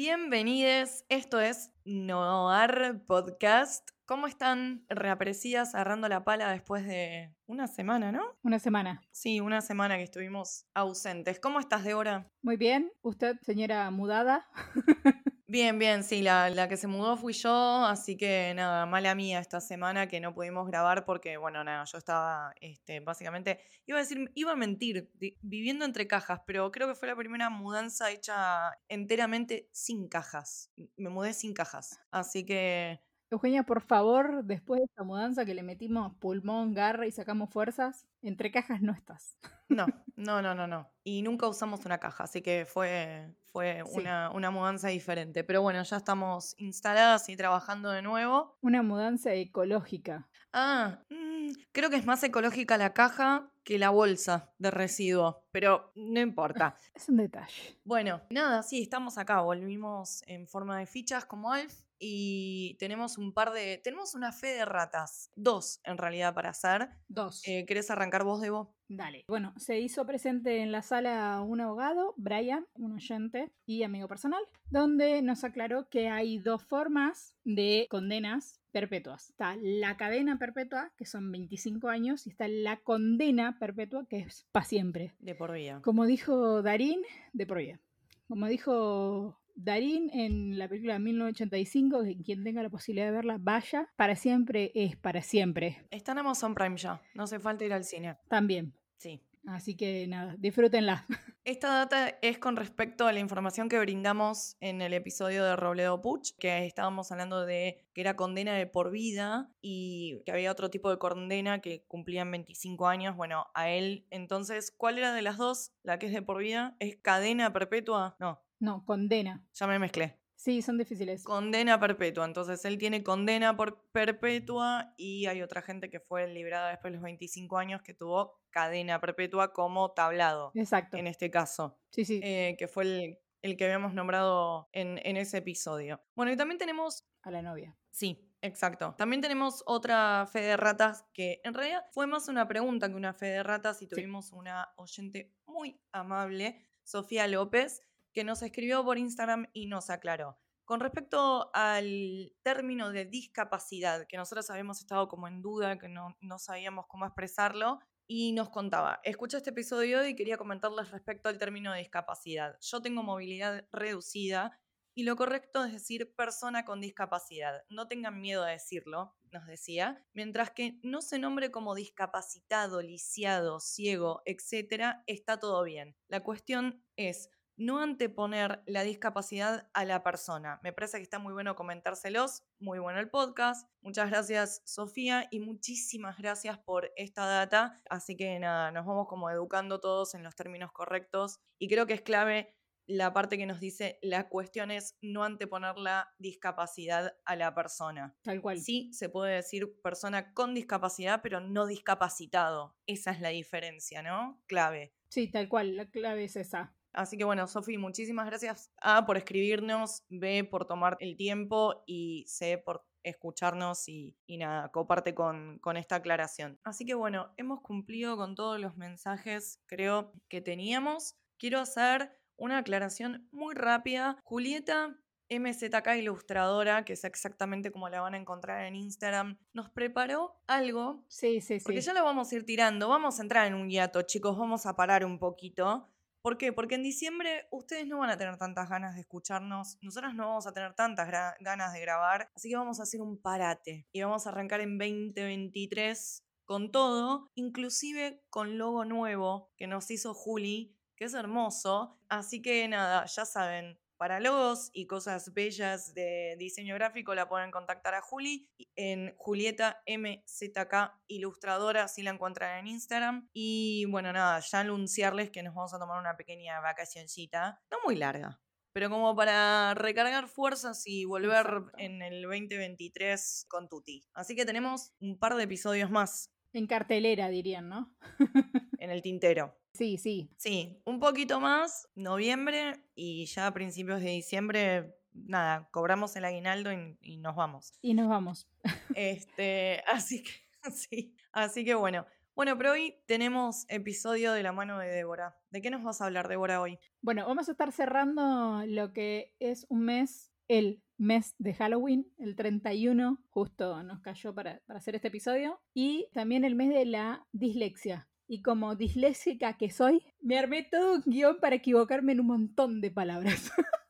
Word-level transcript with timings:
Bienvenidos, 0.00 1.04
esto 1.08 1.40
es 1.40 1.72
Noir 1.84 3.02
Podcast. 3.08 3.90
¿Cómo 4.06 4.28
están 4.28 4.84
reaparecidas 4.88 5.74
agarrando 5.74 6.08
la 6.08 6.22
pala 6.22 6.52
después 6.52 6.86
de 6.86 7.34
una 7.46 7.66
semana, 7.66 8.12
no? 8.12 8.22
Una 8.44 8.60
semana. 8.60 9.02
Sí, 9.10 9.40
una 9.40 9.60
semana 9.60 9.96
que 9.96 10.04
estuvimos 10.04 10.66
ausentes. 10.72 11.40
¿Cómo 11.40 11.58
estás, 11.58 11.82
Débora? 11.82 12.30
Muy 12.42 12.56
bien. 12.56 12.92
¿Usted, 13.02 13.40
señora 13.40 13.90
mudada? 13.90 14.46
Bien, 15.50 15.78
bien, 15.78 16.04
sí, 16.04 16.20
la, 16.20 16.50
la 16.50 16.68
que 16.68 16.76
se 16.76 16.86
mudó 16.88 17.16
fui 17.16 17.32
yo, 17.32 17.50
así 17.86 18.18
que 18.18 18.52
nada, 18.54 18.84
mala 18.84 19.14
mía 19.14 19.38
esta 19.40 19.62
semana 19.62 20.06
que 20.06 20.20
no 20.20 20.34
pudimos 20.34 20.66
grabar 20.66 21.06
porque, 21.06 21.38
bueno, 21.38 21.64
nada, 21.64 21.84
yo 21.86 21.96
estaba, 21.96 22.52
este, 22.60 23.00
básicamente, 23.00 23.58
iba 23.86 23.96
a 23.96 24.02
decir, 24.02 24.30
iba 24.34 24.52
a 24.52 24.56
mentir, 24.56 25.10
viviendo 25.40 25.86
entre 25.86 26.06
cajas, 26.06 26.42
pero 26.46 26.70
creo 26.70 26.86
que 26.86 26.94
fue 26.94 27.08
la 27.08 27.16
primera 27.16 27.48
mudanza 27.48 28.10
hecha 28.10 28.72
enteramente 28.88 29.70
sin 29.72 30.06
cajas. 30.08 30.70
Me 30.98 31.08
mudé 31.08 31.32
sin 31.32 31.54
cajas, 31.54 31.98
así 32.10 32.44
que 32.44 33.00
Eugenia, 33.30 33.62
por 33.64 33.82
favor, 33.82 34.42
después 34.44 34.80
de 34.80 34.84
esta 34.86 35.02
mudanza 35.04 35.44
que 35.44 35.54
le 35.54 35.62
metimos 35.62 36.14
pulmón, 36.18 36.72
garra 36.72 37.06
y 37.06 37.10
sacamos 37.12 37.50
fuerzas, 37.50 38.06
entre 38.22 38.50
cajas 38.50 38.80
no 38.80 38.92
estás. 38.92 39.36
no, 39.68 39.86
no, 40.16 40.40
no, 40.42 40.54
no, 40.54 40.66
no. 40.66 40.90
Y 41.04 41.20
nunca 41.22 41.46
usamos 41.46 41.84
una 41.84 41.98
caja, 41.98 42.24
así 42.24 42.40
que 42.40 42.64
fue, 42.66 43.34
fue 43.52 43.82
Sí. 43.86 44.00
una, 44.00 44.30
una 44.30 44.50
mudanza 44.50 44.88
diferente. 44.88 45.44
Pero 45.44 45.60
bueno, 45.60 45.82
ya 45.82 45.96
estamos 45.98 46.54
instaladas 46.58 47.28
y 47.28 47.36
trabajando 47.36 47.90
de 47.90 48.00
nuevo. 48.02 48.56
Una 48.62 48.82
mudanza 48.82 49.34
ecológica. 49.34 50.28
Ah, 50.52 51.02
mm, 51.10 51.50
creo 51.72 51.90
que 51.90 51.96
es 51.96 52.06
más 52.06 52.22
ecológica 52.22 52.78
la 52.78 52.94
caja 52.94 53.50
que 53.62 53.78
la 53.78 53.90
bolsa 53.90 54.54
de 54.58 54.70
residuos, 54.70 55.36
pero 55.52 55.92
no 55.94 56.20
importa. 56.20 56.74
Es 56.94 57.08
un 57.10 57.18
detalle. 57.18 57.78
Bueno, 57.84 58.22
nada, 58.30 58.62
sí, 58.62 58.80
estamos 58.80 59.18
acá, 59.18 59.42
volvimos 59.42 60.22
en 60.26 60.46
forma 60.48 60.78
de 60.78 60.86
fichas 60.86 61.26
como 61.26 61.52
Alf 61.52 61.82
y 61.98 62.76
tenemos 62.78 63.18
un 63.18 63.32
par 63.32 63.52
de, 63.52 63.80
tenemos 63.82 64.14
una 64.14 64.32
fe 64.32 64.48
de 64.48 64.64
ratas, 64.64 65.30
dos 65.34 65.80
en 65.84 65.98
realidad 65.98 66.34
para 66.34 66.50
hacer. 66.50 66.88
Dos. 67.08 67.42
Eh, 67.46 67.64
¿Querés 67.66 67.90
arrancar 67.90 68.24
vos, 68.24 68.40
Debo? 68.40 68.74
Dale. 68.88 69.24
Bueno, 69.28 69.52
se 69.58 69.80
hizo 69.80 70.06
presente 70.06 70.62
en 70.62 70.72
la 70.72 70.80
sala 70.80 71.42
un 71.42 71.60
abogado, 71.60 72.14
Brian, 72.16 72.66
un 72.74 72.92
oyente 72.92 73.52
y 73.66 73.82
amigo 73.82 74.08
personal, 74.08 74.42
donde 74.70 75.20
nos 75.20 75.44
aclaró 75.44 75.88
que 75.90 76.08
hay 76.08 76.38
dos 76.38 76.64
formas 76.64 77.34
de 77.44 77.86
condenas 77.90 78.60
perpetuas. 78.72 79.28
Está 79.28 79.56
la 79.60 79.96
cadena 79.98 80.38
perpetua, 80.38 80.92
que 80.96 81.04
son 81.04 81.30
25 81.30 81.88
años, 81.88 82.26
y 82.26 82.30
está 82.30 82.48
la 82.48 82.78
condena 82.78 83.58
perpetua, 83.58 84.06
que 84.08 84.20
es 84.20 84.46
para 84.52 84.64
siempre. 84.64 85.12
De 85.18 85.34
por 85.34 85.52
vida. 85.52 85.82
Como 85.82 86.06
dijo 86.06 86.62
Darín, 86.62 87.02
de 87.34 87.46
por 87.46 87.58
vida. 87.58 87.80
Como 88.26 88.46
dijo 88.46 89.38
Darín 89.60 90.08
en 90.12 90.56
la 90.56 90.68
película 90.68 90.92
de 90.92 91.00
1985, 91.00 92.04
que 92.04 92.16
quien 92.22 92.44
tenga 92.44 92.62
la 92.62 92.70
posibilidad 92.70 93.06
de 93.06 93.12
verla, 93.12 93.38
vaya. 93.40 93.88
Para 93.96 94.14
siempre 94.14 94.70
es 94.74 94.96
para 94.96 95.20
siempre. 95.20 95.84
Está 95.90 96.12
en 96.12 96.18
Amazon 96.18 96.54
Prime 96.54 96.76
ya, 96.76 97.02
no 97.14 97.24
hace 97.24 97.40
falta 97.40 97.64
ir 97.64 97.72
al 97.72 97.84
cine. 97.84 98.16
También. 98.28 98.72
Sí. 98.98 99.20
Así 99.48 99.76
que 99.76 100.06
nada, 100.06 100.36
disfrútenla. 100.38 101.06
Esta 101.44 101.68
data 101.68 102.08
es 102.20 102.38
con 102.38 102.54
respecto 102.56 103.06
a 103.06 103.12
la 103.12 103.18
información 103.18 103.68
que 103.68 103.78
brindamos 103.78 104.56
en 104.60 104.82
el 104.82 104.92
episodio 104.92 105.42
de 105.42 105.56
Robledo 105.56 106.02
Puch, 106.02 106.36
que 106.38 106.66
estábamos 106.66 107.10
hablando 107.10 107.46
de 107.46 107.86
que 107.94 108.02
era 108.02 108.14
condena 108.14 108.54
de 108.54 108.66
por 108.66 108.90
vida 108.90 109.50
y 109.62 110.22
que 110.26 110.32
había 110.32 110.52
otro 110.52 110.68
tipo 110.68 110.90
de 110.90 110.98
condena 110.98 111.60
que 111.60 111.84
cumplían 111.88 112.30
25 112.30 112.86
años. 112.86 113.16
Bueno, 113.16 113.46
a 113.54 113.70
él, 113.70 114.06
entonces, 114.10 114.70
¿cuál 114.70 114.98
era 114.98 115.14
de 115.14 115.22
las 115.22 115.38
dos? 115.38 115.72
La 115.82 115.98
que 115.98 116.06
es 116.06 116.12
de 116.12 116.22
por 116.22 116.38
vida, 116.38 116.76
¿es 116.78 116.96
cadena 116.96 117.52
perpetua? 117.52 118.16
No, 118.20 118.42
No, 118.60 118.84
condena. 118.84 119.46
ya 119.54 119.66
me 119.66 119.78
mezclé. 119.78 120.18
Sí, 120.34 120.62
son 120.62 120.78
difíciles. 120.78 121.24
Condena 121.24 121.80
perpetua, 121.80 122.24
entonces 122.24 122.64
él 122.64 122.78
tiene 122.78 123.02
condena 123.02 123.56
por 123.56 123.90
perpetua 123.90 124.94
y 124.96 125.26
hay 125.26 125.42
otra 125.42 125.62
gente 125.62 125.90
que 125.90 125.98
fue 125.98 126.28
liberada 126.28 126.70
después 126.70 126.92
de 126.92 126.96
los 126.96 127.02
25 127.02 127.58
años 127.58 127.82
que 127.82 127.92
tuvo 127.94 128.40
cadena 128.50 129.00
perpetua 129.00 129.52
como 129.52 129.90
tablado, 129.92 130.52
Exacto. 130.54 130.96
en 130.96 131.08
este 131.08 131.30
caso 131.30 131.80
Sí, 131.90 132.04
sí. 132.04 132.20
eh, 132.22 132.54
que 132.56 132.68
fue 132.68 132.84
el, 132.84 133.18
el 133.42 133.56
que 133.56 133.64
habíamos 133.64 133.94
nombrado 133.94 134.68
en, 134.72 135.00
en 135.04 135.16
ese 135.16 135.38
episodio. 135.38 136.00
Bueno, 136.14 136.30
y 136.32 136.36
también 136.36 136.58
tenemos, 136.58 137.04
A 137.22 137.32
la 137.32 137.42
novia. 137.42 137.76
sí, 137.90 138.30
exacto, 138.40 138.94
también 138.96 139.20
tenemos 139.20 139.64
otra 139.66 140.24
fe 140.32 140.40
de 140.40 140.56
ratas 140.56 141.04
que 141.12 141.40
en 141.42 141.52
realidad 141.54 141.82
fue 141.90 142.06
más 142.06 142.28
una 142.28 142.46
pregunta 142.46 142.88
que 142.88 142.94
una 142.94 143.12
fe 143.12 143.26
de 143.26 143.42
ratas 143.42 143.82
y 143.82 143.88
tuvimos 143.88 144.32
una 144.32 144.68
oyente 144.76 145.34
muy 145.46 145.80
amable, 145.90 146.64
Sofía 146.84 147.26
López, 147.26 147.82
que 148.12 148.24
nos 148.24 148.42
escribió 148.42 148.84
por 148.84 148.98
Instagram 148.98 149.48
y 149.52 149.66
nos 149.66 149.90
aclaró. 149.90 150.38
Con 150.64 150.80
respecto 150.80 151.50
al 151.54 152.32
término 152.42 152.90
de 152.90 153.06
discapacidad, 153.06 154.06
que 154.06 154.18
nosotros 154.18 154.50
habíamos 154.50 154.80
estado 154.80 155.08
como 155.08 155.26
en 155.26 155.40
duda, 155.40 155.78
que 155.78 155.88
no, 155.88 156.16
no 156.20 156.38
sabíamos 156.38 156.86
cómo 156.88 157.06
expresarlo, 157.06 157.80
y 158.10 158.32
nos 158.32 158.48
contaba, 158.48 159.00
escuché 159.04 159.36
este 159.36 159.50
episodio 159.50 160.06
y 160.06 160.16
quería 160.16 160.38
comentarles 160.38 160.90
respecto 160.90 161.28
al 161.28 161.36
término 161.36 161.72
de 161.72 161.80
discapacidad. 161.80 162.56
Yo 162.62 162.80
tengo 162.80 163.02
movilidad 163.02 163.68
reducida 163.70 164.58
y 164.94 165.04
lo 165.04 165.14
correcto 165.14 165.62
es 165.62 165.72
decir 165.72 166.14
persona 166.16 166.64
con 166.64 166.80
discapacidad. 166.80 167.62
No 167.68 167.86
tengan 167.86 168.20
miedo 168.20 168.42
a 168.42 168.48
decirlo, 168.48 169.14
nos 169.30 169.46
decía. 169.46 170.04
Mientras 170.12 170.50
que 170.50 170.80
no 170.82 171.02
se 171.02 171.18
nombre 171.18 171.50
como 171.50 171.74
discapacitado, 171.74 172.82
lisiado, 172.82 173.60
ciego, 173.60 174.22
etc., 174.24 174.96
está 175.06 175.38
todo 175.38 175.62
bien. 175.62 175.94
La 176.08 176.24
cuestión 176.24 176.82
es 176.96 177.30
no 177.58 177.80
anteponer 177.80 178.62
la 178.66 178.82
discapacidad 178.82 179.68
a 179.74 179.84
la 179.84 180.02
persona. 180.02 180.60
Me 180.62 180.72
parece 180.72 180.96
que 180.98 181.02
está 181.02 181.18
muy 181.18 181.32
bueno 181.32 181.56
comentárselos. 181.56 182.44
Muy 182.58 182.78
bueno 182.78 183.00
el 183.00 183.10
podcast. 183.10 183.68
Muchas 183.82 184.08
gracias, 184.10 184.62
Sofía, 184.64 185.26
y 185.30 185.40
muchísimas 185.40 186.16
gracias 186.16 186.58
por 186.58 186.90
esta 186.96 187.26
data. 187.26 187.82
Así 187.90 188.16
que 188.16 188.38
nada, 188.38 188.70
nos 188.70 188.86
vamos 188.86 189.08
como 189.08 189.28
educando 189.28 189.80
todos 189.80 190.14
en 190.14 190.22
los 190.22 190.34
términos 190.36 190.72
correctos. 190.72 191.40
Y 191.58 191.68
creo 191.68 191.86
que 191.86 191.94
es 191.94 192.02
clave 192.02 192.54
la 192.88 193.12
parte 193.12 193.36
que 193.36 193.44
nos 193.44 193.60
dice, 193.60 193.98
la 194.00 194.30
cuestión 194.30 194.70
es 194.70 194.96
no 195.02 195.22
anteponer 195.22 195.76
la 195.76 196.08
discapacidad 196.18 197.14
a 197.26 197.36
la 197.36 197.54
persona. 197.54 198.16
Tal 198.22 198.40
cual. 198.40 198.58
Sí, 198.60 198.90
se 198.94 199.10
puede 199.10 199.34
decir 199.34 199.78
persona 199.82 200.32
con 200.32 200.54
discapacidad, 200.54 201.20
pero 201.22 201.40
no 201.40 201.66
discapacitado. 201.66 202.76
Esa 202.86 203.10
es 203.10 203.20
la 203.20 203.28
diferencia, 203.28 204.02
¿no? 204.02 204.42
Clave. 204.46 204.94
Sí, 205.10 205.30
tal 205.30 205.50
cual. 205.50 205.76
La 205.76 205.90
clave 205.90 206.24
es 206.24 206.36
esa. 206.36 206.77
Así 206.92 207.16
que 207.16 207.24
bueno, 207.24 207.46
Sofi, 207.46 207.78
muchísimas 207.78 208.26
gracias 208.26 208.70
A 208.80 209.06
por 209.06 209.16
escribirnos, 209.16 210.04
B 210.08 210.44
por 210.44 210.66
tomar 210.66 210.96
el 211.00 211.16
tiempo 211.16 211.82
y 211.86 212.24
C 212.26 212.58
por 212.58 212.84
escucharnos 213.02 213.88
y, 213.88 214.16
y 214.26 214.38
nada, 214.38 214.70
coparte 214.70 215.14
con, 215.14 215.58
con 215.60 215.76
esta 215.76 215.96
aclaración. 215.96 216.58
Así 216.64 216.84
que 216.84 216.94
bueno, 216.94 217.32
hemos 217.36 217.60
cumplido 217.60 218.16
con 218.16 218.34
todos 218.34 218.60
los 218.60 218.76
mensajes, 218.76 219.60
creo, 219.66 220.12
que 220.28 220.40
teníamos. 220.40 221.16
Quiero 221.38 221.60
hacer 221.60 222.12
una 222.36 222.58
aclaración 222.58 223.28
muy 223.32 223.54
rápida. 223.54 224.18
Julieta 224.24 224.98
MZK 225.30 225.96
Ilustradora, 225.98 226.84
que 226.84 226.94
es 226.94 227.04
exactamente 227.04 227.70
como 227.70 227.88
la 227.88 228.00
van 228.00 228.14
a 228.14 228.18
encontrar 228.18 228.64
en 228.64 228.74
Instagram, 228.76 229.38
nos 229.52 229.68
preparó 229.70 230.40
algo 230.46 231.04
Sí, 231.08 231.40
sí, 231.40 231.58
sí. 231.60 231.64
porque 231.64 231.80
ya 231.80 231.92
lo 231.92 232.02
vamos 232.02 232.32
a 232.32 232.36
ir 232.36 232.44
tirando. 232.46 232.88
Vamos 232.88 233.18
a 233.18 233.22
entrar 233.22 233.46
en 233.46 233.54
un 233.54 233.68
hiato, 233.68 234.02
chicos. 234.02 234.38
Vamos 234.38 234.66
a 234.66 234.74
parar 234.74 235.04
un 235.04 235.18
poquito. 235.18 235.90
¿Por 236.22 236.36
qué? 236.36 236.52
Porque 236.52 236.74
en 236.74 236.82
diciembre 236.82 237.46
ustedes 237.50 237.86
no 237.86 237.98
van 237.98 238.10
a 238.10 238.16
tener 238.16 238.36
tantas 238.36 238.68
ganas 238.68 238.94
de 238.94 239.02
escucharnos. 239.02 239.78
Nosotras 239.80 240.14
no 240.14 240.28
vamos 240.28 240.46
a 240.46 240.52
tener 240.52 240.74
tantas 240.74 241.08
ganas 241.40 241.72
de 241.72 241.80
grabar. 241.80 242.30
Así 242.34 242.48
que 242.48 242.56
vamos 242.56 242.80
a 242.80 242.82
hacer 242.82 243.00
un 243.00 243.20
parate. 243.20 243.86
Y 243.92 244.02
vamos 244.02 244.26
a 244.26 244.30
arrancar 244.30 244.60
en 244.60 244.78
2023 244.78 246.24
con 246.44 246.72
todo, 246.72 247.30
inclusive 247.34 248.22
con 248.30 248.58
logo 248.58 248.84
nuevo 248.84 249.52
que 249.56 249.66
nos 249.66 249.90
hizo 249.90 250.14
Juli, 250.14 250.74
que 250.96 251.04
es 251.04 251.14
hermoso. 251.14 252.00
Así 252.08 252.42
que 252.42 252.66
nada, 252.68 253.04
ya 253.04 253.24
saben, 253.24 253.78
para 253.98 254.20
logos 254.20 254.70
y 254.72 254.86
cosas 254.86 255.34
bellas 255.34 255.92
de 255.92 256.36
diseño 256.38 256.74
gráfico 256.76 257.14
la 257.14 257.28
pueden 257.28 257.50
contactar 257.50 257.94
a 257.94 258.00
Juli 258.00 258.48
en 258.76 259.14
Julieta 259.16 259.82
MZK 259.86 260.94
Ilustradora, 261.08 261.88
si 261.88 262.02
la 262.02 262.12
encuentran 262.12 262.60
en 262.60 262.68
Instagram. 262.68 263.28
Y 263.32 263.84
bueno, 263.86 264.12
nada, 264.12 264.40
ya 264.40 264.60
anunciarles 264.60 265.30
que 265.30 265.42
nos 265.42 265.54
vamos 265.54 265.74
a 265.74 265.78
tomar 265.78 265.98
una 265.98 266.16
pequeña 266.16 266.60
vacacioncita, 266.60 267.60
no 267.70 267.78
muy 267.84 267.96
larga, 267.96 268.40
pero 268.72 268.88
como 268.88 269.16
para 269.16 269.74
recargar 269.74 270.28
fuerzas 270.28 270.86
y 270.86 271.04
volver 271.04 271.40
Exacto. 271.40 271.72
en 271.78 272.00
el 272.00 272.22
2023 272.22 273.46
con 273.48 273.68
Tuti. 273.68 274.06
Así 274.14 274.36
que 274.36 274.46
tenemos 274.46 274.92
un 275.00 275.18
par 275.18 275.34
de 275.34 275.42
episodios 275.42 275.90
más 275.90 276.32
En 276.52 276.66
cartelera, 276.66 277.28
dirían, 277.28 277.68
¿no? 277.68 277.94
en 278.80 278.90
el 278.90 279.02
tintero. 279.02 279.54
Sí, 279.72 279.98
sí. 279.98 280.30
Sí, 280.36 280.80
un 280.84 280.98
poquito 280.98 281.40
más, 281.40 281.88
noviembre 281.94 282.84
y 282.94 283.26
ya 283.26 283.46
a 283.46 283.54
principios 283.54 284.00
de 284.00 284.10
diciembre, 284.10 284.96
nada, 285.12 285.68
cobramos 285.70 286.16
el 286.16 286.24
aguinaldo 286.24 286.72
y, 286.72 286.98
y 287.00 287.18
nos 287.18 287.36
vamos. 287.36 287.72
Y 287.82 287.94
nos 287.94 288.08
vamos. 288.08 288.48
Este, 288.96 289.82
así 289.86 290.22
que, 290.22 290.30
sí, 290.72 291.14
así 291.32 291.64
que 291.64 291.74
bueno. 291.74 292.06
Bueno, 292.34 292.56
pero 292.56 292.70
hoy 292.70 292.94
tenemos 293.06 293.64
episodio 293.68 294.32
de 294.32 294.44
la 294.44 294.52
mano 294.52 294.78
de 294.78 294.86
Débora. 294.86 295.36
¿De 295.50 295.60
qué 295.60 295.70
nos 295.70 295.82
vas 295.82 296.00
a 296.00 296.04
hablar, 296.04 296.28
Débora, 296.28 296.60
hoy? 296.60 296.78
Bueno, 297.02 297.26
vamos 297.26 297.48
a 297.48 297.52
estar 297.52 297.72
cerrando 297.72 298.62
lo 298.64 298.92
que 298.92 299.34
es 299.40 299.66
un 299.68 299.80
mes, 299.80 300.27
el 300.48 300.82
mes 300.96 301.34
de 301.38 301.54
Halloween, 301.54 302.10
el 302.18 302.34
31, 302.34 303.22
justo 303.30 303.82
nos 303.82 304.00
cayó 304.00 304.34
para, 304.34 304.60
para 304.66 304.78
hacer 304.78 304.96
este 304.96 305.08
episodio, 305.08 305.60
y 305.74 306.08
también 306.12 306.44
el 306.44 306.54
mes 306.56 306.70
de 306.70 306.84
la 306.86 307.26
dislexia. 307.32 308.08
Y 308.26 308.42
como 308.42 308.74
disléxica 308.74 309.56
que 309.56 309.70
soy, 309.70 310.02
me 310.20 310.38
armé 310.38 310.62
todo 310.70 310.96
un 310.96 311.02
guion 311.06 311.38
para 311.40 311.56
equivocarme 311.56 312.12
en 312.12 312.20
un 312.20 312.26
montón 312.26 312.80
de 312.80 312.90
palabras. 312.90 313.50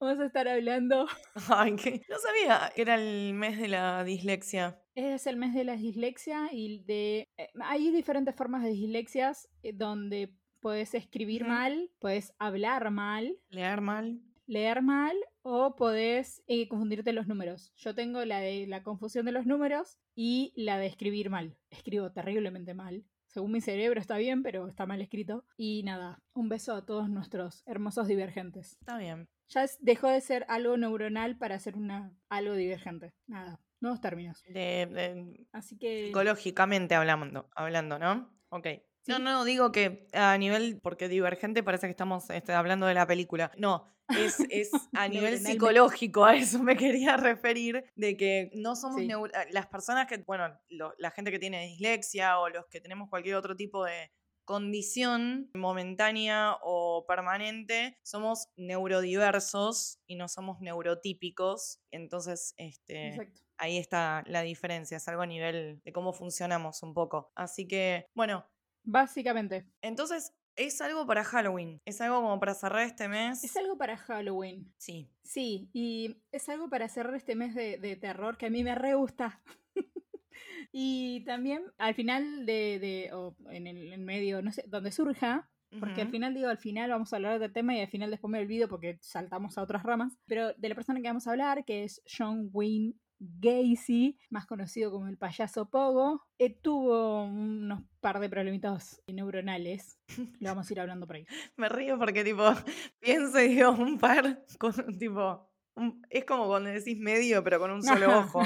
Vamos 0.00 0.20
a 0.20 0.26
estar 0.26 0.46
hablando. 0.48 1.06
Ay, 1.48 1.74
que 1.74 2.02
no 2.08 2.18
sabía 2.18 2.72
que 2.74 2.82
era 2.82 2.94
el 2.94 3.34
mes 3.34 3.58
de 3.58 3.68
la 3.68 4.04
dislexia. 4.04 4.80
Es 4.94 5.26
el 5.26 5.36
mes 5.36 5.54
de 5.54 5.64
la 5.64 5.76
dislexia 5.76 6.48
y 6.52 6.84
de. 6.84 7.28
eh, 7.36 7.50
hay 7.62 7.90
diferentes 7.90 8.34
formas 8.34 8.62
de 8.62 8.70
dislexias 8.70 9.48
eh, 9.62 9.72
donde 9.72 10.34
puedes 10.60 10.94
escribir 10.94 11.46
mal, 11.46 11.90
puedes 12.00 12.32
hablar 12.38 12.90
mal, 12.90 13.36
Leer 13.48 13.80
mal. 13.80 14.20
Leer 14.48 14.82
mal 14.82 15.16
o 15.42 15.76
podés 15.76 16.42
eh, 16.48 16.66
confundirte 16.68 17.12
los 17.12 17.28
números. 17.28 17.72
Yo 17.76 17.94
tengo 17.94 18.24
la 18.24 18.40
de 18.40 18.66
la 18.66 18.82
confusión 18.82 19.26
de 19.26 19.32
los 19.32 19.46
números 19.46 19.98
y 20.16 20.52
la 20.56 20.78
de 20.78 20.86
escribir 20.86 21.30
mal. 21.30 21.56
Escribo 21.70 22.10
terriblemente 22.10 22.74
mal. 22.74 23.04
Según 23.28 23.52
mi 23.52 23.60
cerebro 23.60 24.00
está 24.00 24.16
bien, 24.16 24.42
pero 24.42 24.66
está 24.66 24.86
mal 24.86 25.00
escrito. 25.02 25.44
Y 25.56 25.82
nada, 25.84 26.22
un 26.32 26.48
beso 26.48 26.74
a 26.74 26.86
todos 26.86 27.08
nuestros 27.10 27.62
hermosos 27.66 28.08
divergentes. 28.08 28.78
Está 28.80 28.96
bien. 28.98 29.28
Ya 29.50 29.64
es- 29.64 29.78
dejó 29.80 30.08
de 30.08 30.20
ser 30.22 30.44
algo 30.48 30.76
neuronal 30.78 31.36
para 31.36 31.58
ser 31.58 31.76
una, 31.76 32.12
algo 32.30 32.54
divergente. 32.54 33.12
Nada, 33.26 33.60
nuevos 33.80 34.00
términos. 34.00 34.42
De, 34.44 34.86
de- 34.86 35.46
Así 35.52 35.78
que... 35.78 36.06
psicológicamente 36.06 36.94
hablando, 36.94 37.48
hablando, 37.54 37.98
¿no? 37.98 38.34
Ok. 38.48 38.66
No, 39.08 39.16
Sí. 39.16 39.22
no, 39.22 39.44
digo 39.44 39.72
que 39.72 40.06
a 40.12 40.36
nivel, 40.38 40.78
porque 40.82 41.08
divergente 41.08 41.62
parece 41.62 41.86
que 41.86 41.90
estamos 41.92 42.30
este, 42.30 42.52
hablando 42.52 42.86
de 42.86 42.94
la 42.94 43.06
película. 43.06 43.50
No, 43.56 43.92
es, 44.10 44.38
es 44.50 44.70
a 44.94 45.08
nivel 45.08 45.38
psicológico, 45.38 46.24
a 46.24 46.36
eso 46.36 46.62
me 46.62 46.76
quería 46.76 47.16
referir, 47.16 47.84
de 47.96 48.16
que 48.16 48.50
no 48.54 48.76
somos 48.76 49.00
Sí. 49.00 49.08
las 49.50 49.66
personas 49.66 50.06
que, 50.06 50.18
bueno, 50.18 50.48
lo- 50.68 50.94
la 50.98 51.10
gente 51.10 51.30
que 51.30 51.38
tiene 51.38 51.66
dislexia 51.66 52.38
o 52.38 52.48
los 52.48 52.66
que 52.66 52.80
tenemos 52.80 53.08
cualquier 53.08 53.34
otro 53.36 53.56
tipo 53.56 53.84
de 53.84 54.10
condición 54.44 55.50
momentánea 55.54 56.56
o 56.62 57.04
permanente, 57.06 57.98
somos 58.02 58.48
neurodiversos 58.56 59.98
y 60.06 60.16
no 60.16 60.28
somos 60.28 60.60
neurotípicos. 60.60 61.80
Entonces, 61.90 62.54
este, 62.56 63.08
Exacto. 63.08 63.40
ahí 63.58 63.76
está 63.78 64.22
la 64.26 64.42
diferencia, 64.42 64.96
es 64.96 65.06
algo 65.08 65.22
a 65.22 65.26
nivel 65.26 65.80
de 65.84 65.92
cómo 65.92 66.12
funcionamos 66.12 66.82
un 66.82 66.94
poco. 66.94 67.30
Así 67.34 67.66
que, 67.68 68.06
bueno, 68.14 68.46
Básicamente, 68.84 69.66
entonces 69.82 70.34
es 70.56 70.80
algo 70.80 71.06
para 71.06 71.22
Halloween, 71.24 71.80
es 71.84 72.00
algo 72.00 72.16
como 72.20 72.40
para 72.40 72.54
cerrar 72.54 72.82
este 72.82 73.06
mes. 73.08 73.44
es 73.44 73.56
algo 73.56 73.76
para 73.78 73.96
Halloween. 73.96 74.72
Sí, 74.76 75.08
Sí, 75.22 75.68
y 75.72 76.16
es 76.32 76.48
algo 76.48 76.68
para 76.70 76.88
cerrar 76.88 77.14
este 77.14 77.36
mes 77.36 77.54
de, 77.54 77.78
de 77.78 77.96
terror 77.96 78.36
que 78.38 78.46
a 78.46 78.50
mí 78.50 78.64
me 78.64 78.74
re 78.74 78.94
gusta. 78.94 79.40
y 80.72 81.22
también 81.24 81.62
al 81.78 81.94
final 81.94 82.46
de, 82.46 82.78
de- 82.78 83.10
o 83.12 83.36
en 83.50 83.66
el 83.66 83.92
en 83.92 84.04
medio, 84.04 84.42
no 84.42 84.52
sé, 84.52 84.64
donde 84.68 84.90
surja, 84.92 85.50
porque 85.80 86.00
al 86.00 86.08
final 86.08 86.32
digo, 86.32 86.48
al 86.48 86.56
final 86.56 86.88
vamos 86.90 87.12
a 87.12 87.16
hablar 87.16 87.38
del 87.38 87.52
tema 87.52 87.76
y 87.76 87.80
al 87.82 87.88
final 87.88 88.10
después 88.10 88.30
me 88.30 88.38
olvido 88.40 88.68
porque 88.68 88.98
saltamos 89.02 89.58
a 89.58 89.62
otras 89.62 89.82
ramas, 89.82 90.16
pero 90.26 90.54
de 90.54 90.68
la 90.70 90.74
persona 90.74 90.98
que 91.02 91.08
vamos 91.08 91.26
a 91.26 91.30
hablar, 91.32 91.64
que 91.66 91.84
es 91.84 92.00
John 92.06 92.48
Wayne 92.54 92.94
Gacy, 93.20 94.18
más 94.30 94.46
conocido 94.46 94.90
como 94.90 95.08
el 95.08 95.18
payaso 95.18 95.68
Pogo, 95.70 96.22
eh, 96.38 96.50
tuvo 96.50 97.24
unos 97.24 97.82
par 98.00 98.20
de 98.20 98.28
problemitas 98.28 99.02
neuronales. 99.06 99.98
Lo 100.40 100.48
vamos 100.50 100.68
a 100.68 100.72
ir 100.72 100.80
hablando 100.80 101.06
por 101.06 101.16
ahí. 101.16 101.26
me 101.56 101.68
río 101.68 101.98
porque 101.98 102.24
tipo, 102.24 102.44
pienso 103.00 103.40
y 103.40 103.48
digo 103.48 103.70
un 103.72 103.98
par 103.98 104.44
con 104.58 104.72
tipo... 104.98 105.50
un- 105.74 106.02
es 106.10 106.24
como 106.24 106.46
cuando 106.46 106.70
decís 106.70 106.98
medio, 106.98 107.42
pero 107.44 107.58
con 107.58 107.70
un 107.70 107.82
solo 107.82 108.06
ojo. 108.18 108.42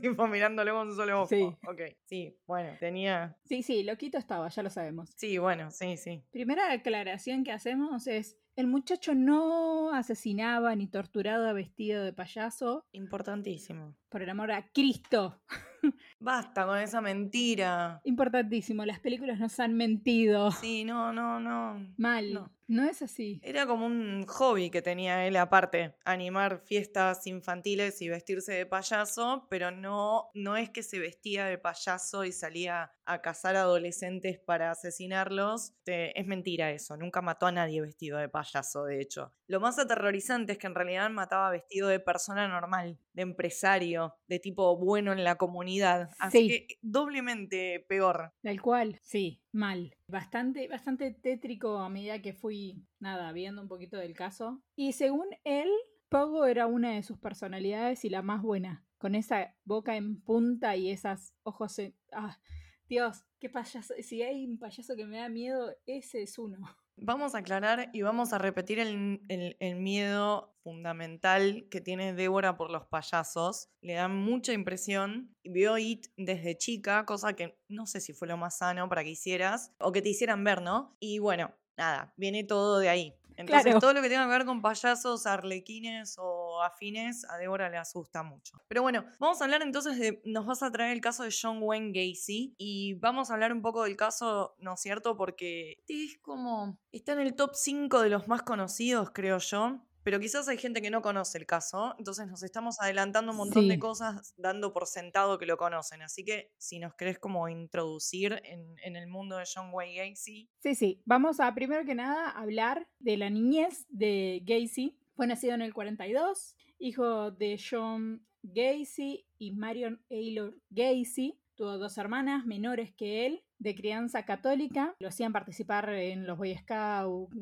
tipo 0.00 0.26
mirándolo 0.28 0.74
con 0.74 0.88
un 0.88 0.96
solo 0.96 1.22
ojo. 1.22 1.26
Sí. 1.28 1.42
Ok, 1.66 1.80
sí, 2.06 2.36
bueno, 2.46 2.70
tenía. 2.80 3.36
Sí, 3.44 3.62
sí, 3.62 3.82
loquito 3.82 4.18
estaba, 4.18 4.48
ya 4.48 4.62
lo 4.62 4.70
sabemos. 4.70 5.10
Sí, 5.16 5.38
bueno, 5.38 5.70
sí, 5.70 5.96
sí. 5.96 6.24
Primera 6.30 6.70
aclaración 6.72 7.42
que 7.44 7.52
hacemos 7.52 8.06
es, 8.06 8.36
el 8.56 8.66
muchacho 8.66 9.14
no 9.14 9.92
asesinaba 9.94 10.74
ni 10.76 10.86
torturaba 10.86 11.52
vestido 11.52 12.04
de 12.04 12.12
payaso, 12.12 12.84
Importantísimo. 12.92 13.96
Por 14.12 14.22
el 14.22 14.28
amor 14.28 14.52
a 14.52 14.70
Cristo. 14.72 15.40
Basta 16.20 16.66
con 16.66 16.78
esa 16.78 17.00
mentira. 17.00 18.00
Importantísimo, 18.04 18.84
las 18.84 19.00
películas 19.00 19.40
nos 19.40 19.58
han 19.58 19.74
mentido. 19.74 20.52
Sí, 20.52 20.84
no, 20.84 21.12
no, 21.12 21.40
no. 21.40 21.92
Mal, 21.96 22.32
no. 22.32 22.52
no. 22.68 22.84
es 22.84 23.02
así. 23.02 23.40
Era 23.42 23.66
como 23.66 23.86
un 23.86 24.24
hobby 24.28 24.70
que 24.70 24.82
tenía 24.82 25.26
él 25.26 25.36
aparte, 25.36 25.96
animar 26.04 26.60
fiestas 26.64 27.26
infantiles 27.26 28.00
y 28.02 28.08
vestirse 28.08 28.52
de 28.52 28.66
payaso, 28.66 29.48
pero 29.50 29.72
no, 29.72 30.30
no 30.34 30.56
es 30.56 30.70
que 30.70 30.84
se 30.84 31.00
vestía 31.00 31.46
de 31.46 31.58
payaso 31.58 32.24
y 32.24 32.30
salía 32.30 32.92
a 33.04 33.20
cazar 33.20 33.56
adolescentes 33.56 34.38
para 34.38 34.70
asesinarlos. 34.70 35.72
Es 35.86 36.26
mentira 36.26 36.70
eso, 36.70 36.96
nunca 36.96 37.20
mató 37.22 37.46
a 37.46 37.52
nadie 37.52 37.80
vestido 37.80 38.18
de 38.18 38.28
payaso, 38.28 38.84
de 38.84 39.00
hecho. 39.00 39.32
Lo 39.48 39.60
más 39.60 39.78
aterrorizante 39.78 40.52
es 40.52 40.58
que 40.58 40.66
en 40.66 40.74
realidad 40.74 41.10
mataba 41.10 41.50
vestido 41.50 41.88
de 41.88 42.00
persona 42.00 42.46
normal, 42.46 42.98
de 43.12 43.22
empresario, 43.22 44.01
de 44.28 44.38
tipo 44.38 44.76
bueno 44.78 45.12
en 45.12 45.24
la 45.24 45.36
comunidad. 45.36 46.10
Así 46.18 46.38
Sí. 46.38 46.48
que 46.48 46.66
doblemente 46.82 47.84
peor. 47.88 48.32
Tal 48.42 48.60
cual, 48.60 48.98
sí, 49.02 49.42
mal. 49.52 49.96
Bastante, 50.06 50.68
bastante 50.68 51.12
tétrico 51.12 51.78
a 51.78 51.88
medida 51.88 52.20
que 52.22 52.32
fui, 52.32 52.84
nada, 53.00 53.32
viendo 53.32 53.60
un 53.62 53.68
poquito 53.68 53.96
del 53.96 54.14
caso. 54.14 54.62
Y 54.76 54.92
según 54.92 55.26
él, 55.44 55.68
Pogo 56.08 56.44
era 56.44 56.66
una 56.66 56.90
de 56.92 57.02
sus 57.02 57.18
personalidades 57.18 58.04
y 58.04 58.10
la 58.10 58.20
más 58.22 58.42
buena. 58.42 58.84
Con 58.98 59.14
esa 59.14 59.54
boca 59.64 59.96
en 59.96 60.20
punta 60.22 60.76
y 60.76 60.90
esas 60.90 61.34
ojos 61.42 61.78
en... 61.78 61.96
Ah, 62.12 62.38
Dios, 62.86 63.24
qué 63.40 63.48
payaso. 63.48 63.94
Si 64.00 64.20
hay 64.22 64.44
un 64.46 64.58
payaso 64.58 64.94
que 64.94 65.06
me 65.06 65.16
da 65.18 65.28
miedo, 65.30 65.74
ese 65.86 66.22
es 66.22 66.38
uno. 66.38 66.58
Vamos 67.04 67.34
a 67.34 67.38
aclarar 67.38 67.90
y 67.92 68.02
vamos 68.02 68.32
a 68.32 68.38
repetir 68.38 68.78
el, 68.78 69.20
el- 69.28 69.56
el 69.60 69.76
miedo 69.76 70.54
fundamental 70.62 71.66
que 71.70 71.80
tiene 71.80 72.12
Débora 72.14 72.56
por 72.56 72.70
los 72.70 72.86
payasos. 72.86 73.68
Le 73.80 73.94
dan 73.94 74.14
mucha 74.16 74.52
impresión. 74.52 75.34
Vio 75.44 75.78
It 75.78 76.06
desde 76.16 76.56
chica, 76.56 77.04
cosa 77.04 77.32
que 77.34 77.58
no 77.68 77.86
sé 77.86 78.00
si 78.00 78.12
fue 78.12 78.28
lo 78.28 78.36
más 78.36 78.58
sano 78.58 78.88
para 78.88 79.02
que 79.04 79.10
hicieras 79.10 79.72
o 79.78 79.92
que 79.92 80.02
te 80.02 80.10
hicieran 80.10 80.44
ver, 80.44 80.62
¿no? 80.62 80.96
Y 81.00 81.18
bueno, 81.18 81.52
nada, 81.76 82.12
viene 82.16 82.44
todo 82.44 82.78
de 82.78 82.88
ahí. 82.88 83.14
Entonces, 83.36 83.64
Claro. 83.64 83.78
todo 83.80 83.94
lo 83.94 84.02
que 84.02 84.08
tenga 84.08 84.24
que 84.26 84.30
ver 84.30 84.44
con 84.44 84.60
payasos, 84.62 85.26
arlequines 85.26 86.16
o 86.18 86.41
afines, 86.62 87.24
a 87.28 87.36
Débora 87.36 87.68
le 87.68 87.76
asusta 87.76 88.22
mucho. 88.22 88.58
Pero 88.68 88.82
bueno, 88.82 89.04
vamos 89.18 89.40
a 89.40 89.44
hablar 89.44 89.62
entonces 89.62 89.98
de. 89.98 90.22
Nos 90.24 90.46
vas 90.46 90.62
a 90.62 90.70
traer 90.70 90.92
el 90.92 91.00
caso 91.00 91.24
de 91.24 91.34
John 91.38 91.58
Wayne 91.60 91.92
Gacy 91.92 92.54
y 92.58 92.94
vamos 92.94 93.30
a 93.30 93.34
hablar 93.34 93.52
un 93.52 93.62
poco 93.62 93.84
del 93.84 93.96
caso, 93.96 94.54
¿no 94.58 94.74
es 94.74 94.80
cierto? 94.80 95.16
Porque 95.16 95.72
este 95.80 96.04
es 96.04 96.18
como. 96.18 96.78
Está 96.92 97.12
en 97.12 97.20
el 97.20 97.34
top 97.34 97.54
5 97.54 98.00
de 98.00 98.10
los 98.10 98.28
más 98.28 98.42
conocidos, 98.42 99.10
creo 99.12 99.38
yo. 99.38 99.80
Pero 100.04 100.18
quizás 100.18 100.48
hay 100.48 100.58
gente 100.58 100.82
que 100.82 100.90
no 100.90 101.00
conoce 101.00 101.38
el 101.38 101.46
caso, 101.46 101.94
entonces 101.98 102.26
nos 102.26 102.42
estamos 102.42 102.80
adelantando 102.80 103.30
un 103.30 103.38
montón 103.38 103.68
de 103.68 103.78
cosas 103.78 104.34
dando 104.36 104.72
por 104.72 104.86
sentado 104.86 105.38
que 105.38 105.46
lo 105.46 105.56
conocen. 105.56 106.02
Así 106.02 106.24
que 106.24 106.52
si 106.58 106.80
nos 106.80 106.94
querés 106.94 107.18
como 107.18 107.48
introducir 107.48 108.40
en, 108.44 108.76
en 108.82 108.96
el 108.96 109.06
mundo 109.06 109.36
de 109.36 109.44
John 109.52 109.70
Wayne 109.72 110.10
Gacy. 110.10 110.50
Sí, 110.58 110.74
sí. 110.74 111.02
Vamos 111.04 111.38
a 111.38 111.54
primero 111.54 111.84
que 111.84 111.94
nada 111.94 112.30
hablar 112.30 112.88
de 112.98 113.16
la 113.16 113.30
niñez 113.30 113.86
de 113.90 114.42
Gacy. 114.44 114.98
Fue 115.14 115.26
nacido 115.26 115.54
en 115.54 115.62
el 115.62 115.74
42, 115.74 116.56
hijo 116.78 117.30
de 117.30 117.58
John 117.58 118.26
Gacy 118.42 119.26
y 119.38 119.52
Marion 119.52 120.00
Aylor 120.10 120.56
Gacy. 120.70 121.38
Tuvo 121.54 121.78
dos 121.78 121.98
hermanas 121.98 122.46
menores 122.46 122.92
que 122.94 123.26
él, 123.26 123.44
de 123.58 123.74
crianza 123.74 124.24
católica. 124.24 124.94
Lo 124.98 125.08
hacían 125.08 125.32
participar 125.32 125.90
en 125.90 126.26
los 126.26 126.38
Boy 126.38 126.56
Scouts, 126.56 127.36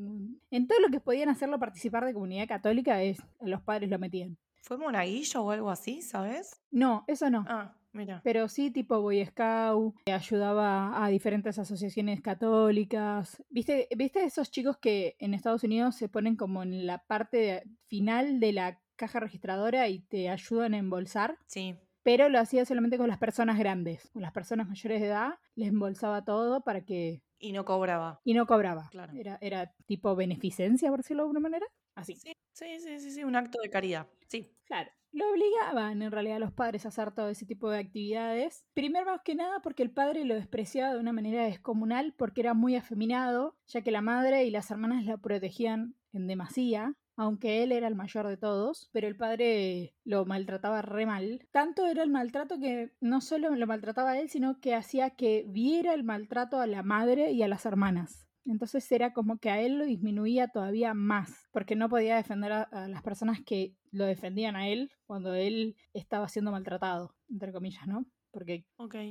en 0.51 0.67
todo 0.67 0.79
lo 0.79 0.89
que 0.89 0.99
podían 0.99 1.29
hacerlo 1.29 1.59
participar 1.59 2.05
de 2.05 2.13
comunidad 2.13 2.47
católica, 2.47 3.01
es, 3.01 3.17
los 3.39 3.61
padres 3.61 3.89
lo 3.89 3.97
metían. 3.99 4.37
¿Fue 4.61 4.77
monaguillo 4.77 5.43
o 5.43 5.51
algo 5.51 5.69
así, 5.71 6.01
sabes? 6.01 6.61
No, 6.69 7.03
eso 7.07 7.29
no. 7.29 7.45
Ah, 7.47 7.75
Mira. 7.93 8.21
Pero 8.23 8.47
sí, 8.47 8.71
tipo 8.71 9.01
Boy 9.01 9.25
Scout, 9.25 9.95
ayudaba 10.05 11.03
a 11.03 11.09
diferentes 11.09 11.59
asociaciones 11.59 12.21
católicas. 12.21 13.43
¿Viste, 13.49 13.87
¿Viste 13.95 14.23
esos 14.23 14.49
chicos 14.49 14.77
que 14.77 15.15
en 15.19 15.33
Estados 15.33 15.63
Unidos 15.63 15.95
se 15.95 16.09
ponen 16.09 16.35
como 16.35 16.63
en 16.63 16.87
la 16.87 16.99
parte 16.99 17.63
final 17.87 18.39
de 18.39 18.53
la 18.53 18.81
caja 18.95 19.19
registradora 19.19 19.89
y 19.89 19.99
te 19.99 20.29
ayudan 20.29 20.73
a 20.73 20.77
embolsar? 20.77 21.37
Sí. 21.47 21.75
Pero 22.03 22.29
lo 22.29 22.39
hacía 22.39 22.65
solamente 22.65 22.97
con 22.97 23.09
las 23.09 23.17
personas 23.17 23.59
grandes. 23.59 24.09
Con 24.11 24.21
las 24.21 24.31
personas 24.31 24.67
mayores 24.67 25.01
de 25.01 25.07
edad 25.07 25.33
les 25.55 25.69
embolsaba 25.69 26.23
todo 26.23 26.63
para 26.63 26.85
que... 26.85 27.21
Y 27.37 27.51
no 27.51 27.65
cobraba. 27.65 28.21
Y 28.23 28.33
no 28.33 28.45
cobraba. 28.45 28.87
Claro. 28.89 29.13
Era, 29.13 29.37
era 29.41 29.73
tipo 29.85 30.15
beneficencia, 30.15 30.89
por 30.89 30.99
decirlo 30.99 31.23
de 31.23 31.25
alguna 31.25 31.39
manera. 31.39 31.65
Así. 31.95 32.15
Sí, 32.15 32.33
sí, 32.53 32.79
sí, 32.79 32.99
sí, 32.99 33.11
sí, 33.11 33.23
un 33.23 33.35
acto 33.35 33.59
de 33.61 33.69
caridad. 33.69 34.07
Sí. 34.27 34.55
Claro. 34.65 34.91
Lo 35.13 35.29
obligaban 35.29 36.01
en 36.01 36.11
realidad 36.11 36.37
a 36.37 36.39
los 36.39 36.53
padres 36.53 36.85
a 36.85 36.89
hacer 36.89 37.11
todo 37.11 37.27
ese 37.27 37.45
tipo 37.45 37.69
de 37.69 37.79
actividades. 37.79 38.65
Primero 38.73 39.05
más 39.07 39.21
que 39.23 39.35
nada 39.35 39.61
porque 39.61 39.83
el 39.83 39.91
padre 39.91 40.23
lo 40.23 40.35
despreciaba 40.35 40.93
de 40.93 40.99
una 40.99 41.11
manera 41.11 41.43
descomunal 41.43 42.13
porque 42.17 42.41
era 42.41 42.53
muy 42.53 42.75
afeminado, 42.77 43.57
ya 43.67 43.81
que 43.81 43.91
la 43.91 44.01
madre 44.01 44.45
y 44.45 44.51
las 44.51 44.71
hermanas 44.71 45.03
la 45.05 45.17
protegían 45.17 45.95
en 46.13 46.27
demasía, 46.27 46.95
aunque 47.17 47.61
él 47.61 47.73
era 47.73 47.87
el 47.87 47.95
mayor 47.95 48.27
de 48.27 48.37
todos, 48.37 48.89
pero 48.93 49.07
el 49.07 49.17
padre 49.17 49.95
lo 50.05 50.25
maltrataba 50.25 50.81
re 50.81 51.05
mal. 51.05 51.45
Tanto 51.51 51.85
era 51.87 52.03
el 52.03 52.09
maltrato 52.09 52.57
que 52.57 52.93
no 53.01 53.19
solo 53.19 53.53
lo 53.53 53.67
maltrataba 53.67 54.11
a 54.11 54.19
él, 54.19 54.29
sino 54.29 54.61
que 54.61 54.75
hacía 54.75 55.11
que 55.11 55.45
viera 55.47 55.93
el 55.93 56.05
maltrato 56.05 56.59
a 56.59 56.67
la 56.67 56.83
madre 56.83 57.31
y 57.31 57.43
a 57.43 57.49
las 57.49 57.65
hermanas. 57.65 58.30
Entonces 58.45 58.91
era 58.91 59.13
como 59.13 59.37
que 59.37 59.49
a 59.49 59.61
él 59.61 59.77
lo 59.77 59.85
disminuía 59.85 60.47
todavía 60.47 60.93
más, 60.93 61.47
porque 61.51 61.75
no 61.75 61.89
podía 61.89 62.15
defender 62.15 62.51
a, 62.51 62.63
a 62.63 62.87
las 62.87 63.01
personas 63.03 63.39
que 63.45 63.75
lo 63.91 64.05
defendían 64.05 64.55
a 64.55 64.67
él 64.67 64.91
cuando 65.05 65.33
él 65.33 65.75
estaba 65.93 66.27
siendo 66.29 66.51
maltratado, 66.51 67.15
entre 67.29 67.51
comillas, 67.51 67.87
¿no? 67.87 68.05
Porque 68.33 68.65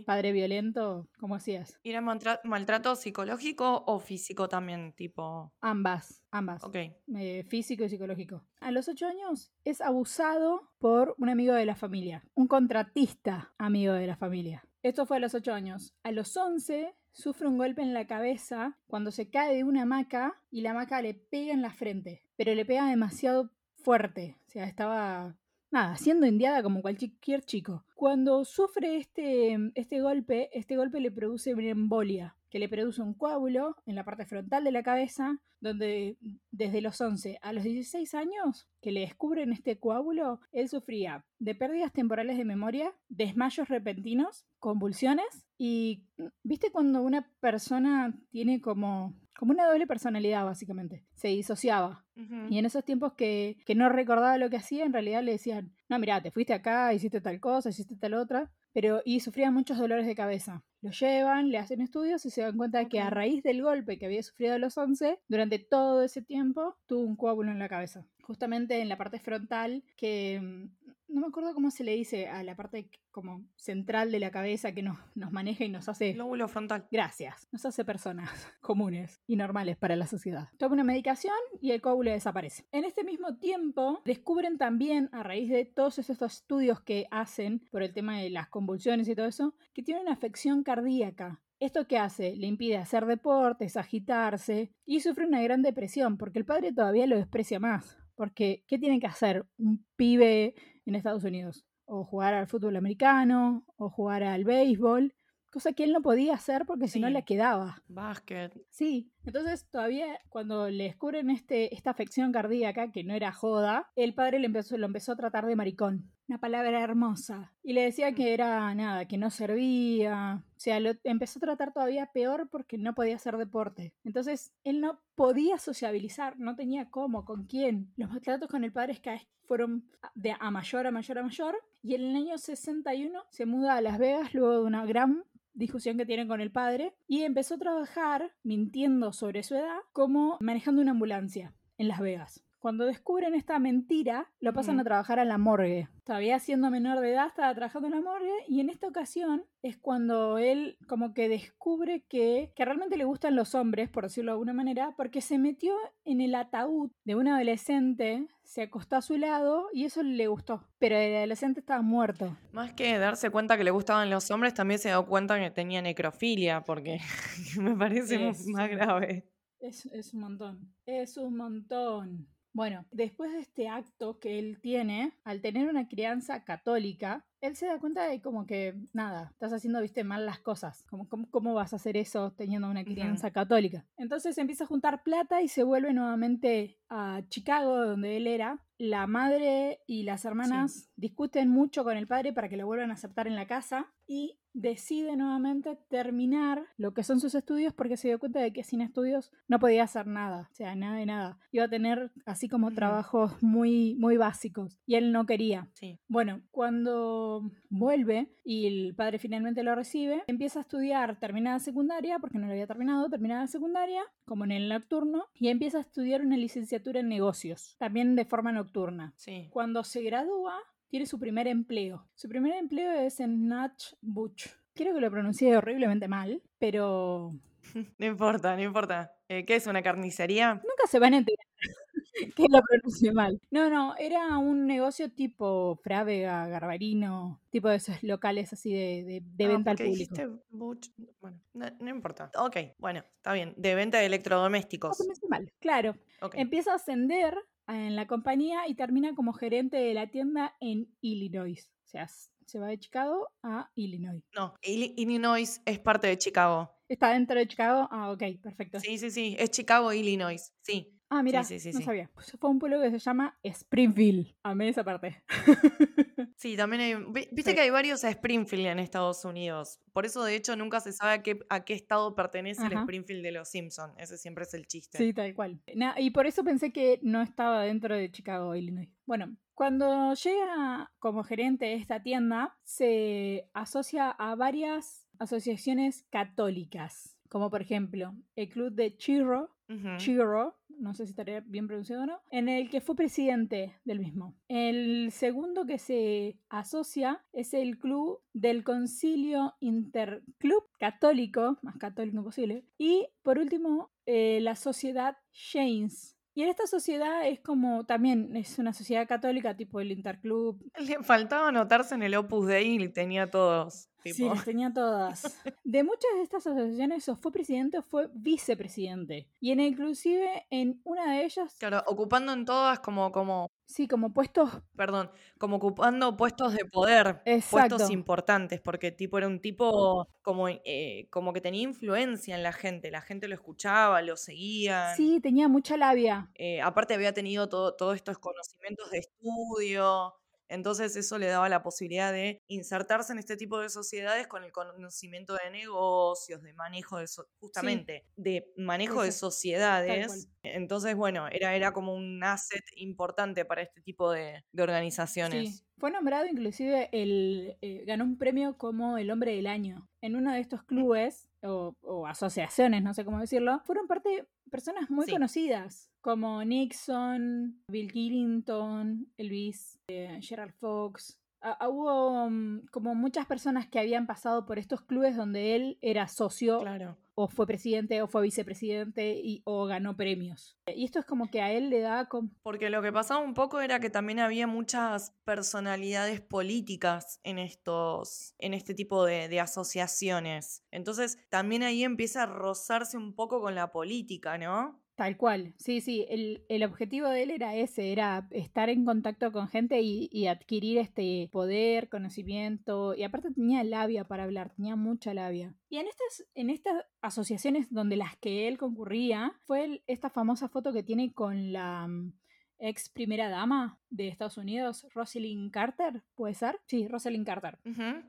padre 0.06 0.32
violento, 0.32 1.06
¿cómo 1.18 1.34
hacías? 1.34 1.78
¿Y 1.82 1.90
era 1.90 2.00
maltra- 2.00 2.40
maltrato 2.42 2.96
psicológico 2.96 3.84
o 3.86 3.98
físico 4.00 4.48
también? 4.48 4.94
Tipo. 4.94 5.52
Ambas, 5.60 6.22
ambas. 6.30 6.64
Ok. 6.64 6.76
eh, 7.16 7.44
físico 7.46 7.84
y 7.84 7.90
psicológico. 7.90 8.42
A 8.60 8.70
los 8.70 8.88
ocho 8.88 9.06
años 9.06 9.52
es 9.64 9.82
abusado 9.82 10.72
por 10.78 11.14
un 11.18 11.28
amigo 11.28 11.52
de 11.52 11.66
la 11.66 11.76
familia, 11.76 12.24
un 12.34 12.46
contratista 12.48 13.52
amigo 13.58 13.92
de 13.92 14.06
la 14.06 14.16
familia. 14.16 14.64
Esto 14.82 15.04
fue 15.04 15.18
a 15.18 15.20
los 15.20 15.34
ocho 15.34 15.52
años. 15.52 15.94
A 16.02 16.12
los 16.12 16.34
11 16.34 16.94
sufre 17.12 17.48
un 17.48 17.58
golpe 17.58 17.82
en 17.82 17.94
la 17.94 18.06
cabeza 18.06 18.78
cuando 18.86 19.10
se 19.10 19.30
cae 19.30 19.54
de 19.54 19.64
una 19.64 19.82
hamaca 19.82 20.40
y 20.50 20.60
la 20.60 20.70
hamaca 20.70 21.02
le 21.02 21.14
pega 21.14 21.52
en 21.52 21.62
la 21.62 21.72
frente, 21.72 22.22
pero 22.36 22.54
le 22.54 22.64
pega 22.64 22.88
demasiado 22.88 23.50
fuerte. 23.76 24.38
O 24.46 24.50
sea, 24.50 24.64
estaba, 24.64 25.36
nada, 25.70 25.96
siendo 25.96 26.26
indiada 26.26 26.62
como 26.62 26.82
cualquier 26.82 27.42
chico. 27.42 27.84
Cuando 27.94 28.44
sufre 28.44 28.96
este, 28.96 29.56
este 29.74 30.00
golpe, 30.00 30.50
este 30.52 30.76
golpe 30.76 31.00
le 31.00 31.10
produce 31.10 31.54
una 31.54 31.68
embolia, 31.68 32.36
que 32.50 32.58
le 32.58 32.68
produce 32.68 33.00
un 33.00 33.14
coágulo 33.14 33.76
en 33.86 33.94
la 33.94 34.04
parte 34.04 34.26
frontal 34.26 34.64
de 34.64 34.72
la 34.72 34.82
cabeza, 34.82 35.40
donde 35.60 36.16
desde 36.50 36.80
los 36.80 37.00
11 37.00 37.38
a 37.42 37.52
los 37.52 37.64
16 37.64 38.14
años 38.14 38.68
que 38.80 38.92
le 38.92 39.00
descubren 39.00 39.52
este 39.52 39.78
coágulo, 39.78 40.40
él 40.52 40.68
sufría 40.68 41.24
de 41.38 41.54
pérdidas 41.54 41.92
temporales 41.92 42.36
de 42.38 42.44
memoria, 42.44 42.92
desmayos 43.08 43.68
repentinos, 43.68 44.46
convulsiones 44.58 45.46
y, 45.58 46.06
¿viste 46.42 46.70
cuando 46.72 47.02
una 47.02 47.30
persona 47.40 48.18
tiene 48.30 48.60
como, 48.60 49.14
como 49.38 49.52
una 49.52 49.66
doble 49.66 49.86
personalidad 49.86 50.44
básicamente? 50.44 51.04
Se 51.14 51.28
disociaba. 51.28 52.04
Y 52.50 52.58
en 52.58 52.66
esos 52.66 52.84
tiempos 52.84 53.14
que, 53.14 53.56
que 53.64 53.74
no 53.74 53.88
recordaba 53.88 54.36
lo 54.36 54.50
que 54.50 54.58
hacía, 54.58 54.84
en 54.84 54.92
realidad 54.92 55.22
le 55.22 55.32
decían, 55.32 55.72
no, 55.88 55.98
mira, 55.98 56.20
te 56.20 56.30
fuiste 56.30 56.52
acá, 56.52 56.92
hiciste 56.92 57.22
tal 57.22 57.40
cosa, 57.40 57.70
hiciste 57.70 57.96
tal 57.96 58.12
otra, 58.12 58.50
pero 58.74 59.00
y 59.06 59.20
sufría 59.20 59.50
muchos 59.50 59.78
dolores 59.78 60.06
de 60.06 60.14
cabeza. 60.14 60.62
Lo 60.82 60.90
llevan, 60.90 61.50
le 61.50 61.58
hacen 61.58 61.82
estudios 61.82 62.24
y 62.24 62.30
se 62.30 62.40
dan 62.40 62.56
cuenta 62.56 62.88
que 62.88 63.00
a 63.00 63.10
raíz 63.10 63.42
del 63.42 63.62
golpe 63.62 63.98
que 63.98 64.06
había 64.06 64.22
sufrido 64.22 64.54
a 64.54 64.58
los 64.58 64.78
11, 64.78 65.20
durante 65.28 65.58
todo 65.58 66.02
ese 66.02 66.22
tiempo 66.22 66.76
tuvo 66.86 67.02
un 67.02 67.16
coágulo 67.16 67.50
en 67.50 67.58
la 67.58 67.68
cabeza. 67.68 68.06
Justamente 68.22 68.80
en 68.80 68.88
la 68.88 68.96
parte 68.96 69.18
frontal, 69.20 69.84
que 69.96 70.40
mm, 70.40 70.79
no 71.12 71.20
me 71.20 71.26
acuerdo 71.26 71.54
cómo 71.54 71.70
se 71.70 71.84
le 71.84 71.92
dice 71.92 72.28
a 72.28 72.42
la 72.42 72.56
parte 72.56 72.90
como 73.10 73.44
central 73.56 74.12
de 74.12 74.20
la 74.20 74.30
cabeza 74.30 74.72
que 74.72 74.82
nos, 74.82 74.98
nos 75.14 75.32
maneja 75.32 75.64
y 75.64 75.68
nos 75.68 75.88
hace... 75.88 76.14
Lóbulo 76.14 76.48
frontal. 76.48 76.86
Gracias. 76.90 77.48
Nos 77.52 77.64
hace 77.64 77.84
personas 77.84 78.30
comunes 78.60 79.20
y 79.26 79.36
normales 79.36 79.76
para 79.76 79.96
la 79.96 80.06
sociedad. 80.06 80.48
Toma 80.58 80.74
una 80.74 80.84
medicación 80.84 81.34
y 81.60 81.72
el 81.72 81.80
coágulo 81.80 82.10
desaparece. 82.10 82.66
En 82.72 82.84
este 82.84 83.04
mismo 83.04 83.36
tiempo, 83.38 84.00
descubren 84.04 84.58
también, 84.58 85.08
a 85.12 85.22
raíz 85.22 85.50
de 85.50 85.64
todos 85.64 85.98
estos 85.98 86.20
estudios 86.20 86.80
que 86.80 87.06
hacen 87.10 87.66
por 87.70 87.82
el 87.82 87.92
tema 87.92 88.18
de 88.18 88.30
las 88.30 88.48
convulsiones 88.48 89.08
y 89.08 89.14
todo 89.14 89.26
eso, 89.26 89.54
que 89.74 89.82
tiene 89.82 90.00
una 90.00 90.12
afección 90.12 90.62
cardíaca. 90.62 91.42
¿Esto 91.58 91.86
qué 91.86 91.98
hace? 91.98 92.36
Le 92.36 92.46
impide 92.46 92.78
hacer 92.78 93.04
deportes, 93.04 93.76
agitarse 93.76 94.72
y 94.86 95.00
sufre 95.00 95.26
una 95.26 95.42
gran 95.42 95.62
depresión 95.62 96.16
porque 96.16 96.38
el 96.38 96.46
padre 96.46 96.72
todavía 96.72 97.06
lo 97.06 97.16
desprecia 97.16 97.60
más. 97.60 97.98
Porque, 98.14 98.64
¿qué 98.66 98.78
tiene 98.78 99.00
que 99.00 99.06
hacer 99.06 99.46
un 99.58 99.84
pibe 99.96 100.54
en 100.90 100.96
Estados 100.96 101.24
Unidos? 101.24 101.64
O 101.86 102.04
jugar 102.04 102.34
al 102.34 102.46
fútbol 102.46 102.76
americano, 102.76 103.64
o 103.76 103.88
jugar 103.88 104.22
al 104.22 104.44
béisbol, 104.44 105.14
cosa 105.50 105.72
que 105.72 105.84
él 105.84 105.92
no 105.92 106.02
podía 106.02 106.34
hacer 106.34 106.64
porque 106.66 106.88
si 106.88 107.00
no 107.00 107.10
le 107.10 107.24
quedaba. 107.24 107.82
Básquet. 107.88 108.52
Sí, 108.70 109.10
entonces 109.24 109.66
todavía 109.70 110.18
cuando 110.28 110.68
le 110.68 110.84
descubren 110.84 111.30
este, 111.30 111.74
esta 111.74 111.90
afección 111.90 112.32
cardíaca, 112.32 112.92
que 112.92 113.04
no 113.04 113.14
era 113.14 113.32
joda, 113.32 113.90
el 113.96 114.14
padre 114.14 114.38
le 114.38 114.46
empezó, 114.46 114.76
lo 114.76 114.86
empezó 114.86 115.12
a 115.12 115.16
tratar 115.16 115.46
de 115.46 115.56
maricón. 115.56 116.12
Una 116.30 116.38
palabra 116.38 116.80
hermosa. 116.80 117.52
Y 117.60 117.72
le 117.72 117.82
decía 117.82 118.12
que 118.12 118.32
era 118.32 118.72
nada, 118.76 119.08
que 119.08 119.18
no 119.18 119.30
servía. 119.30 120.44
O 120.56 120.60
sea, 120.60 120.78
lo 120.78 120.92
empezó 121.02 121.40
a 121.40 121.42
tratar 121.42 121.72
todavía 121.72 122.06
peor 122.12 122.48
porque 122.48 122.78
no 122.78 122.94
podía 122.94 123.16
hacer 123.16 123.36
deporte. 123.36 123.94
Entonces, 124.04 124.52
él 124.62 124.80
no 124.80 125.00
podía 125.16 125.58
sociabilizar, 125.58 126.38
no 126.38 126.54
tenía 126.54 126.88
cómo, 126.88 127.24
con 127.24 127.46
quién. 127.46 127.92
Los 127.96 128.10
maltratos 128.10 128.48
con 128.48 128.62
el 128.62 128.70
padre 128.70 128.92
es 128.92 129.00
que 129.00 129.26
fueron 129.42 129.90
de 130.14 130.36
a 130.38 130.52
mayor 130.52 130.86
a 130.86 130.92
mayor 130.92 131.18
a 131.18 131.24
mayor. 131.24 131.56
Y 131.82 131.96
en 131.96 132.02
el 132.02 132.14
año 132.14 132.38
61 132.38 133.24
se 133.28 133.44
muda 133.44 133.74
a 133.74 133.80
Las 133.80 133.98
Vegas 133.98 134.32
luego 134.32 134.52
de 134.52 134.64
una 134.66 134.86
gran 134.86 135.24
discusión 135.52 135.96
que 135.96 136.06
tienen 136.06 136.28
con 136.28 136.40
el 136.40 136.52
padre 136.52 136.94
y 137.08 137.22
empezó 137.22 137.54
a 137.54 137.58
trabajar, 137.58 138.30
mintiendo 138.44 139.12
sobre 139.12 139.42
su 139.42 139.56
edad, 139.56 139.80
como 139.92 140.38
manejando 140.40 140.80
una 140.80 140.92
ambulancia 140.92 141.52
en 141.76 141.88
Las 141.88 141.98
Vegas. 141.98 142.44
Cuando 142.60 142.84
descubren 142.84 143.34
esta 143.34 143.58
mentira, 143.58 144.30
lo 144.38 144.52
pasan 144.52 144.78
a 144.78 144.84
trabajar 144.84 145.18
a 145.18 145.24
la 145.24 145.38
morgue. 145.38 145.88
Todavía 146.04 146.38
siendo 146.38 146.70
menor 146.70 147.00
de 147.00 147.12
edad, 147.12 147.26
estaba 147.28 147.54
trabajando 147.54 147.88
en 147.88 147.94
la 147.94 148.02
morgue 148.02 148.34
y 148.48 148.60
en 148.60 148.68
esta 148.68 148.86
ocasión 148.86 149.46
es 149.62 149.78
cuando 149.78 150.36
él 150.36 150.76
como 150.86 151.14
que 151.14 151.30
descubre 151.30 152.04
que, 152.06 152.52
que 152.54 152.64
realmente 152.66 152.98
le 152.98 153.04
gustan 153.04 153.34
los 153.34 153.54
hombres, 153.54 153.88
por 153.88 154.04
decirlo 154.04 154.32
de 154.32 154.34
alguna 154.34 154.52
manera, 154.52 154.92
porque 154.94 155.22
se 155.22 155.38
metió 155.38 155.74
en 156.04 156.20
el 156.20 156.34
ataúd 156.34 156.90
de 157.04 157.14
un 157.14 157.28
adolescente, 157.28 158.28
se 158.42 158.60
acostó 158.62 158.96
a 158.96 159.02
su 159.02 159.16
lado 159.16 159.68
y 159.72 159.86
eso 159.86 160.02
le 160.02 160.26
gustó. 160.26 160.68
Pero 160.78 160.96
el 160.98 161.16
adolescente 161.16 161.60
estaba 161.60 161.80
muerto. 161.80 162.36
Más 162.52 162.74
que 162.74 162.98
darse 162.98 163.30
cuenta 163.30 163.56
que 163.56 163.64
le 163.64 163.70
gustaban 163.70 164.10
los 164.10 164.30
hombres, 164.30 164.52
también 164.52 164.80
se 164.80 164.90
dio 164.90 165.06
cuenta 165.06 165.38
que 165.40 165.50
tenía 165.50 165.80
necrofilia, 165.80 166.60
porque 166.60 166.98
me 167.58 167.74
parece 167.74 168.28
Es- 168.28 168.46
más 168.48 168.68
grave. 168.68 169.26
Es, 169.60 169.86
es 169.86 170.12
un 170.12 170.20
montón. 170.20 170.74
Es 170.84 171.16
un 171.16 171.36
montón. 171.36 172.28
Bueno, 172.52 172.84
después 172.90 173.32
de 173.32 173.40
este 173.40 173.68
acto 173.68 174.18
que 174.18 174.38
él 174.38 174.58
tiene, 174.60 175.12
al 175.24 175.40
tener 175.40 175.68
una 175.68 175.88
crianza 175.88 176.44
católica, 176.44 177.24
él 177.40 177.56
se 177.56 177.66
da 177.66 177.78
cuenta 177.78 178.06
de 178.06 178.20
como 178.20 178.46
que, 178.46 178.74
nada, 178.92 179.30
estás 179.30 179.52
haciendo, 179.52 179.80
viste, 179.80 180.04
mal 180.04 180.26
las 180.26 180.40
cosas. 180.40 180.82
Como, 180.84 181.08
¿cómo, 181.08 181.30
cómo 181.30 181.54
vas 181.54 181.72
a 181.72 181.76
hacer 181.76 181.96
eso 181.96 182.32
teniendo 182.32 182.68
una 182.68 182.84
crianza 182.84 183.30
católica? 183.30 183.86
Entonces 183.96 184.36
empieza 184.36 184.64
a 184.64 184.66
juntar 184.66 185.02
plata 185.02 185.40
y 185.42 185.48
se 185.48 185.62
vuelve 185.62 185.92
nuevamente 185.92 186.78
a 186.88 187.22
Chicago, 187.28 187.86
donde 187.86 188.16
él 188.16 188.26
era. 188.26 188.62
La 188.78 189.06
madre 189.06 189.80
y 189.86 190.04
las 190.04 190.24
hermanas 190.24 190.90
discuten 190.96 191.50
mucho 191.50 191.84
con 191.84 191.96
el 191.96 192.06
padre 192.06 192.32
para 192.32 192.48
que 192.48 192.56
lo 192.56 192.66
vuelvan 192.66 192.90
a 192.90 192.94
aceptar 192.94 193.26
en 193.26 193.36
la 193.36 193.46
casa 193.46 193.92
y 194.10 194.40
decide 194.52 195.16
nuevamente 195.16 195.78
terminar 195.88 196.64
lo 196.76 196.92
que 196.92 197.04
son 197.04 197.20
sus 197.20 197.36
estudios 197.36 197.72
porque 197.72 197.96
se 197.96 198.08
dio 198.08 198.18
cuenta 198.18 198.40
de 198.40 198.52
que 198.52 198.64
sin 198.64 198.80
estudios 198.80 199.30
no 199.46 199.60
podía 199.60 199.84
hacer 199.84 200.08
nada, 200.08 200.48
o 200.50 200.54
sea, 200.56 200.74
nada 200.74 200.96
de 200.96 201.06
nada. 201.06 201.38
Iba 201.52 201.66
a 201.66 201.70
tener 201.70 202.10
así 202.26 202.48
como 202.48 202.72
trabajos 202.72 203.40
muy, 203.40 203.94
muy 204.00 204.16
básicos 204.16 204.80
y 204.84 204.96
él 204.96 205.12
no 205.12 205.26
quería. 205.26 205.68
Sí. 205.74 206.00
Bueno, 206.08 206.42
cuando 206.50 207.52
vuelve 207.68 208.34
y 208.42 208.66
el 208.66 208.96
padre 208.96 209.20
finalmente 209.20 209.62
lo 209.62 209.76
recibe, 209.76 210.24
empieza 210.26 210.58
a 210.58 210.62
estudiar 210.62 211.20
terminada 211.20 211.60
secundaria, 211.60 212.18
porque 212.18 212.38
no 212.38 212.46
lo 212.46 212.52
había 212.52 212.66
terminado, 212.66 213.08
terminada 213.08 213.46
secundaria, 213.46 214.02
como 214.24 214.42
en 214.42 214.50
el 214.50 214.68
nocturno, 214.68 215.26
y 215.34 215.50
empieza 215.50 215.78
a 215.78 215.82
estudiar 215.82 216.22
una 216.22 216.36
licenciatura 216.36 216.98
en 216.98 217.08
negocios, 217.08 217.76
también 217.78 218.16
de 218.16 218.24
forma 218.24 218.50
nocturna. 218.50 219.14
Sí. 219.14 219.46
Cuando 219.52 219.84
se 219.84 220.02
gradúa, 220.02 220.58
tiene 220.90 221.06
su 221.06 221.18
primer 221.18 221.46
empleo. 221.48 222.06
Su 222.14 222.28
primer 222.28 222.54
empleo 222.56 222.92
es 222.92 223.20
en 223.20 223.48
Natch 223.48 223.94
Butch. 224.02 224.48
Quiero 224.74 224.94
que 224.94 225.00
lo 225.00 225.10
pronuncie 225.10 225.56
horriblemente 225.56 226.08
mal, 226.08 226.42
pero 226.58 227.34
No 227.98 228.06
importa, 228.06 228.56
no 228.56 228.62
importa. 228.62 229.12
Eh, 229.28 229.44
¿Qué 229.44 229.54
es 229.56 229.66
una 229.66 229.82
carnicería? 229.82 230.54
nunca 230.54 230.86
se 230.88 230.98
van 230.98 231.14
a 231.14 231.18
enterar. 231.18 231.46
que 232.36 232.44
lo 232.50 232.60
pronuncié 232.62 233.12
mal. 233.12 233.40
No, 233.50 233.70
no, 233.70 233.94
era 233.96 234.36
un 234.38 234.66
negocio 234.66 235.10
tipo 235.10 235.76
Frávega, 235.82 236.48
Garbarino, 236.48 237.40
tipo 237.50 237.68
de 237.68 237.76
esos 237.76 238.02
locales 238.02 238.52
así 238.52 238.72
de, 238.72 239.04
de- 239.04 239.22
de 239.24 239.44
Ah, 239.44 239.48
venta 239.48 239.70
al 239.70 239.76
público. 239.76 240.14
Bueno, 240.50 241.40
no, 241.54 241.66
no 241.78 241.88
importa. 241.90 242.30
Ok, 242.38 242.56
bueno, 242.78 243.04
está 243.16 243.32
bien. 243.32 243.54
De 243.56 243.74
venta 243.74 243.98
de 243.98 244.04
No 244.04 244.06
electrodomésticos. 244.08 244.96
pronuncié 244.98 245.28
mal, 245.28 245.52
claro. 245.60 245.94
Ok. 246.22 246.34
Empieza 246.36 246.72
a 246.72 246.76
ascender 246.76 247.36
en 247.70 247.96
la 247.96 248.06
compañía 248.06 248.66
y 248.68 248.74
termina 248.74 249.14
como 249.14 249.32
gerente 249.32 249.76
de 249.76 249.94
la 249.94 250.08
tienda 250.10 250.56
en 250.60 250.94
Illinois. 251.00 251.70
O 251.84 251.88
sea, 251.88 252.06
se 252.46 252.58
va 252.58 252.68
de 252.68 252.78
Chicago 252.78 253.28
a 253.42 253.70
Illinois. 253.74 254.22
No, 254.34 254.54
Illi- 254.62 254.94
Illinois 254.96 255.60
es 255.64 255.78
parte 255.78 256.06
de 256.06 256.18
Chicago. 256.18 256.70
¿Está 256.88 257.10
dentro 257.12 257.38
de 257.38 257.46
Chicago? 257.46 257.88
Ah, 257.90 258.10
ok, 258.10 258.22
perfecto. 258.42 258.80
Sí, 258.80 258.98
sí, 258.98 259.10
sí. 259.10 259.36
Es 259.38 259.50
Chicago, 259.50 259.92
Illinois. 259.92 260.52
Sí. 260.62 260.99
Ah, 261.12 261.22
mira, 261.24 261.42
sí, 261.42 261.58
sí, 261.58 261.72
no 261.72 261.80
sí. 261.80 261.84
sabía. 261.84 262.08
Pues 262.14 262.30
fue 262.38 262.48
un 262.50 262.58
pueblo 262.60 262.80
que 262.80 262.90
se 262.90 262.98
llama 263.00 263.36
Springfield. 263.42 264.32
Amé 264.44 264.68
esa 264.68 264.84
parte. 264.84 265.22
Sí, 266.36 266.56
también 266.56 266.80
hay. 266.80 266.94
vi- 266.94 267.28
Viste 267.32 267.54
que 267.54 267.60
hay 267.60 267.68
varios 267.70 268.02
Springfield 268.02 268.66
en 268.66 268.78
Estados 268.78 269.24
Unidos. 269.26 269.78
Por 269.92 270.06
eso, 270.06 270.24
de 270.24 270.34
hecho, 270.36 270.56
nunca 270.56 270.80
se 270.80 270.92
sabe 270.92 271.12
a 271.12 271.22
qué, 271.22 271.38
a 271.50 271.64
qué 271.64 271.74
estado 271.74 272.14
pertenece 272.14 272.64
el. 272.66 272.72
Springfield 272.72 273.22
de 273.22 273.32
los 273.32 273.48
Simpsons. 273.48 273.92
Ese 273.98 274.16
siempre 274.16 274.44
es 274.44 274.54
el 274.54 274.66
chiste. 274.66 274.96
Sí, 274.96 275.12
tal 275.12 275.34
cual. 275.34 275.60
Na- 275.74 276.00
y 276.00 276.10
por 276.10 276.26
eso 276.26 276.42
pensé 276.42 276.72
que 276.72 276.98
no 277.02 277.20
estaba 277.20 277.62
dentro 277.64 277.94
de 277.94 278.10
Chicago, 278.10 278.54
Illinois. 278.54 278.88
Bueno, 279.04 279.36
cuando 279.54 280.14
llega 280.14 280.90
como 280.98 281.24
gerente 281.24 281.66
de 281.66 281.74
esta 281.74 282.02
tienda, 282.02 282.56
se 282.62 283.50
asocia 283.52 284.10
a 284.10 284.34
varias 284.34 285.06
asociaciones 285.18 286.06
católicas, 286.10 287.18
como 287.28 287.50
por 287.50 287.60
ejemplo 287.60 288.14
el 288.36 288.48
Club 288.48 288.72
de 288.72 288.96
Chiro, 288.96 289.54
Ujú. 289.68 289.96
Chiro, 289.98 290.58
no 290.80 290.94
sé 290.94 291.04
si 291.04 291.10
estaría 291.10 291.40
bien 291.40 291.66
pronunciado 291.66 292.02
o 292.02 292.06
no, 292.06 292.20
en 292.30 292.48
el 292.48 292.70
que 292.70 292.80
fue 292.80 292.96
presidente 292.96 293.78
del 293.84 294.00
mismo. 294.00 294.36
El 294.48 295.12
segundo 295.12 295.66
que 295.66 295.78
se 295.78 296.38
asocia 296.48 297.24
es 297.32 297.54
el 297.54 297.78
club 297.78 298.20
del 298.32 298.64
Concilio 298.64 299.54
Interclub 299.60 300.64
Católico, 300.78 301.58
más 301.62 301.76
católico 301.76 302.24
posible. 302.24 302.64
Y 302.78 303.06
por 303.22 303.38
último, 303.38 303.90
eh, 304.06 304.40
la 304.40 304.56
sociedad 304.56 305.16
James. 305.32 306.16
Y 306.34 306.42
en 306.42 306.48
esta 306.48 306.66
sociedad 306.66 307.26
es 307.26 307.40
como 307.40 307.84
también 307.84 308.34
es 308.36 308.58
una 308.58 308.72
sociedad 308.72 309.06
católica 309.06 309.56
tipo 309.56 309.80
el 309.80 309.92
Interclub. 309.92 310.64
Le 310.78 311.02
faltaba 311.02 311.48
anotarse 311.48 311.94
en 311.94 312.02
el 312.02 312.14
Opus 312.14 312.46
Dei 312.46 312.88
tenía 312.88 313.30
todos. 313.30 313.89
Sí, 314.02 314.12
Tipo. 314.14 314.34
las 314.34 314.44
tenía 314.44 314.72
todas. 314.72 315.22
De 315.64 315.82
muchas 315.84 316.10
de 316.16 316.22
estas 316.22 316.46
asociaciones 316.46 317.08
o 317.08 317.16
fue 317.16 317.32
presidente 317.32 317.78
o 317.78 317.82
fue 317.82 318.08
vicepresidente. 318.14 319.28
Y 319.40 319.52
en 319.52 319.60
inclusive 319.60 320.46
en 320.50 320.80
una 320.84 321.12
de 321.12 321.24
ellas, 321.24 321.54
Claro, 321.58 321.82
ocupando 321.86 322.32
en 322.32 322.44
todas 322.44 322.80
como, 322.80 323.12
como, 323.12 323.50
sí, 323.66 323.86
como 323.86 324.12
puestos 324.12 324.50
perdón, 324.74 325.10
como 325.38 325.56
ocupando 325.56 326.16
puestos 326.16 326.52
de 326.54 326.64
poder, 326.64 327.20
Exacto. 327.24 327.76
puestos 327.76 327.90
importantes, 327.90 328.60
porque 328.60 328.90
tipo 328.92 329.18
era 329.18 329.26
un 329.26 329.40
tipo 329.40 330.06
como, 330.22 330.48
eh, 330.48 331.06
como 331.10 331.32
que 331.32 331.40
tenía 331.40 331.62
influencia 331.62 332.34
en 332.34 332.42
la 332.42 332.52
gente, 332.52 332.90
la 332.90 333.00
gente 333.02 333.28
lo 333.28 333.34
escuchaba, 333.34 334.00
lo 334.02 334.16
seguían. 334.16 334.96
Sí, 334.96 335.20
tenía 335.20 335.48
mucha 335.48 335.76
labia. 335.76 336.30
Eh, 336.34 336.60
aparte 336.62 336.94
había 336.94 337.12
tenido 337.12 337.48
todo, 337.48 337.74
todos 337.74 337.96
estos 337.96 338.18
conocimientos 338.18 338.90
de 338.90 338.98
estudio, 338.98 340.14
entonces 340.50 340.94
eso 340.96 341.16
le 341.18 341.26
daba 341.28 341.48
la 341.48 341.62
posibilidad 341.62 342.12
de 342.12 342.42
insertarse 342.48 343.12
en 343.12 343.18
este 343.18 343.36
tipo 343.36 343.58
de 343.60 343.68
sociedades 343.70 344.26
con 344.26 344.44
el 344.44 344.52
conocimiento 344.52 345.34
de 345.42 345.50
negocios, 345.50 346.42
de 346.42 346.52
manejo 346.54 346.98
de, 346.98 347.06
so- 347.06 347.26
justamente, 347.38 348.04
de 348.16 348.52
manejo 348.56 349.02
de 349.02 349.12
sociedades. 349.12 350.28
Entonces, 350.42 350.94
bueno, 350.96 351.28
era, 351.30 351.54
era 351.54 351.72
como 351.72 351.94
un 351.94 352.22
asset 352.24 352.62
importante 352.76 353.44
para 353.44 353.62
este 353.62 353.80
tipo 353.80 354.10
de, 354.10 354.44
de 354.52 354.62
organizaciones. 354.62 355.58
Sí. 355.58 355.64
Fue 355.78 355.90
nombrado 355.90 356.26
inclusive 356.26 356.90
el 356.92 357.56
eh, 357.62 357.84
ganó 357.86 358.04
un 358.04 358.18
premio 358.18 358.58
como 358.58 358.98
el 358.98 359.10
hombre 359.10 359.34
del 359.34 359.46
año. 359.46 359.88
En 360.02 360.14
uno 360.16 360.32
de 360.32 360.40
estos 360.40 360.62
clubes 360.64 361.30
o, 361.42 361.74
o 361.80 362.06
asociaciones, 362.06 362.82
no 362.82 362.92
sé 362.92 363.04
cómo 363.04 363.20
decirlo, 363.20 363.60
fueron 363.64 363.86
parte 363.86 364.26
personas 364.50 364.90
muy 364.90 365.06
Sí. 365.06 365.12
conocidas 365.12 365.89
como 366.00 366.42
Nixon, 366.44 367.62
Bill 367.68 367.92
Clinton, 367.92 369.06
Elvis, 369.16 369.78
eh, 369.88 370.18
Gerald 370.22 370.52
Fox. 370.54 371.18
Ah, 371.42 371.56
ah, 371.58 371.68
hubo 371.70 372.28
mm, 372.28 372.66
como 372.70 372.94
muchas 372.94 373.24
personas 373.26 373.66
que 373.66 373.78
habían 373.78 374.06
pasado 374.06 374.44
por 374.44 374.58
estos 374.58 374.82
clubes 374.82 375.16
donde 375.16 375.56
él 375.56 375.78
era 375.80 376.06
socio 376.06 376.60
Claro. 376.60 376.98
o 377.14 377.28
fue 377.28 377.46
presidente 377.46 378.02
o 378.02 378.08
fue 378.08 378.20
vicepresidente 378.22 379.12
y, 379.16 379.40
o 379.44 379.64
ganó 379.64 379.96
premios. 379.96 380.58
Y 380.66 380.84
esto 380.84 380.98
es 380.98 381.06
como 381.06 381.30
que 381.30 381.40
a 381.40 381.50
él 381.50 381.70
le 381.70 381.80
da 381.80 382.08
como... 382.08 382.28
Porque 382.42 382.68
lo 382.68 382.82
que 382.82 382.92
pasaba 382.92 383.20
un 383.20 383.32
poco 383.32 383.60
era 383.62 383.80
que 383.80 383.88
también 383.88 384.18
había 384.18 384.46
muchas 384.46 385.14
personalidades 385.24 386.20
políticas 386.20 387.20
en 387.24 387.38
estos, 387.38 388.34
en 388.38 388.52
este 388.52 388.74
tipo 388.74 389.06
de, 389.06 389.28
de 389.28 389.40
asociaciones. 389.40 390.62
Entonces 390.70 391.18
también 391.30 391.62
ahí 391.62 391.84
empieza 391.84 392.24
a 392.24 392.26
rozarse 392.26 392.98
un 392.98 393.14
poco 393.14 393.40
con 393.40 393.54
la 393.54 393.72
política, 393.72 394.36
¿no? 394.36 394.78
Tal 395.00 395.16
cual, 395.16 395.54
sí, 395.56 395.80
sí, 395.80 396.04
el, 396.10 396.44
el 396.50 396.62
objetivo 396.62 397.08
de 397.08 397.22
él 397.22 397.30
era 397.30 397.54
ese, 397.56 397.90
era 397.90 398.28
estar 398.32 398.68
en 398.68 398.84
contacto 398.84 399.32
con 399.32 399.48
gente 399.48 399.80
y, 399.80 400.10
y 400.12 400.26
adquirir 400.26 400.76
este 400.76 401.30
poder, 401.32 401.88
conocimiento, 401.88 402.94
y 402.94 403.02
aparte 403.02 403.30
tenía 403.30 403.64
labia 403.64 404.04
para 404.04 404.24
hablar, 404.24 404.50
tenía 404.54 404.76
mucha 404.76 405.14
labia. 405.14 405.54
Y 405.70 405.78
en 405.78 405.86
estas, 405.88 406.26
en 406.34 406.50
estas 406.50 406.84
asociaciones 407.00 407.72
donde 407.72 407.96
las 407.96 408.14
que 408.18 408.46
él 408.46 408.58
concurría, 408.58 409.32
fue 409.46 409.64
el- 409.64 409.82
esta 409.86 410.10
famosa 410.10 410.50
foto 410.50 410.70
que 410.70 410.82
tiene 410.82 411.14
con 411.14 411.50
la 411.50 411.86
mm, 411.88 412.12
ex 412.58 412.90
primera 412.90 413.30
dama 413.30 413.78
de 413.88 414.08
Estados 414.08 414.36
Unidos, 414.36 414.86
Rosalind 414.94 415.50
Carter, 415.50 416.02
¿puede 416.14 416.34
ser? 416.34 416.60
Sí, 416.66 416.86
Rosalind 416.88 417.24
Carter. 417.24 417.58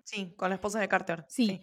Sí, 0.03 0.33
con 0.35 0.49
la 0.49 0.55
esposa 0.55 0.81
de 0.81 0.89
Carter. 0.89 1.23
Sí. 1.29 1.61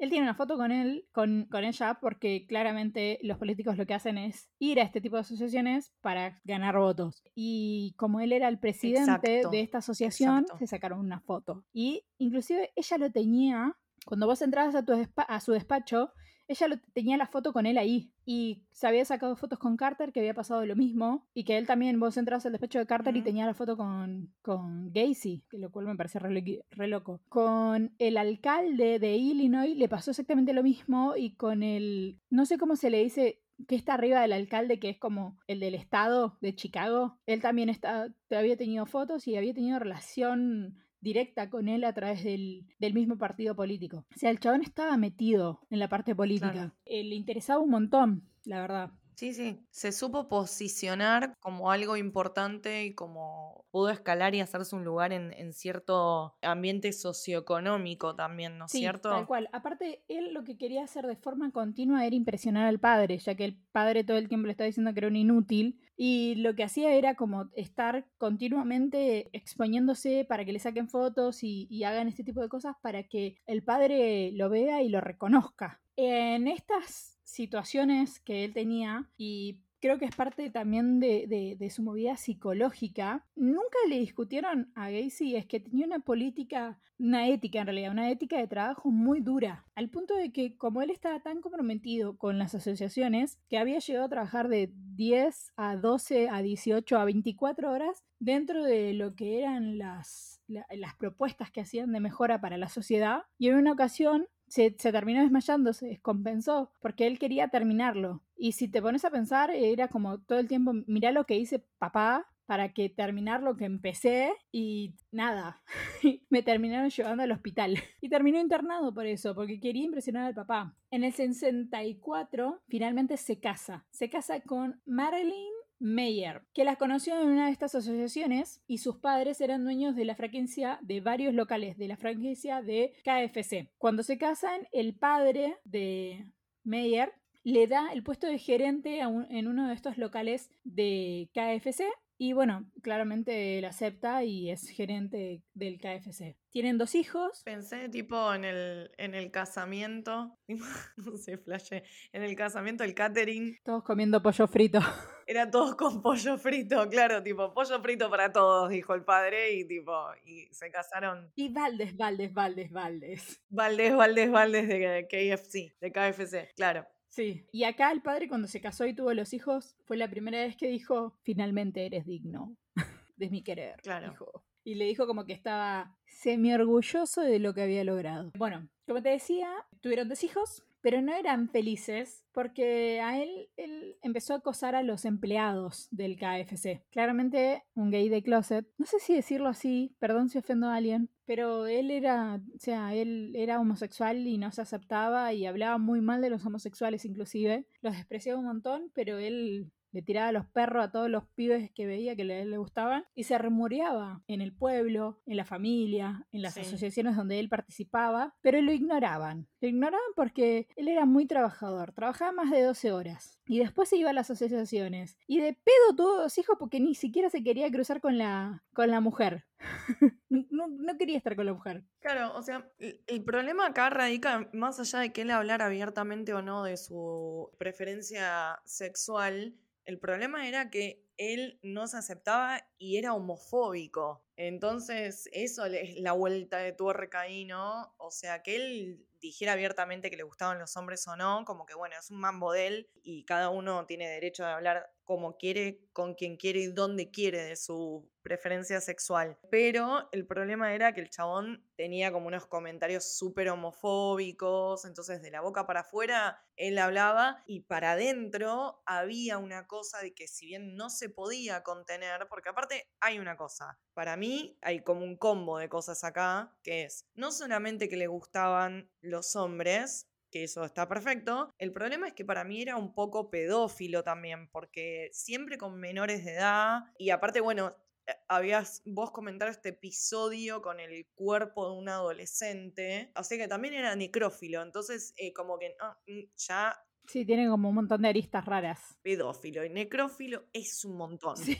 Él 0.00 0.08
tiene 0.10 0.24
una 0.24 0.34
foto 0.34 0.56
con 0.56 0.72
él, 0.72 1.06
con, 1.12 1.44
con 1.50 1.62
ella, 1.62 1.98
porque 2.00 2.46
claramente 2.46 3.18
los 3.22 3.36
políticos 3.38 3.76
lo 3.76 3.86
que 3.86 3.94
hacen 3.94 4.16
es 4.18 4.50
ir 4.58 4.80
a 4.80 4.82
este 4.82 5.00
tipo 5.00 5.16
de 5.16 5.20
asociaciones 5.20 5.92
para 6.00 6.40
ganar 6.44 6.78
votos. 6.78 7.22
Y 7.34 7.94
como 7.98 8.20
él 8.20 8.32
era 8.32 8.48
el 8.48 8.58
presidente 8.58 9.00
Exacto, 9.40 9.50
de 9.50 9.60
esta 9.60 9.78
asociación, 9.78 10.38
exacto. 10.40 10.58
se 10.58 10.66
sacaron 10.66 11.00
una 11.00 11.20
foto. 11.20 11.64
Y 11.72 12.04
inclusive 12.18 12.72
ella 12.76 12.96
lo 12.98 13.12
tenía, 13.12 13.76
cuando 14.06 14.26
vos 14.26 14.40
entrabas 14.40 14.74
a, 14.74 14.84
tu 14.84 14.92
despa- 14.94 15.26
a 15.28 15.38
su 15.40 15.52
despacho, 15.52 16.12
ella 16.50 16.66
lo, 16.66 16.78
tenía 16.92 17.16
la 17.16 17.28
foto 17.28 17.52
con 17.52 17.64
él 17.64 17.78
ahí. 17.78 18.12
Y 18.26 18.64
se 18.72 18.88
había 18.88 19.04
sacado 19.04 19.36
fotos 19.36 19.58
con 19.60 19.76
Carter, 19.76 20.12
que 20.12 20.18
había 20.18 20.34
pasado 20.34 20.66
lo 20.66 20.74
mismo. 20.74 21.28
Y 21.32 21.44
que 21.44 21.56
él 21.56 21.66
también, 21.66 22.00
vos 22.00 22.16
entrabas 22.16 22.44
al 22.44 22.52
despacho 22.52 22.80
de 22.80 22.86
Carter 22.86 23.16
y 23.16 23.22
tenía 23.22 23.46
la 23.46 23.54
foto 23.54 23.76
con, 23.76 24.34
con 24.42 24.92
Gacy, 24.92 25.44
que 25.48 25.58
lo 25.58 25.70
cual 25.70 25.86
me 25.86 25.94
parece 25.94 26.18
re 26.18 26.88
loco. 26.88 27.20
Con 27.28 27.94
el 27.98 28.16
alcalde 28.16 28.98
de 28.98 29.16
Illinois 29.16 29.76
le 29.76 29.88
pasó 29.88 30.10
exactamente 30.10 30.52
lo 30.52 30.64
mismo. 30.64 31.14
Y 31.16 31.36
con 31.36 31.62
el, 31.62 32.18
no 32.30 32.44
sé 32.46 32.58
cómo 32.58 32.74
se 32.74 32.90
le 32.90 33.04
dice, 33.04 33.40
que 33.68 33.76
está 33.76 33.94
arriba 33.94 34.20
del 34.20 34.32
alcalde, 34.32 34.80
que 34.80 34.90
es 34.90 34.98
como 34.98 35.38
el 35.46 35.60
del 35.60 35.76
estado 35.76 36.36
de 36.40 36.56
Chicago. 36.56 37.18
Él 37.26 37.40
también 37.40 37.68
está, 37.68 38.08
había 38.30 38.56
tenido 38.56 38.86
fotos 38.86 39.28
y 39.28 39.36
había 39.36 39.54
tenido 39.54 39.78
relación 39.78 40.82
directa 41.00 41.48
con 41.50 41.68
él 41.68 41.84
a 41.84 41.92
través 41.92 42.24
del, 42.24 42.66
del 42.78 42.94
mismo 42.94 43.16
partido 43.18 43.54
político. 43.56 44.06
O 44.14 44.18
sea, 44.18 44.30
el 44.30 44.40
chabón 44.40 44.62
estaba 44.62 44.96
metido 44.96 45.60
en 45.70 45.78
la 45.78 45.88
parte 45.88 46.14
política. 46.14 46.52
Claro. 46.52 46.72
Eh, 46.84 47.04
le 47.04 47.14
interesaba 47.14 47.60
un 47.60 47.70
montón, 47.70 48.28
la 48.44 48.60
verdad. 48.60 48.90
Sí, 49.16 49.34
sí. 49.34 49.60
Se 49.70 49.92
supo 49.92 50.28
posicionar 50.28 51.34
como 51.40 51.70
algo 51.70 51.98
importante 51.98 52.86
y 52.86 52.94
como 52.94 53.66
pudo 53.70 53.90
escalar 53.90 54.34
y 54.34 54.40
hacerse 54.40 54.74
un 54.74 54.82
lugar 54.84 55.12
en, 55.12 55.34
en 55.34 55.52
cierto 55.52 56.36
ambiente 56.40 56.90
socioeconómico 56.92 58.14
también, 58.14 58.56
¿no 58.56 58.64
es 58.64 58.70
Sí, 58.72 58.78
cierto? 58.78 59.10
tal 59.10 59.26
cual. 59.26 59.48
Aparte, 59.52 60.04
él 60.08 60.32
lo 60.32 60.42
que 60.44 60.56
quería 60.56 60.84
hacer 60.84 61.06
de 61.06 61.16
forma 61.16 61.50
continua 61.52 62.06
era 62.06 62.16
impresionar 62.16 62.66
al 62.66 62.78
padre, 62.78 63.18
ya 63.18 63.34
que 63.34 63.44
el 63.44 63.56
padre 63.72 64.04
todo 64.04 64.16
el 64.16 64.28
tiempo 64.28 64.46
le 64.46 64.52
estaba 64.52 64.66
diciendo 64.66 64.92
que 64.94 65.00
era 65.00 65.08
un 65.08 65.16
inútil. 65.16 65.80
Y 66.02 66.36
lo 66.36 66.54
que 66.54 66.64
hacía 66.64 66.94
era 66.94 67.14
como 67.14 67.50
estar 67.52 68.06
continuamente 68.16 69.28
exponiéndose 69.36 70.24
para 70.26 70.46
que 70.46 70.52
le 70.54 70.58
saquen 70.58 70.88
fotos 70.88 71.40
y, 71.42 71.84
hagan 71.84 72.08
este 72.08 72.24
tipo 72.24 72.40
de 72.40 72.48
cosas 72.48 72.74
para 72.80 73.02
que 73.02 73.36
el 73.46 73.62
padre 73.62 74.32
lo 74.32 74.48
vea 74.48 74.80
y 74.80 74.88
lo 74.88 75.02
reconozca. 75.02 75.82
En 75.96 76.48
estas 76.48 77.18
situaciones 77.22 78.18
que 78.18 78.46
él 78.46 78.54
tenía, 78.54 79.10
y 79.18 79.60
creo 79.80 79.98
que 79.98 80.04
es 80.04 80.14
parte 80.14 80.50
también 80.50 81.00
de, 81.00 81.68
su 81.70 81.82
movida 81.82 82.16
psicológica, 82.16 83.26
nunca 83.36 83.78
le 83.88 83.98
discutieron 83.98 84.72
a 84.74 84.90
Gacy 84.90 85.36
es 85.36 85.46
que 85.46 85.60
tenía 85.60 85.86
una 85.86 86.00
política, 86.00 86.80
una 86.98 87.28
ética 87.28 87.60
en 87.60 87.66
realidad, 87.66 87.92
una 87.92 88.10
ética 88.10 88.38
de 88.38 88.46
trabajo 88.48 88.90
muy 88.90 89.20
dura, 89.20 89.66
al 89.74 89.88
punto 89.88 90.14
de 90.14 90.32
que 90.32 90.56
como 90.56 90.82
él 90.82 90.90
estaba 90.90 91.20
tan 91.20 91.40
comprometido 91.40 92.18
con 92.18 92.38
las 92.38 92.54
asociaciones, 92.54 93.38
que 93.48 93.58
había 93.58 93.78
llegado 93.78 94.06
a 94.06 94.10
trabajar 94.10 94.48
de 94.48 94.70
10 94.74 95.52
a 95.56 95.76
12 95.76 96.28
a 96.28 96.42
18 96.42 96.98
a 96.98 97.04
24 97.04 97.70
horas 97.70 98.04
dentro 98.18 98.64
de 98.64 98.92
lo 98.92 99.14
que 99.14 99.38
eran 99.38 99.78
las, 99.78 100.40
la- 100.46 100.66
las 100.76 100.94
propuestas 100.96 101.50
que 101.50 101.60
hacían 101.62 101.92
de 101.92 102.00
mejora 102.00 102.40
para 102.40 102.58
la 102.58 102.68
sociedad, 102.68 103.22
y 103.38 103.48
en 103.48 103.56
una 103.56 103.72
ocasión 103.72 104.26
se, 104.50 104.70
terminó 104.72 105.22
desmayando, 105.22 105.72
se 105.72 105.86
descompensó, 105.86 106.72
porque 106.80 107.06
él 107.06 107.18
quería 107.18 107.48
terminarlo. 107.48 108.22
Y 108.36 108.52
si 108.52 108.68
te 108.68 108.82
pones 108.82 109.04
a 109.04 109.10
pensar, 109.10 109.50
era 109.50 109.88
como 109.88 110.18
todo 110.18 110.40
el 110.40 110.48
tiempo, 110.48 110.72
mirá 110.86 111.12
lo 111.12 111.24
que 111.24 111.36
hice 111.36 111.64
papá 111.78 112.26
para 112.46 112.72
que 112.72 112.88
terminar 112.88 113.44
lo 113.44 113.56
que 113.56 113.64
empecé 113.64 114.32
y 114.50 114.96
nada, 115.12 115.62
me 116.30 116.42
terminaron 116.42 116.90
llevando 116.90 117.22
al 117.22 117.30
hospital. 117.30 117.78
Y 118.00 118.08
terminó 118.08 118.40
internado 118.40 118.92
por 118.92 119.06
eso, 119.06 119.36
porque 119.36 119.60
quería 119.60 119.84
impresionar 119.84 120.24
al 120.24 120.34
papá. 120.34 120.74
En 120.90 121.04
el 121.04 121.12
64 121.12 122.60
finalmente 122.66 123.16
se 123.18 123.38
casa, 123.38 123.86
se 123.90 124.10
casa 124.10 124.40
con 124.40 124.80
Marilyn 124.84 125.59
Meyer, 125.80 126.42
que 126.52 126.64
las 126.64 126.76
conoció 126.76 127.20
en 127.20 127.28
una 127.28 127.46
de 127.46 127.52
estas 127.52 127.74
asociaciones 127.74 128.62
y 128.66 128.78
sus 128.78 128.98
padres 128.98 129.40
eran 129.40 129.64
dueños 129.64 129.96
de 129.96 130.04
la 130.04 130.14
franquicia 130.14 130.78
de 130.82 131.00
varios 131.00 131.34
locales 131.34 131.78
de 131.78 131.88
la 131.88 131.96
franquicia 131.96 132.62
de 132.62 132.92
KFC. 133.02 133.72
Cuando 133.78 134.02
se 134.02 134.18
casan, 134.18 134.68
el 134.72 134.94
padre 134.94 135.56
de 135.64 136.30
Meyer 136.62 137.14
le 137.42 137.66
da 137.66 137.92
el 137.92 138.02
puesto 138.02 138.26
de 138.26 138.38
gerente 138.38 139.00
en 139.00 139.48
uno 139.48 139.68
de 139.68 139.74
estos 139.74 139.96
locales 139.96 140.50
de 140.64 141.30
KFC 141.32 141.84
y 142.22 142.34
bueno, 142.34 142.70
claramente 142.82 143.56
él 143.56 143.64
acepta 143.64 144.24
y 144.24 144.50
es 144.50 144.68
gerente 144.68 145.42
del 145.54 145.78
KFC. 145.78 146.36
Tienen 146.50 146.76
dos 146.76 146.94
hijos. 146.94 147.40
Pensé 147.46 147.88
tipo 147.88 148.34
en 148.34 148.44
el, 148.44 148.90
en 148.98 149.14
el 149.14 149.30
casamiento, 149.30 150.36
no 150.98 151.16
sé, 151.16 151.38
flashé, 151.38 151.82
en 152.12 152.22
el 152.22 152.36
casamiento, 152.36 152.84
el 152.84 152.94
catering. 152.94 153.56
Todos 153.64 153.84
comiendo 153.84 154.22
pollo 154.22 154.46
frito. 154.46 154.80
Era 155.26 155.50
todos 155.50 155.76
con 155.76 156.02
pollo 156.02 156.36
frito, 156.36 156.86
claro, 156.90 157.22
tipo, 157.22 157.54
pollo 157.54 157.80
frito 157.80 158.10
para 158.10 158.30
todos, 158.30 158.68
dijo 158.68 158.92
el 158.92 159.02
padre, 159.02 159.54
y 159.54 159.66
tipo, 159.66 159.94
y 160.26 160.46
se 160.52 160.70
casaron. 160.70 161.32
Y 161.36 161.48
Valdes, 161.50 161.96
Valdes, 161.96 162.34
Valdes, 162.34 162.70
Valdes. 162.70 163.42
Valdes, 163.48 163.96
Valdes, 163.96 164.30
Valdes 164.30 164.68
de 164.68 165.08
KFC, 165.08 165.74
de 165.80 165.90
KFC, 165.90 166.52
claro. 166.54 166.86
Sí, 167.10 167.44
y 167.52 167.64
acá 167.64 167.90
el 167.90 168.02
padre 168.02 168.28
cuando 168.28 168.46
se 168.46 168.60
casó 168.60 168.86
y 168.86 168.94
tuvo 168.94 169.12
los 169.12 169.34
hijos, 169.34 169.76
fue 169.84 169.96
la 169.96 170.08
primera 170.08 170.38
vez 170.38 170.56
que 170.56 170.68
dijo, 170.68 171.18
finalmente 171.22 171.84
eres 171.84 172.06
digno 172.06 172.56
de 173.16 173.30
mi 173.30 173.42
querer. 173.42 173.80
Claro. 173.82 174.14
Y 174.62 174.76
le 174.76 174.84
dijo 174.84 175.06
como 175.06 175.24
que 175.24 175.32
estaba 175.32 175.98
semi 176.06 176.52
orgulloso 176.52 177.22
de 177.22 177.40
lo 177.40 177.52
que 177.52 177.62
había 177.62 177.82
logrado. 177.82 178.30
Bueno, 178.38 178.68
como 178.86 179.02
te 179.02 179.08
decía, 179.08 179.50
tuvieron 179.80 180.08
dos 180.08 180.22
hijos, 180.22 180.62
pero 180.80 181.02
no 181.02 181.14
eran 181.14 181.48
felices 181.48 182.24
porque 182.32 183.00
a 183.00 183.20
él, 183.22 183.48
él 183.56 183.96
empezó 184.02 184.34
a 184.34 184.38
acosar 184.38 184.74
a 184.74 184.82
los 184.82 185.04
empleados 185.04 185.88
del 185.90 186.16
KFC. 186.16 186.82
Claramente 186.90 187.64
un 187.74 187.90
gay 187.90 188.08
de 188.08 188.22
closet. 188.22 188.66
No 188.78 188.86
sé 188.86 188.98
si 189.00 189.14
decirlo 189.14 189.48
así, 189.48 189.94
perdón 189.98 190.28
si 190.28 190.38
ofendo 190.38 190.68
a 190.68 190.76
alguien, 190.76 191.10
pero 191.24 191.66
él 191.66 191.90
era, 191.90 192.40
o 192.54 192.58
sea, 192.58 192.94
él 192.94 193.32
era 193.36 193.60
homosexual 193.60 194.26
y 194.26 194.38
no 194.38 194.50
se 194.52 194.62
aceptaba 194.62 195.32
y 195.32 195.46
hablaba 195.46 195.78
muy 195.78 196.00
mal 196.00 196.20
de 196.22 196.30
los 196.30 196.44
homosexuales 196.44 197.04
inclusive. 197.04 197.66
Los 197.82 197.96
despreciaba 197.96 198.38
un 198.38 198.46
montón, 198.46 198.90
pero 198.94 199.18
él 199.18 199.70
le 199.92 200.02
tiraba 200.02 200.32
los 200.32 200.46
perros 200.46 200.84
a 200.84 200.90
todos 200.90 201.08
los 201.10 201.24
pibes 201.34 201.70
que 201.72 201.86
veía 201.86 202.16
que 202.16 202.24
le, 202.24 202.44
le 202.44 202.58
gustaban 202.58 203.04
y 203.14 203.24
se 203.24 203.38
remoreaba 203.38 204.22
en 204.26 204.40
el 204.40 204.52
pueblo, 204.52 205.20
en 205.26 205.36
la 205.36 205.44
familia, 205.44 206.26
en 206.32 206.42
las 206.42 206.56
asociaciones 206.56 207.16
donde 207.16 207.38
él 207.38 207.48
participaba, 207.48 208.34
pero 208.40 208.60
lo 208.60 208.72
ignoraban. 208.72 209.48
Lo 209.60 209.68
ignoraban 209.68 210.00
porque 210.16 210.68
él 210.76 210.88
era 210.88 211.04
muy 211.04 211.26
trabajador, 211.26 211.92
trabajaba 211.92 212.32
más 212.32 212.50
de 212.50 212.62
12 212.62 212.92
horas 212.92 213.40
y 213.46 213.58
después 213.58 213.88
se 213.88 213.96
iba 213.96 214.10
a 214.10 214.14
las 214.14 214.30
asociaciones 214.30 215.16
y 215.26 215.40
de 215.40 215.52
pedo 215.52 215.96
tuvo 215.96 216.16
dos 216.16 216.38
hijos 216.38 216.56
porque 216.58 216.80
ni 216.80 216.94
siquiera 216.94 217.30
se 217.30 217.42
quería 217.42 217.70
cruzar 217.70 218.00
con 218.00 218.18
la, 218.18 218.64
con 218.72 218.90
la 218.90 219.00
mujer. 219.00 219.46
no, 220.30 220.68
no, 220.68 220.96
quería 220.96 221.18
estar 221.18 221.36
con 221.36 221.46
la 221.46 221.52
mujer. 221.52 221.84
Claro, 222.00 222.34
o 222.34 222.42
sea, 222.42 222.70
el 222.78 223.24
problema 223.24 223.66
acá 223.66 223.90
radica 223.90 224.48
más 224.52 224.80
allá 224.80 225.00
de 225.00 225.12
que 225.12 225.22
él 225.22 225.30
hablara 225.30 225.66
abiertamente 225.66 226.32
o 226.32 226.42
no 226.42 226.64
de 226.64 226.76
su 226.76 227.50
preferencia 227.58 228.60
sexual 228.64 229.54
el 229.84 229.98
problema 229.98 230.48
era 230.48 230.70
que 230.70 231.04
él 231.16 231.58
no 231.62 231.86
se 231.86 231.98
aceptaba 231.98 232.66
y 232.78 232.96
era 232.96 233.14
homofóbico. 233.14 234.24
Entonces, 234.36 235.28
eso 235.32 235.66
es 235.66 236.00
la 236.00 236.12
vuelta 236.12 236.58
de 236.58 236.72
tuerca 236.72 237.20
ahí, 237.20 237.44
¿no? 237.44 237.94
O 237.98 238.10
sea, 238.10 238.42
que 238.42 238.56
él 238.56 239.06
dijera 239.20 239.52
abiertamente 239.52 240.10
que 240.10 240.16
le 240.16 240.22
gustaban 240.22 240.58
los 240.58 240.76
hombres 240.76 241.06
o 241.08 241.16
no, 241.16 241.44
como 241.44 241.66
que 241.66 241.74
bueno, 241.74 241.94
es 241.98 242.10
un 242.10 242.20
mambo 242.20 242.52
de 242.52 242.66
él 242.66 242.90
y 243.02 243.24
cada 243.24 243.50
uno 243.50 243.84
tiene 243.86 244.08
derecho 244.08 244.44
de 244.44 244.50
hablar 244.50 244.90
como 245.10 245.36
quiere, 245.36 245.88
con 245.92 246.14
quien 246.14 246.36
quiere 246.36 246.60
y 246.60 246.66
donde 246.68 247.10
quiere 247.10 247.42
de 247.42 247.56
su 247.56 248.08
preferencia 248.22 248.80
sexual. 248.80 249.36
Pero 249.50 250.08
el 250.12 250.24
problema 250.24 250.72
era 250.72 250.94
que 250.94 251.00
el 251.00 251.10
chabón 251.10 251.68
tenía 251.74 252.12
como 252.12 252.28
unos 252.28 252.46
comentarios 252.46 253.16
súper 253.16 253.48
homofóbicos, 253.48 254.84
entonces 254.84 255.20
de 255.20 255.32
la 255.32 255.40
boca 255.40 255.66
para 255.66 255.80
afuera 255.80 256.40
él 256.54 256.78
hablaba 256.78 257.42
y 257.46 257.62
para 257.62 257.92
adentro 257.92 258.82
había 258.86 259.38
una 259.38 259.66
cosa 259.66 259.98
de 259.98 260.14
que 260.14 260.28
si 260.28 260.46
bien 260.46 260.76
no 260.76 260.90
se 260.90 261.08
podía 261.08 261.64
contener, 261.64 262.28
porque 262.28 262.50
aparte 262.50 262.86
hay 263.00 263.18
una 263.18 263.36
cosa, 263.36 263.80
para 263.94 264.16
mí 264.16 264.58
hay 264.60 264.84
como 264.84 265.02
un 265.02 265.16
combo 265.16 265.58
de 265.58 265.68
cosas 265.68 266.04
acá, 266.04 266.54
que 266.62 266.84
es 266.84 267.08
no 267.14 267.32
solamente 267.32 267.88
que 267.88 267.96
le 267.96 268.06
gustaban 268.06 268.92
los 269.00 269.34
hombres, 269.34 270.09
que 270.30 270.44
eso 270.44 270.64
está 270.64 270.88
perfecto. 270.88 271.52
El 271.58 271.72
problema 271.72 272.08
es 272.08 272.14
que 272.14 272.24
para 272.24 272.44
mí 272.44 272.62
era 272.62 272.76
un 272.76 272.94
poco 272.94 273.30
pedófilo 273.30 274.02
también, 274.02 274.48
porque 274.50 275.10
siempre 275.12 275.58
con 275.58 275.78
menores 275.78 276.24
de 276.24 276.34
edad, 276.34 276.84
y 276.98 277.10
aparte, 277.10 277.40
bueno, 277.40 277.74
eh, 278.06 278.12
habías 278.28 278.82
vos 278.84 279.10
comentado 279.10 279.50
este 279.50 279.70
episodio 279.70 280.62
con 280.62 280.80
el 280.80 281.06
cuerpo 281.14 281.70
de 281.70 281.78
un 281.78 281.88
adolescente, 281.88 283.10
así 283.14 283.36
que 283.36 283.48
también 283.48 283.74
era 283.74 283.94
necrófilo, 283.96 284.62
entonces 284.62 285.14
eh, 285.16 285.32
como 285.32 285.58
que 285.58 285.74
ah, 285.80 285.98
mm, 286.06 286.20
ya... 286.36 286.76
Sí, 287.06 287.24
tiene 287.24 287.48
como 287.48 287.70
un 287.70 287.74
montón 287.74 288.02
de 288.02 288.08
aristas 288.08 288.44
raras. 288.44 288.98
Pedófilo 289.02 289.64
y 289.64 289.70
necrófilo 289.70 290.44
es 290.52 290.84
un 290.84 290.96
montón. 290.96 291.36
Sí. 291.36 291.56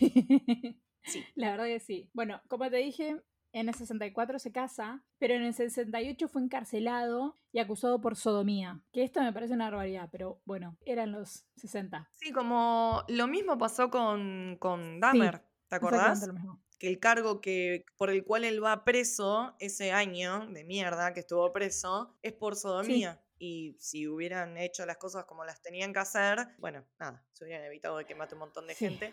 sí. 1.02 1.24
La 1.34 1.50
verdad 1.52 1.64
que 1.64 1.80
sí. 1.80 2.08
Bueno, 2.12 2.40
como 2.46 2.70
te 2.70 2.76
dije, 2.76 3.20
en 3.52 3.68
el 3.68 3.74
64 3.74 4.38
se 4.38 4.52
casa, 4.52 5.04
pero 5.18 5.34
en 5.34 5.42
el 5.42 5.54
68 5.54 6.28
fue 6.28 6.42
encarcelado 6.42 7.38
y 7.52 7.58
acusado 7.58 8.00
por 8.00 8.16
sodomía. 8.16 8.82
Que 8.92 9.02
esto 9.02 9.20
me 9.20 9.32
parece 9.32 9.54
una 9.54 9.70
barbaridad, 9.70 10.08
pero 10.10 10.40
bueno, 10.44 10.76
eran 10.84 11.12
los 11.12 11.46
60. 11.56 12.10
Sí, 12.14 12.32
como 12.32 13.04
lo 13.08 13.26
mismo 13.26 13.58
pasó 13.58 13.90
con, 13.90 14.56
con 14.60 15.00
Dahmer, 15.00 15.42
¿te 15.68 15.76
acordás? 15.76 16.26
Lo 16.26 16.34
mismo. 16.34 16.62
Que 16.78 16.88
el 16.88 16.98
cargo 16.98 17.40
que, 17.40 17.84
por 17.98 18.10
el 18.10 18.24
cual 18.24 18.44
él 18.44 18.62
va 18.64 18.84
preso 18.84 19.54
ese 19.58 19.92
año 19.92 20.46
de 20.46 20.64
mierda 20.64 21.12
que 21.12 21.20
estuvo 21.20 21.52
preso 21.52 22.16
es 22.22 22.32
por 22.32 22.56
sodomía. 22.56 23.20
Y 23.38 23.76
si 23.78 24.06
hubieran 24.06 24.56
hecho 24.58 24.84
las 24.86 24.98
cosas 24.98 25.24
como 25.24 25.44
las 25.44 25.62
tenían 25.62 25.92
que 25.92 25.98
hacer, 25.98 26.48
bueno, 26.58 26.84
nada, 26.98 27.24
se 27.32 27.44
hubieran 27.44 27.64
evitado 27.64 27.96
de 27.98 28.04
que 28.06 28.14
mate 28.14 28.34
un 28.34 28.40
montón 28.40 28.66
de 28.66 28.74
gente 28.74 29.12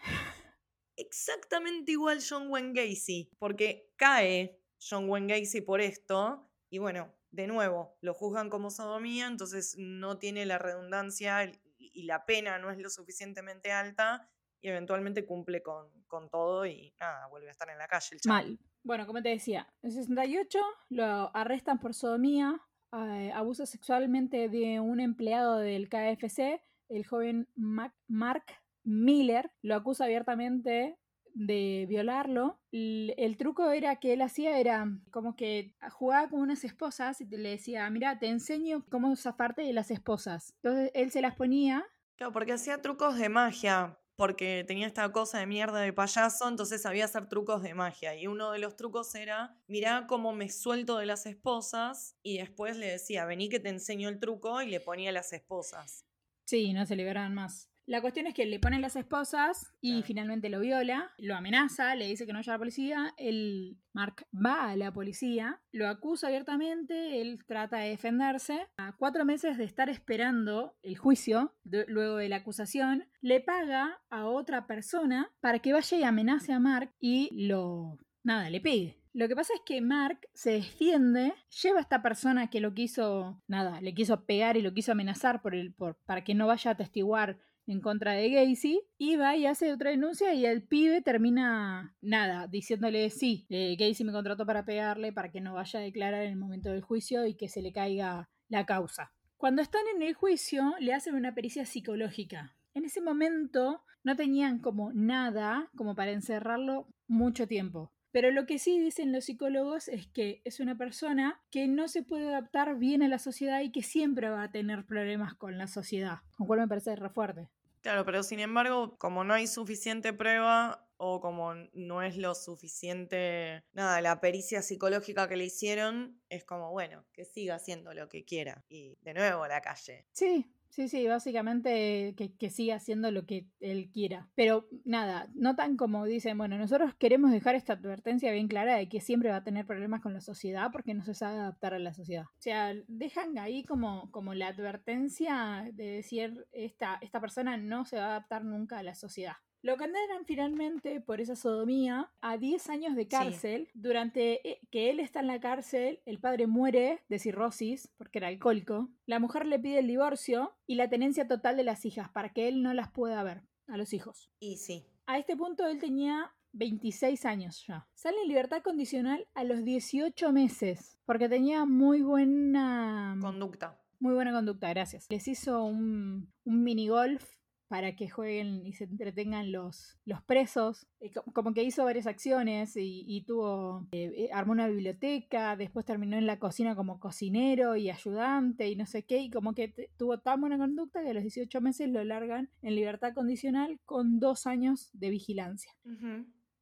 exactamente 0.98 1.94
igual 1.94 2.20
John 2.28 2.50
Wayne 2.50 2.74
Gacy, 2.74 3.32
porque 3.40 3.94
cae 3.96 4.60
John 4.80 5.10
Wayne 5.10 5.40
Gacy 5.40 5.62
por 5.62 5.80
esto, 5.80 6.50
y 6.70 6.80
bueno, 6.80 7.14
de 7.32 7.48
nuevo, 7.48 7.98
lo 8.02 8.14
juzgan 8.14 8.50
como 8.50 8.70
sodomía, 8.70 9.28
entonces 9.28 9.76
no 9.78 10.18
tiene 10.18 10.46
la 10.46 10.58
redundancia 10.58 11.52
y 11.78 12.04
la 12.04 12.26
pena 12.26 12.60
no 12.60 12.72
es 12.72 12.78
lo 12.80 12.90
suficientemente 12.90 13.72
alta, 13.72 14.30
y 14.62 14.70
eventualmente 14.70 15.26
cumple 15.26 15.62
con, 15.62 15.90
con 16.08 16.30
todo 16.30 16.66
y 16.66 16.94
nada, 17.00 17.28
vuelve 17.28 17.50
a 17.50 17.52
estar 17.52 17.70
en 17.70 17.78
la 17.78 17.88
calle 17.88 18.16
el 18.16 18.20
Mal. 18.28 18.60
Bueno, 18.84 19.06
como 19.06 19.22
te 19.22 19.30
decía, 19.30 19.72
en 19.82 19.92
68 19.92 20.60
lo 20.90 21.36
arrestan 21.36 21.80
por 21.80 21.94
sodomía, 21.94 22.60
eh, 22.94 23.32
abuso 23.34 23.66
sexualmente 23.66 24.50
de 24.50 24.80
un 24.80 25.00
empleado 25.00 25.58
del 25.58 25.90
KFC, 25.90 26.64
el 26.90 27.06
joven 27.06 27.50
Mark 27.56 28.46
Miller 28.88 29.52
lo 29.62 29.76
acusa 29.76 30.06
abiertamente 30.06 30.98
de 31.34 31.86
violarlo. 31.88 32.60
El, 32.72 33.38
truco 33.38 33.70
era 33.72 33.98
que 33.98 34.14
él 34.14 34.22
hacía 34.22 34.60
era 34.60 34.88
como 35.12 35.36
que 35.36 35.76
jugaba 35.92 36.30
con 36.30 36.40
unas 36.40 36.64
esposas 36.64 37.22
y 37.22 37.26
le 37.26 37.50
decía, 37.50 37.90
mira, 37.90 38.18
te 38.18 38.28
enseño 38.28 38.86
cómo 38.90 39.16
zafarte 39.16 39.62
de 39.62 39.74
las 39.74 39.92
esposas. 39.92 40.54
Entonces 40.64 40.92
él 40.94 41.12
se 41.12 41.22
las 41.22 41.36
ponía. 41.36 41.86
Claro, 42.16 42.34
porque 42.34 42.54
hacía 42.54 42.82
trucos 42.82 43.18
de 43.18 43.30
magia, 43.30 44.00
porque 44.16 44.64
tenía 44.66 44.88
esta 44.88 45.12
cosa 45.12 45.38
de 45.40 45.46
mierda 45.46 45.82
de 45.82 45.94
payaso, 45.94 46.48
entonces 46.48 46.82
sabía 46.82 47.06
hacer 47.06 47.28
trucos 47.28 47.62
de 47.62 47.76
magia. 47.76 48.16
Y 48.16 48.26
uno 48.26 48.52
de 48.52 48.60
los 48.60 48.76
trucos 48.76 49.14
era, 49.14 49.56
mira 49.68 50.08
cómo 50.08 50.34
me 50.34 50.50
suelto 50.50 50.98
de 50.98 51.06
las 51.06 51.26
esposas 51.28 52.16
y 52.24 52.40
después 52.40 52.78
le 52.78 52.88
decía, 52.88 53.26
vení 53.26 53.50
que 53.50 53.60
te 53.60 53.70
enseño 53.70 54.10
el 54.10 54.20
truco 54.20 54.62
y 54.62 54.70
le 54.70 54.80
ponía 54.80 55.12
las 55.12 55.34
esposas. 55.34 56.06
Sí, 56.46 56.74
no 56.74 56.86
se 56.86 56.96
liberaban 56.96 57.36
más. 57.36 57.70
La 57.88 58.02
cuestión 58.02 58.28
es 58.28 58.34
que 58.34 58.46
le 58.46 58.60
ponen 58.60 58.82
las 58.82 58.98
esposas 58.98 59.74
y 59.80 60.04
finalmente 60.04 60.50
lo 60.50 60.60
viola, 60.60 61.14
lo 61.18 61.38
amenaza, 61.38 61.96
le 61.96 62.06
dice 62.06 62.26
que 62.26 62.34
no 62.34 62.40
vaya 62.40 62.52
a 62.52 62.56
la 62.56 62.60
policía, 62.60 63.14
el 63.16 63.78
Mark 63.94 64.28
va 64.34 64.72
a 64.72 64.76
la 64.76 64.92
policía, 64.92 65.62
lo 65.72 65.88
acusa 65.88 66.28
abiertamente, 66.28 67.22
él 67.22 67.40
trata 67.48 67.78
de 67.78 67.92
defenderse. 67.92 68.68
A 68.76 68.98
cuatro 68.98 69.24
meses 69.24 69.58
de 69.58 69.64
estar 69.64 69.88
esperando 69.88 70.76
el 70.84 70.98
juicio, 70.98 71.56
luego 71.64 72.18
de 72.18 72.28
la 72.28 72.36
acusación, 72.36 73.08
le 73.22 73.40
paga 73.40 74.02
a 74.10 74.26
otra 74.26 74.68
persona 74.68 75.32
para 75.40 75.60
que 75.60 75.72
vaya 75.72 75.98
y 75.98 76.04
amenace 76.04 76.52
a 76.52 76.60
Mark 76.60 76.94
y 77.00 77.30
lo... 77.48 78.00
nada, 78.22 78.50
le 78.50 78.60
pegue. 78.60 79.02
Lo 79.14 79.30
que 79.30 79.36
pasa 79.36 79.54
es 79.54 79.62
que 79.66 79.80
Mark 79.80 80.28
se 80.34 80.52
defiende, 80.52 81.34
lleva 81.64 81.78
a 81.78 81.84
esta 81.84 82.02
persona 82.02 82.50
que 82.50 82.60
lo 82.60 82.74
quiso, 82.74 83.42
nada, 83.48 83.80
le 83.80 83.94
quiso 83.94 84.26
pegar 84.26 84.58
y 84.58 84.62
lo 84.62 84.74
quiso 84.74 84.92
amenazar 84.92 85.42
por 85.42 85.56
el, 85.56 85.74
por, 85.74 85.96
para 86.06 86.26
que 86.26 86.36
no 86.36 86.48
vaya 86.48 86.72
a 86.72 86.76
testiguar 86.76 87.40
en 87.68 87.82
contra 87.82 88.14
de 88.14 88.30
Gacy 88.30 88.82
y 88.98 89.18
va 89.18 89.36
y 89.36 89.46
hace 89.46 89.74
otra 89.74 89.92
denuncia 89.92 90.34
y 90.34 90.46
el 90.46 90.64
pibe 90.64 91.02
termina 91.02 91.96
nada, 92.02 92.48
diciéndole 92.48 93.10
sí, 93.10 93.46
eh, 93.50 93.76
Gacy 93.78 94.04
me 94.04 94.14
contrató 94.14 94.46
para 94.46 94.66
pegarle 94.66 95.12
para 95.12 95.30
que 95.30 95.42
no 95.42 95.54
vaya 95.54 95.80
a 95.80 95.84
declarar 95.84 96.24
en 96.24 96.32
el 96.32 96.38
momento 96.38 96.70
del 96.70 96.82
juicio 96.82 97.26
y 97.26 97.36
que 97.36 97.50
se 97.50 97.62
le 97.62 97.74
caiga 97.74 98.30
la 98.48 98.66
causa. 98.66 99.12
Cuando 99.36 99.62
están 99.62 99.84
en 99.96 100.02
el 100.02 100.14
juicio 100.14 100.76
le 100.80 100.94
hacen 100.94 101.16
una 101.16 101.36
pericia 101.36 101.66
psicológica. 101.66 102.56
En 102.74 102.86
ese 102.86 103.02
momento 103.02 103.84
no 104.04 104.16
tenían 104.16 104.60
como 104.60 104.94
nada 104.94 105.70
como 105.76 105.94
para 105.94 106.12
encerrarlo 106.12 106.88
mucho 107.08 107.48
tiempo. 107.48 107.92
Pero 108.12 108.32
lo 108.32 108.46
que 108.46 108.58
sí 108.58 108.80
dicen 108.80 109.12
los 109.12 109.26
psicólogos 109.26 109.90
es 109.90 110.08
que 110.08 110.42
es 110.46 110.60
una 110.60 110.78
persona 110.78 111.42
que 111.52 111.68
no 111.68 111.88
se 111.88 112.04
puede 112.04 112.30
adaptar 112.30 112.78
bien 112.78 113.04
a 113.04 113.08
la 113.08 113.20
sociedad 113.20 113.62
y 113.62 113.72
que 113.72 113.84
siempre 113.84 114.30
va 114.30 114.44
a 114.44 114.52
tener 114.52 114.86
problemas 114.86 115.36
con 115.36 115.58
la 115.58 115.68
sociedad, 115.68 116.20
lo 116.40 116.46
cual 116.46 116.62
me 116.62 116.68
parece 116.68 116.96
re 116.96 117.10
fuerte. 117.10 117.50
Claro, 117.82 118.06
pero 118.06 118.24
sin 118.24 118.40
embargo, 118.40 118.98
como 118.98 119.24
no 119.24 119.34
hay 119.34 119.48
suficiente 119.48 120.14
prueba 120.14 120.88
o 120.98 121.22
como 121.22 121.54
no 121.74 122.02
es 122.02 122.18
lo 122.18 122.34
suficiente, 122.36 123.64
nada, 123.74 124.02
la 124.02 124.20
pericia 124.20 124.62
psicológica 124.62 125.28
que 125.28 125.38
le 125.38 125.46
hicieron, 125.46 126.20
es 126.30 126.44
como, 126.44 126.72
bueno, 126.72 127.06
que 127.14 127.24
siga 127.24 127.56
haciendo 127.56 127.94
lo 127.94 128.10
que 128.10 128.26
quiera. 128.26 128.64
Y 128.68 128.98
de 129.02 129.14
nuevo 129.14 129.48
la 129.48 129.62
calle. 129.62 130.06
Sí, 130.12 130.46
Sí, 130.70 130.88
sí, 130.90 131.08
básicamente 131.08 132.14
que, 132.18 132.34
que, 132.34 132.50
siga 132.50 132.76
haciendo 132.76 133.10
lo 133.12 133.26
que 133.26 133.48
él 133.60 133.90
quiera. 133.92 134.28
Pero 134.36 134.68
nada, 134.86 135.28
no 135.34 135.56
tan 135.56 135.78
como 135.78 136.06
dicen, 136.06 136.38
bueno, 136.38 136.58
nosotros 136.58 136.94
queremos 136.96 137.32
dejar 137.32 137.56
esta 137.56 137.74
advertencia 137.74 138.32
bien 138.32 138.48
clara 138.48 138.76
de 138.76 138.88
que 138.88 139.02
siempre 139.02 139.30
va 139.30 139.38
a 139.38 139.44
tener 139.44 139.66
problemas 139.66 140.02
con 140.02 140.14
la 140.14 140.22
sociedad 140.22 140.70
porque 140.72 140.94
no 140.94 141.04
se 141.04 141.14
sabe 141.14 141.40
adaptar 141.40 141.74
a 141.74 141.80
la 141.80 141.94
sociedad. 141.94 142.26
O 142.26 142.42
sea, 142.42 142.74
dejan 142.88 143.38
ahí 143.38 143.64
como, 143.64 144.12
como 144.12 144.34
la 144.34 144.48
advertencia 144.48 145.70
de 145.74 145.92
decir, 145.92 146.46
esta, 146.52 146.98
esta 147.02 147.20
persona 147.20 147.58
no 147.58 147.86
se 147.86 147.98
va 147.98 148.04
a 148.04 148.10
adaptar 148.10 148.44
nunca 148.44 148.78
a 148.78 148.84
la 148.84 148.96
sociedad. 148.96 149.38
Lo 149.62 149.78
condenan 149.78 150.26
finalmente 150.26 151.02
por 151.02 151.20
esa 151.20 151.36
sodomía 151.36 152.12
a 152.22 152.38
10 152.38 152.70
años 152.70 152.96
de 152.96 153.08
cárcel. 153.08 153.70
Durante 153.74 154.48
eh, 154.48 154.62
que 154.72 154.90
él 154.90 155.00
está 155.00 155.20
en 155.20 155.28
la 155.28 155.40
cárcel, 155.40 156.00
el 156.06 156.20
padre 156.20 156.48
muere 156.48 157.04
de 157.10 157.20
cirrosis 157.20 157.90
porque 157.98 158.20
era 158.20 158.28
alcohólico. 158.28 158.90
La 159.06 159.20
mujer 159.20 159.46
le 159.46 159.60
pide 159.60 159.80
el 159.80 159.88
divorcio 159.88 160.56
y 160.68 160.76
la 160.76 160.90
tenencia 160.90 161.28
total 161.28 161.58
de 161.58 161.64
las 161.64 161.86
hijas 161.86 162.10
para 162.10 162.34
que 162.34 162.48
él 162.48 162.62
no 162.62 162.74
las 162.74 162.92
pueda 162.92 163.24
ver, 163.24 163.44
a 163.68 163.78
los 163.78 163.94
hijos. 163.94 164.32
Y 164.40 164.58
sí. 164.58 164.86
A 165.06 165.18
este 165.18 165.36
punto 165.36 165.66
él 165.66 165.80
tenía 165.80 166.32
26 166.54 167.26
años 167.26 167.66
ya. 167.68 167.88
Sale 167.96 168.18
en 168.22 168.28
libertad 168.28 168.62
condicional 168.62 169.28
a 169.34 169.44
los 169.44 169.64
18 169.64 170.32
meses 170.32 171.00
porque 171.06 171.30
tenía 171.30 171.66
muy 171.66 172.02
buena 172.02 173.18
conducta. 173.22 173.82
Muy 174.00 174.14
buena 174.14 174.32
conducta, 174.32 174.70
gracias. 174.70 175.08
Les 175.10 175.28
hizo 175.28 175.64
un, 175.64 176.32
un 176.46 176.64
mini 176.64 176.88
golf 176.88 177.37
para 177.68 177.96
que 177.96 178.10
jueguen 178.10 178.66
y 178.66 178.74
se 178.74 178.86
entretengan 178.86 179.52
los, 179.52 179.98
los 180.06 180.22
presos. 180.22 180.88
Eh, 181.00 181.12
como 181.34 181.54
que 181.54 181.64
hizo 181.64 181.84
varias 181.84 182.08
acciones 182.08 182.74
y, 182.76 183.24
tuvo, 183.26 183.88
eh, 183.92 184.14
eh, 184.16 184.30
armó 184.34 184.54
una 184.54 184.68
biblioteca, 184.68 185.56
después 185.56 185.86
terminó 185.86 186.18
en 186.18 186.28
la 186.28 186.40
cocina 186.40 186.76
como 186.76 187.00
cocinero 187.00 187.76
y 187.76 187.90
ayudante 187.90 188.70
y 188.70 188.76
no 188.76 188.86
sé 188.86 189.04
qué, 189.04 189.20
y 189.20 189.30
como 189.30 189.54
que 189.54 189.90
tuvo 189.98 190.20
tan 190.20 190.42
buena 190.42 190.58
conducta 190.58 191.04
que 191.04 191.10
a 191.10 191.14
los 191.14 191.24
18 191.24 191.62
meses 191.62 191.90
lo 191.90 192.04
largan 192.04 192.50
en 192.62 192.76
libertad 192.76 193.14
condicional 193.14 193.80
con 193.86 194.20
dos 194.20 194.48
años 194.48 194.90
de 194.94 195.10
vigilancia. 195.10 195.72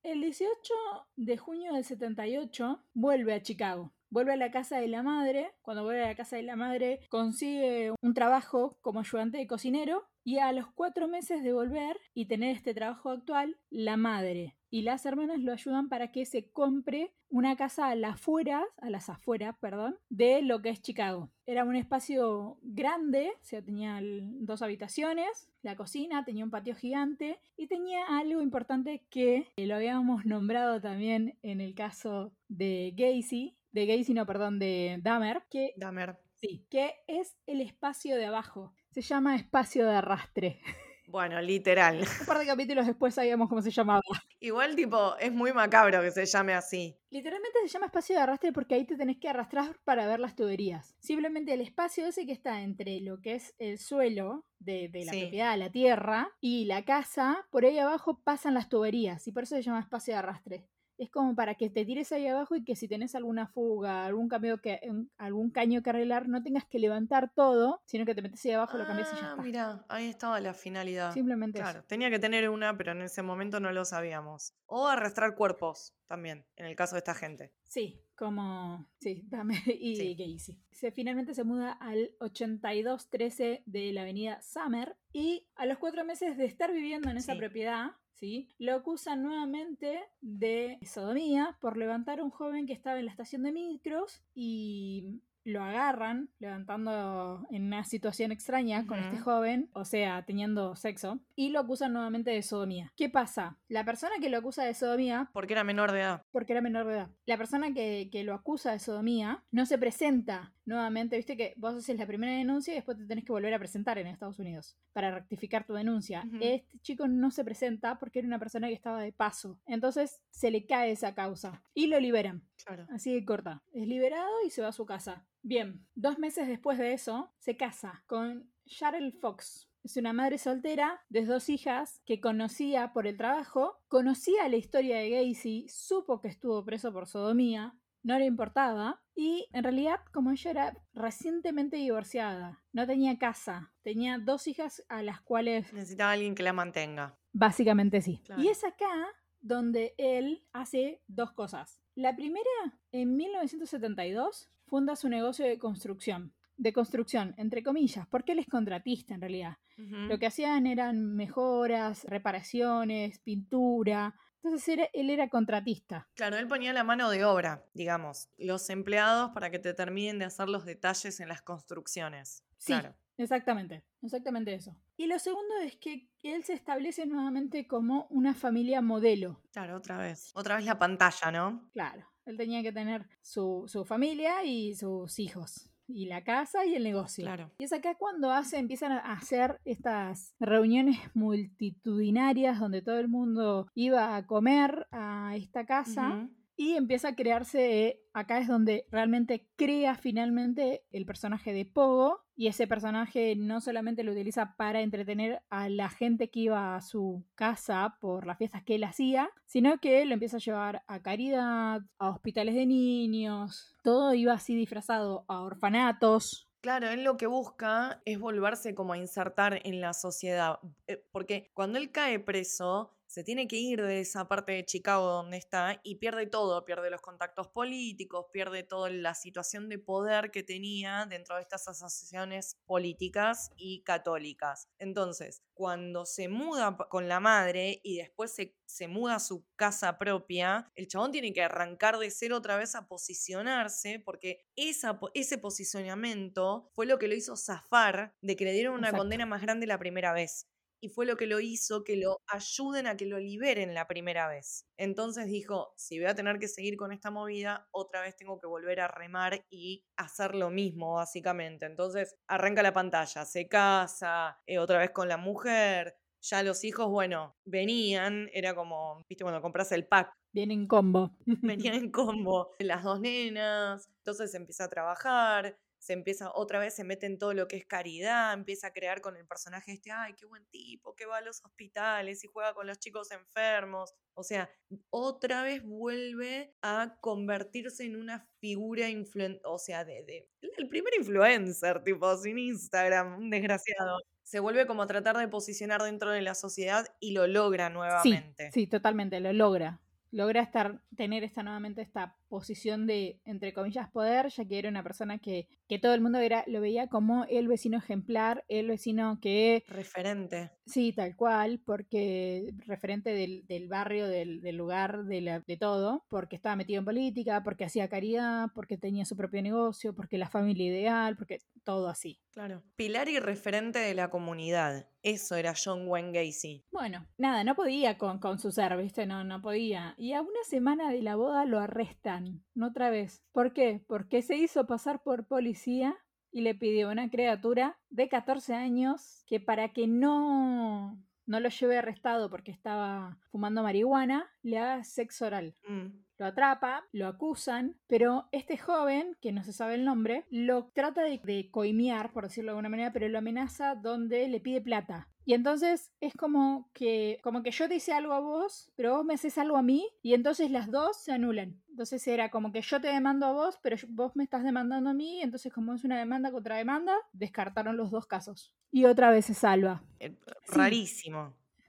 El 0.04 0.22
18 0.22 0.74
de 1.16 1.38
junio 1.38 1.74
del 1.74 1.84
78 1.84 2.84
vuelve 2.94 3.34
a 3.34 3.42
Chicago 3.42 3.92
vuelve 4.16 4.32
a 4.32 4.38
la 4.38 4.50
casa 4.50 4.78
de 4.78 4.88
la 4.88 5.04
madre. 5.04 5.52
Cuando 5.62 5.84
vuelve 5.84 6.04
a 6.04 6.08
la 6.08 6.16
casa 6.16 6.38
de 6.38 6.44
la 6.44 6.56
madre, 6.56 7.02
consigue 7.10 7.92
un 8.02 8.14
trabajo 8.14 8.78
como 8.82 9.02
ayudante 9.02 9.38
de 9.38 9.46
cocinero. 9.46 10.08
Y 10.26 10.40
a 10.40 10.52
los 10.52 10.68
cuatro 10.74 11.08
meses 11.08 11.44
de 11.44 11.54
volver 11.54 11.98
y 12.14 12.26
tener 12.26 12.54
este 12.56 12.74
trabajo 12.74 13.12
actual, 13.12 13.58
la 13.70 13.96
madre 13.96 14.56
y 14.76 14.82
las 14.82 15.06
hermanas 15.06 15.40
lo 15.40 15.54
ayudan 15.54 15.88
para 15.88 16.12
que 16.12 16.26
se 16.26 16.52
compre 16.52 17.14
una 17.30 17.56
casa 17.56 17.88
a 17.88 17.96
las 17.96 18.16
afueras, 18.16 18.66
a 18.82 18.90
las 18.90 19.08
afueras, 19.08 19.56
perdón, 19.62 19.98
de 20.10 20.42
lo 20.42 20.62
que 20.62 20.68
es 20.68 20.82
Chicago. 20.82 21.32
Era 21.46 21.64
un 21.64 21.78
espacio 21.78 22.58
grande, 22.62 23.32
o 23.40 23.46
sea, 23.46 23.62
tenía 23.62 24.02
dos 24.04 24.62
habitaciones, 24.62 25.50
la 25.62 25.78
cocina, 25.78 26.26
tenía 26.26 26.44
un 26.44 26.52
patio 26.52 26.76
gigante 26.76 27.40
y 27.56 27.68
tenía 27.68 28.04
algo 28.10 28.42
importante 28.42 29.06
que 29.10 29.48
lo 29.56 29.76
habíamos 29.76 30.26
nombrado 30.26 30.82
también 30.82 31.38
en 31.42 31.62
el 31.62 31.74
caso 31.74 32.34
de 32.50 32.94
Gacy, 32.98 33.56
de 33.72 33.86
Gacy, 33.86 34.14
no, 34.14 34.26
perdón, 34.26 34.60
de 34.60 35.00
Dahmer, 35.02 35.44
que, 35.50 35.74
Dahmer. 35.78 36.18
Sí, 36.34 36.66
que 36.70 36.96
es 37.08 37.38
el 37.46 37.62
espacio 37.62 38.18
de 38.18 38.26
abajo. 38.26 38.74
Se 38.96 39.02
llama 39.02 39.36
espacio 39.36 39.86
de 39.86 39.94
arrastre. 39.94 40.62
Bueno, 41.08 41.42
literal. 41.42 42.00
Un 42.22 42.26
par 42.26 42.40
de 42.40 42.46
capítulos 42.46 42.88
después 42.88 43.14
sabíamos 43.14 43.50
cómo 43.50 43.62
se 43.62 43.70
llamaba. 43.70 44.00
Igual, 44.40 44.74
tipo, 44.78 45.18
es 45.18 45.34
muy 45.34 45.52
macabro 45.52 46.02
que 46.02 46.12
se 46.12 46.26
llame 46.26 46.54
así. 46.54 46.98
Literalmente 47.10 47.60
se 47.62 47.68
llama 47.68 47.88
espacio 47.88 48.16
de 48.16 48.22
arrastre 48.22 48.54
porque 48.54 48.76
ahí 48.76 48.86
te 48.86 48.96
tenés 48.96 49.18
que 49.18 49.28
arrastrar 49.28 49.78
para 49.84 50.08
ver 50.08 50.22
las 50.22 50.38
tuberías. 50.38 50.96
Simplemente 51.00 51.54
el 51.54 51.60
espacio 51.60 52.08
ese 52.08 52.26
que 52.26 52.32
está 52.32 52.62
entre 52.62 53.02
lo 53.02 53.20
que 53.20 53.36
es 53.36 53.54
el 53.60 53.80
suelo 53.80 54.46
de, 54.60 54.90
la 54.94 55.12
propiedad, 55.12 55.58
la 55.58 55.72
tierra, 55.74 56.32
y 56.40 56.64
la 56.64 56.86
casa, 56.86 57.46
por 57.52 57.66
ahí 57.66 57.78
abajo 57.78 58.22
pasan 58.24 58.54
las 58.54 58.70
tuberías 58.70 59.28
y 59.28 59.34
por 59.34 59.44
eso 59.44 59.58
se 59.58 59.62
llama 59.62 59.82
espacio 59.82 60.14
de 60.14 60.20
arrastre 60.20 60.70
es 60.98 61.10
como 61.10 61.36
para 61.36 61.56
que 61.56 61.70
te 61.70 61.86
tires 61.86 62.12
ahí 62.12 62.28
abajo 62.28 62.56
y 62.56 62.64
que 62.64 62.76
si 62.76 62.88
tenés 62.88 63.16
alguna 63.16 63.48
fuga, 63.48 64.06
algún 64.06 64.28
cambio 64.30 64.62
que, 64.62 64.80
algún 65.18 65.50
caño 65.50 65.82
que 65.82 65.90
arreglar, 65.90 66.28
no 66.28 66.44
tengas 66.44 66.66
que 66.66 66.80
levantar 66.80 67.32
todo, 67.34 67.82
sino 67.86 68.06
que 68.06 68.16
te 68.16 68.22
metes 68.22 68.44
ahí 68.46 68.52
abajo, 68.52 68.78
lo 68.78 68.86
cambias 68.86 69.12
y 69.14 69.16
ya 69.16 69.28
ah, 69.28 69.30
está. 69.32 69.42
Mira, 69.42 69.86
ahí 69.90 70.08
estaba 70.08 70.40
la 70.40 70.54
finalidad. 70.54 71.14
Simplemente 71.14 71.60
claro, 71.60 71.84
tenía 71.84 72.10
que 72.10 72.20
tener 72.20 72.50
una, 72.50 72.78
pero 72.78 72.94
en 72.94 73.02
ese 73.02 73.22
momento 73.22 73.60
no 73.60 73.72
lo 73.72 73.86
sabíamos. 73.86 74.54
O 74.68 74.88
arrastrar 74.88 75.36
cuerpos 75.36 75.96
también, 76.08 76.46
en 76.56 76.66
el 76.66 76.76
caso 76.76 76.96
de 76.96 77.00
esta 77.00 77.14
gente. 77.14 77.52
Sí, 77.64 78.02
como. 78.16 78.88
Sí, 79.00 79.24
dame. 79.30 79.56
Y 79.80 79.96
sí. 80.40 80.58
Se, 80.72 80.92
finalmente 80.92 81.34
se 81.34 81.44
muda 81.44 81.72
al 81.74 82.12
8213 82.20 83.64
de 83.66 83.94
la 83.94 84.02
avenida 84.02 84.42
Summer. 84.42 84.96
Y 85.14 85.48
a 85.56 85.66
los 85.66 85.78
cuatro 85.78 86.04
meses 86.06 86.38
de 86.38 86.46
estar 86.46 86.72
viviendo 86.72 87.10
en 87.10 87.18
esa 87.18 87.36
propiedad, 87.36 87.92
¿sí? 88.16 88.50
Lo 88.58 88.76
acusan 88.76 89.24
nuevamente 89.24 90.04
de 90.22 90.78
sodomía 90.84 91.58
por 91.62 91.78
levantar 91.78 92.20
a 92.20 92.24
un 92.24 92.32
joven 92.32 92.66
que 92.66 92.74
estaba 92.74 93.00
en 93.00 93.06
la 93.06 93.12
estación 93.12 93.44
de 93.44 93.52
micros 93.52 94.24
y 94.34 95.22
lo 95.46 95.64
agarran 95.64 96.30
levantando 96.40 97.46
en 97.52 97.66
una 97.66 97.84
situación 97.84 98.32
extraña 98.32 98.86
con 98.88 99.00
este 99.00 99.20
joven, 99.20 99.70
o 99.74 99.86
sea, 99.86 100.26
teniendo 100.26 100.76
sexo, 100.76 101.20
y 101.36 101.50
lo 101.50 101.60
acusan 101.60 101.94
nuevamente 101.94 102.32
de 102.32 102.42
sodomía. 102.42 102.92
¿Qué 102.98 103.10
pasa? 103.10 103.60
La 103.68 103.86
persona 103.86 104.16
que 104.20 104.30
lo 104.30 104.40
acusa 104.40 104.64
de 104.64 104.74
sodomía... 104.74 105.30
Porque 105.34 105.54
era 105.54 105.64
menor 105.64 105.92
de 105.92 106.00
edad. 106.00 106.24
Porque 106.32 106.54
era 106.54 106.62
menor 106.62 106.88
de 106.88 106.94
edad. 106.94 107.12
La 107.26 107.38
persona 107.38 107.74
que, 107.74 108.10
lo 108.26 108.34
acusa 108.34 108.72
de 108.72 108.80
sodomía 108.80 109.44
no 109.52 109.68
se 109.68 109.78
presenta 109.78 110.55
nuevamente, 110.66 111.16
viste 111.16 111.38
que 111.38 111.54
vos 111.58 111.76
haces 111.76 111.98
la 111.98 112.08
primera 112.08 112.34
denuncia 112.34 112.74
y 112.74 112.76
después 112.76 112.98
te 112.98 113.06
tenés 113.06 113.24
que 113.24 113.32
volver 113.32 113.54
a 113.54 113.60
presentar 113.60 113.98
en 113.98 114.08
Estados 114.08 114.40
Unidos 114.40 114.78
para 114.94 115.12
rectificar 115.12 115.66
tu 115.66 115.74
denuncia. 115.74 116.24
Este 116.42 116.80
chico 116.80 117.08
no 117.08 117.32
se 117.32 117.44
presenta 117.44 118.00
porque 118.00 118.20
era 118.20 118.28
una 118.28 118.40
persona 118.40 118.68
que 118.68 118.74
estaba 118.74 119.02
de 119.02 119.14
paso. 119.14 119.60
Entonces 119.66 120.22
se 120.30 120.52
le 120.52 120.66
cae 120.66 120.92
esa 120.92 121.14
causa 121.14 121.64
y 121.74 121.88
lo 121.88 122.00
liberan. 122.00 122.44
Claro. 122.64 122.88
Así 122.90 123.14
de 123.14 123.24
corta. 123.26 123.64
Es 123.74 123.88
liberado 123.88 124.32
y 124.46 124.50
se 124.50 124.62
va 124.62 124.70
a 124.70 124.74
su 124.74 124.86
casa. 124.86 125.26
Bien, 125.42 125.86
dos 125.94 126.18
meses 126.18 126.48
después 126.48 126.78
de 126.80 126.94
eso, 126.94 127.32
se 127.38 127.56
casa 127.56 128.04
con 128.08 128.50
Cheryl 128.66 129.14
Fox. 129.14 129.70
Es 129.84 129.98
una 129.98 130.14
madre 130.14 130.40
soltera 130.40 131.00
de 131.10 131.26
dos 131.26 131.48
hijas 131.48 132.02
que 132.06 132.20
conocía 132.20 132.92
por 132.92 133.06
el 133.06 133.18
trabajo, 133.18 133.78
conocía 133.88 134.50
la 134.50 134.56
historia 134.56 134.98
de 134.98 135.12
Gacy, 135.12 135.68
supo 135.70 136.22
que 136.22 136.28
estuvo 136.28 136.66
preso 136.66 136.92
por 136.92 137.06
sodomía, 137.06 137.76
no 138.06 138.20
le 138.20 138.26
importaba 138.26 139.02
y 139.16 139.48
en 139.52 139.64
realidad 139.64 140.00
como 140.14 140.30
ella 140.32 140.52
era 140.52 140.78
recientemente 140.94 141.78
divorciada, 141.78 142.62
no 142.72 142.86
tenía 142.86 143.18
casa, 143.18 143.74
tenía 143.82 144.20
dos 144.20 144.48
hijas 144.48 144.86
a 144.90 145.02
las 145.02 145.22
cuales... 145.22 145.74
Necesitaba 145.74 146.12
alguien 146.12 146.36
que 146.36 146.44
la 146.44 146.54
mantenga. 146.54 147.18
Básicamente 147.34 148.02
sí. 148.02 148.22
Y 148.38 148.48
es 148.50 148.64
acá 148.64 149.08
donde 149.42 149.96
él 149.98 150.46
hace 150.54 151.02
dos 151.08 151.32
cosas. 151.32 151.82
La 151.96 152.16
primera, 152.16 152.80
en 152.92 153.16
1972, 153.16 154.50
funda 154.66 154.96
su 154.96 155.10
negocio 155.10 155.46
de 155.46 155.58
construcción. 155.58 156.34
De 156.58 156.74
construcción, 156.74 157.34
entre 157.38 157.64
comillas, 157.64 158.08
porque 158.08 158.34
él 158.34 158.40
es 158.40 158.48
contratista 158.48 159.16
en 159.16 159.22
realidad. 159.22 159.58
Lo 159.78 160.20
que 160.20 160.28
hacían 160.28 160.68
eran 160.68 161.16
mejoras, 161.16 162.06
reparaciones, 162.06 163.20
pintura. 163.20 164.16
Entonces 164.46 164.90
él 164.94 165.10
era 165.10 165.28
contratista. 165.28 166.08
Claro, 166.14 166.38
él 166.38 166.48
ponía 166.48 166.72
la 166.72 166.84
mano 166.84 167.10
de 167.10 167.26
obra, 167.26 167.66
digamos, 167.74 168.30
los 168.38 168.70
empleados 168.70 169.32
para 169.32 169.50
que 169.50 169.58
te 169.58 169.74
terminen 169.74 170.20
de 170.20 170.26
hacer 170.26 170.50
los 170.50 170.66
detalles 170.66 171.20
en 171.20 171.30
las 171.30 171.42
construcciones. 171.42 172.44
Sí, 172.58 172.74
claro. 172.74 172.96
exactamente, 173.18 173.84
exactamente 174.04 174.54
eso. 174.54 174.78
Y 174.98 175.08
lo 175.08 175.18
segundo 175.18 175.56
es 175.64 175.76
que 175.78 176.12
él 176.22 176.44
se 176.44 176.54
establece 176.54 177.08
nuevamente 177.08 177.66
como 177.66 178.06
una 178.12 178.36
familia 178.36 178.84
modelo. 178.84 179.42
Claro, 179.52 179.78
otra 179.78 179.98
vez. 179.98 180.30
Otra 180.36 180.58
vez 180.58 180.66
la 180.66 180.78
pantalla, 180.78 181.32
¿no? 181.32 181.68
Claro. 181.74 182.08
Él 182.26 182.38
tenía 182.38 182.62
que 182.62 182.72
tener 182.72 183.08
su, 183.24 183.64
su 183.68 183.84
familia 183.84 184.44
y 184.44 184.76
sus 184.76 185.18
hijos. 185.18 185.72
Y 185.88 186.06
la 186.08 186.24
casa 186.24 186.66
y 186.66 186.76
el 186.76 186.84
negocio. 186.84 187.26
Claro. 187.26 187.52
Y 187.60 187.64
es 187.66 187.74
acá 187.74 187.96
cuando 187.96 188.32
hace, 188.32 188.58
empiezan 188.58 188.92
a 188.92 189.00
hacer 189.14 189.60
estas 189.66 190.34
reuniones 190.40 190.98
multitudinarias 191.14 192.60
donde 192.60 192.82
todo 192.82 193.00
el 193.00 193.08
mundo 193.08 193.68
iba 193.76 194.16
a 194.16 194.26
comer 194.26 194.88
a 194.92 195.36
esta 195.36 195.66
casa. 195.66 196.28
Y 196.58 196.76
empieza 196.76 197.10
a 197.10 197.16
crearse, 197.16 198.02
acá 198.14 198.40
es 198.40 198.48
donde 198.48 198.88
realmente 198.90 199.50
crea 199.58 199.96
finalmente 199.96 200.86
el 200.92 201.06
personaje 201.06 201.52
de 201.52 201.66
Pogo. 201.66 202.22
Y 202.38 202.48
ese 202.48 202.68
personaje 202.68 203.36
no 203.36 203.62
solamente 203.62 204.04
lo 204.04 204.12
utiliza 204.12 204.56
para 204.58 204.82
entretener 204.82 205.42
a 205.50 205.70
la 205.70 205.90
gente 205.90 206.30
que 206.30 206.42
iba 206.42 206.76
a 206.76 206.82
su 206.82 207.24
casa 207.36 207.98
por 208.00 208.26
las 208.26 208.38
fiestas 208.38 208.64
que 208.64 208.76
él 208.76 208.84
hacía, 208.84 209.30
sino 209.46 209.78
que 209.80 210.06
lo 210.06 210.14
empieza 210.14 210.38
a 210.38 210.42
llevar 210.42 210.84
a 210.88 211.02
caridad, 211.02 211.82
a 211.98 212.10
hospitales 212.10 212.56
de 212.56 212.66
niños. 212.66 213.76
Todo 213.84 214.14
iba 214.14 214.34
así 214.34 214.56
disfrazado 214.56 215.26
a 215.28 215.42
orfanatos. 215.42 216.50
Claro, 216.62 216.90
él 216.90 217.04
lo 217.04 217.16
que 217.16 217.28
busca 217.28 218.02
es 218.06 218.18
volverse 218.20 218.74
como 218.74 218.94
a 218.94 218.98
insertar 218.98 219.62
en 219.64 219.82
la 219.82 219.94
sociedad. 219.94 220.58
eh, 220.88 221.06
Porque 221.12 221.52
cuando 221.54 221.78
él 221.78 221.92
cae 221.92 222.20
preso, 222.20 222.95
se 223.16 223.24
tiene 223.24 223.48
que 223.48 223.56
ir 223.56 223.82
de 223.82 224.02
esa 224.02 224.28
parte 224.28 224.52
de 224.52 224.66
Chicago 224.66 225.06
donde 225.06 225.38
está 225.38 225.80
y 225.84 225.96
pierde 225.96 226.26
todo, 226.26 226.66
pierde 226.66 226.90
los 226.90 227.00
contactos 227.00 227.48
políticos, 227.48 228.26
pierde 228.34 228.64
toda 228.64 228.90
la 228.90 229.16
situación 229.16 229.70
de 229.70 229.80
poder 229.80 230.32
que 230.32 230.44
tenía 230.44 231.06
dentro 231.10 231.38
de 231.38 231.44
estas 231.44 231.66
asociaciones 231.70 232.58
políticas 232.66 233.52
y 233.56 233.84
católicas. 233.84 234.68
Entonces, 234.80 235.44
cuando 235.54 236.06
se 236.06 236.28
muda 236.28 236.76
con 236.90 237.08
la 237.08 237.22
madre 237.22 237.80
y 237.86 238.00
después 238.00 238.36
se, 238.36 238.58
se 238.66 238.90
muda 238.90 239.16
a 239.16 239.20
su 239.22 239.46
casa 239.56 239.98
propia, 239.98 240.70
el 240.76 240.90
chabón 240.90 241.14
tiene 241.14 241.32
que 241.32 241.42
arrancar 241.42 241.98
de 242.00 242.12
cero 242.12 242.36
otra 242.36 242.58
vez 242.58 242.76
a 242.76 242.90
posicionarse 242.90 244.02
porque 244.04 244.46
esa, 244.58 245.00
ese 245.14 245.38
posicionamiento 245.38 246.70
fue 246.74 246.86
lo 246.86 247.00
que 247.00 247.08
lo 247.08 247.16
hizo 247.16 247.38
zafar 247.38 248.14
de 248.20 248.36
que 248.36 248.44
le 248.44 248.52
dieron 248.52 248.74
una 248.74 248.88
Exacto. 248.88 249.04
condena 249.04 249.26
más 249.26 249.42
grande 249.42 249.68
la 249.68 249.80
primera 249.80 250.12
vez 250.12 250.50
y 250.82 250.90
fue 250.90 251.06
lo 251.06 251.18
que 251.18 251.28
lo 251.28 251.40
hizo 251.40 251.84
que 251.84 251.96
lo 251.98 252.22
ayuden 252.28 252.88
a 252.88 252.98
que 252.98 253.06
lo 253.06 253.20
liberen 253.20 253.74
la 253.74 253.88
primera 253.88 254.28
vez. 254.28 254.66
Entonces 254.78 255.28
dijo, 255.28 255.74
si 255.78 256.00
voy 256.00 256.08
a 256.08 256.16
tener 256.16 256.40
que 256.40 256.48
seguir 256.48 256.78
con 256.78 256.92
esta 256.92 257.12
movida, 257.12 257.68
otra 257.72 258.02
vez 258.02 258.16
tengo 258.16 258.40
que 258.40 258.48
volver 258.48 258.80
a 258.82 258.88
remar 258.88 259.46
y 259.50 259.86
hacer 259.98 260.36
lo 260.36 260.50
mismo, 260.50 260.96
básicamente. 260.96 261.66
Entonces 261.66 262.16
arranca 262.28 262.64
la 262.64 262.74
pantalla, 262.74 263.26
se 263.26 263.48
casa, 263.48 264.40
eh, 264.46 264.60
otra 264.60 264.80
vez 264.80 264.92
con 264.92 265.08
la 265.08 265.18
mujer. 265.18 265.96
Ya 266.22 266.42
los 266.44 266.64
hijos, 266.64 266.88
bueno, 266.90 267.36
venían, 267.46 268.30
era 268.34 268.56
como, 268.56 269.04
viste, 269.08 269.24
cuando 269.24 269.42
compras 269.42 269.72
el 269.72 269.88
pack, 269.88 270.12
Viene 270.34 270.54
en 270.54 270.68
combo. 270.68 271.12
venían 271.26 271.76
en 271.76 271.92
combo 271.92 272.52
las 272.60 272.84
dos 272.84 273.00
nenas, 273.00 273.88
entonces 274.00 274.34
empieza 274.34 274.66
a 274.66 274.70
trabajar, 274.70 275.58
se 275.86 275.94
empieza 275.94 276.32
otra 276.34 276.60
vez, 276.60 276.76
se 276.76 276.84
mete 276.84 277.06
en 277.06 277.18
todo 277.20 277.34
lo 277.34 277.48
que 277.48 277.58
es 277.58 277.66
caridad, 277.66 278.34
empieza 278.34 278.68
a 278.68 278.74
crear 278.74 279.02
con 279.02 279.16
el 279.18 279.28
personaje 279.28 279.72
este, 279.74 279.92
ay, 279.92 280.14
qué 280.16 280.26
buen 280.26 280.46
tipo, 280.48 280.96
que 280.96 281.06
va 281.06 281.18
a 281.18 281.22
los 281.22 281.44
hospitales 281.46 282.24
y 282.24 282.28
juega 282.28 282.54
con 282.54 282.68
los 282.68 282.80
chicos 282.80 283.12
enfermos. 283.12 283.94
O 284.16 284.24
sea, 284.24 284.50
otra 284.90 285.44
vez 285.44 285.64
vuelve 285.64 286.56
a 286.62 286.98
convertirse 287.02 287.84
en 287.86 287.96
una 287.98 288.28
figura 288.40 288.90
influen 288.90 289.40
o 289.44 289.60
sea, 289.60 289.86
de, 289.86 290.04
de- 290.04 290.30
el 290.58 290.68
primer 290.70 290.94
influencer, 290.98 291.84
tipo, 291.84 292.16
sin 292.18 292.38
Instagram, 292.40 293.18
un 293.18 293.30
desgraciado. 293.30 293.98
Se 294.24 294.40
vuelve 294.40 294.66
como 294.66 294.82
a 294.84 294.88
tratar 294.88 295.18
de 295.18 295.28
posicionar 295.28 295.82
dentro 295.84 296.12
de 296.12 296.22
la 296.22 296.34
sociedad 296.36 296.88
y 297.00 297.12
lo 297.12 297.28
logra 297.28 297.70
Sí, 297.96 298.30
nuevamente. 298.30 298.50
sí, 298.50 298.68
totalmente, 298.68 299.20
lo 299.20 299.34
logra. 299.34 299.82
Logra 300.16 300.42
estar, 300.42 300.82
tener 300.96 301.26
esta 301.26 301.44
nuevamente 301.44 301.82
esta 301.82 302.16
posición 302.30 302.88
de, 302.88 303.20
entre 303.26 303.54
comillas, 303.54 303.92
poder, 303.92 304.30
ya 304.30 304.46
que 304.46 304.58
era 304.58 304.70
una 304.70 304.82
persona 304.82 305.20
que, 305.20 305.50
que 305.68 305.78
todo 305.78 305.94
el 305.94 306.00
mundo 306.00 306.20
era, 306.20 306.46
lo 306.48 306.62
veía 306.62 306.88
como 306.88 307.26
el 307.26 307.50
vecino 307.50 307.78
ejemplar, 307.78 308.46
el 308.48 308.70
vecino 308.70 309.20
que 309.22 309.66
Referente. 309.68 310.52
Sí, 310.66 310.94
tal 310.94 311.16
cual, 311.16 311.60
porque 311.64 312.54
referente 312.66 313.12
del, 313.12 313.46
del 313.46 313.68
barrio, 313.68 314.08
del, 314.08 314.42
del 314.42 314.56
lugar, 314.58 315.06
de, 315.06 315.22
la- 315.22 315.40
de 315.42 315.58
todo, 315.58 316.06
porque 316.10 316.36
estaba 316.36 316.56
metido 316.56 316.80
en 316.80 316.86
política, 316.86 317.44
porque 317.44 317.66
hacía 317.66 317.88
caridad, 317.88 318.48
porque 318.56 318.78
tenía 318.78 319.06
su 319.06 319.16
propio 319.16 319.42
negocio, 319.44 319.94
porque 319.96 320.18
la 320.18 320.28
familia 320.30 320.66
ideal, 320.66 321.18
porque 321.18 321.38
todo 321.64 321.88
así. 321.88 322.20
Claro. 322.32 322.64
Pilar 322.76 323.08
y 323.10 323.20
referente 323.20 323.80
de 323.80 323.94
la 323.94 324.10
comunidad. 324.10 324.88
Eso 325.04 325.36
era 325.36 325.54
John 325.56 325.88
Wayne 325.88 326.12
Gacy. 326.12 326.66
Bueno, 326.72 327.06
nada, 327.18 327.44
no 327.44 327.54
podía 327.56 327.98
con, 328.00 328.18
con 328.20 328.40
su 328.40 328.52
ser, 328.52 328.76
¿viste? 328.76 329.06
No, 329.06 329.24
no 329.24 329.42
podía. 329.42 329.94
Y 329.98 330.14
a 330.14 330.22
una 330.22 330.44
semana 330.50 330.90
de 330.92 331.02
la 331.04 331.16
boda 331.16 331.46
lo 331.46 331.60
arrestan, 331.60 332.44
no 332.56 332.68
otra 332.68 332.90
vez. 332.90 333.22
¿Por 333.32 333.54
qué? 333.54 333.84
Porque 333.88 334.24
se 334.24 334.36
hizo 334.36 334.66
pasar 334.66 335.04
por 335.04 335.28
policía 335.28 335.96
y 336.36 336.42
le 336.42 336.54
pidió 336.54 336.90
a 336.90 336.92
una 336.92 337.10
criatura 337.10 337.78
de 337.90 338.10
14 338.10 338.56
años 338.56 339.24
que 339.26 339.40
para 339.40 339.70
que 339.70 339.88
no, 339.88 341.02
no 341.26 341.40
lo 341.40 341.48
lleve 341.48 341.78
arrestado 341.78 342.30
porque 342.30 342.52
estaba 342.52 343.18
fumando 343.32 343.64
marihuana, 343.64 344.30
le 344.44 344.60
haga 344.60 344.84
sexo 344.84 345.28
oral. 345.28 345.56
Mm. 345.66 345.98
Lo 346.18 346.26
atrapa, 346.26 346.84
lo 346.92 347.08
acusan, 347.08 347.78
pero 347.88 348.28
este 348.34 348.58
joven, 348.58 349.16
que 349.22 349.32
no 349.32 349.44
se 349.44 349.54
sabe 349.54 349.76
el 349.76 349.86
nombre, 349.86 350.26
lo 350.30 350.66
trata 350.74 351.04
de, 351.04 351.22
de 351.24 351.50
coimear, 351.52 352.12
por 352.12 352.26
decirlo 352.26 352.50
de 352.50 352.58
alguna 352.58 352.68
manera, 352.68 352.92
pero 352.92 353.08
lo 353.08 353.18
amenaza 353.18 353.76
donde 353.76 354.28
le 354.28 354.42
pide 354.42 354.60
plata. 354.60 355.08
Y 355.26 355.34
entonces 355.34 355.92
es 356.00 356.14
como 356.14 356.70
que, 356.74 357.20
como 357.24 357.42
que 357.44 357.52
yo 357.52 357.68
te 357.68 357.76
hice 357.76 357.94
algo 357.94 358.14
a 358.14 358.20
vos, 358.20 358.72
pero 358.76 358.96
vos 358.98 359.06
me 359.06 359.16
haces 359.16 359.38
algo 359.38 359.58
a 359.58 359.64
mí, 359.64 359.90
y 360.02 360.14
entonces 360.14 360.52
las 360.52 360.70
dos 360.72 360.98
se 361.04 361.12
anulan. 361.12 361.62
Entonces 361.70 362.08
era 362.08 362.30
como 362.30 362.52
que 362.52 362.62
yo 362.62 362.80
te 362.80 362.88
demando 362.90 363.26
a 363.26 363.32
vos, 363.34 363.60
pero 363.62 363.76
vos 363.90 364.16
me 364.16 364.24
estás 364.24 364.44
demandando 364.44 364.90
a 364.92 364.94
mí, 364.94 365.22
entonces 365.22 365.52
como 365.52 365.74
es 365.74 365.84
una 365.84 365.98
demanda 365.98 366.32
contra 366.32 366.58
demanda, 366.58 366.96
descartaron 367.12 367.76
los 367.76 367.92
dos 367.92 368.06
casos. 368.06 368.54
Y 368.72 368.86
otra 368.86 369.10
vez 369.10 369.26
se 369.26 369.34
salva. 369.34 369.84
Eh, 370.00 370.16
Sí. 370.44 370.76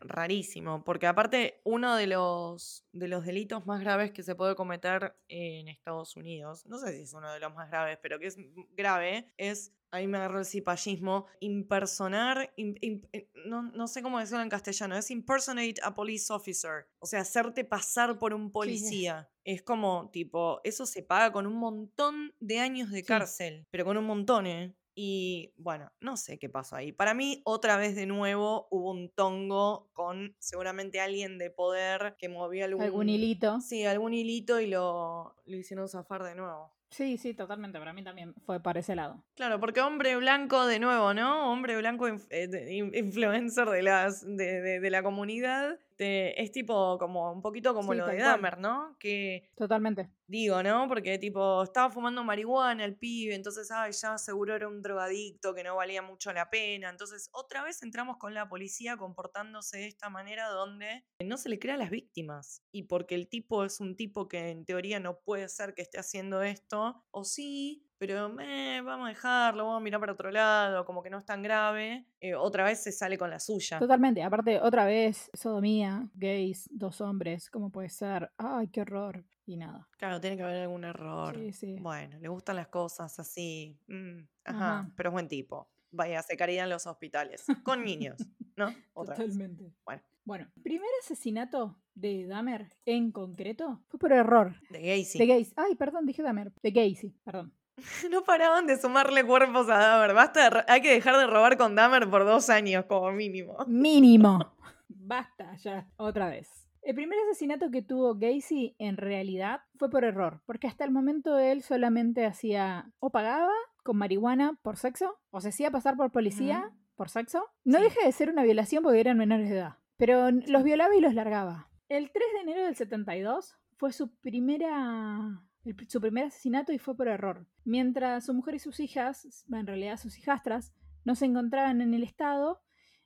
Rarísimo. 0.00 0.84
Porque 0.84 1.06
aparte, 1.06 1.60
uno 1.64 1.96
de 1.96 2.06
los, 2.06 2.86
de 2.92 3.08
los 3.08 3.24
delitos 3.24 3.66
más 3.66 3.80
graves 3.80 4.12
que 4.12 4.22
se 4.22 4.34
puede 4.34 4.54
cometer 4.54 5.16
en 5.28 5.68
Estados 5.68 6.16
Unidos, 6.16 6.64
no 6.66 6.78
sé 6.78 6.94
si 6.96 7.02
es 7.02 7.12
uno 7.14 7.32
de 7.32 7.40
los 7.40 7.54
más 7.54 7.68
graves, 7.70 7.98
pero 8.02 8.18
que 8.18 8.26
es 8.26 8.36
grave, 8.72 9.32
es, 9.36 9.72
ahí 9.90 10.06
me 10.06 10.18
agarró 10.18 10.38
el 10.40 10.44
cipallismo, 10.44 11.26
impersonar, 11.40 12.52
im- 12.56 12.78
im- 12.80 13.08
eh, 13.12 13.30
no, 13.46 13.62
no 13.62 13.86
sé 13.88 14.02
cómo 14.02 14.18
decirlo 14.18 14.42
en 14.42 14.48
castellano, 14.48 14.96
es 14.96 15.10
impersonate 15.10 15.74
a 15.82 15.94
police 15.94 16.32
officer. 16.32 16.86
O 16.98 17.06
sea, 17.06 17.20
hacerte 17.20 17.64
pasar 17.64 18.18
por 18.18 18.34
un 18.34 18.50
policía. 18.50 19.30
Es 19.44 19.62
como, 19.62 20.10
tipo, 20.12 20.60
eso 20.64 20.86
se 20.86 21.02
paga 21.02 21.32
con 21.32 21.46
un 21.46 21.54
montón 21.54 22.34
de 22.40 22.58
años 22.58 22.90
de 22.90 22.98
Sí. 23.00 23.04
cárcel, 23.06 23.66
pero 23.70 23.84
con 23.84 23.96
un 23.96 24.04
montón, 24.04 24.46
¿eh? 24.46 24.74
Y 24.98 25.52
bueno, 25.58 25.92
no 26.00 26.16
sé 26.16 26.38
qué 26.38 26.48
pasó 26.48 26.74
ahí. 26.74 26.90
Para 26.90 27.12
mí, 27.12 27.42
otra 27.44 27.76
vez 27.76 27.94
de 27.94 28.06
nuevo, 28.06 28.66
hubo 28.70 28.90
un 28.92 29.10
tongo 29.10 29.90
con 29.92 30.34
seguramente 30.38 31.00
alguien 31.02 31.36
de 31.36 31.50
poder 31.50 32.16
que 32.18 32.30
movió 32.30 32.64
algún, 32.64 32.82
Algún 32.82 33.08
hilito. 33.10 33.60
Sí, 33.60 33.84
algún 33.84 34.14
hilito 34.14 34.58
y 34.58 34.68
lo, 34.68 35.36
lo 35.44 35.56
hicieron 35.56 35.86
zafar 35.88 36.22
de 36.22 36.34
nuevo. 36.34 36.72
Sí, 36.88 37.18
sí, 37.18 37.34
totalmente. 37.34 37.78
Para 37.78 37.92
mí 37.92 38.02
también 38.02 38.32
fue 38.46 38.58
para 38.60 38.80
ese 38.80 38.96
lado. 38.96 39.22
Claro, 39.34 39.60
porque 39.60 39.82
hombre 39.82 40.16
blanco 40.16 40.64
de 40.66 40.78
nuevo, 40.78 41.12
¿no? 41.12 41.52
Hombre 41.52 41.76
blanco 41.76 42.08
inf- 42.08 42.26
eh, 42.30 42.88
influencer 42.94 43.68
de, 43.68 43.82
las, 43.82 44.24
de, 44.24 44.62
de- 44.62 44.80
de 44.80 44.90
la 44.90 45.02
comunidad. 45.02 45.78
Te- 45.96 46.40
es 46.42 46.52
tipo 46.52 46.98
como 46.98 47.32
un 47.32 47.42
poquito 47.42 47.74
como 47.74 47.92
Sí, 47.92 47.98
lo 47.98 48.06
de. 48.06 48.18
Dahmer, 48.18 48.58
¿no? 48.58 48.96
Que 48.98 49.50
Totalmente. 49.56 50.10
Digo, 50.28 50.62
¿no? 50.62 50.88
Porque 50.88 51.18
tipo, 51.18 51.62
estaba 51.62 51.88
fumando 51.90 52.24
marihuana 52.24 52.84
el 52.84 52.96
pibe, 52.96 53.34
entonces, 53.34 53.70
ay, 53.70 53.92
ya 53.92 54.18
seguro 54.18 54.54
era 54.56 54.66
un 54.66 54.82
drogadicto 54.82 55.54
que 55.54 55.62
no 55.62 55.76
valía 55.76 56.02
mucho 56.02 56.32
la 56.32 56.50
pena. 56.50 56.90
Entonces, 56.90 57.28
otra 57.32 57.62
vez 57.62 57.80
entramos 57.82 58.16
con 58.16 58.34
la 58.34 58.48
policía 58.48 58.96
comportándose 58.96 59.78
de 59.78 59.86
esta 59.86 60.10
manera 60.10 60.48
donde 60.48 61.04
no 61.24 61.36
se 61.36 61.48
le 61.48 61.58
crea 61.60 61.74
a 61.74 61.78
las 61.78 61.90
víctimas. 61.90 62.62
Y 62.72 62.84
porque 62.84 63.14
el 63.14 63.28
tipo 63.28 63.64
es 63.64 63.78
un 63.80 63.94
tipo 63.96 64.26
que 64.28 64.50
en 64.50 64.64
teoría 64.64 64.98
no 64.98 65.20
puede 65.20 65.48
ser 65.48 65.74
que 65.74 65.82
esté 65.82 65.98
haciendo 66.00 66.42
esto, 66.42 67.04
o 67.12 67.24
sí, 67.24 67.85
pero 67.98 68.38
eh, 68.40 68.80
vamos 68.84 69.06
a 69.06 69.08
dejarlo, 69.10 69.64
vamos 69.64 69.80
a 69.80 69.84
mirar 69.84 70.00
para 70.00 70.12
otro 70.12 70.30
lado, 70.30 70.84
como 70.84 71.02
que 71.02 71.10
no 71.10 71.18
es 71.18 71.24
tan 71.24 71.42
grave. 71.42 72.06
eh, 72.20 72.34
otra 72.34 72.64
vez 72.64 72.82
se 72.82 72.92
sale 72.92 73.16
con 73.18 73.30
la 73.30 73.38
suya. 73.40 73.78
Totalmente. 73.78 74.22
Aparte, 74.22 74.60
otra 74.60 74.84
vez, 74.84 75.30
sodomía, 75.34 76.08
gays, 76.14 76.68
dos 76.72 77.00
hombres, 77.00 77.50
¿cómo 77.50 77.70
puede 77.70 77.88
ser? 77.88 78.30
Ay, 78.36 78.68
qué 78.68 78.80
horror. 78.82 79.24
Y 79.48 79.56
nada. 79.56 79.88
Claro, 79.96 80.20
tiene 80.20 80.36
que 80.36 80.42
haber 80.42 80.62
algún 80.62 80.82
error. 80.84 81.34
Sí, 81.36 81.52
sí. 81.52 81.76
Bueno, 81.80 82.18
le 82.18 82.28
gustan 82.28 82.56
las 82.56 82.66
cosas 82.68 83.16
así. 83.20 83.78
mm, 83.86 84.18
ajá, 84.44 84.78
Ajá. 84.80 84.90
pero 84.96 85.10
es 85.10 85.12
buen 85.12 85.28
tipo. 85.28 85.68
Vaya, 85.92 86.20
se 86.22 86.36
caridad 86.36 86.64
en 86.64 86.70
los 86.70 86.86
hospitales. 86.86 87.44
Con 87.62 87.84
niños, 87.84 88.16
¿no? 88.56 88.66
Otra 88.92 89.14
vez. 89.16 89.26
Totalmente. 89.28 89.72
Bueno. 89.84 90.02
Bueno, 90.24 90.48
primer 90.64 90.88
asesinato 91.00 91.78
de 91.94 92.26
Dahmer 92.26 92.76
en 92.84 93.12
concreto 93.12 93.84
fue 93.86 94.00
por 94.00 94.10
error. 94.12 94.56
De 94.70 94.80
Gacy. 94.80 95.18
De 95.20 95.26
Gacy. 95.28 95.52
Ay, 95.54 95.76
perdón, 95.76 96.04
dije 96.04 96.20
Dahmer. 96.24 96.52
De 96.60 96.72
Gacy, 96.72 97.14
perdón. 97.24 97.54
No 98.10 98.22
paraban 98.24 98.66
de 98.66 98.76
sumarle 98.78 99.24
cuerpos 99.24 99.68
a 99.68 99.76
Dahmer. 99.78 100.14
Basta 100.14 100.50
de 100.50 100.64
hay 100.68 100.80
que 100.80 100.92
dejar 100.92 101.16
de 101.18 101.26
robar 101.26 101.56
con 101.56 101.74
Dahmer 101.74 102.08
por 102.08 102.24
dos 102.24 102.48
años, 102.50 102.84
como 102.86 103.10
mínimo. 103.12 103.56
Mínimo. 103.66 104.52
Basta 104.88 105.54
ya. 105.56 105.86
Otra 105.96 106.28
vez. 106.28 106.48
El 106.82 106.94
primer 106.94 107.18
asesinato 107.28 107.70
que 107.72 107.82
tuvo 107.82 108.14
Gacy 108.14 108.76
en 108.78 108.96
realidad 108.96 109.60
fue 109.76 109.90
por 109.90 110.04
error, 110.04 110.40
porque 110.46 110.68
hasta 110.68 110.84
el 110.84 110.92
momento 110.92 111.36
él 111.38 111.62
solamente 111.62 112.24
hacía 112.24 112.90
o 113.00 113.10
pagaba 113.10 113.50
con 113.82 113.96
marihuana 113.98 114.56
por 114.62 114.76
sexo, 114.76 115.18
o 115.30 115.40
se 115.40 115.48
hacía 115.48 115.72
pasar 115.72 115.96
por 115.96 116.12
policía 116.12 116.70
por 116.94 117.08
sexo. 117.10 117.44
No 117.64 117.78
Sí. 117.78 117.84
deja 117.84 118.04
de 118.06 118.12
ser 118.12 118.30
una 118.30 118.44
violación 118.44 118.84
porque 118.84 119.00
eran 119.00 119.18
menores 119.18 119.50
de 119.50 119.56
edad, 119.58 119.78
pero 119.96 120.30
los 120.30 120.62
violaba 120.62 120.94
y 120.94 121.00
los 121.00 121.12
largaba. 121.14 121.68
El 121.88 122.10
3 122.12 122.24
de 122.34 122.40
enero 122.40 122.64
del 122.64 122.76
72 122.76 123.56
fue 123.78 123.92
su 123.92 124.14
primera 124.18 125.42
el 125.66 125.88
su 125.88 126.00
primer 126.00 126.24
asesinato 126.24 126.72
y 126.72 126.78
fue 126.78 126.96
por 126.96 127.08
error. 127.08 127.46
Mientras 127.64 128.26
su 128.26 128.34
mujer 128.34 128.54
y 128.54 128.58
sus 128.58 128.80
hijas, 128.80 129.44
en 129.50 129.66
realidad 129.66 129.96
sus 129.98 130.16
hijastras, 130.18 130.72
no 131.04 131.14
se 131.14 131.26
encontraban 131.26 131.80
en 131.80 131.94
el 131.94 132.02
estado, 132.02 132.60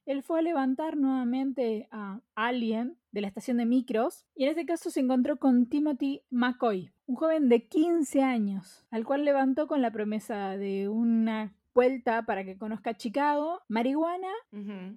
él 0.06 0.22
fue 0.22 0.40
a 0.40 0.42
levantar 0.42 0.96
nuevamente 0.96 1.88
a 1.90 2.20
alguien 2.34 2.96
de 3.12 3.20
la 3.20 3.28
estación 3.28 3.58
de 3.58 3.66
micros 3.66 4.26
y 4.34 4.44
en 4.44 4.50
este 4.50 4.66
caso 4.66 4.90
se 4.90 5.00
encontró 5.00 5.38
con 5.38 5.68
Timothy 5.68 6.22
McCoy, 6.30 6.92
un 7.06 7.16
joven 7.16 7.48
de 7.48 7.68
15 7.68 8.22
años, 8.22 8.86
al 8.90 9.04
cual 9.04 9.24
levantó 9.24 9.66
con 9.66 9.82
la 9.82 9.90
promesa 9.90 10.56
de 10.56 10.88
una 10.88 11.54
vuelta 11.74 12.24
para 12.26 12.44
que 12.44 12.58
conozca 12.58 12.96
Chicago, 12.96 13.60
marihuana, 13.68 14.28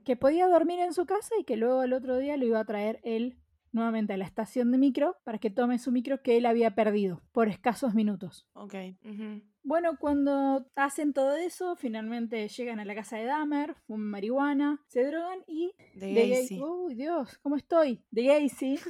que 0.04 0.16
podía 0.16 0.48
dormir 0.48 0.80
en 0.80 0.94
su 0.94 1.06
casa 1.06 1.36
y 1.40 1.44
que 1.44 1.58
luego 1.58 1.82
al 1.82 1.94
otro 1.94 2.18
día 2.18 2.38
lo 2.38 2.46
iba 2.46 2.60
a 2.60 2.66
traer 2.66 3.00
él 3.04 3.38
nuevamente 3.74 4.14
a 4.14 4.18
la 4.18 4.26
estación 4.26 4.72
de 4.72 4.78
micro 4.78 5.18
para 5.26 5.38
que 5.40 5.50
tome 5.50 5.78
su 5.80 5.92
micro 5.92 6.22
que 6.22 6.38
él 6.38 6.46
había 6.46 6.76
perdido 6.76 7.22
por 7.34 7.50
escasos 7.50 7.94
minutos. 7.94 8.48
Ok. 8.54 8.76
ujú. 9.04 9.42
Bueno, 9.66 9.98
cuando 9.98 10.66
hacen 10.76 11.14
todo 11.14 11.38
eso, 11.38 11.78
finalmente 11.78 12.50
llegan 12.50 12.82
a 12.82 12.86
la 12.86 12.96
casa 12.96 13.16
de 13.16 13.24
Dahmer, 13.24 13.76
fuman 13.88 14.08
marihuana, 14.10 14.84
se 14.88 15.06
drogan 15.06 15.40
y 15.48 15.74
De 15.96 16.14
Gacy. 16.30 16.60
Ga- 16.60 16.70
Uy, 16.70 16.96
Dios, 16.96 17.38
¿cómo 17.42 17.56
estoy? 17.56 18.04
De 18.12 18.24
Gacy. 18.26 18.78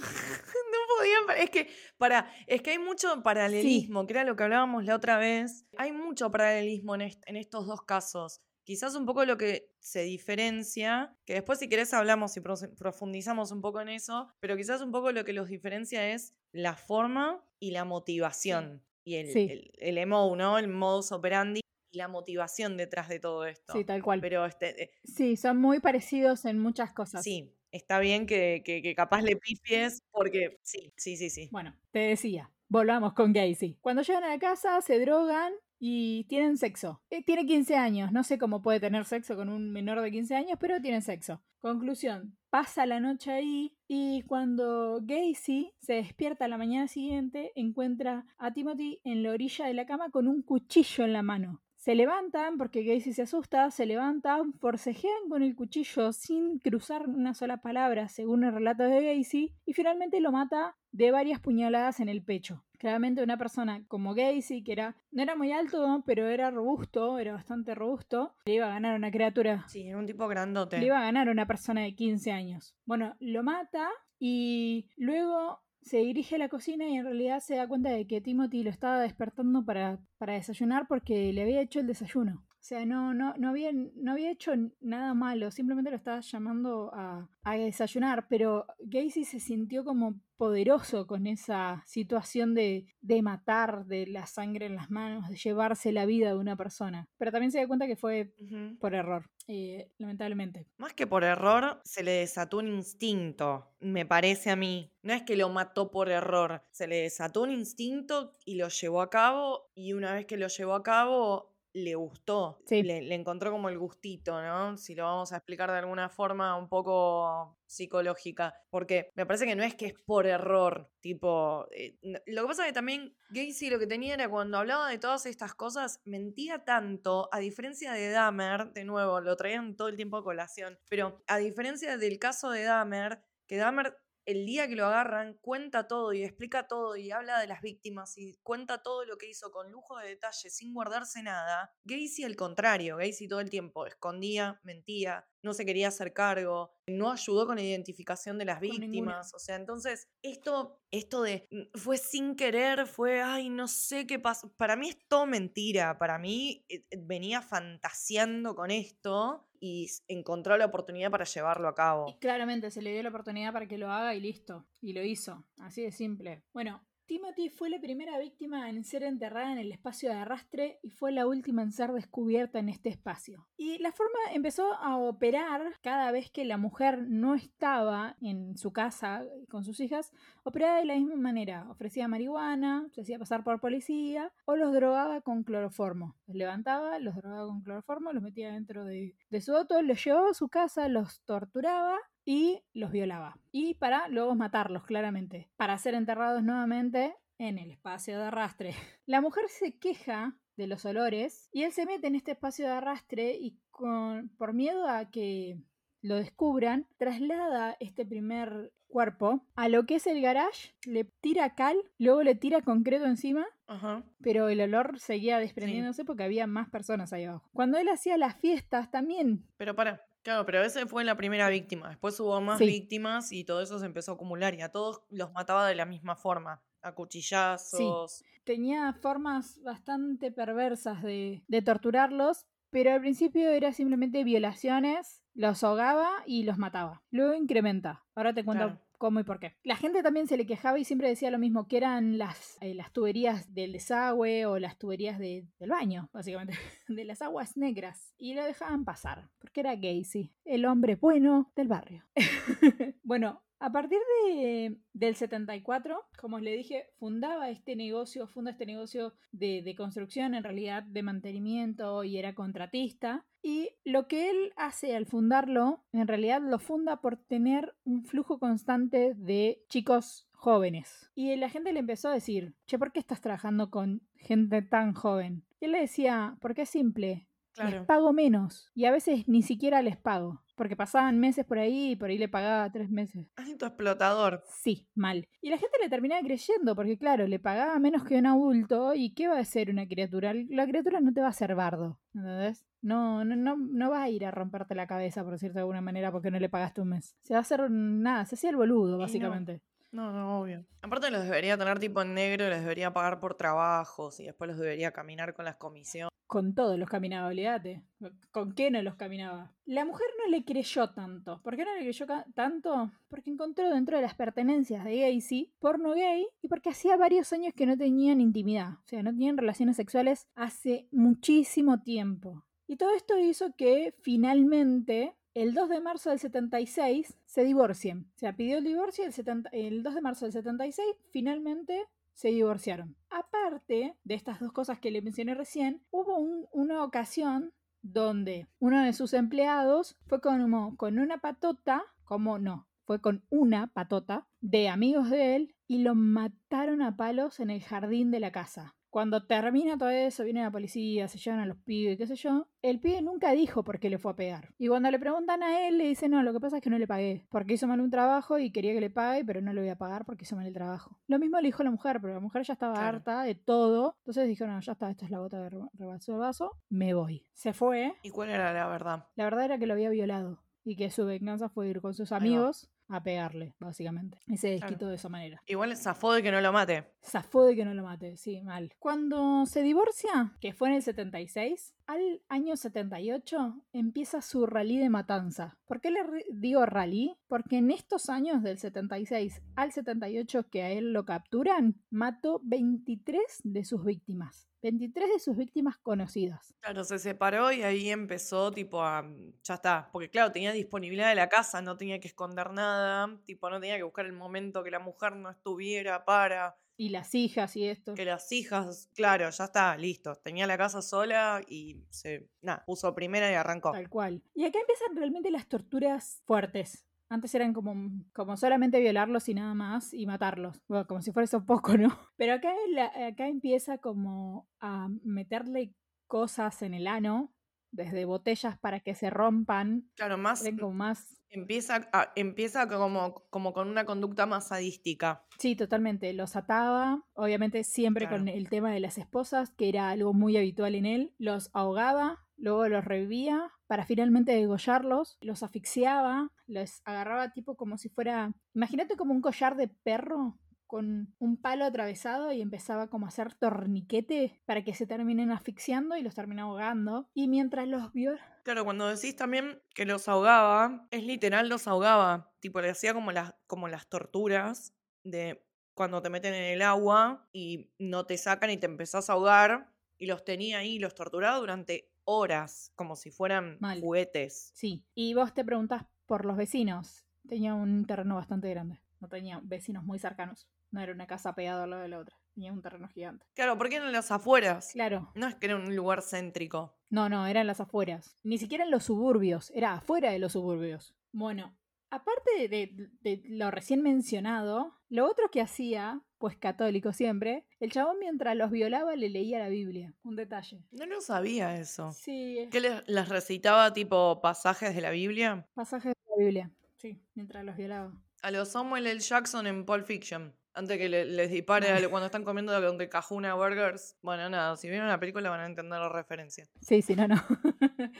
No 0.73 0.97
podía, 0.97 1.15
pa- 1.27 1.35
es 1.37 1.49
que, 1.51 1.67
para, 1.97 2.27
es 2.47 2.61
que 2.63 2.71
hay 2.71 2.79
mucho 2.79 3.21
paralelismo, 3.23 4.05
que 4.07 4.13
era 4.13 4.23
lo 4.23 4.35
que 4.35 4.43
hablábamos 4.43 4.83
la 4.85 4.95
otra 4.95 5.17
vez. 5.17 5.65
Hay 5.77 5.91
mucho 5.91 6.31
paralelismo 6.31 6.95
en, 6.95 7.01
est- 7.01 7.23
en 7.27 7.35
estos 7.35 7.67
dos 7.67 7.81
casos. 7.83 8.41
Quizás 8.63 8.95
un 8.95 9.05
poco 9.05 9.25
lo 9.25 9.37
que 9.37 9.71
se 9.79 10.03
diferencia, 10.03 11.17
que 11.25 11.33
después 11.33 11.59
si 11.59 11.67
querés 11.69 11.93
hablamos 11.93 12.37
y 12.37 12.41
profundizamos 12.41 13.51
un 13.51 13.61
poco 13.61 13.81
en 13.81 13.89
eso, 13.89 14.29
pero 14.39 14.55
quizás 14.55 14.81
un 14.81 14.91
poco 14.91 15.11
lo 15.11 15.25
que 15.25 15.33
los 15.33 15.49
diferencia 15.49 16.09
es 16.13 16.33
la 16.51 16.75
forma 16.75 17.43
y 17.59 17.71
la 17.71 17.83
motivación. 17.85 18.83
Y 19.03 19.15
el, 19.15 19.27
Sí. 19.31 19.47
el, 19.51 19.71
el 19.79 19.97
emo, 19.97 20.33
¿no? 20.35 20.57
El 20.57 20.69
modus 20.69 21.11
operandi 21.11 21.59
y 21.91 21.97
la 21.97 22.07
motivación 22.07 22.77
detrás 22.77 23.09
de 23.09 23.19
todo 23.19 23.45
esto. 23.45 23.73
Sí, 23.73 23.83
tal 23.83 24.01
cual. 24.01 24.21
Pero 24.21 24.45
este, 24.45 24.83
eh, 24.83 24.91
Sí, 25.03 25.35
son 25.35 25.57
muy 25.57 25.79
parecidos 25.79 26.45
en 26.45 26.57
muchas 26.59 26.93
cosas. 26.93 27.23
sí, 27.23 27.53
está 27.71 27.99
bien 27.99 28.25
que, 28.25 28.61
que, 28.65 28.81
que 28.81 28.95
capaz 28.95 29.21
le 29.21 29.35
pifies 29.35 29.99
porque 30.11 30.59
sí, 30.63 30.93
sí, 30.95 31.17
sí, 31.17 31.29
sí. 31.29 31.49
Bueno, 31.51 31.75
te 31.91 31.99
decía, 31.99 32.49
volvamos 32.69 33.13
con 33.13 33.33
Gacy. 33.33 33.77
Cuando 33.81 34.03
llegan 34.03 34.23
a 34.23 34.29
la 34.29 34.39
casa, 34.39 34.79
se 34.81 34.99
drogan 34.99 35.53
y 35.85 36.23
tienen 36.29 36.55
sexo. 36.55 37.01
Eh, 37.09 37.21
tiene 37.25 37.45
15 37.45 37.75
años, 37.75 38.13
no 38.13 38.23
sé 38.23 38.37
cómo 38.37 38.61
puede 38.61 38.79
tener 38.79 39.03
sexo 39.03 39.35
con 39.35 39.49
un 39.49 39.69
menor 39.69 39.99
de 39.99 40.13
15 40.13 40.33
años, 40.33 40.57
pero 40.57 40.79
tienen 40.79 41.01
sexo. 41.01 41.41
Conclusión, 41.59 42.37
pasa 42.49 42.85
la 42.85 43.01
noche 43.01 43.31
ahí 43.31 43.75
y 43.85 44.21
cuando 44.21 45.01
Gacy 45.01 45.73
se 45.79 45.95
despierta 45.95 46.45
a 46.45 46.47
la 46.47 46.57
mañana 46.57 46.87
siguiente, 46.87 47.51
encuentra 47.55 48.25
a 48.37 48.53
Timothy 48.53 49.01
en 49.03 49.23
la 49.23 49.31
orilla 49.31 49.65
de 49.65 49.73
la 49.73 49.85
cama 49.85 50.09
con 50.09 50.29
un 50.29 50.41
cuchillo 50.41 51.03
en 51.03 51.11
la 51.11 51.21
mano. 51.21 51.61
Se 51.75 51.95
levantan 51.95 52.57
porque 52.57 52.85
Gacy 52.85 53.11
se 53.11 53.23
asusta, 53.23 53.69
se 53.69 53.85
levantan, 53.85 54.53
forcejean 54.53 55.27
con 55.27 55.43
el 55.43 55.53
cuchillo 55.53 56.13
sin 56.13 56.59
cruzar 56.59 57.09
una 57.09 57.33
sola 57.33 57.57
palabra, 57.57 58.07
según 58.07 58.45
el 58.45 58.53
relato 58.53 58.83
de 58.83 59.17
Gacy, 59.17 59.53
y 59.65 59.73
finalmente 59.73 60.21
lo 60.21 60.31
mata 60.31 60.77
de 60.93 61.11
varias 61.11 61.41
puñaladas 61.41 61.99
en 61.99 62.07
el 62.07 62.23
pecho. 62.23 62.63
Claramente 62.83 63.23
una 63.23 63.37
persona 63.37 63.81
como 63.87 64.13
Gacy, 64.13 64.61
que 64.61 64.73
era, 64.73 64.97
no 65.13 65.23
era 65.23 65.37
muy 65.37 65.53
alto, 65.53 66.03
pero 66.05 66.27
era 66.27 66.51
robusto, 66.51 67.17
era 67.17 67.31
bastante 67.31 67.73
robusto, 67.73 68.35
le 68.43 68.55
iba 68.55 68.65
a 68.65 68.71
ganar 68.71 68.95
a 68.95 68.97
una 68.97 69.09
criatura 69.09 69.63
Sí, 69.69 69.87
era 69.87 69.97
un 69.97 70.05
tipo 70.05 70.27
grandote. 70.27 70.79
le 70.79 70.87
iba 70.87 70.99
a 70.99 71.03
ganar 71.03 71.29
a 71.29 71.31
una 71.31 71.47
persona 71.47 71.79
de 71.79 71.95
15 71.95 72.33
años. 72.33 72.75
Bueno, 72.83 73.15
lo 73.21 73.41
mata 73.41 73.87
y 74.19 74.89
luego 74.97 75.61
se 75.81 75.99
dirige 75.99 76.35
a 76.35 76.39
la 76.39 76.49
cocina 76.49 76.85
y 76.89 76.97
en 76.97 77.05
realidad 77.05 77.39
se 77.39 77.55
da 77.55 77.69
cuenta 77.69 77.89
de 77.89 78.05
que 78.05 78.19
Timothy 78.19 78.63
lo 78.63 78.69
estaba 78.69 78.99
despertando 78.99 79.63
para, 79.63 79.99
para 80.17 80.33
desayunar 80.33 80.85
porque 80.89 81.31
le 81.31 81.41
había 81.41 81.61
hecho 81.61 81.79
el 81.79 81.87
desayuno. 81.87 82.45
O 82.63 82.65
sea, 82.65 82.85
no, 82.85 83.13
no, 83.13 83.33
no, 83.37 83.49
había, 83.49 83.71
no 83.73 84.13
había 84.13 84.31
hecho 84.31 84.53
nada 84.79 85.13
malo, 85.13 85.51
simplemente 85.51 85.89
lo 85.89 85.97
estaba 85.97 86.21
llamando 86.21 86.91
a, 86.93 87.29
a 87.43 87.57
desayunar, 87.57 88.25
pero 88.29 88.65
Gacy 88.79 89.25
se 89.25 89.41
sintió 89.41 89.83
como 89.83 90.21
poderoso 90.37 91.05
con 91.05 91.27
esa 91.27 91.83
situación 91.85 92.53
de, 92.53 92.85
de 93.01 93.21
matar, 93.21 93.85
de 93.85 94.07
la 94.07 94.27
sangre 94.27 94.65
en 94.65 94.75
las 94.75 94.89
manos, 94.89 95.27
de 95.27 95.35
llevarse 95.35 95.91
la 95.91 96.05
vida 96.05 96.29
de 96.29 96.37
una 96.37 96.55
persona. 96.55 97.05
Pero 97.17 97.33
también 97.33 97.51
se 97.51 97.59
da 97.59 97.67
cuenta 97.67 97.85
que 97.85 97.97
fue 97.97 98.33
por 98.79 98.95
error, 98.95 99.29
eh, 99.49 99.91
lamentablemente. 99.97 100.65
Más 100.77 100.93
que 100.93 101.05
por 101.05 101.25
error, 101.25 101.81
se 101.83 102.01
le 102.01 102.11
desató 102.11 102.59
un 102.59 102.69
instinto, 102.69 103.73
me 103.81 104.05
parece 104.05 104.51
a 104.51 104.55
mí. 104.55 104.93
No 105.01 105.13
es 105.13 105.23
que 105.23 105.35
lo 105.35 105.49
mató 105.49 105.91
por 105.91 106.09
error, 106.09 106.63
se 106.71 106.87
le 106.87 107.01
desató 107.01 107.41
un 107.41 107.51
instinto 107.51 108.31
y 108.45 108.55
lo 108.55 108.69
llevó 108.69 109.01
a 109.01 109.09
cabo 109.09 109.69
y 109.75 109.91
una 109.91 110.13
vez 110.13 110.25
que 110.25 110.37
lo 110.37 110.47
llevó 110.47 110.75
a 110.75 110.83
cabo 110.83 111.52
le 111.73 111.95
gustó, 111.95 112.59
Sí. 112.65 112.83
le, 112.83 113.01
le 113.01 113.15
encontró 113.15 113.51
como 113.51 113.69
el 113.69 113.77
gustito, 113.79 114.41
¿no? 114.41 114.77
Si 114.77 114.95
lo 114.95 115.03
vamos 115.05 115.33
a 115.33 115.37
explicar 115.37 115.71
de 115.71 115.77
alguna 115.79 116.09
forma 116.09 116.55
un 116.57 116.69
poco 116.69 117.57
psicológica, 117.65 118.53
porque 118.69 119.09
me 119.15 119.25
parece 119.25 119.45
que 119.45 119.55
no 119.55 119.63
es 119.63 119.73
que 119.75 119.87
es 119.87 119.93
por 120.05 120.27
error, 120.27 120.91
tipo, 120.99 121.67
eh, 121.71 121.97
lo 122.27 122.43
que 122.43 122.47
pasa 122.47 122.63
es 122.63 122.67
que 122.67 122.73
también 122.73 123.15
Gacy 123.29 123.69
lo 123.71 123.79
que 123.79 123.87
tenía 123.87 124.13
era 124.13 124.29
cuando 124.29 124.59
hablaba 124.59 124.89
de 124.89 124.99
todas 124.99 125.25
estas 125.25 125.55
cosas, 125.55 125.99
mentía 126.05 126.63
tanto, 126.63 127.29
a 127.31 127.39
diferencia 127.39 127.91
de 127.93 128.09
Dahmer, 128.11 128.71
de 128.73 128.83
nuevo, 128.85 129.19
lo 129.21 129.35
traían 129.35 129.75
todo 129.75 129.87
el 129.87 129.95
tiempo 129.95 130.17
a 130.17 130.23
colación, 130.23 130.77
pero 130.89 131.23
a 131.27 131.37
diferencia 131.37 131.97
del 131.97 132.19
caso 132.19 132.51
de 132.51 132.63
Dahmer, 132.63 133.23
que 133.47 133.57
Dahmer 133.57 133.97
el 134.25 134.45
día 134.45 134.67
que 134.67 134.75
lo 134.75 134.85
agarran 134.85 135.33
cuenta 135.41 135.87
todo 135.87 136.13
y 136.13 136.23
explica 136.23 136.67
todo 136.67 136.95
y 136.95 137.11
habla 137.11 137.39
de 137.39 137.47
las 137.47 137.61
víctimas 137.61 138.17
y 138.17 138.37
cuenta 138.43 138.81
todo 138.81 139.05
lo 139.05 139.17
que 139.17 139.29
hizo 139.29 139.51
con 139.51 139.71
lujo 139.71 139.97
de 139.97 140.09
detalle 140.09 140.49
sin 140.49 140.73
guardarse 140.73 141.23
nada, 141.23 141.73
Gacy 141.83 142.23
al 142.23 142.35
contrario, 142.35 142.97
Gacy 142.97 143.27
todo 143.27 143.39
el 143.39 143.49
tiempo 143.49 143.85
escondía, 143.85 144.59
mentía, 144.63 145.27
no 145.43 145.53
se 145.53 145.65
quería 145.65 145.89
hacer 145.89 146.13
cargo, 146.13 146.71
no 146.87 147.11
ayudó 147.11 147.45
con 147.45 147.57
la 147.57 147.61
identificación 147.61 148.37
de 148.37 148.45
las 148.45 148.61
ninguna. 148.61 148.85
víctimas, 148.85 149.33
o 149.33 149.39
sea, 149.39 149.55
entonces 149.55 150.07
esto 150.21 150.79
esto 150.91 151.23
de 151.23 151.47
mm, 151.51 151.77
fue 151.77 151.97
sin 151.97 152.35
querer, 152.35 152.85
fue 152.85 153.21
ay, 153.21 153.49
no 153.49 153.67
sé 153.67 154.07
qué 154.07 154.19
pasó, 154.19 154.51
para 154.53 154.75
mí 154.75 154.89
es 154.89 154.97
todo 155.07 155.25
mentira, 155.25 155.97
para 155.97 156.17
mí 156.17 156.65
eh, 156.69 156.85
eh, 156.89 156.97
venía 157.01 157.41
fantaseando 157.41 158.55
con 158.55 158.71
esto 158.71 159.47
y 159.59 159.89
encontró 160.07 160.57
la 160.57 160.65
oportunidad 160.65 161.09
para 161.09 161.25
llevarlo 161.25 161.67
a 161.67 161.75
cabo. 161.75 162.05
Y 162.09 162.19
claramente 162.19 162.69
se 162.69 162.81
le 162.81 162.91
dio 162.91 163.01
la 163.01 163.09
oportunidad 163.09 163.53
para 163.53 163.67
que 163.67 163.77
lo 163.77 163.89
haga 163.89 164.13
y 164.13 164.19
listo. 164.19 164.67
Y 164.81 164.91
lo 164.91 165.01
hizo. 165.03 165.45
Así 165.57 165.81
de 165.81 165.91
simple. 165.91 166.43
Bueno, 166.53 166.85
Timothy 167.13 167.49
fue 167.49 167.69
la 167.69 167.79
primera 167.79 168.17
víctima 168.17 168.71
en 168.71 168.83
ser 168.83 169.03
enterrada 169.03 169.51
en 169.51 169.59
el 169.59 169.71
espacio 169.71 170.09
de 170.09 170.15
arrastre 170.15 170.79
y 170.81 170.89
fue 170.89 171.11
la 171.11 171.27
última 171.27 171.61
en 171.61 171.71
ser 171.71 171.91
descubierta 171.91 172.57
en 172.57 172.69
este 172.69 172.89
espacio. 172.89 173.47
Y 173.55 173.77
la 173.77 173.91
forma 173.91 174.17
empezó 174.33 174.73
a 174.73 174.97
operar 174.97 175.75
cada 175.83 176.11
vez 176.11 176.31
que 176.31 176.43
la 176.43 176.57
mujer 176.57 177.05
no 177.07 177.35
estaba 177.35 178.17
en 178.19 178.57
su 178.57 178.73
casa 178.73 179.23
con 179.47 179.63
sus 179.63 179.79
hijas, 179.79 180.11
operaba 180.41 180.79
de 180.79 180.85
la 180.85 180.95
misma 180.95 181.17
manera. 181.17 181.69
Ofrecía 181.69 182.07
marihuana, 182.07 182.87
se 182.93 183.01
hacía 183.01 183.19
pasar 183.19 183.43
por 183.43 183.61
policía 183.61 184.33
o 184.45 184.55
los 184.55 184.73
drogaba 184.73 185.21
con 185.21 185.43
cloroformo. 185.43 186.15
Los 186.25 186.35
levantaba, 186.35 186.97
los 186.97 187.15
drogaba 187.15 187.45
con 187.45 187.61
cloroformo, 187.61 188.11
los 188.11 188.23
metía 188.23 188.53
dentro 188.53 188.85
de, 188.85 189.15
de 189.29 189.41
su 189.41 189.55
auto, 189.55 189.79
los 189.83 190.03
llevaba 190.03 190.31
a 190.31 190.33
su 190.33 190.49
casa, 190.49 190.89
los 190.89 191.21
torturaba 191.25 191.99
y 192.25 192.63
los 192.73 192.91
violaba. 192.91 193.37
Y 193.51 193.75
para 193.75 194.07
luego 194.07 194.35
matarlos, 194.35 194.85
claramente, 194.85 195.49
para 195.57 195.77
ser 195.77 195.95
enterrados 195.95 196.43
nuevamente 196.43 197.15
en 197.37 197.57
el 197.57 197.71
espacio 197.71 198.17
de 198.17 198.25
arrastre. 198.25 198.73
La 199.05 199.21
mujer 199.21 199.45
se 199.49 199.77
queja 199.77 200.37
de 200.55 200.67
los 200.67 200.85
olores 200.85 201.49
y 201.51 201.63
él 201.63 201.71
se 201.71 201.85
mete 201.85 202.07
en 202.07 202.15
este 202.15 202.31
espacio 202.31 202.65
de 202.67 202.73
arrastre 202.73 203.33
y 203.33 203.57
con, 203.71 204.29
por 204.37 204.53
miedo 204.53 204.87
a 204.87 205.09
que 205.09 205.57
lo 206.01 206.17
descubran, 206.17 206.85
traslada 206.97 207.75
este 207.79 208.05
primer 208.05 208.71
cuerpo 208.87 209.47
a 209.55 209.69
lo 209.69 209.85
que 209.85 209.95
es 209.95 210.05
el 210.05 210.21
garage, 210.21 210.75
le 210.85 211.05
tira 211.05 211.55
cal, 211.55 211.77
luego 211.97 212.21
le 212.21 212.35
tira 212.35 212.61
concreto 212.61 213.05
encima 213.05 213.47
Ajá. 213.65 214.03
pero 214.21 214.49
el 214.49 214.61
olor 214.61 214.99
seguía 214.99 215.39
desprendiéndose 215.39 216.05
porque 216.05 216.23
había 216.23 216.45
más 216.45 216.69
personas 216.69 217.11
ahí 217.11 217.23
abajo. 217.23 217.49
Cuando 217.53 217.79
él 217.79 217.89
hacía 217.89 218.17
las 218.17 218.35
fiestas 218.35 218.91
también 218.91 219.47
Pero 219.57 219.75
para, 219.75 220.05
claro, 220.23 220.45
pero 220.45 220.63
ese 220.63 220.85
fue 220.87 221.03
la 221.03 221.15
primera 221.17 221.49
víctima. 221.49 221.89
Después 221.89 222.19
hubo 222.19 222.39
más 222.41 222.57
Sí. 222.59 222.65
víctimas 222.65 223.31
y 223.31 223.43
todo 223.43 223.61
eso 223.61 223.77
se 223.79 223.85
empezó 223.85 224.11
a 224.11 224.15
acumular 224.15 224.53
y 224.55 224.61
a 224.61 224.69
todos 224.71 225.01
los 225.09 225.31
mataba 225.33 225.67
de 225.67 225.75
la 225.75 225.85
misma 225.85 226.15
forma. 226.15 226.61
A 226.81 226.93
cuchillazos. 226.95 228.23
tenía 228.43 228.91
formas 228.93 229.61
bastante 229.63 230.31
perversas 230.31 231.01
de, 231.01 231.43
de 231.47 231.61
torturarlos, 231.61 232.45
pero 232.71 232.91
al 232.91 232.99
principio 232.99 233.49
era 233.49 233.71
simplemente 233.71 234.23
violaciones, 234.23 235.21
los 235.33 235.63
ahogaba 235.63 236.09
y 236.25 236.43
los 236.43 236.57
mataba. 236.57 237.03
Luego 237.09 237.35
incrementa. 237.35 238.03
Ahora 238.15 238.33
te 238.33 238.43
cuento 238.43 238.65
Claro. 238.65 238.81
Cómo 239.03 239.19
y 239.19 239.25
por 239.25 239.37
qué. 239.41 239.57
La 239.65 239.75
gente 239.75 240.01
también 240.01 240.27
se 240.27 240.37
le 240.37 240.45
quejaba 240.45 240.79
y 240.79 240.85
siempre 240.85 241.09
decía 241.09 241.29
lo 241.29 241.37
mismo, 241.37 241.67
que 241.67 241.75
eran 241.75 242.17
las, 242.17 242.57
eh, 242.61 242.73
las 242.73 242.93
tuberías 242.93 243.53
del 243.53 243.73
desagüe 243.73 244.45
o 244.45 244.59
las 244.59 244.77
tuberías 244.77 245.19
de- 245.19 245.45
del 245.59 245.71
baño, 245.71 246.09
básicamente, 246.13 246.53
de 246.87 247.03
las 247.03 247.21
aguas 247.21 247.57
negras. 247.57 248.13
Y 248.17 248.33
lo 248.33 248.45
dejaban 248.45 248.85
pasar, 248.85 249.29
porque 249.39 249.59
era 249.59 249.75
sí. 250.05 250.33
El 250.45 250.63
hombre 250.63 250.95
bueno 250.95 251.51
del 251.53 251.67
barrio. 251.67 252.05
bueno, 253.03 253.43
a 253.59 253.73
partir 253.73 253.99
de, 254.25 254.77
del 254.93 255.15
74, 255.15 255.99
como 256.17 256.39
le 256.39 256.55
dije, 256.55 256.85
fundaba 256.97 257.49
este 257.49 257.75
negocio, 257.75 258.27
funda 258.27 258.51
este 258.51 258.65
negocio 258.65 259.15
de 259.33 259.75
construcción, 259.75 260.33
en 260.33 260.45
realidad 260.45 260.83
de 260.83 261.03
mantenimiento 261.03 262.05
y 262.05 262.17
era 262.17 262.33
contratista. 262.35 263.25
Y 263.43 263.71
lo 263.83 264.07
que 264.07 264.29
él 264.29 264.53
hace 264.55 264.95
al 264.95 265.05
fundarlo, 265.05 265.83
en 265.91 266.07
realidad 266.07 266.41
lo 266.41 266.59
funda 266.59 267.01
por 267.01 267.17
tener 267.17 267.75
un 267.83 268.05
flujo 268.05 268.39
constante 268.39 269.13
de 269.15 269.65
chicos 269.67 270.29
jóvenes. 270.31 271.11
Y 271.13 271.35
la 271.35 271.49
gente 271.49 271.73
le 271.73 271.79
empezó 271.79 272.07
a 272.07 272.13
decir, 272.13 272.55
che, 272.65 272.79
¿por 272.79 272.93
qué 272.93 272.99
estás 272.99 273.19
trabajando 273.19 273.69
con 273.69 274.01
gente 274.15 274.61
tan 274.61 274.93
joven? 274.93 275.43
Y 275.59 275.65
él 275.65 275.73
le 275.73 275.81
decía, 275.81 276.37
porque 276.39 276.61
es 276.61 276.69
simple, 276.69 277.27
les 277.57 277.85
pago 277.85 278.13
menos. 278.13 278.69
Y 278.73 278.85
a 278.85 278.91
veces 278.91 279.27
ni 279.27 279.41
siquiera 279.41 279.81
les 279.81 279.97
pago. 279.97 280.41
Porque 280.55 280.75
pasaban 280.75 281.19
meses 281.19 281.45
por 281.45 281.57
ahí 281.57 281.91
y 281.91 281.95
por 281.95 282.09
ahí 282.09 282.17
le 282.17 282.29
pagaba 282.29 282.71
tres 282.71 282.89
meses. 282.89 283.27
Tu 283.57 283.65
explotador. 283.65 284.43
Sí, 284.47 284.87
mal. 284.93 285.27
Y 285.41 285.49
la 285.49 285.57
gente 285.57 285.77
le 285.81 285.89
terminaba 285.89 286.21
creyendo, 286.21 286.75
porque 286.75 286.97
claro, 286.97 287.25
le 287.25 287.39
pagaba 287.39 287.77
menos 287.79 288.03
que 288.03 288.17
un 288.17 288.27
adulto. 288.27 288.93
¿Y 288.93 289.13
qué 289.13 289.27
va 289.27 289.37
a 289.37 289.41
hacer 289.41 289.69
una 289.69 289.87
criatura? 289.87 290.33
La 290.49 290.67
criatura 290.67 290.99
no 290.99 291.11
te 291.11 291.21
va 291.21 291.27
a 291.27 291.31
hacer 291.31 291.55
bardo. 291.55 291.99
¿Entendés? 292.13 292.65
No, 292.81 293.23
no, 293.25 293.35
no, 293.35 293.57
no 293.57 293.89
va 293.89 294.03
a 294.03 294.09
ir 294.09 294.25
a 294.25 294.31
romperte 294.31 294.75
la 294.75 294.85
cabeza, 294.85 295.23
por 295.23 295.33
decirte 295.33 295.55
de 295.55 295.61
alguna 295.61 295.81
manera, 295.81 296.11
porque 296.11 296.29
no 296.29 296.39
le 296.39 296.49
pagaste 296.49 296.81
un 296.81 296.89
mes. 296.89 297.15
Se 297.23 297.33
va 297.33 297.39
a 297.39 297.41
hacer 297.41 297.71
nada, 297.71 298.25
se 298.25 298.35
hacía 298.35 298.51
el 298.51 298.57
boludo, 298.57 298.97
básicamente. 298.97 299.61
No, 299.93 300.11
no, 300.11 300.41
obvio. 300.41 300.65
Aparte 300.81 301.11
los 301.11 301.23
debería 301.23 301.55
tener 301.55 301.79
tipo 301.79 302.01
en 302.01 302.15
negro, 302.15 302.49
les 302.49 302.61
debería 302.61 302.91
pagar 302.91 303.19
por 303.19 303.35
trabajos 303.35 304.19
y 304.19 304.25
después 304.25 304.49
los 304.49 304.57
debería 304.57 304.91
caminar 304.91 305.35
con 305.35 305.45
las 305.45 305.55
comisiones. 305.55 306.09
Con 306.25 306.55
todos 306.55 306.79
los 306.79 306.89
caminaba, 306.89 307.27
olvídate. 307.27 307.83
¿Con 308.31 308.53
qué 308.53 308.71
no 308.71 308.81
los 308.81 308.95
caminaba? 308.95 309.51
La 309.65 309.85
mujer 309.85 310.07
no 310.17 310.31
le 310.31 310.43
creyó 310.43 310.89
tanto. 310.89 311.39
¿Por 311.43 311.55
qué 311.55 311.63
no 311.63 311.75
le 311.75 311.81
creyó 311.81 312.07
tanto? 312.33 312.91
Porque 313.07 313.29
encontró 313.29 313.69
dentro 313.69 313.97
de 313.97 314.01
las 314.01 314.15
pertenencias 314.15 314.83
de 314.83 315.01
Gacy 315.01 315.53
porno 315.59 315.93
gay 315.93 316.25
y 316.41 316.47
porque 316.47 316.71
hacía 316.71 316.97
varios 316.97 317.31
años 317.31 317.53
que 317.53 317.67
no 317.67 317.77
tenían 317.77 318.19
intimidad. 318.19 318.71
O 318.71 318.87
sea, 318.87 319.03
no 319.03 319.11
tenían 319.11 319.37
relaciones 319.37 319.75
sexuales 319.75 320.25
hace 320.33 320.87
muchísimo 320.91 321.83
tiempo. 321.83 322.43
Y 322.65 322.77
todo 322.77 322.95
esto 322.95 323.19
hizo 323.19 323.53
que 323.55 323.93
finalmente, 324.01 325.15
el 325.33 325.53
2 325.53 325.69
de 325.69 325.81
marzo 325.81 326.09
del 326.09 326.19
76, 326.19 327.17
se 327.25 327.43
divorcien. 327.43 328.07
O 328.15 328.19
sea, 328.19 328.35
pidió 328.35 328.57
el 328.59 328.63
divorcio 328.63 329.03
el, 329.05 329.13
70 329.13 329.49
el 329.51 329.83
2 329.83 329.95
de 329.95 330.01
marzo 330.01 330.25
del 330.25 330.33
76, 330.33 330.87
finalmente 331.11 331.85
se 332.13 332.29
divorciaron. 332.29 332.95
Aparte 333.09 333.95
de 334.03 334.13
estas 334.15 334.39
dos 334.39 334.51
cosas 334.51 334.79
que 334.79 334.91
le 334.91 335.01
mencioné 335.01 335.33
recién, 335.33 335.81
hubo 335.91 336.17
un- 336.17 336.45
una 336.51 336.83
ocasión 336.83 337.51
donde 337.81 338.47
uno 338.59 338.83
de 338.83 338.93
sus 338.93 339.13
empleados 339.13 339.97
fue 340.07 340.21
con 340.21 340.99
una 340.99 341.17
patota, 341.17 341.83
como 342.05 342.37
no, 342.39 342.67
fue 342.85 343.01
con 343.01 343.23
una 343.29 343.67
patota 343.67 344.27
de 344.41 344.69
amigos 344.69 345.09
de 345.09 345.35
él 345.35 345.55
y 345.67 345.79
lo 345.79 345.95
mataron 345.95 346.81
a 346.81 346.95
palos 346.95 347.39
en 347.39 347.49
el 347.49 347.61
jardín 347.63 348.11
de 348.11 348.19
la 348.19 348.31
casa. 348.31 348.75
Cuando 348.93 349.25
termina 349.25 349.75
todo 349.75 349.89
eso, 349.89 350.23
viene 350.23 350.43
la 350.43 350.51
policía, 350.51 351.07
se 351.07 351.17
llevan 351.17 351.39
a 351.39 351.47
los 351.47 351.57
pibes, 351.57 351.97
qué 351.97 352.05
sé 352.05 352.15
yo. 352.15 352.47
El 352.61 352.79
pibe 352.79 353.01
nunca 353.01 353.31
dijo 353.31 353.63
por 353.63 353.79
qué 353.79 353.89
le 353.89 353.97
fue 353.97 354.11
a 354.11 354.15
pegar. 354.15 354.53
Y 354.59 354.67
cuando 354.67 354.91
le 354.91 354.99
preguntan 354.99 355.41
a 355.41 355.67
él, 355.67 355.79
le 355.79 355.85
dice, 355.87 356.07
no, 356.09 356.21
lo 356.21 356.31
que 356.31 356.39
pasa 356.39 356.57
es 356.57 356.61
que 356.61 356.69
no 356.69 356.77
le 356.77 356.85
pagué. 356.85 357.25
Porque 357.31 357.55
hizo 357.55 357.65
mal 357.65 357.81
un 357.81 357.89
trabajo 357.89 358.37
y 358.37 358.51
quería 358.51 358.71
que 358.71 358.81
le 358.81 358.91
pague, 358.91 359.25
pero 359.25 359.41
no 359.41 359.51
le 359.51 359.61
voy 359.61 359.69
a 359.71 359.79
pagar 359.79 360.05
porque 360.05 360.25
hizo 360.25 360.35
mal 360.35 360.45
el 360.45 360.53
trabajo. 360.53 360.99
Lo 361.07 361.17
mismo 361.17 361.39
le 361.41 361.47
dijo 361.47 361.63
la 361.63 361.71
mujer, 361.71 361.99
pero 362.01 362.13
la 362.13 362.19
mujer 362.19 362.43
ya 362.43 362.53
estaba 362.53 362.73
Claro. 362.75 362.97
harta 362.97 363.23
de 363.23 363.33
todo. 363.33 363.95
Entonces 364.01 364.27
dijo, 364.27 364.45
no, 364.45 364.59
ya 364.61 364.73
está, 364.73 364.91
esta 364.91 365.05
es 365.05 365.09
la 365.11 365.17
gota 365.17 365.41
de 365.41 365.49
re- 365.49 365.57
rebasó 365.73 366.11
el 366.13 366.19
vaso, 366.19 366.51
me 366.69 366.93
voy. 366.93 367.25
Se 367.33 367.53
fue. 367.53 367.95
¿Y 368.03 368.11
cuál 368.11 368.29
era 368.29 368.53
la 368.53 368.67
verdad? 368.67 369.07
La 369.15 369.23
verdad 369.23 369.45
era 369.45 369.57
que 369.57 369.65
lo 369.65 369.73
había 369.73 369.89
violado. 369.89 370.43
Y 370.65 370.77
que 370.77 370.89
su 370.91 371.03
venganza 371.05 371.49
fue 371.49 371.67
ir 371.67 371.81
con 371.81 371.93
sus 371.95 372.11
amigos 372.13 372.69
a 372.89 373.01
pegarle, 373.03 373.53
básicamente. 373.59 374.19
Y 374.27 374.37
se 374.37 374.57
Claro. 374.57 374.67
desquitó 374.71 374.87
de 374.89 374.95
esa 374.95 375.09
manera. 375.09 375.41
Igual 375.47 375.75
zafó 375.77 376.13
de 376.13 376.21
que 376.23 376.31
no 376.31 376.41
lo 376.41 376.51
mate. 376.51 376.85
Zafó 377.03 377.45
de 377.45 377.55
que 377.55 377.65
no 377.65 377.73
lo 377.73 377.83
mate, 377.83 378.17
sí, 378.17 378.41
mal. 378.41 378.71
Cuando 378.79 379.45
se 379.45 379.61
divorcia, 379.63 380.33
que 380.41 380.53
fue 380.53 380.69
en 380.69 380.75
el 380.75 380.81
76, 380.83 381.73
al 381.87 382.21
año 382.29 382.55
78 382.55 383.61
empieza 383.73 384.21
su 384.21 384.45
rally 384.45 384.77
de 384.77 384.89
matanza. 384.89 385.57
¿Por 385.65 385.81
qué 385.81 385.91
le 385.91 385.99
digo 386.31 386.65
rally? 386.65 387.17
Porque 387.27 387.57
en 387.57 387.71
estos 387.71 388.09
años 388.09 388.43
del 388.43 388.57
76 388.57 389.41
al 389.55 389.71
78 389.71 390.49
que 390.49 390.63
a 390.63 390.71
él 390.71 390.93
lo 390.93 391.05
capturan, 391.05 391.81
mató 391.89 392.41
23 392.43 393.41
de 393.43 393.65
sus 393.65 393.83
víctimas. 393.83 394.49
23 394.63 395.09
de 395.09 395.19
sus 395.19 395.35
víctimas 395.35 395.77
conocidas. 395.77 396.53
Claro, 396.61 396.85
se 396.85 396.97
separó 396.97 397.51
y 397.51 397.63
ahí 397.63 397.89
empezó 397.89 398.49
tipo 398.51 398.81
a... 398.81 399.05
Ya 399.43 399.55
está, 399.55 399.89
porque 399.91 400.09
claro, 400.09 400.31
tenía 400.31 400.53
disponibilidad 400.53 401.09
de 401.09 401.15
la 401.15 401.27
casa, 401.27 401.61
no 401.61 401.75
tenía 401.75 401.99
que 401.99 402.07
esconder 402.07 402.51
nada, 402.51 403.19
tipo 403.25 403.49
no 403.49 403.59
tenía 403.59 403.75
que 403.75 403.83
buscar 403.83 404.05
el 404.05 404.13
momento 404.13 404.63
que 404.63 404.71
la 404.71 404.79
mujer 404.79 405.17
no 405.17 405.29
estuviera 405.29 406.05
para 406.05 406.55
Y 406.75 406.89
las 406.89 407.13
hijas 407.13 407.55
y 407.55 407.67
esto. 407.67 407.93
que 407.93 408.05
las 408.05 408.31
hijas, 408.31 408.89
claro, 408.95 409.29
ya 409.29 409.43
está, 409.43 409.77
listo. 409.77 410.15
Tenía 410.15 410.47
la 410.47 410.57
casa 410.57 410.81
sola 410.81 411.41
y 411.47 411.83
se, 411.89 412.29
nada, 412.41 412.63
puso 412.65 412.93
primera 412.95 413.29
y 413.31 413.35
arrancó. 413.35 413.71
Tal 413.71 413.89
cual. 413.89 414.23
Y 414.33 414.45
acá 414.45 414.59
empiezan 414.59 414.95
realmente 414.95 415.29
las 415.29 415.47
torturas 415.47 416.21
fuertes. 416.25 416.85
Antes 417.09 417.35
eran 417.35 417.53
como, 417.53 417.75
como 418.11 418.37
solamente 418.37 418.79
violarlos 418.79 419.29
y 419.29 419.35
nada 419.35 419.53
más 419.53 419.93
y 419.93 420.07
matarlos. 420.07 420.59
Bueno, 420.67 420.87
como 420.87 421.01
si 421.03 421.11
fuera 421.11 421.25
eso 421.25 421.45
poco, 421.45 421.77
¿no? 421.77 421.89
Pero 422.17 422.33
acá, 422.33 422.51
la- 422.71 423.07
acá 423.07 423.27
empieza 423.27 423.77
como 423.77 424.49
a 424.59 424.87
meterle 425.03 425.75
cosas 426.07 426.61
en 426.63 426.73
el 426.73 426.87
ano, 426.87 427.33
desde 427.71 428.05
botellas 428.05 428.57
para 428.57 428.79
que 428.79 428.95
se 428.95 429.11
rompan. 429.11 429.89
Claro, 429.95 430.17
más 430.17 430.43
como 430.43 430.71
más... 430.73 431.19
empieza, 431.33 431.89
a- 431.91 432.11
empieza 432.15 432.67
como, 432.67 433.15
como 433.29 433.53
con 433.53 433.67
una 433.67 433.85
conducta 433.85 434.25
más 434.25 434.47
sadística. 434.47 435.25
Sí, 435.39 435.55
totalmente. 435.55 436.13
Los 436.13 436.35
ataba, 436.35 437.03
obviamente 437.13 437.63
siempre 437.63 438.07
con 438.07 438.27
el 438.27 438.49
tema 438.49 438.71
de 438.71 438.79
las 438.79 438.97
esposas, 438.97 439.51
que 439.51 439.67
era 439.69 439.89
algo 439.89 440.13
muy 440.13 440.37
habitual 440.37 440.75
en 440.75 440.85
él. 440.85 441.13
Los 441.17 441.49
ahogaba, 441.53 442.19
luego 442.37 442.67
los 442.69 442.85
revivía 442.85 443.51
para 443.67 443.85
finalmente 443.85 444.31
degollarlos, 444.33 445.17
los 445.21 445.41
asfixiaba, 445.43 446.29
los 446.45 446.81
agarraba 446.85 447.31
tipo 447.33 447.55
como 447.55 447.77
si 447.77 447.89
fuera... 447.89 448.33
Imagínate 448.53 448.95
como 448.95 449.13
un 449.13 449.21
collar 449.21 449.55
de 449.57 449.67
perro 449.67 450.37
con 450.73 451.13
un 451.19 451.37
palo 451.37 451.65
atravesado 451.65 452.31
y 452.31 452.41
empezaba 452.41 452.87
como 452.87 453.05
a 453.05 453.09
hacer 453.09 453.35
torniquete 453.35 454.41
para 454.43 454.63
que 454.63 454.73
se 454.73 454.87
terminen 454.87 455.29
asfixiando 455.29 455.95
y 455.97 456.01
los 456.01 456.15
termina 456.15 456.41
ahogando. 456.43 457.07
Y 457.13 457.27
mientras 457.27 457.67
los 457.67 457.93
vio... 457.93 458.15
Claro, 458.41 458.65
cuando 458.65 458.87
decís 458.87 459.15
también 459.15 459.61
que 459.75 459.85
los 459.85 460.09
ahogaba, 460.09 460.87
es 460.89 461.03
literal 461.03 461.47
los 461.47 461.67
ahogaba. 461.67 462.33
Tipo, 462.39 462.59
le 462.59 462.71
hacía 462.71 462.95
como 462.95 463.11
las, 463.11 463.35
como 463.45 463.67
las 463.67 463.87
torturas 463.87 464.73
de 465.03 465.45
cuando 465.75 466.01
te 466.01 466.09
meten 466.09 466.33
en 466.33 466.55
el 466.55 466.63
agua 466.63 467.29
y 467.31 467.69
no 467.77 468.07
te 468.07 468.17
sacan 468.17 468.49
y 468.49 468.57
te 468.57 468.65
empezás 468.65 469.11
a 469.11 469.13
ahogar. 469.13 469.71
Y 469.99 470.07
los 470.07 470.25
tenía 470.25 470.57
ahí, 470.57 470.79
los 470.79 470.95
torturaba 470.95 471.37
durante 471.37 471.91
horas, 472.03 472.71
como 472.75 472.95
si 472.95 473.11
fueran 473.11 473.57
Mal. 473.59 473.79
juguetes. 473.79 474.49
Sí. 474.55 474.83
Y 474.95 475.13
vos 475.13 475.35
te 475.35 475.45
preguntás 475.45 475.85
por 476.07 476.25
los 476.25 476.35
vecinos. 476.35 477.05
Tenía 477.29 477.53
un 477.53 477.85
terreno 477.85 478.15
bastante 478.15 478.49
grande. 478.49 478.81
No 478.99 479.07
tenía 479.07 479.39
vecinos 479.43 479.83
muy 479.83 479.99
cercanos. 479.99 480.47
No 480.73 480.81
era 480.81 480.91
una 480.91 481.07
casa 481.07 481.33
pegada 481.35 481.63
a 481.63 481.67
la 481.67 481.77
de 481.79 481.87
la 481.87 481.99
otra. 481.99 482.17
Tenía 482.33 482.51
un 482.51 482.61
terreno 482.61 482.87
gigante. 482.87 483.25
Claro, 483.35 483.57
porque 483.57 483.75
eran 483.75 483.91
las 483.91 484.11
afueras. 484.11 484.71
Claro. 484.73 485.11
No 485.15 485.27
es 485.27 485.35
que 485.35 485.45
era 485.45 485.55
un 485.55 485.75
lugar 485.75 486.01
céntrico. 486.01 486.75
No, 486.89 487.07
no, 487.09 487.27
eran 487.27 487.45
las 487.47 487.59
afueras. 487.61 488.17
Ni 488.23 488.37
siquiera 488.39 488.63
en 488.63 488.71
los 488.71 488.83
suburbios. 488.85 489.51
Era 489.51 489.73
afuera 489.73 490.11
de 490.11 490.17
los 490.19 490.31
suburbios. 490.33 490.95
Bueno, 491.11 491.55
aparte 491.91 492.31
de, 492.39 492.47
de- 492.47 492.89
de 493.01 493.21
lo 493.29 493.51
recién 493.51 493.83
mencionado, 493.83 494.79
lo 494.89 495.05
otro 495.05 495.29
que 495.31 495.41
hacía, 495.41 496.01
pues 496.17 496.35
católico 496.37 496.91
siempre, 496.91 497.45
el 497.59 497.71
chabón 497.71 497.99
mientras 497.99 498.35
los 498.35 498.49
violaba 498.49 498.95
le 498.95 499.09
leía 499.09 499.37
la 499.37 499.49
Biblia. 499.49 499.93
Un 500.03 500.15
detalle. 500.15 500.63
No 500.71 500.87
lo 500.87 501.01
sabía 501.01 501.55
eso. 501.59 501.91
Sí, 501.91 502.47
¿Qué 502.51 502.59
les, 502.61 502.81
les 502.87 503.09
recitaba 503.09 503.73
tipo 503.73 504.21
pasajes 504.21 504.73
de 504.73 504.81
la 504.81 504.89
Biblia? 504.89 505.47
pasaje 505.53 505.89
de 505.89 505.95
la 506.09 506.15
Biblia. 506.17 506.51
Sí, 506.77 506.99
mientras 507.13 507.45
los 507.45 507.55
violaba. 507.57 507.93
A 508.23 508.31
los 508.31 508.49
Samuel 508.49 508.87
L. 508.87 508.99
Jackson 508.99 509.45
en 509.47 509.65
Pulp 509.65 509.85
Fiction. 509.85 510.33
Antes 510.55 510.77
que 510.77 510.87
le- 510.89 511.05
les 511.05 511.31
dispare 511.31 511.69
a- 511.71 511.89
cuando 511.89 512.05
están 512.05 512.23
comiendo 512.23 512.53
con 512.61 512.77
que 512.77 512.87
cajuna 512.89 513.33
burgers. 513.33 513.97
Bueno, 514.01 514.29
nada, 514.29 514.55
si 514.57 514.69
vieron 514.69 514.87
la 514.87 514.99
película 514.99 515.29
van 515.29 515.39
a 515.41 515.45
entender 515.47 515.79
la 515.79 515.89
referencia. 515.89 516.45
Sí, 516.61 516.81
sí, 516.81 516.95
no, 516.95 517.07
no. 517.07 517.15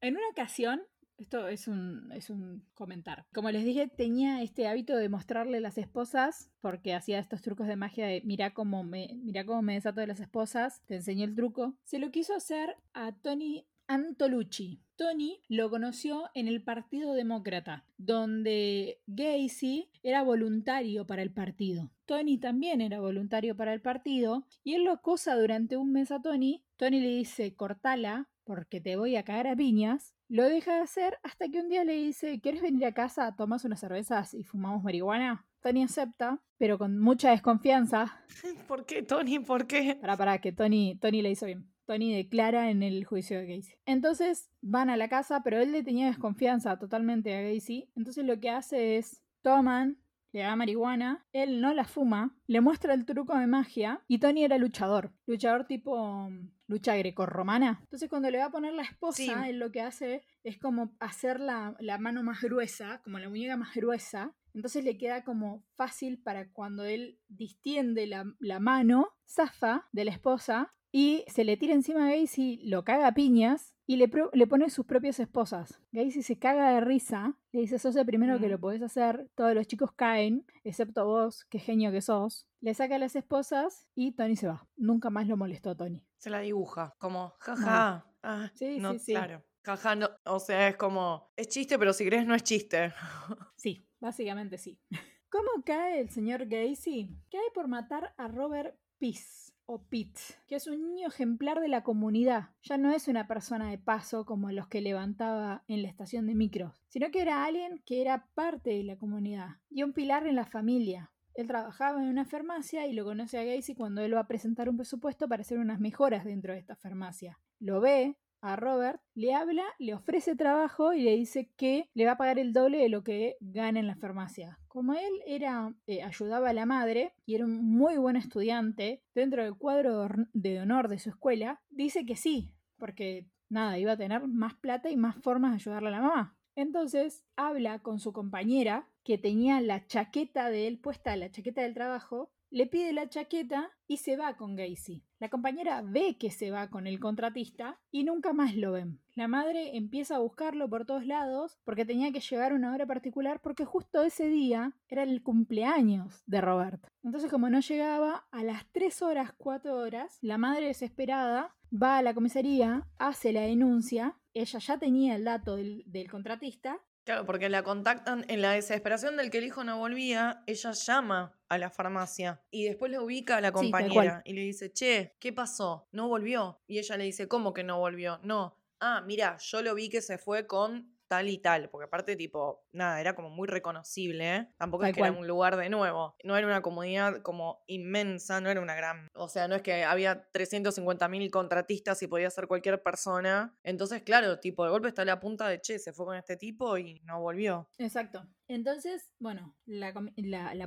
en 0.00 0.16
una 0.16 0.28
ocasión, 0.30 0.82
esto 1.16 1.46
es 1.48 1.68
un, 1.68 2.10
es 2.12 2.28
un 2.28 2.66
comentar. 2.74 3.24
Como 3.32 3.50
les 3.50 3.64
dije, 3.64 3.88
tenía 3.88 4.42
este 4.42 4.66
hábito 4.66 4.96
de 4.96 5.08
mostrarle 5.08 5.58
a 5.58 5.60
las 5.60 5.78
esposas, 5.78 6.50
porque 6.60 6.92
hacía 6.94 7.18
estos 7.20 7.40
trucos 7.40 7.66
de 7.68 7.76
magia 7.76 8.06
de 8.06 8.20
mira 8.24 8.52
cómo 8.52 8.84
me, 8.84 9.08
mira 9.22 9.44
cómo 9.44 9.62
me 9.62 9.74
desato 9.74 10.00
de 10.00 10.08
las 10.08 10.20
esposas, 10.20 10.82
te 10.86 10.96
enseñé 10.96 11.24
el 11.24 11.34
truco. 11.34 11.74
Se 11.84 11.98
lo 11.98 12.10
quiso 12.10 12.34
hacer 12.34 12.76
a 12.92 13.12
Tony 13.12 13.66
Antolucci. 13.86 14.80
Tony 14.96 15.40
lo 15.48 15.70
conoció 15.70 16.30
en 16.34 16.46
el 16.46 16.62
Partido 16.62 17.14
Demócrata, 17.14 17.84
donde 17.96 19.00
Gacy 19.06 19.90
era 20.02 20.22
voluntario 20.22 21.06
para 21.06 21.22
el 21.22 21.32
partido. 21.32 21.90
Tony 22.06 22.38
también 22.38 22.80
era 22.80 23.00
voluntario 23.00 23.56
para 23.56 23.72
el 23.72 23.80
partido 23.80 24.46
y 24.62 24.74
él 24.74 24.84
lo 24.84 24.92
acosa 24.92 25.34
durante 25.36 25.76
un 25.76 25.92
mes 25.92 26.12
a 26.12 26.22
Tony. 26.22 26.64
Tony 26.76 27.00
le 27.00 27.08
dice, 27.08 27.54
cortala 27.56 28.28
porque 28.44 28.80
te 28.80 28.96
voy 28.96 29.16
a 29.16 29.24
caer 29.24 29.48
a 29.48 29.56
piñas. 29.56 30.14
Lo 30.28 30.44
deja 30.44 30.76
de 30.76 30.82
hacer 30.82 31.18
hasta 31.22 31.48
que 31.48 31.60
un 31.60 31.68
día 31.68 31.84
le 31.84 31.94
dice, 31.94 32.40
¿quieres 32.40 32.62
venir 32.62 32.86
a 32.86 32.92
casa, 32.92 33.34
tomas 33.36 33.64
unas 33.64 33.80
cervezas 33.80 34.32
y 34.34 34.44
fumamos 34.44 34.82
marihuana? 34.82 35.46
Tony 35.60 35.82
acepta, 35.82 36.40
pero 36.58 36.78
con 36.78 36.98
mucha 36.98 37.30
desconfianza. 37.30 38.22
¿Por 38.68 38.86
qué, 38.86 39.02
Tony? 39.02 39.38
¿Por 39.38 39.66
qué? 39.66 39.96
Para, 40.00 40.16
para, 40.16 40.38
que 40.38 40.52
Tony, 40.52 40.96
Tony 41.00 41.22
le 41.22 41.30
hizo 41.30 41.46
bien. 41.46 41.73
Tony 41.86 42.14
declara 42.14 42.70
en 42.70 42.82
el 42.82 43.04
juicio 43.04 43.38
de 43.38 43.56
Gacy. 43.56 43.74
Entonces 43.86 44.50
van 44.60 44.90
a 44.90 44.96
la 44.96 45.08
casa, 45.08 45.42
pero 45.42 45.60
él 45.60 45.72
le 45.72 45.82
tenía 45.82 46.06
desconfianza 46.06 46.78
totalmente 46.78 47.34
a 47.34 47.42
Gacy. 47.42 47.90
Entonces 47.96 48.24
lo 48.24 48.40
que 48.40 48.50
hace 48.50 48.96
es, 48.96 49.22
toman, 49.42 49.98
le 50.32 50.40
da 50.40 50.56
marihuana, 50.56 51.24
él 51.32 51.60
no 51.60 51.72
la 51.72 51.84
fuma, 51.84 52.36
le 52.48 52.60
muestra 52.60 52.92
el 52.92 53.04
truco 53.04 53.38
de 53.38 53.46
magia 53.46 54.02
y 54.08 54.18
Tony 54.18 54.44
era 54.44 54.58
luchador, 54.58 55.12
luchador 55.26 55.64
tipo 55.64 56.28
lucha 56.66 56.96
grecorromana. 56.96 57.78
Entonces 57.82 58.08
cuando 58.08 58.30
le 58.30 58.38
va 58.38 58.46
a 58.46 58.50
poner 58.50 58.72
la 58.72 58.82
esposa, 58.82 59.48
él 59.48 59.60
lo 59.60 59.70
que 59.70 59.80
hace 59.80 60.24
es 60.42 60.58
como 60.58 60.92
hacer 60.98 61.38
la, 61.38 61.76
la 61.78 61.98
mano 61.98 62.24
más 62.24 62.40
gruesa, 62.40 63.00
como 63.04 63.20
la 63.20 63.28
muñeca 63.28 63.56
más 63.56 63.74
gruesa, 63.74 64.34
entonces 64.54 64.84
le 64.84 64.96
queda 64.98 65.24
como 65.24 65.64
fácil 65.74 66.20
para 66.20 66.50
cuando 66.50 66.84
él 66.84 67.20
distiende 67.28 68.06
la, 68.06 68.24
la, 68.38 68.60
mano, 68.60 69.08
zafa 69.28 69.88
de 69.92 70.04
la 70.04 70.12
esposa 70.12 70.74
y 70.96 71.24
se 71.26 71.42
le 71.42 71.56
tira 71.56 71.74
encima 71.74 72.06
a 72.06 72.14
Gacy, 72.14 72.60
lo 72.66 72.84
caga 72.84 73.08
a 73.08 73.14
piñas 73.14 73.74
y 73.84 73.96
le, 73.96 74.08
le 74.32 74.46
pone 74.46 74.70
sus 74.70 74.86
propias 74.86 75.18
esposas. 75.18 75.80
Gacy 75.90 76.22
se 76.22 76.38
caga 76.38 76.70
de 76.70 76.80
risa, 76.82 77.36
le 77.50 77.62
dice, 77.62 77.80
sos 77.80 77.96
el 77.96 78.06
primero 78.06 78.38
que 78.38 78.48
lo 78.48 78.60
podés 78.60 78.80
hacer, 78.80 79.28
todos 79.34 79.56
los 79.56 79.66
chicos 79.66 79.90
caen, 79.90 80.46
excepto 80.62 81.04
vos, 81.04 81.46
qué 81.46 81.58
genio 81.58 81.90
que 81.90 82.00
sos. 82.00 82.46
Le 82.60 82.74
saca 82.74 82.96
las 82.98 83.16
esposas 83.16 83.88
y 83.96 84.12
Tony 84.12 84.36
se 84.36 84.46
va. 84.46 84.68
Nunca 84.76 85.10
más 85.10 85.26
lo 85.26 85.36
molestó 85.36 85.76
Tony. 85.76 86.06
Se 86.16 86.30
la 86.30 86.38
dibuja, 86.38 86.94
como, 86.98 87.34
jaja. 87.40 88.06
Ah, 88.22 88.52
sí, 88.54 88.78
sí, 88.78 88.98
sí. 89.00 89.12
Claro. 89.14 89.42
Jaja, 89.64 89.96
no, 89.96 90.08
o 90.26 90.38
sea, 90.38 90.68
es 90.68 90.76
como, 90.76 91.32
es 91.34 91.48
chiste, 91.48 91.76
pero 91.76 91.92
si 91.92 92.06
crees 92.06 92.24
no 92.24 92.36
es 92.36 92.44
chiste. 92.44 92.92
Sí, 93.56 93.84
básicamente 93.98 94.58
sí. 94.58 94.78
¿Cómo 95.28 95.64
cae 95.66 95.98
el 95.98 96.10
señor 96.10 96.46
Gacy? 96.46 97.10
Cae 97.32 97.50
por 97.52 97.66
matar 97.66 98.14
a 98.16 98.28
Robert 98.28 98.78
Peace 99.00 99.53
o 99.66 99.82
Pete, 99.82 100.20
que 100.46 100.56
es 100.56 100.66
un 100.66 100.82
niño 100.82 101.08
ejemplar 101.08 101.60
de 101.60 101.68
la 101.68 101.82
comunidad. 101.82 102.50
Ya 102.62 102.76
no 102.76 102.92
es 102.92 103.08
una 103.08 103.26
persona 103.26 103.70
de 103.70 103.78
paso 103.78 104.24
como 104.24 104.50
los 104.50 104.68
que 104.68 104.80
levantaba 104.80 105.64
en 105.68 105.82
la 105.82 105.88
estación 105.88 106.26
de 106.26 106.34
micros, 106.34 106.82
sino 106.88 107.10
que 107.10 107.22
era 107.22 107.44
alguien 107.44 107.82
que 107.86 108.00
era 108.02 108.28
parte 108.34 108.70
de 108.70 108.84
la 108.84 108.96
comunidad 108.96 109.56
y 109.70 109.82
un 109.82 109.92
pilar 109.92 110.26
en 110.26 110.36
la 110.36 110.46
familia. 110.46 111.10
Él 111.34 111.48
trabajaba 111.48 112.00
en 112.00 112.08
una 112.08 112.24
farmacia 112.24 112.86
y 112.86 112.92
lo 112.92 113.04
conoce 113.04 113.38
a 113.38 113.44
Gacy 113.44 113.74
cuando 113.74 114.02
él 114.02 114.14
va 114.14 114.20
a 114.20 114.28
presentar 114.28 114.68
un 114.68 114.76
presupuesto 114.76 115.28
para 115.28 115.40
hacer 115.40 115.58
unas 115.58 115.80
mejoras 115.80 116.24
dentro 116.24 116.52
de 116.52 116.60
esta 116.60 116.76
farmacia. 116.76 117.40
Lo 117.58 117.80
ve, 117.80 118.16
a 118.44 118.56
Robert, 118.56 119.00
le 119.14 119.34
habla, 119.34 119.64
le 119.78 119.94
ofrece 119.94 120.36
trabajo 120.36 120.92
y 120.92 121.00
le 121.00 121.16
dice 121.16 121.50
que 121.56 121.88
le 121.94 122.04
va 122.04 122.12
a 122.12 122.16
pagar 122.18 122.38
el 122.38 122.52
doble 122.52 122.78
de 122.78 122.90
lo 122.90 123.02
que 123.02 123.36
gana 123.40 123.80
en 123.80 123.86
la 123.86 123.96
farmacia. 123.96 124.58
Como 124.68 124.92
él 124.92 125.22
era, 125.26 125.74
eh, 125.86 126.02
ayudaba 126.02 126.50
a 126.50 126.52
la 126.52 126.66
madre 126.66 127.14
y 127.24 127.36
era 127.36 127.46
un 127.46 127.64
muy 127.64 127.96
buen 127.96 128.16
estudiante 128.16 129.02
dentro 129.14 129.42
del 129.42 129.56
cuadro 129.56 130.08
de 130.34 130.60
honor 130.60 130.88
de 130.88 130.98
su 130.98 131.08
escuela, 131.08 131.62
dice 131.70 132.04
que 132.04 132.16
sí, 132.16 132.54
porque 132.76 133.30
nada, 133.48 133.78
iba 133.78 133.92
a 133.92 133.96
tener 133.96 134.26
más 134.26 134.54
plata 134.54 134.90
y 134.90 134.96
más 134.96 135.16
formas 135.16 135.52
de 135.52 135.56
ayudarle 135.56 135.88
a 135.88 135.92
la 135.92 136.02
mamá. 136.02 136.38
Entonces 136.54 137.24
habla 137.36 137.78
con 137.80 137.98
su 137.98 138.12
compañera 138.12 138.90
que 139.04 139.16
tenía 139.16 139.60
la 139.62 139.86
chaqueta 139.86 140.50
de 140.50 140.66
él 140.66 140.78
puesta, 140.78 141.16
la 141.16 141.30
chaqueta 141.30 141.62
del 141.62 141.74
trabajo, 141.74 142.30
le 142.50 142.66
pide 142.66 142.92
la 142.92 143.08
chaqueta 143.08 143.72
y 143.88 143.96
se 143.96 144.16
va 144.16 144.36
con 144.36 144.54
Gacy. 144.54 145.02
La 145.24 145.30
compañera 145.30 145.80
ve 145.80 146.18
que 146.18 146.30
se 146.30 146.50
va 146.50 146.68
con 146.68 146.86
el 146.86 147.00
contratista 147.00 147.80
y 147.90 148.04
nunca 148.04 148.34
más 148.34 148.56
lo 148.56 148.72
ven. 148.72 149.00
La 149.14 149.26
madre 149.26 149.74
empieza 149.74 150.16
a 150.16 150.18
buscarlo 150.18 150.68
por 150.68 150.84
todos 150.84 151.06
lados 151.06 151.58
porque 151.64 151.86
tenía 151.86 152.12
que 152.12 152.20
llegar 152.20 152.52
a 152.52 152.54
una 152.54 152.74
hora 152.74 152.84
particular 152.84 153.40
porque 153.40 153.64
justo 153.64 154.02
ese 154.02 154.28
día 154.28 154.74
era 154.86 155.02
el 155.02 155.22
cumpleaños 155.22 156.22
de 156.26 156.42
Robert. 156.42 156.86
Entonces 157.02 157.30
como 157.30 157.48
no 157.48 157.60
llegaba, 157.60 158.26
a 158.32 158.44
las 158.44 158.70
3 158.72 159.00
horas, 159.00 159.32
4 159.38 159.74
horas, 159.74 160.18
la 160.20 160.36
madre 160.36 160.66
desesperada 160.66 161.56
va 161.72 161.96
a 161.96 162.02
la 162.02 162.12
comisaría, 162.12 162.86
hace 162.98 163.32
la 163.32 163.40
denuncia, 163.40 164.18
ella 164.34 164.58
ya 164.58 164.78
tenía 164.78 165.16
el 165.16 165.24
dato 165.24 165.56
del 165.56 166.10
contratista 166.10 166.82
Claro, 167.04 167.26
porque 167.26 167.50
la 167.50 167.62
contactan 167.62 168.24
en 168.28 168.40
la 168.40 168.52
desesperación 168.52 169.18
del 169.18 169.30
que 169.30 169.38
el 169.38 169.44
hijo 169.44 169.62
no 169.62 169.78
volvía, 169.78 170.42
ella 170.46 170.72
llama 170.72 171.38
a 171.50 171.58
la 171.58 171.68
farmacia 171.68 172.42
y 172.50 172.64
después 172.64 172.90
le 172.90 172.98
ubica 172.98 173.36
a 173.36 173.40
la 173.42 173.52
compañera 173.52 174.22
y 174.24 174.32
le 174.32 174.40
dice, 174.40 174.72
che, 174.72 175.14
¿qué 175.20 175.32
pasó? 175.32 175.86
No 175.92 176.08
volvió. 176.08 176.62
Y 176.66 176.78
ella 176.78 176.96
le 176.96 177.04
dice, 177.04 177.28
¿cómo 177.28 177.52
que 177.52 177.62
no 177.62 177.78
volvió? 177.78 178.18
No. 178.22 178.58
Ah, 178.80 179.02
mira, 179.06 179.36
yo 179.38 179.60
lo 179.60 179.74
vi 179.74 179.90
que 179.90 180.00
se 180.00 180.16
fue 180.16 180.46
con 180.46 180.93
tal 181.14 181.28
y 181.28 181.38
tal, 181.38 181.70
porque 181.70 181.84
aparte 181.84 182.16
tipo, 182.16 182.66
nada, 182.72 183.00
era 183.00 183.14
como 183.14 183.30
muy 183.30 183.46
reconocible, 183.46 184.36
¿eh? 184.36 184.48
Tampoco 184.58 184.84
es 184.84 184.92
que 184.92 185.00
era 185.00 185.12
un 185.12 185.28
lugar 185.28 185.56
de 185.56 185.68
nuevo, 185.68 186.16
no 186.24 186.36
era 186.36 186.44
una 186.46 186.60
comunidad 186.60 187.22
como 187.22 187.62
inmensa, 187.68 188.40
no 188.40 188.50
era 188.50 188.60
una 188.60 188.74
gran, 188.74 189.08
o 189.14 189.28
sea, 189.28 189.46
no 189.46 189.54
es 189.54 189.62
que 189.62 189.84
había 189.84 190.28
350 190.32 191.06
mil 191.08 191.30
contratistas 191.30 192.02
y 192.02 192.08
podía 192.08 192.28
ser 192.30 192.48
cualquier 192.48 192.82
persona, 192.82 193.56
entonces 193.62 194.02
claro, 194.02 194.40
tipo, 194.40 194.64
de 194.64 194.70
golpe 194.70 194.88
está 194.88 195.04
la 195.04 195.20
punta 195.20 195.46
de, 195.48 195.60
che, 195.60 195.78
se 195.78 195.92
fue 195.92 196.04
con 196.04 196.16
este 196.16 196.36
tipo 196.36 196.76
y 196.78 197.00
no 197.04 197.20
volvió. 197.20 197.68
Exacto. 197.78 198.26
Entonces, 198.48 199.10
bueno, 199.18 199.56
la, 199.64 199.92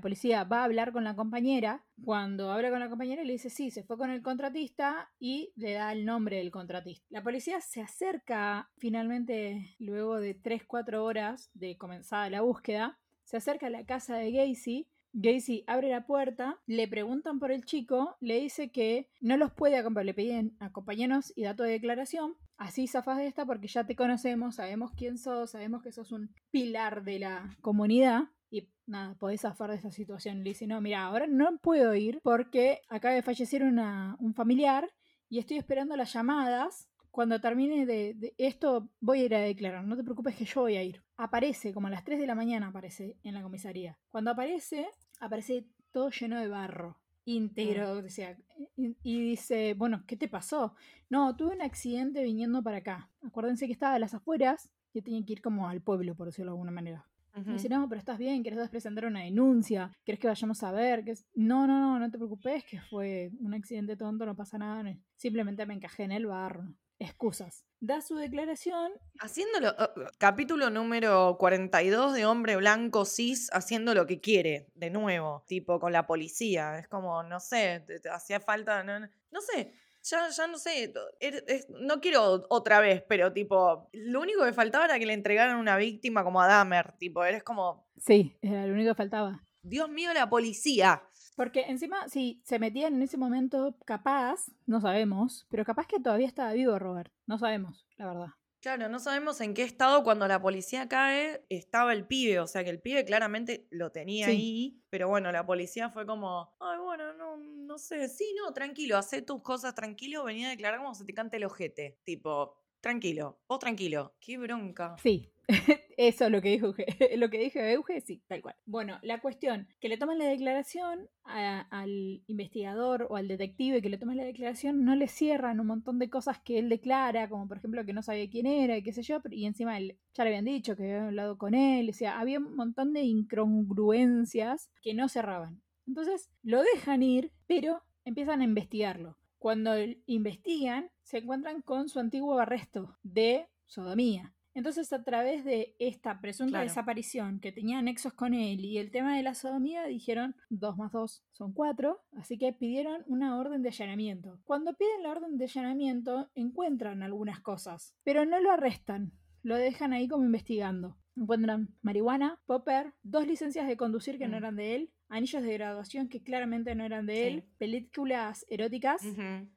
policía 0.01 0.43
va 0.43 0.61
a 0.61 0.63
hablar 0.63 0.91
con 0.91 1.03
la 1.03 1.15
compañera. 1.15 1.85
Cuando 2.03 2.51
habla 2.51 2.69
con 2.69 2.79
la 2.79 2.89
compañera 2.89 3.23
le 3.23 3.33
dice, 3.33 3.49
sí, 3.49 3.71
se 3.71 3.83
fue 3.83 3.97
con 3.97 4.09
el 4.09 4.21
contratista 4.21 5.11
y 5.19 5.53
le 5.55 5.73
da 5.73 5.91
el 5.91 6.05
nombre 6.05 6.37
del 6.37 6.51
contratista. 6.51 7.05
La 7.09 7.23
policía 7.23 7.61
se 7.61 7.81
acerca 7.81 8.69
finalmente, 8.77 9.75
luego 9.79 10.19
de 10.19 10.41
3-4 10.41 11.03
horas 11.03 11.51
de 11.53 11.77
comenzada 11.77 12.29
la 12.29 12.41
búsqueda, 12.41 12.99
se 13.23 13.37
acerca 13.37 13.67
a 13.67 13.71
la 13.71 13.85
casa 13.85 14.15
de 14.15 14.31
Gacy 14.31 14.87
Gacy 15.19 15.63
abre 15.65 15.89
la 15.89 16.05
puerta, 16.05 16.59
le 16.67 16.87
preguntan 16.87 17.39
por 17.39 17.51
el 17.51 17.65
chico, 17.65 18.17
le 18.19 18.39
dice 18.39 18.69
que 18.69 19.09
no 19.19 19.35
los 19.35 19.51
puede 19.51 19.77
acompañar, 19.77 20.05
le 20.05 20.13
piden 20.13 20.57
acompañarnos 20.59 21.33
y 21.35 21.43
dato 21.43 21.63
de 21.63 21.71
declaración. 21.71 22.35
Así 22.57 22.87
zafas 22.87 23.17
de 23.17 23.27
esta 23.27 23.45
porque 23.45 23.67
ya 23.67 23.85
te 23.85 23.95
conocemos, 23.95 24.55
sabemos 24.55 24.91
quién 24.91 25.17
sos, 25.17 25.51
sabemos 25.51 25.83
que 25.83 25.91
sos 25.91 26.11
un 26.11 26.33
pilar 26.49 27.03
de 27.03 27.19
la 27.19 27.55
comunidad 27.61 28.29
y 28.49 28.69
nada, 28.87 29.15
podés 29.15 29.41
zafar 29.41 29.69
de 29.69 29.77
esta 29.77 29.91
situación. 29.91 30.39
Le 30.39 30.49
dice, 30.49 30.65
no, 30.65 30.81
mira, 30.81 31.03
ahora 31.03 31.27
no 31.27 31.57
puedo 31.59 31.93
ir 31.93 32.19
porque 32.23 32.81
acaba 32.89 33.13
de 33.13 33.21
fallecer 33.21 33.63
un 33.63 34.33
familiar 34.33 34.89
y 35.29 35.39
estoy 35.39 35.57
esperando 35.57 35.95
las 35.95 36.13
llamadas 36.13 36.89
cuando 37.11 37.41
termine 37.41 37.87
de, 37.87 38.35
esto 38.37 38.91
voy 38.99 39.21
a 39.21 39.25
ir 39.25 39.35
a 39.35 39.39
declarar, 39.39 39.83
no 39.83 39.97
te 39.97 40.03
preocupes 40.03 40.35
que 40.35 40.45
yo 40.45 40.61
voy 40.61 40.77
a 40.77 40.83
ir. 40.83 41.03
Aparece, 41.15 41.73
como 41.73 41.87
a 41.87 41.89
las 41.89 42.03
3 42.03 42.19
de 42.19 42.27
la 42.27 42.35
mañana 42.35 42.67
aparece 42.67 43.17
en 43.23 43.33
la 43.33 43.41
comisaría. 43.41 43.97
Cuando 44.09 44.29
aparece, 44.29 44.87
aparece 45.19 45.65
todo 45.91 46.11
lleno 46.11 46.39
de 46.39 46.47
barro, 46.47 46.99
íntegro, 47.27 48.01
mm. 48.01 48.91
y, 49.03 49.21
dice, 49.21 49.73
bueno, 49.73 50.03
¿qué 50.07 50.15
te 50.15 50.27
pasó? 50.27 50.73
No, 51.09 51.35
tuve 51.35 51.55
un 51.55 51.61
accidente 51.61 52.23
viniendo 52.23 52.63
para 52.63 52.77
acá. 52.77 53.09
Acuérdense 53.21 53.67
que 53.67 53.73
estaba 53.73 53.95
a 53.95 53.99
las 53.99 54.13
afueras, 54.13 54.69
yo 54.93 55.03
tenía 55.03 55.23
que 55.25 55.33
ir 55.33 55.41
como 55.41 55.67
al 55.67 55.81
pueblo, 55.81 56.15
por 56.15 56.27
decirlo 56.27 56.51
de 56.51 56.55
alguna 56.55 56.71
manera. 56.71 57.05
dice, 57.45 57.69
no, 57.69 57.87
pero 57.87 57.99
estás 57.99 58.17
bien, 58.17 58.41
quieres 58.41 58.69
presentar 58.69 59.05
una 59.05 59.21
denuncia, 59.21 59.91
quieres 60.03 60.19
que 60.19 60.27
vayamos 60.27 60.63
a 60.63 60.71
ver, 60.71 61.03
que 61.03 61.13
no, 61.35 61.67
no, 61.67 61.79
no, 61.79 61.99
no 61.99 62.09
te 62.09 62.17
preocupes, 62.17 62.63
que 62.63 62.79
fue 62.81 63.31
un 63.39 63.53
accidente 63.53 63.95
tonto, 63.97 64.25
no 64.25 64.35
pasa 64.35 64.57
nada, 64.57 64.97
simplemente 65.15 65.65
me 65.65 65.73
encajé 65.73 66.03
en 66.03 66.13
el 66.13 66.25
barro 66.25 66.73
excusas. 66.99 67.65
Da 67.79 68.01
su 68.01 68.15
declaración. 68.15 68.91
Haciéndolo, 69.19 69.75
capítulo 70.17 70.69
número 70.69 71.37
42 71.37 72.13
de 72.13 72.25
hombre 72.25 72.55
blanco 72.55 73.05
cis 73.05 73.49
haciendo 73.53 73.93
lo 73.93 74.07
que 74.07 74.19
quiere, 74.19 74.67
de 74.73 74.89
nuevo, 74.89 75.43
tipo 75.47 75.79
con 75.79 75.93
la 75.93 76.07
policía. 76.07 76.79
Es 76.79 76.87
como, 76.87 77.21
no 77.23 77.39
sé, 77.39 77.85
hacía 78.11 78.39
falta, 78.39 78.83
no, 78.83 79.41
sé, 79.41 79.73
ya, 80.01 80.29
ya 80.29 80.47
no 80.47 80.57
sé, 80.57 80.91
er, 81.19 81.43
no 81.69 82.01
quiero 82.01 82.45
otra 82.49 82.79
vez, 82.79 83.03
pero 83.07 83.31
tipo, 83.31 83.89
lo 83.93 84.21
único 84.21 84.43
que 84.43 84.53
faltaba 84.53 84.85
era 84.85 84.97
que 84.97 85.05
le 85.05 85.13
entregaran 85.13 85.57
una 85.57 85.77
víctima 85.77 86.23
como 86.23 86.41
a 86.41 86.47
Dahmer, 86.47 86.93
tipo, 86.93 87.23
eres 87.23 87.43
como... 87.43 87.87
Sí, 87.97 88.37
era 88.41 88.65
lo 88.65 88.73
único 88.73 88.91
que 88.91 88.97
faltaba. 88.97 89.43
Dios 89.61 89.89
mío, 89.89 90.13
la 90.13 90.29
policía. 90.29 91.03
Porque 91.37 91.65
encima, 91.67 92.09
si 92.09 92.41
se 92.43 92.57
metían 92.57 92.95
en 92.95 93.03
ese 93.03 93.15
momento, 93.15 93.77
capaz, 93.85 94.47
no 94.65 94.81
sabemos, 94.81 95.45
pero 95.51 95.63
capaz 95.63 95.85
que 95.85 95.99
todavía 95.99 96.25
estaba 96.25 96.51
vivo 96.53 96.79
Robert. 96.79 97.13
No 97.27 97.37
sabemos, 97.37 97.85
la 97.95 98.07
verdad. 98.07 98.27
Claro, 98.59 98.89
no 98.89 98.97
sabemos 98.97 99.39
en 99.41 99.53
qué 99.53 99.61
estado 99.61 100.03
cuando 100.03 100.27
la 100.27 100.41
policía 100.41 100.89
cae 100.89 101.45
estaba 101.49 101.93
el 101.93 102.07
pibe, 102.07 102.39
o 102.39 102.47
sea 102.47 102.63
que 102.63 102.71
el 102.71 102.81
pibe 102.81 103.05
claramente 103.05 103.67
lo 103.69 103.91
tenía 103.91 104.27
ahí, 104.27 104.81
pero 104.89 105.09
bueno, 105.09 105.31
la 105.31 105.45
policía 105.45 105.91
fue 105.91 106.07
como, 106.07 106.55
ay, 106.59 106.79
bueno, 106.79 107.13
no, 107.13 107.37
no 107.37 107.77
sé, 107.77 108.09
sí, 108.09 108.33
no, 108.35 108.51
tranquilo, 108.53 108.97
hacé 108.97 109.21
tus 109.21 109.43
cosas 109.43 109.75
tranquilo, 109.75 110.23
venía 110.23 110.47
a 110.47 110.51
declarar 110.51 110.79
como 110.79 110.95
se 110.95 111.05
te 111.05 111.13
cante 111.13 111.37
el 111.37 111.43
ojete, 111.43 111.99
tipo, 112.03 112.57
tranquilo, 112.81 113.39
vos 113.47 113.59
tranquilo. 113.59 114.15
Qué 114.19 114.37
bronca. 114.37 114.95
Sí, 115.01 115.31
eso 115.97 116.25
es 116.25 116.31
lo 116.31 116.41
que 116.41 116.49
dijo 116.49 116.73
lo 117.17 117.29
que 117.29 117.39
dije 117.39 117.71
Euge, 117.71 118.01
sí, 118.01 118.21
tal 118.27 118.41
cual. 118.41 118.55
Bueno, 118.65 118.99
la 119.01 119.21
cuestión, 119.21 119.67
que 119.79 119.89
le 119.89 119.97
toman 119.97 120.17
la 120.17 120.25
declaración 120.25 121.09
al 121.23 122.23
investigador 122.27 123.07
o 123.09 123.15
al 123.15 123.27
detective 123.27 123.81
que 123.81 123.89
le 123.89 123.97
toman 123.97 124.17
la 124.17 124.23
declaración, 124.23 124.83
no 124.83 124.95
le 124.95 125.07
cierran 125.07 125.59
un 125.59 125.67
montón 125.67 125.99
de 125.99 126.09
cosas 126.09 126.39
que 126.39 126.59
él 126.59 126.69
declara, 126.69 127.29
como 127.29 127.47
por 127.47 127.57
ejemplo 127.57 127.85
que 127.85 127.93
no 127.93 128.01
sabía 128.01 128.29
quién 128.29 128.45
era 128.45 128.77
y 128.77 128.83
qué 128.83 128.93
sé 128.93 129.03
yo, 129.03 129.21
y 129.29 129.45
encima 129.45 129.77
él, 129.77 129.97
ya 130.13 130.23
le 130.23 130.31
habían 130.31 130.45
dicho 130.45 130.75
que 130.75 130.83
había 130.83 131.05
hablado 131.05 131.37
con 131.37 131.53
él, 131.53 131.89
o 131.89 131.93
sea, 131.93 132.19
había 132.19 132.39
un 132.39 132.55
montón 132.55 132.93
de 132.93 133.01
incongruencias 133.01 134.69
que 134.81 134.93
no 134.93 135.07
cerraban. 135.09 135.61
Entonces 135.87 136.29
lo 136.43 136.61
dejan 136.61 137.03
ir, 137.03 137.31
pero 137.47 137.81
empiezan 138.03 138.41
a 138.41 138.45
investigarlo. 138.45 139.17
Cuando 139.39 139.71
investigan, 140.05 140.89
se 141.03 141.19
encuentran 141.19 141.61
con 141.61 141.89
su 141.89 141.99
antiguo 141.99 142.39
arresto 142.39 142.97
de 143.03 143.47
sodomía. 143.65 144.33
Entonces, 144.53 144.91
a 144.91 145.03
través 145.03 145.45
de 145.45 145.75
esta 145.77 146.19
presunta 146.19 146.53
Claro. 146.53 146.63
desaparición 146.63 147.39
que 147.39 147.51
tenía 147.51 147.79
nexos 147.83 148.13
con 148.13 148.33
él 148.33 148.65
y 148.65 148.79
el 148.79 148.89
tema 148.89 149.15
de 149.15 149.21
la 149.21 149.35
sodomía, 149.35 149.85
dijeron 149.85 150.35
2 150.49 150.77
más 150.77 150.91
2 150.91 151.23
son 151.31 151.53
4, 151.53 152.01
así 152.13 152.39
que 152.39 152.53
pidieron 152.53 153.03
una 153.05 153.37
orden 153.37 153.61
de 153.61 153.69
allanamiento. 153.69 154.39
Cuando 154.45 154.73
piden 154.73 155.03
la 155.03 155.11
orden 155.11 155.37
de 155.37 155.45
allanamiento, 155.45 156.31
encuentran 156.33 157.03
algunas 157.03 157.39
cosas, 157.39 157.93
pero 158.03 158.25
no 158.25 158.39
lo 158.39 158.51
arrestan, 158.51 159.11
lo 159.43 159.55
dejan 159.57 159.93
ahí 159.93 160.07
como 160.07 160.25
investigando. 160.25 160.97
Encuentran 161.17 161.69
marihuana, 161.81 162.39
popper, 162.45 162.93
dos 163.03 163.25
licencias 163.25 163.67
de 163.67 163.75
conducir 163.75 164.17
que 164.17 164.27
no 164.27 164.35
Mm. 164.35 164.37
eran 164.37 164.55
de 164.55 164.75
él, 164.75 164.91
anillos 165.09 165.41
de 165.43 165.53
graduación 165.53 166.09
que 166.09 166.21
claramente 166.21 166.75
no 166.75 166.83
eran 166.85 167.05
de 167.07 167.27
él, 167.27 167.43
películas 167.57 168.45
eróticas. 168.49 169.01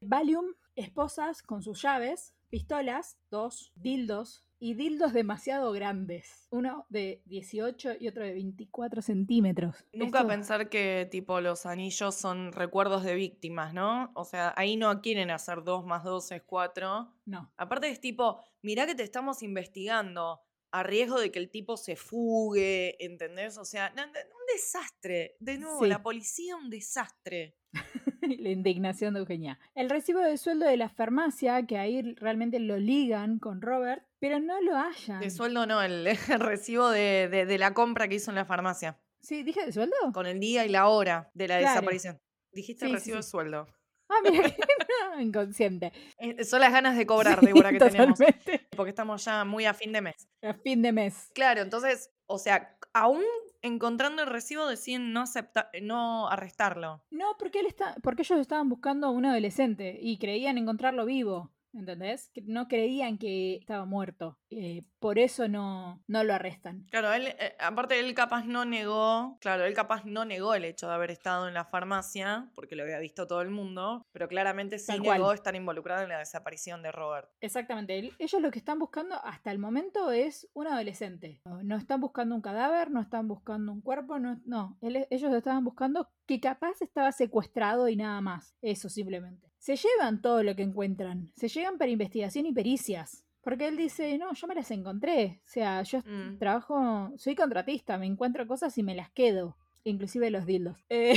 Valium, 0.00 0.46
esposas 0.74 1.42
con 1.42 1.62
sus 1.62 1.82
llaves, 1.82 2.34
pistolas, 2.48 3.18
dos, 3.30 3.72
dildos 3.76 4.44
y 4.58 4.74
dildos 4.74 5.12
demasiado 5.12 5.72
grandes. 5.72 6.46
Uno 6.50 6.84
de 6.90 7.22
18 7.26 7.92
y 7.98 8.08
otro 8.08 8.24
de 8.24 8.32
24 8.34 9.00
centímetros. 9.02 9.76
Nunca 9.92 10.18
Esto- 10.18 10.28
pensar 10.28 10.68
que 10.68 11.08
tipo 11.10 11.40
los 11.40 11.64
anillos 11.66 12.14
son 12.14 12.52
recuerdos 12.52 13.02
de 13.04 13.14
víctimas, 13.14 13.72
¿no? 13.72 14.10
O 14.14 14.24
sea, 14.24 14.52
ahí 14.56 14.76
no 14.76 15.00
quieren 15.00 15.30
hacer 15.30 15.62
dos 15.64 15.84
más 15.86 16.04
dos 16.04 16.30
es 16.32 16.42
cuatro. 16.42 17.12
No, 17.24 17.50
Aparte 17.56 17.88
es 17.90 18.00
tipo, 18.00 18.38
mirá 18.62 18.86
que 18.86 18.94
te 18.94 19.02
estamos 19.02 19.42
investigando 19.42 20.40
a 20.72 20.82
riesgo 20.82 21.18
de 21.20 21.30
que 21.32 21.38
el 21.38 21.50
tipo 21.50 21.76
se 21.76 21.96
fugue, 21.96 22.96
¿entendés? 23.04 23.58
O 23.58 23.64
sea, 23.64 23.92
un 23.96 24.12
desastre. 24.54 25.36
De 25.40 25.58
nuevo, 25.58 25.80
Sí. 25.82 25.88
la 25.88 26.02
policía 26.02 26.56
un 26.56 26.70
desastre. 26.70 27.56
la 28.22 28.48
indignación 28.50 29.14
de 29.14 29.20
Eugenia. 29.20 29.58
El 29.74 29.88
recibo 29.90 30.20
de 30.20 30.36
sueldo 30.36 30.66
de 30.66 30.76
la 30.76 30.88
farmacia, 30.88 31.66
que 31.66 31.78
ahí 31.78 32.02
realmente 32.16 32.58
lo 32.60 32.76
ligan 32.78 33.38
con 33.38 33.60
Robert, 33.62 34.04
pero 34.18 34.38
no 34.40 34.60
lo 34.60 34.76
hallan. 34.76 35.20
De 35.20 35.30
sueldo 35.30 35.66
no, 35.66 35.82
el, 35.82 36.06
el 36.28 36.40
recibo 36.40 36.90
de, 36.90 37.28
de- 37.30 37.46
de 37.46 37.58
la 37.58 37.74
compra 37.74 38.08
que 38.08 38.16
hizo 38.16 38.30
en 38.30 38.36
la 38.36 38.44
farmacia. 38.44 39.00
Sí, 39.20 39.42
dije 39.42 39.64
de 39.66 39.72
sueldo. 39.72 39.94
Con 40.14 40.26
el 40.26 40.40
día 40.40 40.64
y 40.64 40.68
la 40.70 40.88
hora 40.88 41.30
de 41.34 41.48
la 41.48 41.58
Claro. 41.58 41.74
desaparición. 41.74 42.20
Dijiste 42.52 42.86
Sí, 42.86 42.90
sí, 42.90 42.94
recibo 42.94 43.16
de 43.18 43.22
sueldo. 43.22 43.66
Ah, 44.10 44.28
mira 44.30 44.52
inconsciente. 45.20 45.92
Eh, 46.18 46.44
Son 46.44 46.60
las 46.60 46.72
ganas 46.72 46.96
de 46.96 47.06
cobrar, 47.06 47.40
Débora, 47.40 47.70
que 47.70 47.78
tenemos. 47.78 48.18
Totalmente. 48.18 48.66
Porque 48.76 48.90
estamos 48.90 49.24
ya 49.24 49.44
muy 49.44 49.64
a 49.66 49.72
fin 49.74 49.92
de 49.92 50.00
mes. 50.00 50.28
A 50.42 50.52
fin 50.54 50.82
de 50.82 50.92
mes. 50.92 51.30
Claro, 51.34 51.60
entonces, 51.62 52.10
o 52.26 52.38
sea, 52.38 52.76
aún 52.92 53.22
encontrando 53.62 54.22
el 54.22 54.28
recibo 54.28 54.66
deciden 54.66 55.12
no 55.12 55.20
aceptar, 55.20 55.70
no 55.82 56.28
arrestarlo. 56.28 57.02
No, 57.10 57.36
porque 57.38 57.60
él 57.60 57.66
está, 57.66 57.94
porque 58.02 58.22
ellos 58.22 58.40
estaban 58.40 58.68
buscando 58.68 59.06
a 59.06 59.10
un 59.10 59.26
adolescente 59.26 59.98
y 60.00 60.18
creían 60.18 60.58
encontrarlo 60.58 61.04
vivo, 61.04 61.50
¿entendés? 61.72 62.30
Que 62.34 62.42
no 62.42 62.68
creían 62.68 63.18
que 63.18 63.56
estaba 63.56 63.84
muerto. 63.84 64.38
eh, 64.52 64.82
por 64.98 65.18
eso 65.18 65.48
no, 65.48 66.02
no 66.08 66.24
lo 66.24 66.34
arrestan. 66.34 66.86
Claro, 66.90 67.12
él, 67.12 67.28
eh, 67.28 67.54
aparte 67.60 67.98
él 68.00 68.12
capaz 68.14 68.44
no 68.44 68.64
negó, 68.66 69.38
claro, 69.40 69.64
él 69.64 69.72
capaz 69.72 70.04
no 70.04 70.24
negó 70.26 70.54
el 70.54 70.64
hecho 70.64 70.88
de 70.88 70.94
haber 70.94 71.10
estado 71.10 71.48
en 71.48 71.54
la 71.54 71.64
farmacia, 71.64 72.50
porque 72.54 72.76
lo 72.76 72.82
había 72.82 72.98
visto 72.98 73.26
todo 73.26 73.40
el 73.42 73.48
mundo, 73.50 74.02
pero 74.12 74.28
claramente 74.28 74.78
sí 74.78 74.98
negó 74.98 75.32
estar 75.32 75.54
involucrado 75.54 76.02
en 76.02 76.08
la 76.10 76.18
desaparición 76.18 76.82
de 76.82 76.92
Robert. 76.92 77.30
Exactamente. 77.40 77.98
el- 77.98 78.12
Ellos 78.18 78.42
lo 78.42 78.50
que 78.50 78.58
están 78.58 78.78
buscando 78.78 79.14
hasta 79.24 79.50
el 79.52 79.58
momento 79.58 80.10
es 80.10 80.48
un 80.52 80.66
adolescente. 80.66 81.40
No, 81.44 81.62
no 81.62 81.76
están 81.76 82.00
buscando 82.00 82.34
un 82.34 82.42
cadáver, 82.42 82.90
no 82.90 83.00
están 83.00 83.26
buscando 83.28 83.72
un 83.72 83.80
cuerpo, 83.80 84.18
no, 84.18 84.40
no. 84.44 84.76
él- 84.82 85.06
ellos 85.10 85.32
estaban 85.32 85.64
buscando 85.64 86.08
que 86.26 86.40
capaz 86.40 86.82
estaba 86.82 87.12
secuestrado 87.12 87.88
y 87.88 87.96
nada 87.96 88.20
más. 88.20 88.54
Eso 88.60 88.88
simplemente. 88.88 89.49
Se 89.60 89.76
llevan 89.76 90.20
todo 90.20 90.42
lo 90.42 90.56
que 90.56 90.62
encuentran. 90.62 91.30
Se 91.36 91.46
llevan 91.48 91.78
para 91.78 91.90
investigación 91.92 92.46
y 92.46 92.52
pericias. 92.52 93.24
Porque 93.42 93.68
él 93.68 93.76
dice, 93.76 94.18
no, 94.18 94.32
yo 94.34 94.46
me 94.48 94.54
las 94.54 94.70
encontré. 94.70 95.40
O 95.44 95.48
sea, 95.48 95.82
yo 95.82 96.00
Mm. 96.00 96.38
trabajo, 96.38 97.12
soy 97.16 97.34
contratista, 97.36 97.96
me 97.98 98.06
encuentro 98.06 98.46
cosas 98.46 98.76
y 98.76 98.82
me 98.82 98.94
las 98.96 99.10
quedo. 99.12 99.56
Inclusive 99.84 100.30
los 100.30 100.44
dildos. 100.46 100.76
Eh, 100.90 101.14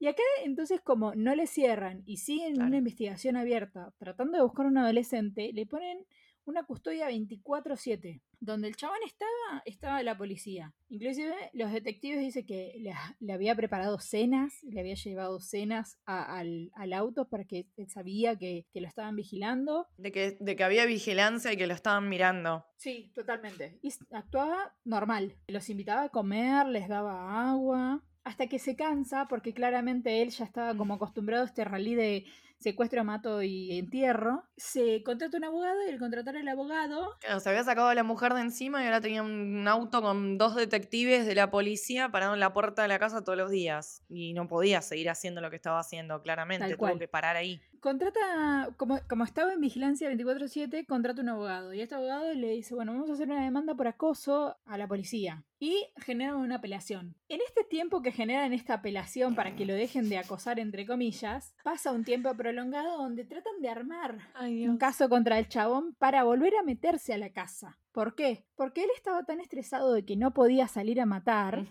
y 0.00 0.06
acá 0.06 0.22
entonces 0.44 0.80
como 0.80 1.14
no 1.16 1.34
le 1.34 1.46
cierran 1.48 2.02
y 2.06 2.18
siguen 2.18 2.54
Claro. 2.54 2.68
una 2.68 2.76
investigación 2.78 3.36
abierta 3.36 3.92
tratando 3.98 4.36
de 4.38 4.44
buscar 4.44 4.66
a 4.66 4.68
un 4.68 4.78
adolescente, 4.78 5.50
le 5.52 5.66
ponen 5.66 6.04
una 6.48 6.64
custodia 6.64 7.08
24/7. 7.08 8.20
Donde 8.40 8.68
el 8.68 8.76
chabón 8.76 8.98
estaba, 9.04 9.62
estaba 9.64 10.02
la 10.04 10.16
policía. 10.16 10.72
Inclusive 10.88 11.34
los 11.54 11.72
detectives 11.72 12.20
dicen 12.20 12.46
que 12.46 12.74
le, 12.78 12.92
le 13.18 13.32
había 13.32 13.54
preparado 13.56 13.98
cenas, 13.98 14.62
le 14.62 14.78
había 14.80 14.94
llevado 14.94 15.40
cenas 15.40 15.98
a- 16.06 16.38
al, 16.38 16.70
al 16.74 16.92
auto 16.92 17.28
para 17.28 17.44
que 17.44 17.66
él 17.76 17.88
sabía 17.90 18.36
que, 18.38 18.66
que 18.72 18.80
lo 18.80 18.86
estaban 18.86 19.16
vigilando. 19.16 19.86
De 19.96 20.12
que, 20.12 20.36
de 20.38 20.54
que 20.56 20.62
había 20.64 20.86
vigilancia 20.86 21.52
y 21.52 21.56
que 21.56 21.66
lo 21.66 21.74
estaban 21.74 22.08
mirando. 22.08 22.64
Sí, 22.76 23.10
totalmente. 23.14 23.78
Y 23.82 23.92
actuaba 24.12 24.74
normal. 24.84 25.34
Los 25.48 25.68
invitaba 25.68 26.04
a 26.04 26.08
comer, 26.10 26.66
les 26.66 26.88
daba 26.88 27.50
agua. 27.50 28.04
Hasta 28.24 28.46
que 28.46 28.58
se 28.58 28.76
cansa, 28.76 29.26
porque 29.26 29.54
claramente 29.54 30.20
él 30.22 30.28
ya 30.30 30.44
estaba 30.44 30.76
como 30.76 30.94
acostumbrado 30.94 31.44
a 31.44 31.46
este 31.46 31.64
rally 31.64 31.94
de 31.94 32.26
secuestro, 32.58 33.04
mato 33.04 33.42
y 33.42 33.78
entierro. 33.78 34.44
Se 34.56 35.02
contrata 35.02 35.36
un 35.36 35.44
abogado 35.44 35.76
y 35.86 35.90
al 35.90 35.98
contratar 35.98 36.36
al 36.36 36.48
abogado. 36.48 37.16
Claro, 37.20 37.40
se 37.40 37.48
había 37.48 37.64
sacado 37.64 37.88
a 37.88 37.94
la 37.94 38.02
mujer 38.02 38.34
de 38.34 38.40
encima 38.40 38.82
y 38.82 38.86
ahora 38.86 39.00
tenía 39.00 39.22
un 39.22 39.66
auto 39.68 40.02
con 40.02 40.38
dos 40.38 40.54
detectives 40.54 41.26
de 41.26 41.34
la 41.34 41.50
policía 41.50 42.10
parado 42.10 42.34
en 42.34 42.40
la 42.40 42.52
puerta 42.52 42.82
de 42.82 42.88
la 42.88 42.98
casa 42.98 43.22
todos 43.24 43.38
los 43.38 43.50
días. 43.50 44.02
Y 44.08 44.32
no 44.34 44.48
podía 44.48 44.82
seguir 44.82 45.10
haciendo 45.10 45.40
lo 45.40 45.50
que 45.50 45.56
estaba 45.56 45.78
haciendo, 45.78 46.20
claramente. 46.22 46.64
Tal 46.64 46.72
Tuvo 46.72 46.78
cual. 46.78 46.98
que 46.98 47.08
parar 47.08 47.36
ahí. 47.36 47.60
Contrata, 47.80 48.70
como, 48.76 48.98
como 49.08 49.22
estaba 49.24 49.52
en 49.52 49.60
vigilancia 49.60 50.10
24-7, 50.10 50.84
contrata 50.86 51.22
un 51.22 51.28
abogado. 51.28 51.72
Y 51.72 51.80
este 51.80 51.94
abogado 51.94 52.32
le 52.34 52.50
dice: 52.50 52.74
Bueno, 52.74 52.92
vamos 52.92 53.10
a 53.10 53.12
hacer 53.12 53.28
una 53.28 53.44
demanda 53.44 53.74
por 53.74 53.86
acoso 53.86 54.56
a 54.66 54.78
la 54.78 54.88
policía. 54.88 55.44
Y 55.60 55.86
generan 55.96 56.36
una 56.36 56.56
apelación. 56.56 57.16
En 57.28 57.40
este 57.40 57.64
tiempo 57.64 58.00
que 58.00 58.12
generan 58.12 58.52
esta 58.52 58.74
apelación 58.74 59.34
para 59.34 59.56
que 59.56 59.64
lo 59.64 59.74
dejen 59.74 60.08
de 60.08 60.18
acosar, 60.18 60.60
entre 60.60 60.86
comillas, 60.86 61.54
pasa 61.64 61.92
un 61.92 62.04
tiempo 62.04 62.28
prolongado 62.48 62.96
donde 62.96 63.24
tratan 63.26 63.60
de 63.60 63.68
armar 63.68 64.18
Ay, 64.34 64.66
un 64.66 64.78
caso 64.78 65.10
contra 65.10 65.38
el 65.38 65.48
chabón 65.48 65.94
para 65.98 66.24
volver 66.24 66.56
a 66.56 66.62
meterse 66.62 67.12
a 67.12 67.18
la 67.18 67.30
casa. 67.30 67.78
¿Por 67.92 68.14
qué? 68.14 68.46
Porque 68.56 68.84
él 68.84 68.90
estaba 68.96 69.22
tan 69.24 69.40
estresado 69.40 69.92
de 69.92 70.06
que 70.06 70.16
no 70.16 70.32
podía 70.32 70.66
salir 70.66 70.98
a 70.98 71.06
matar 71.06 71.66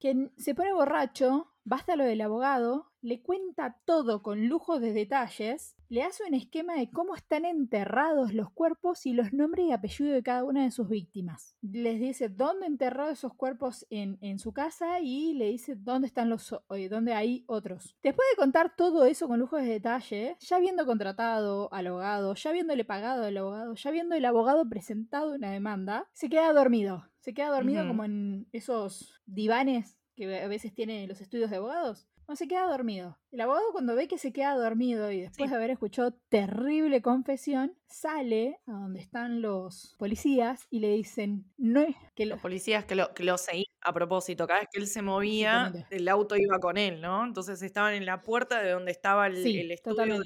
que 0.00 0.30
se 0.36 0.54
pone 0.54 0.72
borracho, 0.72 1.52
basta 1.64 1.94
lo 1.94 2.04
del 2.04 2.20
abogado, 2.20 2.92
le 3.02 3.22
cuenta 3.22 3.78
todo 3.84 4.22
con 4.22 4.48
lujos 4.48 4.80
de 4.80 4.92
detalles, 4.92 5.75
le 5.88 6.02
hace 6.02 6.24
un 6.24 6.34
esquema 6.34 6.74
de 6.74 6.90
cómo 6.90 7.14
están 7.14 7.44
enterrados 7.44 8.34
los 8.34 8.50
cuerpos 8.50 9.06
y 9.06 9.12
los 9.12 9.32
nombres 9.32 9.66
y 9.66 9.72
apellidos 9.72 10.14
de 10.14 10.22
cada 10.22 10.44
una 10.44 10.64
de 10.64 10.70
sus 10.70 10.88
víctimas. 10.88 11.56
Les 11.62 12.00
dice 12.00 12.28
dónde 12.28 12.66
enterró 12.66 13.08
esos 13.08 13.34
cuerpos 13.34 13.86
en, 13.90 14.18
en 14.20 14.38
su 14.38 14.52
casa 14.52 15.00
y 15.00 15.34
le 15.34 15.46
dice 15.46 15.76
dónde 15.76 16.06
están 16.08 16.28
los 16.28 16.54
eh, 16.70 16.88
dónde 16.88 17.14
hay 17.14 17.44
otros. 17.46 17.96
Después 18.02 18.26
de 18.32 18.36
contar 18.36 18.74
todo 18.76 19.04
eso 19.04 19.28
con 19.28 19.38
lujos 19.38 19.62
de 19.62 19.68
detalle, 19.68 20.36
ya 20.40 20.56
habiendo 20.56 20.86
contratado 20.86 21.72
al 21.72 21.86
abogado, 21.86 22.34
ya 22.34 22.50
habiéndole 22.50 22.84
pagado 22.84 23.24
al 23.24 23.36
abogado, 23.36 23.74
ya 23.74 23.90
viendo 23.90 24.14
el 24.14 24.24
abogado 24.24 24.68
presentado 24.68 25.34
una 25.34 25.50
demanda, 25.50 26.08
se 26.12 26.28
queda 26.28 26.52
dormido. 26.52 27.08
Se 27.20 27.34
queda 27.34 27.48
dormido 27.48 27.86
como 27.88 28.04
en 28.04 28.46
esos 28.52 29.20
divanes 29.26 29.98
que 30.14 30.40
a 30.40 30.48
veces 30.48 30.72
tienen 30.72 31.08
los 31.08 31.20
estudios 31.20 31.50
de 31.50 31.56
abogados. 31.56 32.06
No 32.28 32.34
se 32.34 32.48
queda 32.48 32.66
dormido. 32.66 33.18
El 33.30 33.40
abogado 33.40 33.70
cuando 33.72 33.94
ve 33.94 34.08
que 34.08 34.18
se 34.18 34.32
queda 34.32 34.54
dormido 34.56 35.12
y 35.12 35.20
después 35.20 35.48
Sí. 35.48 35.50
de 35.50 35.56
haber 35.56 35.70
escuchado 35.70 36.12
terrible 36.28 37.00
confesión, 37.00 37.78
sale 37.86 38.58
a 38.66 38.72
donde 38.72 39.00
están 39.00 39.42
los 39.42 39.94
policías 39.98 40.66
y 40.70 40.80
le 40.80 40.90
dicen, 40.92 41.44
no 41.56 41.80
es 41.82 41.94
que 42.16 42.26
lo... 42.26 42.34
Los 42.34 42.42
policías 42.42 42.84
que 42.84 42.96
lo, 42.96 43.14
que 43.14 43.22
lo 43.22 43.38
seguían 43.38 43.64
a 43.82 43.92
propósito. 43.92 44.46
Cada 44.48 44.60
vez 44.60 44.68
que 44.72 44.80
él 44.80 44.88
se 44.88 45.02
movía, 45.02 45.72
el 45.90 46.08
auto 46.08 46.36
iba 46.36 46.58
con 46.58 46.76
él, 46.76 47.00
¿no? 47.00 47.24
Entonces 47.24 47.62
estaban 47.62 47.94
en 47.94 48.04
la 48.06 48.22
puerta 48.22 48.60
de 48.60 48.70
donde 48.72 48.90
estaba 48.90 49.28
el, 49.28 49.36
Sí, 49.42 49.58
el 49.60 49.70
estudio 49.70 50.18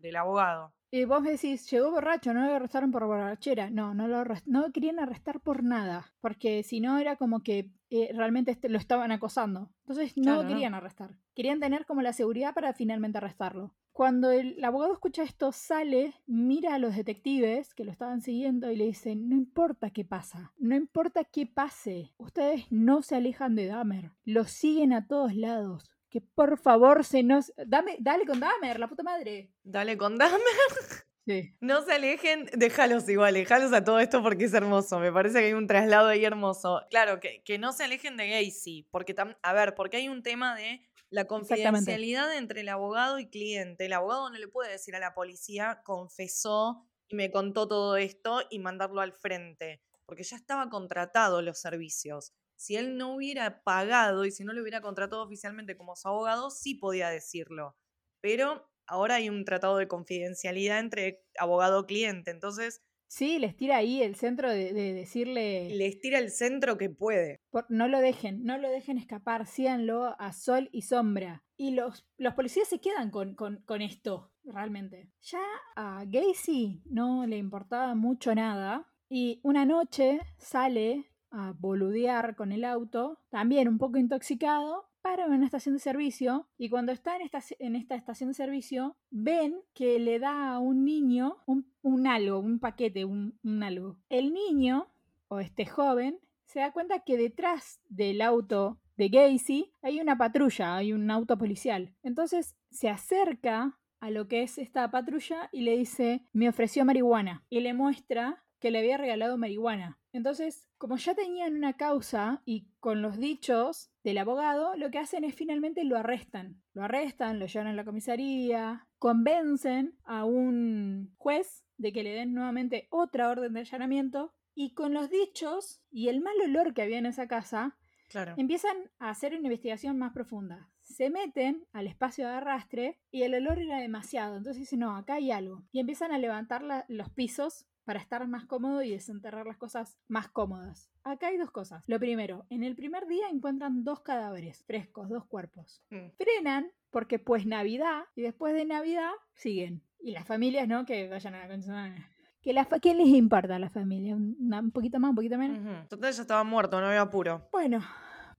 del 0.00 0.16
abogado. 0.16 0.72
Y 0.90 1.04
vos 1.04 1.20
me 1.20 1.32
decís, 1.32 1.70
llegó 1.70 1.90
borracho, 1.90 2.32
no 2.32 2.46
lo 2.46 2.54
arrestaron 2.54 2.90
por 2.90 3.04
borrachera. 3.04 3.68
No, 3.68 3.92
no 3.94 4.08
lo 4.08 4.24
no 4.46 4.72
querían 4.72 4.98
arrestar 4.98 5.40
por 5.40 5.62
nada, 5.62 6.12
porque 6.20 6.62
si 6.62 6.80
no 6.80 6.96
era 6.98 7.16
como 7.16 7.42
que 7.42 7.70
eh, 7.90 8.10
realmente 8.14 8.50
este- 8.50 8.68
lo 8.70 8.78
estaban 8.78 9.12
acosando. 9.12 9.70
Entonces 9.86 10.16
no 10.16 10.22
Claro, 10.22 10.36
lo 10.38 10.42
no. 10.44 10.48
querían 10.54 10.74
arrestar. 10.74 11.16
Querían 11.34 11.60
tener 11.60 11.84
como 11.86 12.00
la 12.02 12.12
seguridad 12.14 12.54
para 12.54 12.72
finalmente 12.72 13.18
arrestarlo. 13.18 13.74
Cuando 13.92 14.30
el 14.30 14.62
abogado 14.64 14.92
escucha 14.92 15.22
esto, 15.24 15.52
sale, 15.52 16.14
mira 16.26 16.74
a 16.74 16.78
los 16.78 16.94
detectives 16.96 17.74
que 17.74 17.84
lo 17.84 17.90
estaban 17.90 18.20
siguiendo 18.22 18.70
y 18.70 18.76
le 18.76 18.86
dice, 18.86 19.16
no 19.16 19.34
importa 19.36 19.90
qué 19.90 20.04
pasa, 20.04 20.52
no 20.58 20.76
importa 20.76 21.24
qué 21.24 21.46
pase, 21.46 22.12
ustedes 22.16 22.64
no 22.70 23.02
se 23.02 23.16
alejan 23.16 23.56
de 23.56 23.66
Dahmer, 23.66 24.12
lo 24.24 24.44
siguen 24.44 24.92
a 24.92 25.06
todos 25.08 25.34
lados. 25.34 25.90
Que 26.10 26.20
por 26.20 26.58
favor 26.58 27.04
se 27.04 27.22
nos... 27.22 27.52
Dame, 27.56 27.96
dale 28.00 28.24
con 28.24 28.40
Dahmer, 28.40 28.80
la 28.80 28.88
puta 28.88 29.02
madre. 29.02 29.50
Dale 29.62 29.96
con 29.96 30.16
Dahmer. 30.18 30.40
Sí. 31.28 31.54
No 31.60 31.82
se 31.82 31.92
alejen, 31.92 32.46
déjalos 32.54 33.06
igual, 33.06 33.34
déjalos 33.34 33.70
a 33.74 33.84
todo 33.84 34.00
esto 34.00 34.22
porque 34.22 34.44
es 34.46 34.54
hermoso. 34.54 34.98
Me 34.98 35.12
parece 35.12 35.40
que 35.40 35.44
hay 35.48 35.52
un 35.52 35.66
traslado 35.66 36.08
ahí 36.08 36.24
hermoso. 36.24 36.80
Claro, 36.88 37.20
que, 37.20 37.42
que 37.44 37.58
no 37.58 37.74
se 37.74 37.84
alejen 37.84 38.16
de 38.16 38.30
Gacy, 38.30 38.88
porque 38.90 39.14
tam- 39.14 39.36
a 39.42 39.52
ver, 39.52 39.74
porque 39.74 39.98
hay 39.98 40.08
un 40.08 40.22
tema 40.22 40.56
de 40.56 40.88
la 41.10 41.26
confidencialidad 41.26 42.34
entre 42.34 42.62
el 42.62 42.70
abogado 42.70 43.18
y 43.18 43.28
cliente. 43.28 43.84
El 43.84 43.92
abogado 43.92 44.30
no 44.30 44.38
le 44.38 44.48
puede 44.48 44.70
decir 44.72 44.96
a 44.96 45.00
la 45.00 45.12
policía, 45.12 45.82
confesó 45.84 46.88
y 47.08 47.14
me 47.14 47.30
contó 47.30 47.68
todo 47.68 47.98
esto 47.98 48.40
y 48.48 48.58
mandarlo 48.58 49.02
al 49.02 49.12
frente, 49.12 49.82
porque 50.06 50.22
ya 50.22 50.36
estaba 50.36 50.70
contratado 50.70 51.42
los 51.42 51.58
servicios. 51.60 52.32
Si 52.58 52.76
él 52.76 52.96
no 52.98 53.14
hubiera 53.14 53.62
pagado 53.62 54.24
y 54.24 54.30
si 54.32 54.44
no 54.44 54.52
lo 54.52 54.60
hubiera 54.62 54.80
contratado 54.80 55.22
oficialmente 55.22 55.76
como 55.76 55.96
su 55.96 56.08
abogado, 56.08 56.50
sí 56.50 56.74
podía 56.74 57.08
decirlo. 57.08 57.76
Pero 58.20 58.68
ahora 58.86 59.16
hay 59.16 59.28
un 59.28 59.44
tratado 59.44 59.76
de 59.78 59.86
confidencialidad 59.88 60.80
entre 60.80 61.22
abogado-cliente, 61.38 62.30
entonces 62.30 62.82
Sí, 63.10 63.38
les 63.38 63.56
tira 63.56 63.76
ahí 63.78 64.02
el 64.02 64.16
centro 64.16 64.50
de, 64.50 64.74
de 64.74 64.92
decirle, 64.92 65.70
les 65.74 65.98
tira 66.00 66.18
el 66.18 66.30
centro 66.30 66.76
que 66.76 66.90
puede. 66.90 67.40
por- 67.50 67.64
no 67.70 67.88
lo 67.88 68.00
dejen, 68.00 68.44
no 68.44 68.58
lo 68.58 68.68
dejen 68.68 68.98
escapar, 68.98 69.46
síganlo 69.46 70.14
a 70.20 70.32
sol 70.34 70.68
y 70.72 70.82
sombra. 70.82 71.42
Y 71.56 71.70
los, 71.70 72.06
los 72.18 72.34
policías 72.34 72.68
se 72.68 72.80
quedan 72.80 73.10
con, 73.10 73.34
con- 73.34 73.62
con 73.62 73.80
esto, 73.80 74.32
realmente. 74.44 75.10
Ya 75.22 75.40
a 75.74 76.04
Gacy 76.06 76.82
no 76.84 77.26
le 77.26 77.38
importaba 77.38 77.94
mucho 77.94 78.34
nada. 78.34 78.92
Y 79.08 79.40
una 79.42 79.64
noche 79.64 80.20
sale 80.36 81.10
a 81.30 81.52
boludear 81.58 82.36
con 82.36 82.52
el 82.52 82.64
auto, 82.64 83.18
también 83.28 83.68
un 83.68 83.78
poco 83.78 83.98
intoxicado, 83.98 84.88
para 85.00 85.26
una 85.26 85.46
estación 85.46 85.74
de 85.74 85.80
servicio 85.80 86.48
y 86.58 86.68
cuando 86.68 86.92
está 86.92 87.16
en 87.16 87.22
esta, 87.22 87.40
en 87.60 87.76
esta 87.76 87.94
estación 87.94 88.30
de 88.30 88.34
servicio 88.34 88.96
ven 89.10 89.56
que 89.72 89.98
le 89.98 90.18
da 90.18 90.52
a 90.52 90.58
un 90.58 90.84
niño 90.84 91.36
un, 91.46 91.72
un 91.82 92.06
algo, 92.06 92.40
un 92.40 92.58
paquete, 92.58 93.04
un, 93.04 93.38
un 93.42 93.62
algo. 93.62 93.96
El 94.08 94.34
niño, 94.34 94.88
o 95.28 95.40
este 95.40 95.66
joven, 95.66 96.18
se 96.44 96.60
da 96.60 96.72
cuenta 96.72 97.00
que 97.00 97.16
detrás 97.16 97.80
del 97.88 98.20
auto 98.20 98.80
de 98.96 99.08
Gacy 99.08 99.72
hay 99.82 100.00
una 100.00 100.18
patrulla, 100.18 100.76
hay 100.76 100.92
un 100.92 101.10
auto 101.10 101.38
policial. 101.38 101.94
Entonces 102.02 102.56
se 102.70 102.88
acerca 102.88 103.78
a 104.00 104.10
lo 104.10 104.28
que 104.28 104.42
es 104.42 104.58
esta 104.58 104.90
patrulla 104.90 105.48
y 105.52 105.62
le 105.62 105.76
dice, 105.76 106.26
me 106.32 106.48
ofreció 106.48 106.84
marihuana. 106.84 107.44
Y 107.48 107.60
le 107.60 107.74
muestra 107.74 108.44
que 108.58 108.70
le 108.70 108.80
había 108.80 108.96
regalado 108.96 109.38
marihuana. 109.38 109.97
Entonces, 110.12 110.68
como 110.78 110.96
ya 110.96 111.14
tenían 111.14 111.54
una 111.54 111.74
causa 111.76 112.42
y 112.44 112.66
con 112.80 113.02
los 113.02 113.18
dichos 113.18 113.90
del 114.04 114.18
abogado, 114.18 114.74
lo 114.76 114.90
que 114.90 114.98
hacen 114.98 115.24
es 115.24 115.34
finalmente 115.34 115.84
lo 115.84 115.96
arrestan. 115.98 116.62
Lo 116.72 116.84
arrestan, 116.84 117.38
lo 117.38 117.46
llevan 117.46 117.68
a 117.68 117.72
la 117.74 117.84
comisaría, 117.84 118.86
convencen 118.98 119.94
a 120.04 120.24
un 120.24 121.14
juez 121.18 121.64
de 121.76 121.92
que 121.92 122.02
le 122.02 122.10
den 122.14 122.34
nuevamente 122.34 122.88
otra 122.90 123.28
orden 123.28 123.52
de 123.52 123.60
allanamiento 123.60 124.32
y 124.54 124.74
con 124.74 124.92
los 124.94 125.10
dichos 125.10 125.80
y 125.90 126.08
el 126.08 126.20
mal 126.20 126.34
olor 126.42 126.74
que 126.74 126.82
había 126.82 126.98
en 126.98 127.06
esa 127.06 127.28
casa, 127.28 127.76
Claro. 128.08 128.34
empiezan 128.38 128.76
a 128.98 129.10
hacer 129.10 129.34
una 129.34 129.46
investigación 129.48 129.98
más 129.98 130.12
profunda. 130.14 130.70
Se 130.82 131.10
meten 131.10 131.66
al 131.72 131.86
espacio 131.86 132.26
de 132.26 132.32
arrastre 132.32 132.98
y 133.10 133.22
el 133.22 133.34
olor 133.34 133.58
era 133.58 133.78
demasiado. 133.78 134.36
Entonces 134.38 134.60
dicen, 134.60 134.78
no, 134.80 134.96
acá 134.96 135.14
hay 135.14 135.30
algo. 135.30 135.62
Y 135.72 135.80
empiezan 135.80 136.10
a 136.12 136.18
levantar 136.18 136.62
la- 136.62 136.86
los 136.88 137.10
pisos 137.10 137.66
para 137.88 138.00
estar 138.00 138.28
más 138.28 138.44
cómodo 138.44 138.82
y 138.82 138.90
desenterrar 138.90 139.46
las 139.46 139.56
cosas 139.56 139.96
más 140.08 140.28
cómodas. 140.28 140.90
Acá 141.04 141.28
hay 141.28 141.38
dos 141.38 141.50
cosas. 141.50 141.82
Lo 141.86 141.98
primero, 141.98 142.44
en 142.50 142.62
el 142.62 142.76
primer 142.76 143.06
día 143.06 143.30
encuentran 143.32 143.82
dos 143.82 144.00
cadáveres 144.00 144.62
frescos, 144.66 145.08
dos 145.08 145.24
cuerpos. 145.24 145.82
Mm. 145.88 146.08
Frenan 146.18 146.70
porque 146.90 147.18
pues 147.18 147.46
Navidad 147.46 148.02
y 148.14 148.20
después 148.20 148.52
de 148.52 148.66
Navidad 148.66 149.10
siguen. 149.32 149.80
Y 150.00 150.10
las 150.12 150.26
familias, 150.26 150.68
¿no? 150.68 150.84
Que 150.84 151.08
vayan 151.08 151.34
a 151.34 151.46
la 151.48 151.56
madre. 151.66 152.04
Que 152.42 152.52
la 152.52 152.66
fa- 152.66 152.78
¿Qué 152.78 152.92
les 152.94 153.08
importa 153.08 153.56
a 153.56 153.58
la 153.58 153.70
familia? 153.70 154.14
¿Un, 154.14 154.36
una- 154.38 154.60
un 154.60 154.70
poquito 154.70 155.00
más, 155.00 155.08
un 155.08 155.16
poquito 155.16 155.38
menos? 155.38 155.58
Ujú. 155.58 155.88
Total, 155.88 156.12
ya 156.12 156.20
estaba 156.22 156.44
muerto, 156.44 156.78
no 156.82 156.88
había 156.88 157.00
apuro. 157.00 157.48
Bueno, 157.50 157.80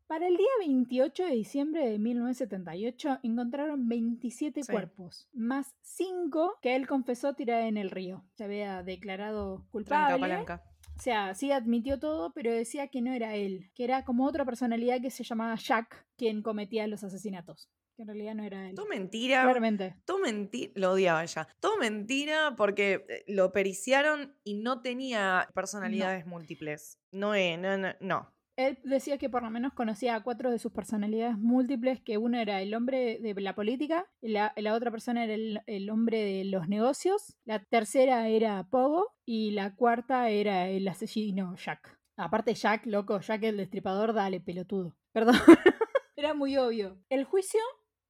para 0.10 0.28
el 0.28 0.36
día 0.38 0.48
28 0.60 1.24
de 1.26 1.32
diciembre 1.36 1.88
de 1.88 2.00
1978 2.00 3.20
encontraron 3.22 3.88
27 3.88 4.64
Sí. 4.64 4.72
cuerpos, 4.72 5.30
más 5.34 5.76
5 5.84 6.58
que 6.64 6.76
él 6.76 6.88
confesó 6.88 7.36
tirar 7.36 7.62
en 7.62 7.78
el 7.78 7.92
río. 7.92 8.26
Se 8.34 8.46
había 8.46 8.82
declarado 8.82 9.58
Tranca, 9.58 9.70
culpable. 9.72 10.20
palanca. 10.20 10.64
O 10.98 11.02
sea, 11.02 11.36
sí 11.36 11.52
admitió 11.52 12.00
todo, 12.00 12.34
pero 12.34 12.52
decía 12.52 12.88
que 12.88 13.02
no 13.02 13.14
era 13.14 13.36
él, 13.36 13.70
que 13.76 13.84
era 13.84 14.04
como 14.04 14.26
otra 14.26 14.46
personalidad 14.46 15.00
que 15.00 15.12
se 15.12 15.24
llamaba 15.24 15.56
Jack 15.56 16.08
quien 16.18 16.42
cometía 16.42 16.88
los 16.88 17.04
asesinatos. 17.04 17.70
Que 17.96 18.02
en 18.02 18.08
realidad 18.08 18.34
no 18.34 18.44
era 18.44 18.68
él. 18.68 18.76
Todo 18.76 18.88
mentira. 18.88 19.44
Claramente. 19.44 19.96
Todo 20.06 20.20
mentira. 20.20 20.72
Lo 20.76 20.92
odiaba 20.94 21.24
ya. 21.26 21.48
Todo 21.60 21.78
mentira 21.78 22.56
porque 22.58 23.06
eh, 23.10 23.24
lo 23.28 23.52
periciaron 23.52 24.36
y 24.44 24.56
no 24.56 24.82
tenía 24.82 25.48
personalidades 25.54 26.26
múltiples. 26.26 26.98
No, 27.12 27.34
no, 27.58 27.78
no, 27.78 27.94
no. 28.00 28.34
Él 28.60 28.78
decía 28.84 29.18
que 29.18 29.30
por 29.30 29.42
lo 29.42 29.50
menos 29.50 29.72
conocía 29.72 30.16
a 30.16 30.22
cuatro 30.22 30.52
de 30.52 30.60
sus 30.60 30.74
personalidades 30.74 31.38
múltiples, 31.38 32.02
que 32.02 32.18
uno 32.18 32.38
era 32.38 32.62
el 32.62 32.74
hombre 32.74 33.18
de 33.22 33.34
la 33.40 33.56
política, 33.56 34.06
la, 34.20 34.52
la 34.58 34.74
otra 34.74 34.92
persona 34.92 35.24
era 35.24 35.64
el, 35.66 35.90
hombre 35.90 36.26
de 36.26 36.44
los 36.44 36.68
negocios, 36.68 37.38
la 37.46 37.64
tercera 37.64 38.28
era 38.28 38.68
Pogo 38.70 39.16
y 39.26 39.52
la 39.52 39.76
cuarta 39.76 40.30
era 40.30 40.68
el 40.68 40.86
asesino 40.90 41.56
Jack. 41.56 41.98
Aparte 42.18 42.54
Jack, 42.54 42.86
loco, 42.86 43.22
Jack 43.22 43.44
el 43.44 43.56
destripador, 43.56 44.12
dale, 44.14 44.42
pelotudo. 44.42 44.98
Perdón. 45.14 45.36
era 46.18 46.34
muy 46.34 46.58
obvio. 46.58 47.02
El 47.08 47.24
juicio 47.24 47.62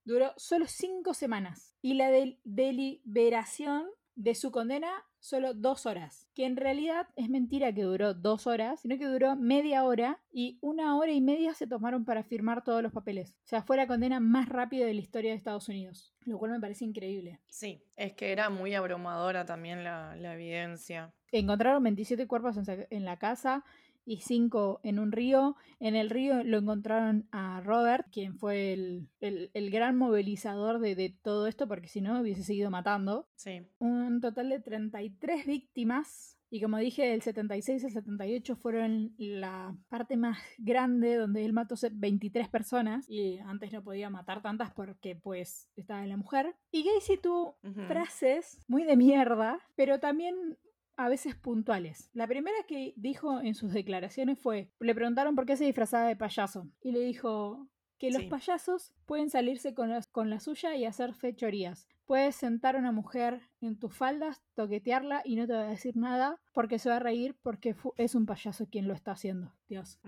duró 0.04 0.34
solo 0.36 0.66
cinco 0.66 1.14
semanas 1.14 1.76
y 1.84 1.94
la 1.94 2.10
del- 2.10 2.40
deliberación 2.44 3.86
de 4.20 4.36
su 4.36 4.52
condena 4.52 4.90
solo 5.20 5.54
dos 5.54 5.86
horas. 5.86 6.28
Que 6.36 6.46
en 6.46 6.58
realidad 6.58 7.08
es 7.16 7.30
mentira 7.30 7.74
que 7.74 7.84
duró 7.84 8.14
dos 8.14 8.48
horas, 8.48 8.82
sino 8.82 8.98
que 8.98 9.06
duró 9.06 9.38
media 9.38 9.86
hora 9.86 10.20
y 10.30 10.58
una 10.62 10.98
hora 10.98 11.14
y 11.14 11.22
media 11.22 11.54
se 11.54 11.68
tomaron 11.68 12.04
para 12.04 12.24
firmar 12.24 12.64
todos 12.66 12.84
los 12.84 12.92
papeles. 12.92 13.38
O 13.46 13.48
sea, 13.48 13.64
fue 13.64 13.78
la 13.78 13.88
condena 13.88 14.20
más 14.20 14.50
rápida 14.50 14.86
de 14.86 14.94
la 14.94 15.00
historia 15.00 15.32
de 15.32 15.38
Estados 15.38 15.70
Unidos. 15.70 16.14
Lo 16.26 16.38
cual 16.38 16.52
me 16.52 16.60
parece 16.60 16.84
increíble. 16.84 17.40
Sí, 17.48 17.82
es 17.96 18.12
que 18.14 18.34
era 18.34 18.50
muy 18.50 18.76
abrumadora 18.76 19.46
también 19.46 19.86
la, 19.86 20.16
la 20.18 20.34
evidencia. 20.34 21.14
Encontraron 21.32 21.82
27 21.82 22.28
cuerpos 22.28 22.58
en, 22.58 22.88
en 22.90 23.06
la 23.06 23.18
casa 23.18 23.64
y 24.10 24.22
5 24.22 24.80
en 24.84 24.98
un 24.98 25.12
río. 25.12 25.56
En 25.80 25.96
el 25.96 26.10
río 26.10 26.44
lo 26.44 26.58
encontraron 26.58 27.28
a 27.32 27.62
Robert, 27.62 28.08
quien 28.12 28.38
fue 28.38 28.74
el, 28.74 29.08
el- 29.22 29.52
el 29.54 29.70
gran 29.70 29.96
movilizador 29.98 30.80
de, 30.80 30.96
de 30.96 31.16
todo 31.22 31.46
esto, 31.48 31.68
porque 31.68 31.88
si 31.88 32.02
no 32.02 32.20
hubiese 32.20 32.44
seguido 32.44 32.72
matando. 32.72 33.28
Sí. 33.36 33.62
un 33.78 34.20
total 34.20 34.50
de 34.50 34.60
33 34.60 35.46
víctimas. 35.46 36.36
Y 36.52 36.62
como 36.62 36.78
dije, 36.80 37.06
del 37.08 37.22
76 37.22 37.86
al 37.86 37.92
78 37.92 38.56
fueron 38.56 39.14
la 39.20 39.78
parte 39.88 40.18
más 40.18 40.40
grande 40.58 41.16
donde 41.16 41.46
él 41.46 41.54
mató 41.54 41.76
se- 41.76 41.92
23 41.94 42.50
personas. 42.50 43.06
Y 43.08 43.38
antes 43.46 43.72
no 43.72 43.84
podía 43.84 44.10
matar 44.10 44.42
tantas 44.42 44.72
porque 44.74 45.16
pues 45.16 45.70
estaba 45.76 46.02
en 46.02 46.10
la 46.10 46.18
mujer. 46.18 46.56
Y 46.72 46.84
Gacy 46.84 47.18
tuvo 47.18 47.60
Ujú. 47.64 47.82
frases 47.88 48.60
muy 48.68 48.84
de 48.84 48.98
mierda, 48.98 49.60
pero 49.76 50.00
también 50.00 50.58
a 51.00 51.08
veces 51.10 51.34
puntuales. 51.36 52.10
La 52.14 52.28
primera 52.28 52.58
que 52.68 52.94
dijo 52.98 53.40
en 53.42 53.56
sus 53.56 53.72
declaraciones 53.72 54.38
fue, 54.38 54.70
le 54.80 54.94
preguntaron 54.94 55.34
por 55.36 55.46
qué 55.46 55.56
se 55.56 55.64
disfrazaba 55.66 56.08
de 56.08 56.16
payaso. 56.18 56.68
Y 56.82 56.92
le 56.92 57.00
dijo 57.00 57.68
que 57.98 58.12
los 58.12 58.24
Sí. 58.24 58.28
payasos 58.28 58.94
pueden 59.06 59.30
salirse 59.30 59.74
con, 59.74 59.92
con 60.12 60.30
la 60.30 60.40
suya 60.40 60.76
y 60.76 60.86
hacer 60.86 61.14
fechorías. 61.14 61.88
Puedes 62.10 62.36
sentar 62.36 62.76
a 62.76 62.80
una 62.80 62.92
mujer 62.92 63.40
en 63.62 63.78
tus 63.78 63.94
faldas, 63.94 64.42
toquetearla 64.56 65.22
y 65.24 65.36
no 65.36 65.46
te 65.46 65.54
va 65.54 65.62
a 65.62 65.68
decir 65.70 65.96
nada 65.96 66.40
porque 66.56 66.80
se 66.80 66.90
va 66.90 66.96
a 66.96 67.00
reír 67.00 67.36
porque 67.44 67.76
es 67.98 68.16
un 68.16 68.26
payaso 68.26 68.66
quien 68.68 68.88
lo 68.88 68.96
está 68.96 69.12
haciendo. 69.12 69.54
Dios. 69.68 70.00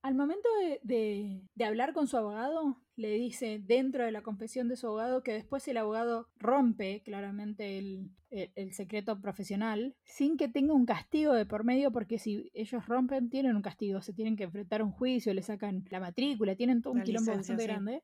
Al 0.00 0.14
momento 0.14 0.48
de, 0.62 0.80
de- 0.82 1.42
de 1.54 1.64
hablar 1.66 1.92
con 1.92 2.06
su 2.06 2.16
abogado, 2.16 2.78
le 2.96 3.10
dice 3.12 3.60
dentro 3.62 4.06
de 4.06 4.10
la 4.10 4.22
confesión 4.22 4.68
de 4.68 4.76
su 4.76 4.86
abogado 4.86 5.22
que 5.22 5.34
después 5.34 5.68
el 5.68 5.76
abogado 5.76 6.28
rompe 6.38 7.02
claramente 7.04 7.76
el, 7.76 8.10
el- 8.30 8.52
el 8.54 8.72
secreto 8.72 9.20
profesional 9.20 9.94
sin 10.02 10.38
que 10.38 10.48
tenga 10.48 10.72
un 10.72 10.86
castigo 10.86 11.34
de 11.34 11.44
por 11.44 11.64
medio, 11.64 11.92
porque 11.92 12.18
si 12.18 12.50
ellos 12.54 12.86
rompen, 12.86 13.28
tienen 13.28 13.54
un 13.54 13.60
castigo, 13.60 14.00
se 14.00 14.14
tienen 14.14 14.34
que 14.36 14.44
enfrentar 14.44 14.80
a 14.80 14.84
un 14.84 14.92
juicio, 14.92 15.34
le 15.34 15.42
sacan 15.42 15.84
la 15.90 16.00
matrícula, 16.00 16.56
tienen 16.56 16.80
todo 16.80 16.94
un 16.94 17.00
La 17.00 17.04
quilombo 17.04 17.32
licencia, 17.32 17.54
bastante 17.54 17.62
sí. 17.64 17.68
grande. 17.68 18.02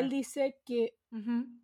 Él 0.00 0.10
dice 0.10 0.58
que 0.64 0.94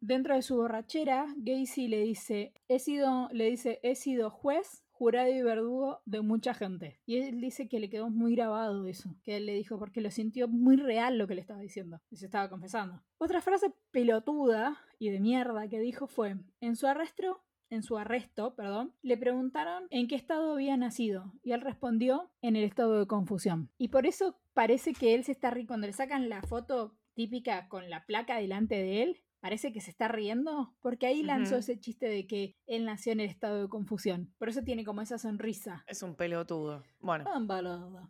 dentro 0.00 0.34
de 0.34 0.42
su 0.42 0.56
borrachera, 0.56 1.26
Gacy 1.36 1.88
le 1.88 2.02
dice, 2.02 2.54
he 2.68 2.78
sido, 2.78 3.28
le 3.32 3.50
dice, 3.50 3.80
he 3.82 3.94
sido 3.96 4.30
juez, 4.30 4.84
jurado 4.90 5.28
y 5.30 5.42
verdugo 5.42 6.00
de 6.06 6.20
mucha 6.20 6.54
gente. 6.54 7.00
Y 7.06 7.16
él 7.16 7.40
dice 7.40 7.68
que 7.68 7.80
le 7.80 7.90
quedó 7.90 8.08
muy 8.08 8.36
grabado 8.36 8.86
eso, 8.86 9.16
que 9.24 9.36
él 9.36 9.46
le 9.46 9.54
dijo, 9.54 9.78
porque 9.78 10.00
lo 10.00 10.10
sintió 10.10 10.48
muy 10.48 10.76
real 10.76 11.18
lo 11.18 11.26
que 11.26 11.34
le 11.34 11.40
estaba 11.40 11.60
diciendo, 11.60 12.00
y 12.08 12.16
se 12.16 12.26
estaba 12.26 12.48
confesando. 12.48 13.02
Otra 13.18 13.40
frase 13.40 13.72
pelotuda 13.90 14.78
y 14.98 15.10
de 15.10 15.20
mierda 15.20 15.68
que 15.68 15.80
dijo 15.80 16.06
fue, 16.06 16.36
en 16.60 16.76
su 16.76 16.86
arresto, 16.86 17.42
en 17.68 17.82
su 17.82 17.96
arresto, 17.98 18.54
perdón, 18.54 18.94
le 19.02 19.16
preguntaron 19.16 19.86
en 19.90 20.06
qué 20.06 20.14
estado 20.14 20.52
había 20.52 20.76
nacido 20.76 21.32
y 21.42 21.52
él 21.52 21.62
respondió 21.62 22.30
en 22.42 22.54
el 22.54 22.64
estado 22.64 22.98
de 22.98 23.06
confusión. 23.06 23.70
Y 23.78 23.88
por 23.88 24.06
eso 24.06 24.38
parece 24.52 24.92
que 24.92 25.14
él 25.14 25.24
se 25.24 25.32
está 25.32 25.50
riendo 25.50 25.70
cuando 25.70 25.86
le 25.86 25.94
sacan 25.94 26.28
la 26.28 26.42
foto 26.42 26.94
típica 27.14 27.68
con 27.68 27.90
la 27.90 28.04
placa 28.06 28.36
delante 28.38 28.76
de 28.76 29.02
él, 29.02 29.22
parece 29.40 29.72
que 29.72 29.80
se 29.80 29.90
está 29.90 30.08
riendo, 30.08 30.72
porque 30.80 31.06
ahí 31.06 31.22
lanzó 31.22 31.56
ese 31.56 31.78
chiste 31.78 32.06
de 32.06 32.26
que 32.26 32.56
él 32.66 32.84
nació 32.84 33.12
en 33.12 33.20
el 33.20 33.28
estado 33.28 33.62
de 33.62 33.68
confusión. 33.68 34.32
Por 34.38 34.48
eso 34.48 34.62
tiene 34.62 34.84
como 34.84 35.02
esa 35.02 35.18
sonrisa. 35.18 35.84
Es 35.88 36.02
un 36.02 36.14
pelotudo. 36.14 36.84
Bueno. 37.02 37.24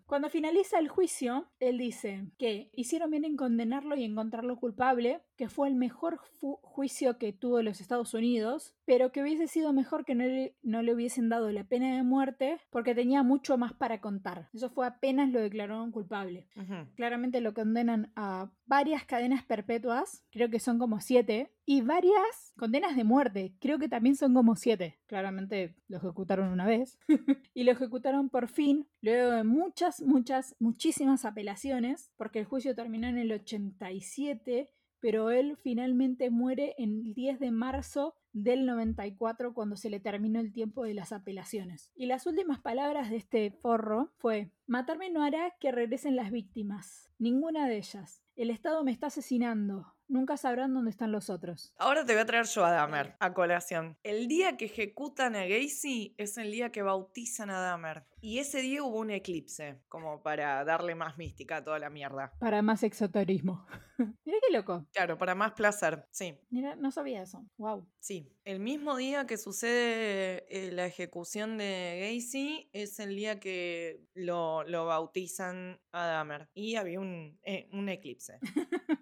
Cuando 0.06 0.28
finaliza 0.28 0.78
el 0.78 0.88
juicio, 0.88 1.48
él 1.58 1.78
dice 1.78 2.26
que 2.38 2.70
hicieron 2.74 3.10
bien 3.10 3.24
en 3.24 3.36
condenarlo 3.36 3.96
y 3.96 4.04
encontrarlo 4.04 4.56
culpable, 4.56 5.22
que 5.36 5.48
fue 5.48 5.68
el 5.68 5.74
mejor 5.74 6.18
juicio 6.60 7.18
que 7.18 7.32
tuvo 7.32 7.62
los 7.62 7.80
Estados 7.80 8.14
Unidos, 8.14 8.74
pero 8.84 9.10
que 9.10 9.22
hubiese 9.22 9.48
sido 9.48 9.72
mejor 9.72 10.04
que 10.04 10.14
no 10.14 10.24
le, 10.24 10.56
no 10.62 10.82
le 10.82 10.94
hubiesen 10.94 11.28
dado 11.28 11.50
la 11.50 11.64
pena 11.64 11.96
de 11.96 12.02
muerte 12.02 12.58
porque 12.70 12.94
tenía 12.94 13.22
mucho 13.22 13.56
más 13.56 13.72
para 13.72 14.00
contar. 14.00 14.48
Eso 14.52 14.70
fue 14.70 14.86
apenas 14.86 15.30
lo 15.30 15.40
declararon 15.40 15.90
culpable. 15.90 16.46
Claramente 16.94 17.40
lo 17.40 17.54
condenan 17.54 18.12
a 18.14 18.50
varias 18.66 19.04
cadenas 19.04 19.44
perpetuas, 19.44 20.24
creo 20.30 20.50
que 20.50 20.60
son 20.60 20.78
como 20.78 21.00
siete, 21.00 21.52
y 21.72 21.80
varias 21.80 22.52
condenas 22.58 22.96
de 22.96 23.02
muerte, 23.02 23.54
creo 23.58 23.78
que 23.78 23.88
también 23.88 24.14
son 24.14 24.34
como 24.34 24.56
siete. 24.56 24.98
Claramente 25.06 25.74
lo 25.88 25.96
ejecutaron 25.96 26.50
una 26.50 26.66
vez. 26.66 26.98
y 27.54 27.64
lo 27.64 27.72
ejecutaron 27.72 28.28
por 28.28 28.48
fin, 28.48 28.86
luego 29.00 29.30
de 29.30 29.42
muchas, 29.42 30.02
muchas, 30.02 30.54
muchísimas 30.58 31.24
apelaciones, 31.24 32.10
porque 32.18 32.40
el 32.40 32.44
juicio 32.44 32.74
terminó 32.74 33.08
en 33.08 33.16
el 33.16 33.32
87, 33.32 34.68
pero 35.00 35.30
él 35.30 35.56
finalmente 35.56 36.28
muere 36.28 36.74
el 36.76 37.14
10 37.14 37.40
de 37.40 37.50
marzo 37.50 38.16
del 38.34 38.66
94 38.66 39.54
cuando 39.54 39.76
se 39.76 39.88
le 39.88 39.98
terminó 39.98 40.40
el 40.40 40.52
tiempo 40.52 40.84
de 40.84 40.92
las 40.92 41.10
apelaciones. 41.10 41.90
Y 41.94 42.04
las 42.04 42.26
últimas 42.26 42.60
palabras 42.60 43.08
de 43.08 43.16
este 43.16 43.50
forro 43.50 44.12
fue, 44.18 44.50
matarme 44.66 45.10
no 45.10 45.22
hará 45.22 45.54
que 45.58 45.72
regresen 45.72 46.16
las 46.16 46.30
víctimas, 46.30 47.10
ninguna 47.18 47.66
de 47.66 47.78
ellas. 47.78 48.22
El 48.36 48.50
Estado 48.50 48.84
me 48.84 48.92
está 48.92 49.06
asesinando, 49.06 49.94
nunca 50.12 50.36
sabrán 50.36 50.74
dónde 50.74 50.90
están 50.90 51.10
los 51.10 51.30
otros. 51.30 51.74
Ahora 51.78 52.04
te 52.04 52.12
voy 52.12 52.22
a 52.22 52.26
traer 52.26 52.46
yo 52.46 52.64
a 52.64 52.70
Dahmer 52.70 53.16
a 53.18 53.32
colación. 53.32 53.96
El 54.02 54.28
día 54.28 54.56
que 54.56 54.66
ejecutan 54.66 55.34
a 55.34 55.46
Gacy 55.46 56.14
es 56.18 56.36
el 56.38 56.52
día 56.52 56.70
que 56.70 56.82
bautizan 56.82 57.50
a 57.50 57.58
Dahmer. 57.58 58.04
Y 58.20 58.38
ese 58.38 58.62
día 58.62 58.84
hubo 58.84 59.00
un 59.00 59.10
eclipse, 59.10 59.82
como 59.88 60.22
para 60.22 60.64
darle 60.64 60.94
más 60.94 61.18
mística 61.18 61.56
a 61.56 61.64
toda 61.64 61.80
la 61.80 61.90
mierda. 61.90 62.32
Para 62.38 62.62
más 62.62 62.84
exoterismo. 62.84 63.66
Mira 64.24 64.38
qué 64.46 64.56
loco. 64.56 64.86
Claro, 64.92 65.18
para 65.18 65.34
más 65.34 65.54
placer, 65.54 66.06
sí. 66.12 66.38
Mira, 66.50 66.76
no 66.76 66.92
sabía 66.92 67.22
eso. 67.22 67.44
Wow. 67.56 67.88
Sí, 67.98 68.32
el 68.44 68.60
mismo 68.60 68.96
día 68.96 69.26
que 69.26 69.36
sucede 69.36 70.46
eh, 70.48 70.70
la 70.70 70.86
ejecución 70.86 71.58
de 71.58 72.14
Gacy 72.14 72.70
es 72.72 73.00
el 73.00 73.16
día 73.16 73.40
que 73.40 74.06
lo, 74.14 74.62
lo 74.64 74.86
bautizan 74.86 75.80
a 75.90 76.06
Dahmer. 76.06 76.48
Y 76.54 76.76
había 76.76 77.00
un, 77.00 77.40
eh, 77.42 77.68
un 77.72 77.88
eclipse. 77.88 78.38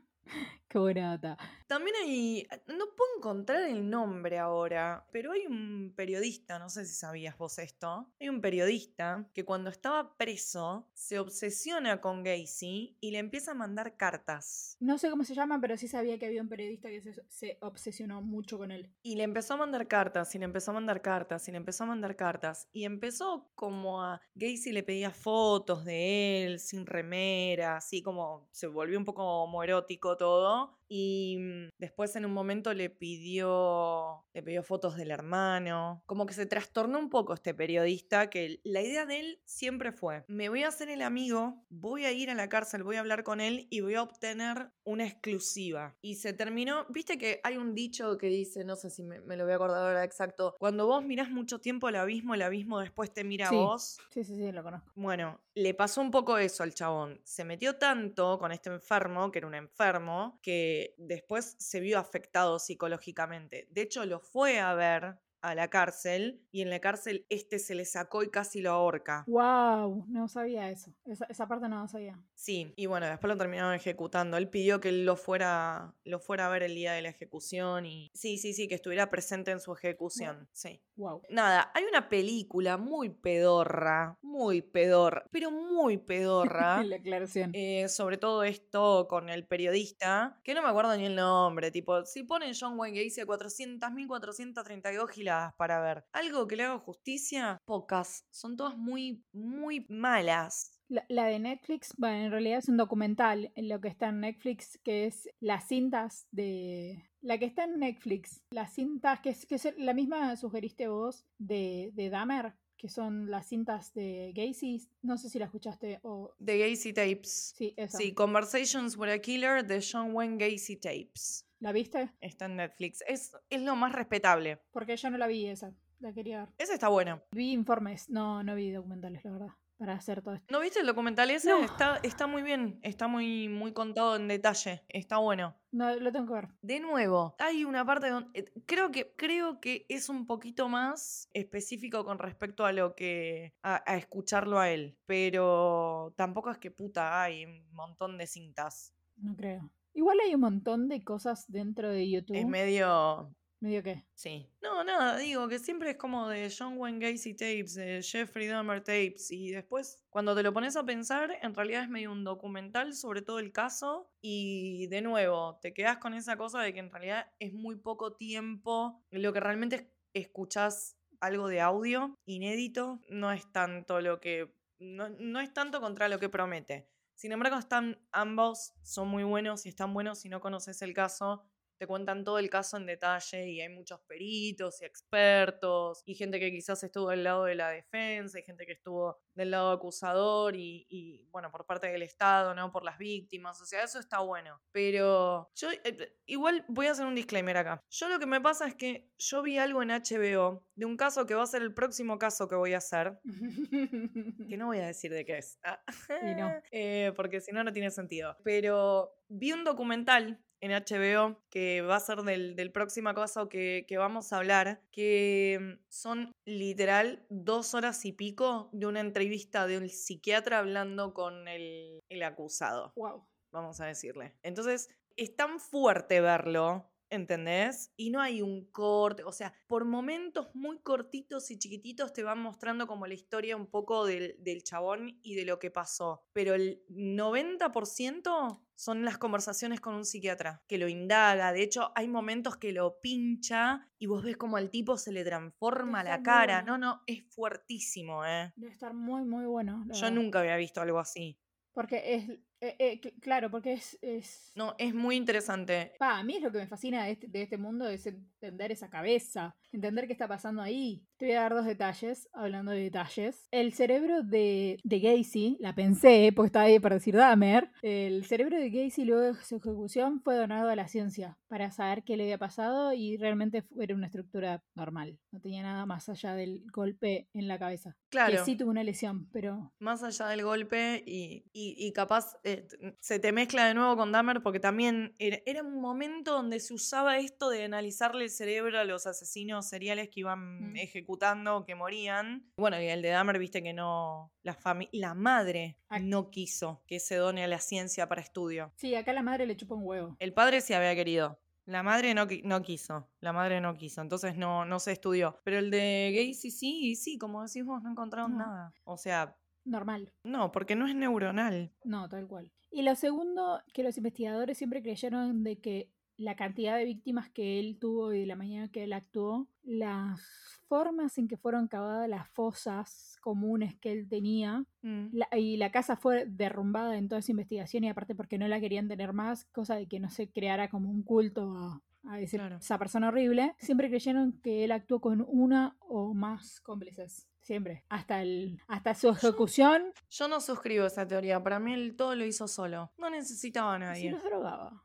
Qué 0.71 0.79
buena 0.79 1.19
data. 1.19 1.37
También 1.71 1.95
hay, 2.03 2.49
no 2.67 2.87
puedo 2.97 3.11
encontrar 3.19 3.63
el 3.63 3.89
nombre 3.89 4.41
ahora, 4.41 5.07
pero 5.13 5.31
hay 5.31 5.47
un 5.47 5.93
periodista, 5.95 6.59
no 6.59 6.69
sé 6.69 6.85
si 6.85 6.95
sabías 6.95 7.39
vos 7.39 7.61
esto, 7.61 8.09
hay 8.19 8.29
un 8.29 8.41
periodista 8.41 9.31
que 9.33 9.45
cuando 9.45 9.71
estaba 9.71 10.17
preso 10.17 10.89
se 10.95 11.21
obsesiona 11.21 12.01
con 12.01 12.25
Gacy 12.25 12.97
y 12.99 13.13
le 13.13 13.19
empieza 13.19 13.53
a 13.53 13.55
mandar 13.55 13.97
cartas. 13.97 14.77
No 14.81 14.99
sé 14.99 15.11
cómo 15.11 15.23
se 15.23 15.37
llama, 15.37 15.61
pero 15.61 15.77
sí 15.77 15.87
sabía 15.87 16.19
que 16.19 16.27
había 16.27 16.43
un 16.43 16.49
periodista 16.49 16.89
que 16.89 17.03
se, 17.03 17.15
se 17.29 17.57
obsesionó 17.61 18.21
mucho 18.21 18.59
con 18.59 18.73
él. 18.73 18.91
Y 19.05 19.15
le 19.15 19.23
empezó 19.23 19.55
a 19.55 19.59
mandar 19.59 19.87
cartas, 19.87 20.35
y 20.35 20.41
le 20.41 20.47
empezó 20.47 20.73
a 20.73 20.75
mandar 20.75 21.03
cartas, 21.03 21.47
y 21.47 21.53
le 21.53 21.59
empezó 21.59 21.85
a 21.85 21.87
mandar 21.87 22.17
cartas. 22.17 22.69
Y 22.73 22.85
empezó 22.85 23.49
como 23.55 24.03
a. 24.03 24.21
Gacy 24.35 24.73
le 24.73 24.83
pedía 24.83 25.13
fotos 25.13 25.85
de 25.85 26.47
él, 26.47 26.59
sin 26.59 26.85
remera, 26.85 27.77
así 27.77 28.03
como 28.03 28.49
se 28.51 28.67
volvió 28.67 28.99
un 28.99 29.05
poco 29.05 29.23
homoerótico 29.23 30.17
todo. 30.17 30.80
Y 30.93 31.37
mm, 31.39 31.69
después 31.79 32.17
en 32.17 32.25
un 32.27 32.33
momento 32.33 32.75
le 32.75 32.91
pidió. 32.91 34.25
Le 34.35 34.43
pidió 34.43 34.63
fotos 34.65 34.97
del 34.97 35.11
hermano. 35.13 36.03
Como 36.07 36.27
que 36.27 36.35
se 36.35 36.47
trastornó 36.47 36.99
un 36.99 37.11
poco 37.11 37.33
este 37.33 37.55
periodista. 37.55 38.29
Que 38.29 38.61
la 38.65 38.83
idea 38.83 39.07
de 39.07 39.21
él 39.21 39.41
siempre 39.45 39.93
fue: 39.93 40.25
me 40.27 40.49
voy 40.49 40.65
a 40.65 40.69
hacer 40.69 40.89
el 40.91 41.03
amigo, 41.03 41.65
voy 41.69 42.05
a 42.07 42.13
ir 42.13 42.29
a 42.29 42.35
la 42.35 42.49
cárcel, 42.49 42.83
voy 42.83 42.97
a 42.97 43.01
hablar 43.01 43.23
con 43.23 43.41
él 43.41 43.69
y 43.71 43.81
voy 43.81 43.95
a 43.95 44.03
obtener 44.03 44.71
una 44.85 45.07
exclusiva. 45.07 45.97
Y 46.03 46.17
se 46.17 46.33
terminó. 46.33 46.87
Viste 46.89 47.19
que 47.19 47.41
hay 47.45 47.57
un 47.57 47.75
dicho 47.75 48.19
que 48.19 48.27
dice, 48.27 48.65
no 48.65 48.75
sé 48.75 48.91
si 48.91 49.05
me, 49.05 49.21
me 49.21 49.37
lo 49.37 49.45
voy 49.45 49.53
a 49.53 49.57
acordar 49.57 49.87
ahora 49.87 50.05
exacto. 50.05 50.57
Cuando 50.59 50.87
vos 50.87 51.05
mirás 51.05 51.31
mucho 51.31 51.61
tiempo 51.61 51.87
al 51.87 51.97
abismo, 51.97 52.35
el 52.35 52.43
abismo 52.43 52.81
después 52.81 53.13
te 53.13 53.23
mira 53.23 53.49
Sí. 53.49 53.55
a 53.55 53.59
vos. 53.59 53.99
Sí, 54.13 54.25
sí, 54.25 54.35
sí, 54.35 54.51
lo 54.51 54.63
conozco. 54.65 54.91
Bueno, 54.97 55.41
le 55.55 55.75
pasó 55.75 56.01
un 56.01 56.11
poco 56.11 56.39
eso 56.39 56.63
al 56.63 56.75
chabón. 56.75 57.21
Se 57.25 57.45
metió 57.45 57.77
tanto 57.77 58.39
con 58.39 58.53
este 58.53 58.71
enfermo, 58.71 59.31
que 59.31 59.39
era 59.39 59.49
un 59.49 59.55
enfermo, 59.55 60.39
que 60.43 60.95
después 60.99 61.57
se 61.59 61.81
vio 61.81 61.99
afectado 61.99 62.59
psicológicamente. 62.59 63.69
De 63.71 63.83
hecho, 63.83 64.05
lo 64.05 64.21
fue 64.21 64.61
a 64.61 64.75
ver 64.75 65.19
a 65.43 65.55
la 65.55 65.69
cárcel 65.69 66.43
y 66.51 66.63
en 66.63 66.71
la 66.71 66.81
cárcel 66.81 67.27
este 67.29 67.59
se 67.59 67.75
le 67.75 67.85
sacó 67.85 68.23
y 68.23 68.31
casi 68.31 68.61
lo 68.61 68.71
ahorca. 68.71 69.25
Wow, 69.27 70.07
no 70.09 70.29
sabía 70.29 70.71
eso. 70.71 70.95
Esa, 71.05 71.27
esa 71.27 71.47
parte 71.49 71.69
no 71.69 71.81
la 71.81 71.89
sabía. 71.89 72.19
Sí, 72.35 72.73
y 72.77 72.87
bueno, 72.87 73.07
después 73.07 73.29
lo 73.29 73.37
terminaron 73.37 73.75
ejecutando. 73.75 74.37
Él 74.37 74.49
pidió 74.49 74.81
que 74.81 74.89
él 74.91 75.05
lo 75.05 75.17
fuera, 75.17 75.95
lo 76.05 76.19
fuera 76.21 76.47
a 76.47 76.51
ver 76.51 76.63
el 76.63 76.75
día 76.75 76.93
de 76.93 77.03
la 77.03 77.09
ejecución 77.11 77.87
y 77.87 78.11
sí, 78.15 78.39
sí, 78.39 78.53
sí, 78.55 78.69
que 78.69 78.75
estuviera 78.75 79.11
presente 79.11 79.51
en 79.51 79.61
su 79.61 79.73
ejecución. 79.73 80.49
Sí. 80.53 80.83
Wow. 80.97 81.23
Nada, 81.31 81.71
hay 81.75 81.85
una 81.85 82.09
película 82.09 82.77
muy 82.77 83.09
pedorra, 83.09 84.19
muy 84.23 84.63
pedorra, 84.63 85.25
pero 85.31 85.51
muy 85.51 85.97
pedorra. 85.99 86.83
La 86.85 86.97
aclaración. 86.97 87.51
eh, 87.55 87.89
sobre 87.89 88.19
todo 88.19 88.43
esto 88.45 89.07
con 89.09 89.29
el 89.29 89.47
periodista, 89.47 90.39
que 90.45 90.55
no 90.55 90.63
me 90.63 90.69
acuerdo 90.69 90.97
ni 90.97 91.07
el 91.07 91.17
nombre, 91.17 91.71
tipo, 91.71 92.05
si 92.05 92.23
ponen 92.25 92.53
John 92.59 92.79
Wayne 92.79 93.03
Gacy 93.05 93.21
a 93.23 93.27
400.432 93.27 95.09
para 95.57 95.81
ver 95.81 96.05
algo 96.13 96.47
que 96.47 96.57
le 96.57 96.65
haga 96.65 96.79
justicia, 96.79 97.59
pocas, 97.65 98.25
son 98.31 98.57
todas 98.57 98.77
muy, 98.77 99.25
muy 99.33 99.87
malas. 99.89 100.77
La, 100.89 101.05
la 101.09 101.25
de 101.27 101.39
Netflix, 101.39 101.95
bueno, 101.97 102.17
en 102.25 102.31
realidad 102.33 102.59
es 102.59 102.69
un 102.69 102.77
documental, 102.77 103.53
en 103.55 103.69
lo 103.69 103.81
que 103.81 103.89
está 103.89 104.09
en 104.09 104.21
Netflix, 104.21 104.79
que 104.83 105.07
es 105.07 105.29
las 105.41 105.69
cintas 105.69 106.27
de... 106.33 107.07
La 107.23 107.39
que 107.39 107.45
está 107.45 107.65
en 107.65 107.79
Netflix, 107.79 108.43
las 108.51 108.73
cintas, 108.75 109.21
que 109.21 109.31
es, 109.31 109.47
que 109.47 109.57
es 109.57 109.69
la 109.77 109.95
misma 109.95 110.35
sugeriste 110.37 110.89
vos 110.89 111.27
de, 111.39 111.91
de 111.93 112.09
Dahmer, 112.09 112.55
que 112.77 112.89
son 112.89 113.31
las 113.31 113.47
cintas 113.47 113.93
de 113.93 114.33
Gacy, 114.35 114.89
no 115.03 115.19
sé 115.19 115.29
si 115.29 115.39
la 115.39 115.45
escuchaste 115.45 116.01
o... 116.03 116.33
The 116.43 116.59
Gacy 116.59 116.95
Tapes. 116.95 117.53
Sí, 117.55 117.75
eso. 117.77 117.99
Sí, 117.99 118.15
Conversations 118.15 118.97
with 118.97 119.11
a 119.11 119.19
Killer 119.19 119.65
de 119.65 119.81
John 119.81 120.15
Wayne 120.15 120.39
Gacy 120.39 120.77
Tapes. 120.77 121.47
¿La 121.61 121.73
viste? 121.73 122.11
Está 122.21 122.47
en 122.47 122.57
Netflix. 122.57 123.05
Es, 123.07 123.37
es 123.51 123.61
lo 123.61 123.77
más 123.77 123.93
respetable. 123.93 124.63
Porque 124.73 124.97
yo 124.97 125.11
no 125.11 125.19
la 125.19 125.27
vi 125.27 125.47
esa, 125.47 125.75
la 125.99 126.13
quería 126.13 126.41
ver. 126.41 126.49
Ese 126.57 126.73
está 126.73 126.89
bueno. 126.89 127.23
Vi 127.33 127.53
informes, 127.53 128.09
no, 128.09 128.43
no 128.43 128.55
vi 128.55 128.71
documentales, 128.71 129.23
la 129.27 129.33
verdad, 129.33 129.49
para 129.77 129.93
hacer 129.93 130.23
todo 130.23 130.37
esto. 130.37 130.47
¿No 130.51 130.61
viste 130.61 130.81
el 130.81 130.87
documental 130.87 131.31
ese? 131.31 131.51
No. 131.51 131.59
Está, 131.63 132.01
está 132.03 132.27
muy 132.27 132.43
bien. 132.43 132.81
Está 132.83 133.09
muy, 133.09 133.51
muy 133.51 133.75
contado 133.75 134.17
en 134.17 134.27
detalle. 134.27 134.83
Está 134.89 135.19
bueno. 135.19 135.55
No, 135.71 135.95
lo 135.97 136.11
tengo 136.11 136.29
que 136.29 136.33
ver. 136.33 136.49
De 136.63 136.81
nuevo, 136.81 137.35
hay 137.39 137.67
una 137.67 137.85
parte 137.85 138.09
donde 138.09 138.41
eh, 138.41 138.51
creo 138.65 138.91
que 138.91 139.13
creo 139.15 139.61
que 139.61 139.85
es 139.91 140.09
un 140.09 140.27
poquito 140.27 140.71
más 140.71 141.29
específico 141.35 142.07
con 142.07 142.19
respecto 142.19 142.65
a 142.65 142.73
lo 142.73 142.95
que 142.95 143.53
a, 143.63 143.83
a 143.87 143.97
escucharlo 143.99 144.59
a 144.59 144.71
él, 144.71 144.97
pero 145.05 146.15
tampoco 146.17 146.51
es 146.51 146.57
que 146.57 146.71
puta 146.71 147.23
hay 147.23 147.45
un 147.45 147.71
montón 147.75 148.17
de 148.17 148.27
cintas. 148.27 148.95
No 149.19 149.37
creo. 149.37 149.71
Igual 149.95 150.19
hay 150.25 150.35
un 150.35 150.41
montón 150.41 150.89
de 150.89 151.03
cosas 151.03 151.45
dentro 151.51 151.91
de 151.91 152.09
YouTube. 152.11 152.37
Es 152.37 152.47
medio 152.47 153.35
¿Medio 153.63 153.83
qué? 153.83 154.07
sí. 154.15 154.49
No, 154.63 154.83
nada, 154.85 155.19
digo 155.19 155.47
que 155.49 155.59
siempre 155.59 155.91
es 155.91 155.97
como 155.99 156.29
de 156.29 156.51
John 156.57 156.79
Wayne 156.79 156.99
Gacy 157.11 157.35
tapes, 157.35 157.75
de 157.75 158.01
Jeffrey 158.03 158.47
Dahmer 158.47 158.81
tapes 158.81 159.31
y 159.31 159.51
después 159.51 160.03
cuando 160.09 160.35
te 160.35 160.43
lo 160.43 160.55
pones 160.55 160.77
a 160.77 160.85
pensar, 160.87 161.37
en 161.43 161.55
realidad 161.55 161.83
es 161.83 161.91
medio 161.91 162.11
un 162.11 162.25
documental 162.25 162.95
sobre 162.95 163.21
todo 163.21 163.39
el 163.39 163.53
caso 163.53 164.11
y 164.23 164.87
de 164.87 165.03
nuevo, 165.03 165.59
te 165.61 165.75
quedas 165.75 165.99
con 165.99 166.15
esa 166.15 166.39
cosa 166.39 166.63
de 166.63 166.73
que 166.73 166.81
en 166.81 166.91
realidad 166.91 167.27
es 167.39 167.53
muy 167.53 167.77
poco 167.77 168.15
tiempo, 168.17 169.05
lo 169.11 169.33
que 169.35 169.41
realmente 169.41 169.77
es- 169.77 169.87
escuchás 170.15 170.97
algo 171.21 171.47
de 171.49 171.61
audio 171.61 172.15
inédito 172.25 173.01
no 173.11 173.31
es 173.31 173.51
tanto 173.53 174.01
lo 174.01 174.21
que 174.21 174.55
no, 174.79 175.11
no 175.11 175.39
es 175.41 175.53
tanto 175.53 175.83
contra 175.83 176.09
lo 176.09 176.19
que 176.19 176.31
promete. 176.31 176.90
Sin 177.21 177.33
embargo, 177.33 177.59
están 177.59 177.99
ambos, 178.13 178.73
son 178.83 179.09
muy 179.09 179.25
buenos 179.25 179.67
y 179.67 179.69
están 179.69 179.93
buenos 179.93 180.21
si 180.21 180.31
no 180.31 180.41
conoces 180.41 180.81
el 180.81 180.95
caso 180.95 181.45
te 181.81 181.87
cuentan 181.87 182.25
todo 182.25 182.39
el 182.39 182.51
caso 182.51 182.77
en 182.77 182.85
detalle 182.85 183.49
y 183.49 183.63
hay 183.63 183.71
muchos 183.71 184.01
peritos 184.01 184.83
y 184.83 184.85
expertos 184.85 186.03
y 186.05 186.15
gente 186.15 186.39
que 186.39 186.51
quizás 186.51 186.85
estuvo 186.85 187.09
del 187.09 187.25
lado 187.25 187.45
de 187.45 187.55
la 187.55 187.71
defensa 187.71 188.39
y 188.39 188.43
gente 188.43 188.67
que 188.67 188.73
estuvo 188.73 189.19
del 189.35 189.51
lado 189.51 189.71
acusador 189.71 190.55
y, 190.55 191.27
bueno, 191.31 191.51
por 191.51 191.65
parte 191.65 191.87
del 191.87 192.03
Estado, 192.03 192.55
¿no? 192.55 192.71
Por 192.71 192.85
las 192.85 192.99
víctimas, 192.99 193.63
o 193.63 193.65
sea, 193.65 193.83
eso 193.83 193.99
está 193.99 194.19
bueno. 194.19 194.61
Pero 194.73 195.51
yo 195.55 195.71
eh, 195.73 196.19
igual 196.27 196.67
voy 196.69 196.89
a 196.89 196.91
hacer 196.91 197.07
un 197.07 197.15
disclaimer 197.15 197.57
acá. 197.57 197.83
Yo 197.89 198.11
lo 198.11 198.19
que 198.19 198.27
me 198.27 198.43
pasa 198.43 198.67
es 198.67 198.75
que 198.75 199.11
yo 199.17 199.41
vi 199.41 199.57
algo 199.57 199.83
en 199.83 199.89
HBO 199.89 200.63
de 200.75 200.85
un 200.85 200.99
caso 200.99 201.25
que 201.25 201.35
va 201.35 201.45
a 201.45 201.47
ser 201.47 201.63
el 201.63 201.73
próximo 201.73 202.19
caso 202.19 202.47
que 202.47 202.57
voy 202.57 202.75
a 202.75 202.79
hacer, 202.79 203.19
que 204.51 204.57
no 204.59 204.67
voy 204.67 204.81
a 204.81 204.87
decir 204.87 205.11
de 205.13 205.25
qué 205.25 205.39
es, 205.39 205.59
eh, 206.73 207.15
porque 207.17 207.41
si 207.41 207.53
no, 207.53 207.65
no 207.65 207.73
tiene 207.73 207.91
sentido. 207.91 208.37
Pero 208.45 209.15
vi 209.29 209.53
un 209.53 209.65
documental 209.65 210.45
en 210.61 210.73
HBO, 210.73 211.43
que 211.51 211.83
va 211.83 211.97
a 211.97 212.01
ser 212.01 212.23
del, 212.23 212.73
próximo 212.73 213.13
caso 213.15 213.49
que, 213.49 213.87
vamos 213.97 214.33
a 214.33 214.39
hablar, 214.39 214.83
que 214.91 215.59
mm, 215.61 215.85
son 215.89 216.33
literal 216.45 217.25
dos 217.29 217.75
horas 217.75 218.05
y 218.05 218.13
pico 218.13 218.69
de 218.73 218.87
una 218.87 219.01
entrevista 219.01 219.67
de 219.67 219.79
un 219.79 219.89
psiquiatra 219.89 220.59
hablando 220.59 221.15
con 221.15 221.49
el, 221.49 222.01
el 222.09 222.23
acusado. 222.23 222.93
Wow. 222.97 223.27
Vamos 223.53 223.81
a 223.81 223.87
decirle. 223.87 224.37
Entonces, 224.43 224.89
es 225.17 225.35
tan 225.35 225.59
fuerte 225.59 226.21
verlo 226.21 226.91
¿entendés? 227.11 227.93
Y 227.97 228.11
no 228.11 228.21
hay 228.21 228.41
un 228.41 228.65
corte, 228.71 229.25
o 229.25 229.33
sea, 229.33 229.53
por 229.67 229.85
momentos 229.85 230.49
muy 230.55 230.79
cortitos 230.79 231.51
y 231.51 231.59
chiquititos 231.59 232.13
te 232.13 232.23
van 232.23 232.41
mostrando 232.41 232.87
como 232.87 233.07
la 233.07 233.15
historia 233.15 233.57
un 233.57 233.67
poco 233.67 234.07
del, 234.07 234.37
del 234.39 234.63
chabón 234.63 235.19
y 235.23 235.35
de 235.35 235.45
lo 235.45 235.59
que 235.59 235.71
pasó, 235.71 236.25
pero 236.33 236.55
el 236.55 236.85
90% 236.89 238.61
son 238.81 239.05
las 239.05 239.19
conversaciones 239.19 239.79
con 239.79 239.95
un 239.95 240.07
psiquiatra, 240.07 240.63
que 240.67 240.79
lo 240.79 240.89
indaga, 240.89 241.53
de 241.53 241.63
hecho 241.63 241.93
hay 241.95 242.09
momentos 242.09 242.57
que 242.57 242.73
lo 242.73 242.99
pincha 242.99 243.87
y 243.99 244.07
vos 244.07 244.25
ves 244.25 244.39
como 244.39 244.57
al 244.57 244.71
tipo 244.71 244.97
se 244.97 245.13
le 245.13 245.23
transforma 245.23 246.03
la 246.03 246.23
cara, 246.23 246.63
no, 246.63 246.79
no, 246.79 247.03
es 247.07 247.23
fuertísimo, 247.29 248.25
¿eh? 248.25 248.55
Debe 248.57 248.73
estar 248.73 248.95
muy, 248.95 249.23
muy 249.25 249.45
bueno. 249.45 249.85
Yo 249.93 250.11
nunca 250.11 250.41
había 250.41 250.57
visto 250.57 250.81
algo 250.81 250.99
así. 250.99 251.39
Porque 251.75 252.15
es, 252.15 252.31
eh, 252.63 252.77
eh, 252.79 253.01
claro, 253.21 253.51
porque 253.51 253.75
es, 253.75 253.99
es... 254.01 254.51
No, 254.55 254.75
es 254.79 254.95
muy 254.95 255.17
interesante. 255.17 255.93
Pa, 255.99 256.19
a 256.19 256.25
mí 256.25 256.37
es 256.37 256.43
lo 256.43 256.51
que 256.51 256.59
me 256.59 256.67
fascina 256.67 257.05
de 257.05 257.13
este, 257.13 257.27
de 257.29 257.43
este 257.43 257.59
mundo, 257.59 257.87
es 257.87 258.07
entender 258.07 258.73
esa 258.73 258.89
cabeza, 258.89 259.59
entender 259.73 260.07
qué 260.07 260.13
está 260.13 260.29
pasando 260.29 260.63
ahí. 260.63 261.07
Te 261.17 261.27
voy 261.27 261.35
a 261.35 261.43
dar 261.43 261.55
dos 261.55 261.67
detalles, 261.67 262.29
hablando 262.33 262.73
de 262.73 262.83
detalles. 262.83 263.47
El 263.51 263.73
cerebro 263.73 264.23
de, 264.23 264.79
de 264.83 265.01
Gacy, 265.01 265.59
la 265.61 265.75
pensé, 265.75 266.33
porque 266.35 266.47
estaba 266.47 266.65
ahí 266.65 266.81
para 266.81 266.97
decir 266.97 267.15
Dahmer, 267.15 267.71
el 267.83 268.25
cerebro 268.25 268.57
de 268.57 268.71
Gacy 268.71 269.05
luego 269.05 269.23
de 269.23 269.35
su 269.45 269.57
ejecución 269.57 270.21
fue 270.23 270.37
donado 270.37 270.71
a 270.71 270.77
la 270.77 270.89
ciencia 270.89 271.39
para 271.49 271.71
saber 271.71 272.05
qué 272.05 272.17
le 272.17 272.25
había 272.25 272.39
pasado 272.39 272.93
y 272.93 273.17
realmente 273.17 273.65
era 273.79 273.95
una 273.95 274.07
estructura 274.07 274.63
normal. 274.75 275.19
No 275.33 275.41
tenía 275.41 275.63
nada 275.63 275.85
más 275.85 276.09
allá 276.09 276.35
del 276.35 276.65
golpe 276.73 277.29
en 277.35 277.49
la 277.49 277.59
cabeza. 277.59 277.97
Claro. 278.09 278.39
Que 278.39 278.45
sí 278.45 278.57
tuvo 278.57 278.71
una 278.71 278.85
lesión, 278.85 279.29
pero... 279.33 279.73
Más 279.79 280.03
allá 280.03 280.29
del 280.29 280.45
golpe 280.45 281.03
y, 281.07 281.45
y, 281.53 281.93
capaz 281.93 282.39
eh, 282.45 282.67
se 283.01 283.19
te 283.19 283.33
mezcla 283.33 283.67
de 283.67 283.75
nuevo 283.75 283.97
con 283.97 284.13
Dahmer 284.13 284.43
porque 284.43 284.61
también 284.61 285.15
era, 285.19 285.39
era, 285.45 285.63
un 285.63 285.81
momento 285.81 286.33
donde 286.33 286.61
se 286.61 286.73
usaba 286.73 287.19
esto 287.19 287.51
de 287.51 287.65
analizarle 287.65 288.25
el 288.25 288.31
cerebro 288.31 288.79
a 288.79 288.85
los 288.85 289.07
asesinos 289.07 289.60
seriales 289.67 290.09
que 290.09 290.21
iban 290.21 290.73
mm. 290.73 290.77
ejecutando, 290.77 291.65
que 291.65 291.75
morían. 291.75 292.51
Bueno, 292.57 292.81
y 292.81 292.87
el 292.87 293.03
de 293.03 293.09
Dahmer, 293.09 293.39
viste 293.39 293.63
que 293.63 293.73
no... 293.73 294.33
La, 294.43 294.57
la 294.93 295.15
madre 295.15 295.79
no 296.01 296.31
quiso 296.31 296.83
que 296.87 297.01
se 297.01 297.17
done 297.17 297.45
a 297.45 297.49
la 297.49 297.59
ciencia 297.59 298.09
para 298.09 298.23
estudio. 298.23 298.73
Sí, 298.77 298.95
acá 298.95 299.13
la 299.13 299.23
madre 299.23 299.47
le 299.47 299.57
chupó 299.57 299.75
un 299.75 299.85
huevo. 299.85 300.17
El 300.19 300.33
padre 300.33 300.61
sí 300.61 300.73
había 300.73 300.95
querido. 300.95 301.39
La 301.67 301.83
madre 301.83 302.15
no, 302.15 302.27
no, 302.45 302.63
quiso, 302.63 303.09
la 303.21 303.33
madre 303.33 303.61
no 303.61 303.77
quiso, 303.77 304.01
entonces 304.01 304.37
no, 304.37 304.65
no 304.65 304.81
se 304.81 304.93
estudió. 304.93 305.39
Pero 305.45 305.59
el 305.59 305.71
de 305.71 306.13
Gacy 306.13 306.51
sí, 306.51 306.97
sí, 306.97 307.17
como 307.17 307.45
decís 307.45 307.65
vos, 307.65 307.83
no 307.83 307.91
encontraron 307.91 308.37
nada. 308.37 308.73
O 308.85 308.97
sea... 308.97 309.37
Normal. 309.65 310.13
No, 310.25 310.51
porque 310.51 310.75
no 310.75 310.89
es 310.89 310.97
neuronal. 310.97 311.71
No, 311.85 312.09
tal 312.09 312.27
cual. 312.27 312.51
Y 312.73 312.83
lo 312.83 312.95
segundo, 312.95 313.63
que 313.73 313.83
los 313.83 313.97
investigadores 313.97 314.59
siempre 314.59 314.83
creyeron 314.83 315.45
de 315.45 315.61
que 315.61 315.91
la 316.21 316.37
cantidad 316.37 316.77
de 316.77 316.85
víctimas 316.85 317.31
que 317.31 317.59
él 317.59 317.79
tuvo 317.81 318.13
y 318.13 318.21
de 318.21 318.27
la 318.27 318.37
manera 318.37 318.69
que 318.69 318.85
él 318.85 318.93
actuó, 318.93 319.49
las 319.63 320.21
formas 320.69 321.17
en 321.17 321.29
que 321.29 321.39
fueron 321.39 321.67
cavadas 321.67 322.09
las 322.09 322.29
fosas 322.29 323.17
comunes 323.23 323.75
que 323.77 323.91
él 323.91 324.07
tenía, 324.07 324.65
mm. 324.83 325.17
y 325.37 325.57
la 325.57 325.73
casa 325.73 325.97
fue 325.97 326.27
derrumbada 326.27 326.99
en 326.99 327.09
toda 327.09 327.21
esa 327.21 327.33
investigación 327.33 327.85
y 327.85 327.89
aparte 327.89 328.15
porque 328.15 328.39
no 328.39 328.49
la 328.49 328.61
querían 328.61 328.87
tener 328.87 329.15
más, 329.15 329.47
cosa 329.47 329.77
de 329.77 329.87
que 329.87 329.99
no 329.99 330.11
se 330.11 330.31
creara 330.31 330.69
como 330.69 330.91
un 330.91 331.03
culto 331.03 331.81
a, 332.05 332.21
esa 332.21 332.79
persona 332.79 333.09
horrible, 333.09 333.55
siempre 333.59 333.89
creyeron 333.89 334.33
que 334.43 334.65
él 334.65 334.73
actuó 334.73 335.01
con 335.01 335.25
una 335.29 335.77
o 335.81 336.15
más 336.15 336.61
cómplices. 336.61 337.29
Siempre. 337.43 337.85
Hasta, 337.89 338.23
el, 338.23 338.61
hasta 338.69 338.95
su 338.95 339.09
ejecución. 339.09 339.83
Yo, 340.09 340.29
no 340.29 340.41
suscribo 340.41 340.87
esa 340.87 341.07
teoría. 341.07 341.43
Para 341.43 341.59
mí 341.59 341.75
él 341.75 341.97
todo 341.97 342.15
lo 342.15 342.25
hizo 342.25 342.49
solo. 342.49 342.91
No 342.97 343.11
necesitaba 343.11 343.75
a 343.75 343.79
nadie. 343.79 344.11
Se 344.11 344.11
los 344.13 344.25
drogaba. 344.25 344.83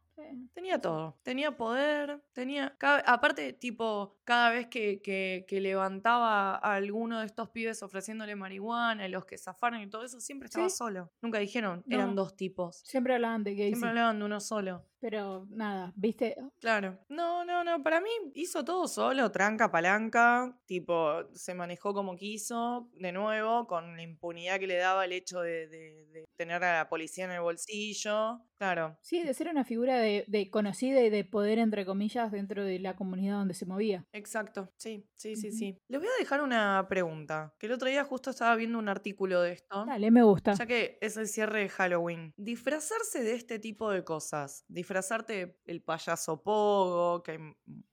Tenía 0.54 0.80
todo. 0.80 1.18
Tenía 1.24 1.58
poder, 1.58 2.24
tenía. 2.34 2.76
aparte, 3.06 3.54
tipo, 3.54 4.18
cada 4.24 4.50
vez 4.52 4.68
que, 4.68 5.02
que, 5.02 5.62
levantaba 5.62 6.56
a 6.56 6.76
alguno 6.76 7.20
de 7.20 7.26
estos 7.26 7.50
pibes 7.50 7.82
ofreciéndole 7.84 8.36
marihuana, 8.36 9.08
los 9.08 9.26
que 9.26 9.38
zafaron 9.38 9.82
y 9.82 9.90
todo 9.90 10.04
eso, 10.04 10.20
siempre 10.20 10.48
estaba 10.48 10.70
solo. 10.70 11.12
Nunca 11.22 11.40
dijeron, 11.40 11.84
eran 11.90 12.16
dos 12.16 12.36
tipos. 12.36 12.78
Siempre 12.86 13.16
hablaban 13.16 13.44
de 13.44 13.56
gays. 13.56 13.70
Siempre 13.70 13.90
hablaban 13.90 14.20
de 14.20 14.26
uno 14.26 14.40
solo. 14.40 14.86
Pero 15.06 15.46
nada, 15.52 15.94
¿viste? 15.96 16.36
Claro. 16.60 16.98
No, 17.10 17.46
no, 17.46 17.64
no. 17.64 17.84
Para 17.84 18.02
mí 18.02 18.10
hizo 18.34 18.66
todo 18.66 18.88
solo, 18.88 19.32
tranca, 19.32 19.70
palanca. 19.70 20.60
Tipo, 20.66 21.32
se 21.32 21.54
manejó 21.54 21.94
como 21.94 22.16
quiso, 22.16 22.90
de 22.96 23.12
nuevo, 23.12 23.68
con 23.68 23.96
la 23.96 24.02
impunidad 24.02 24.60
que 24.60 24.66
le 24.66 24.78
daba 24.78 25.06
el 25.06 25.12
hecho 25.12 25.42
de, 25.42 26.26
tener 26.36 26.64
a 26.64 26.80
la 26.80 26.90
policía 26.90 27.26
en 27.26 27.32
el 27.34 27.42
bolsillo. 27.42 28.42
Claro. 28.58 28.98
Sí, 29.02 29.22
de 29.22 29.34
ser 29.36 29.50
una 29.50 29.64
figura 29.64 30.00
de, 30.00 30.50
conocida 30.50 31.04
y 31.04 31.12
de 31.12 31.24
poder, 31.24 31.60
entre 31.60 31.86
comillas, 31.86 32.32
dentro 32.32 32.64
de 32.64 32.80
la 32.80 32.96
comunidad 32.96 33.38
donde 33.38 33.54
se 33.54 33.68
movía. 33.68 34.08
Exacto. 34.12 34.72
Sí, 34.78 35.08
sí, 35.14 35.36
sí, 35.36 35.52
sí. 35.52 35.78
Les 35.88 36.02
voy 36.02 36.10
a 36.10 36.20
dejar 36.20 36.42
una 36.42 36.84
pregunta. 36.90 37.54
Que 37.60 37.68
el 37.68 37.74
otro 37.74 37.90
día 37.90 38.04
justo 38.06 38.32
estaba 38.32 38.56
viendo 38.56 38.80
un 38.80 38.90
artículo 38.90 39.42
de 39.44 39.52
esto. 39.52 39.86
Dale, 39.86 40.10
me 40.10 40.24
gusta. 40.24 40.54
Ya 40.54 40.66
que 40.66 40.98
es 41.00 41.16
el 41.16 41.28
cierre 41.28 41.60
de 41.60 41.70
Halloween. 41.70 42.34
Disfrazarse 42.38 43.22
de 43.22 43.36
este 43.36 43.60
tipo 43.60 43.92
de 43.92 44.04
cosas. 44.04 44.66
Disfrazarse 44.68 44.95
disfrazarte 44.96 45.60
el 45.66 45.82
payaso 45.82 46.42
Pogo, 46.42 47.22
que 47.22 47.32
hay 47.32 47.40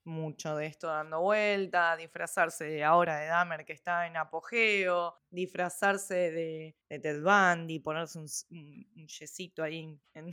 mucho 0.05 0.55
de 0.55 0.67
esto 0.67 0.87
dando 0.87 1.21
vuelta, 1.21 1.97
disfrazarse 1.97 2.65
de 2.65 2.85
ahora 2.85 3.19
de 3.19 3.27
Dahmer 3.27 3.65
que 3.65 3.73
está 3.73 4.07
en 4.07 4.17
apogeo, 4.17 5.17
disfrazarse 5.29 6.31
de, 6.31 6.77
Ted 6.99 7.23
Bundy, 7.23 7.81
ponerse 7.81 8.19
un, 8.19 8.27
yesito 9.07 9.63
ahí 9.63 9.99
en, 10.15 10.31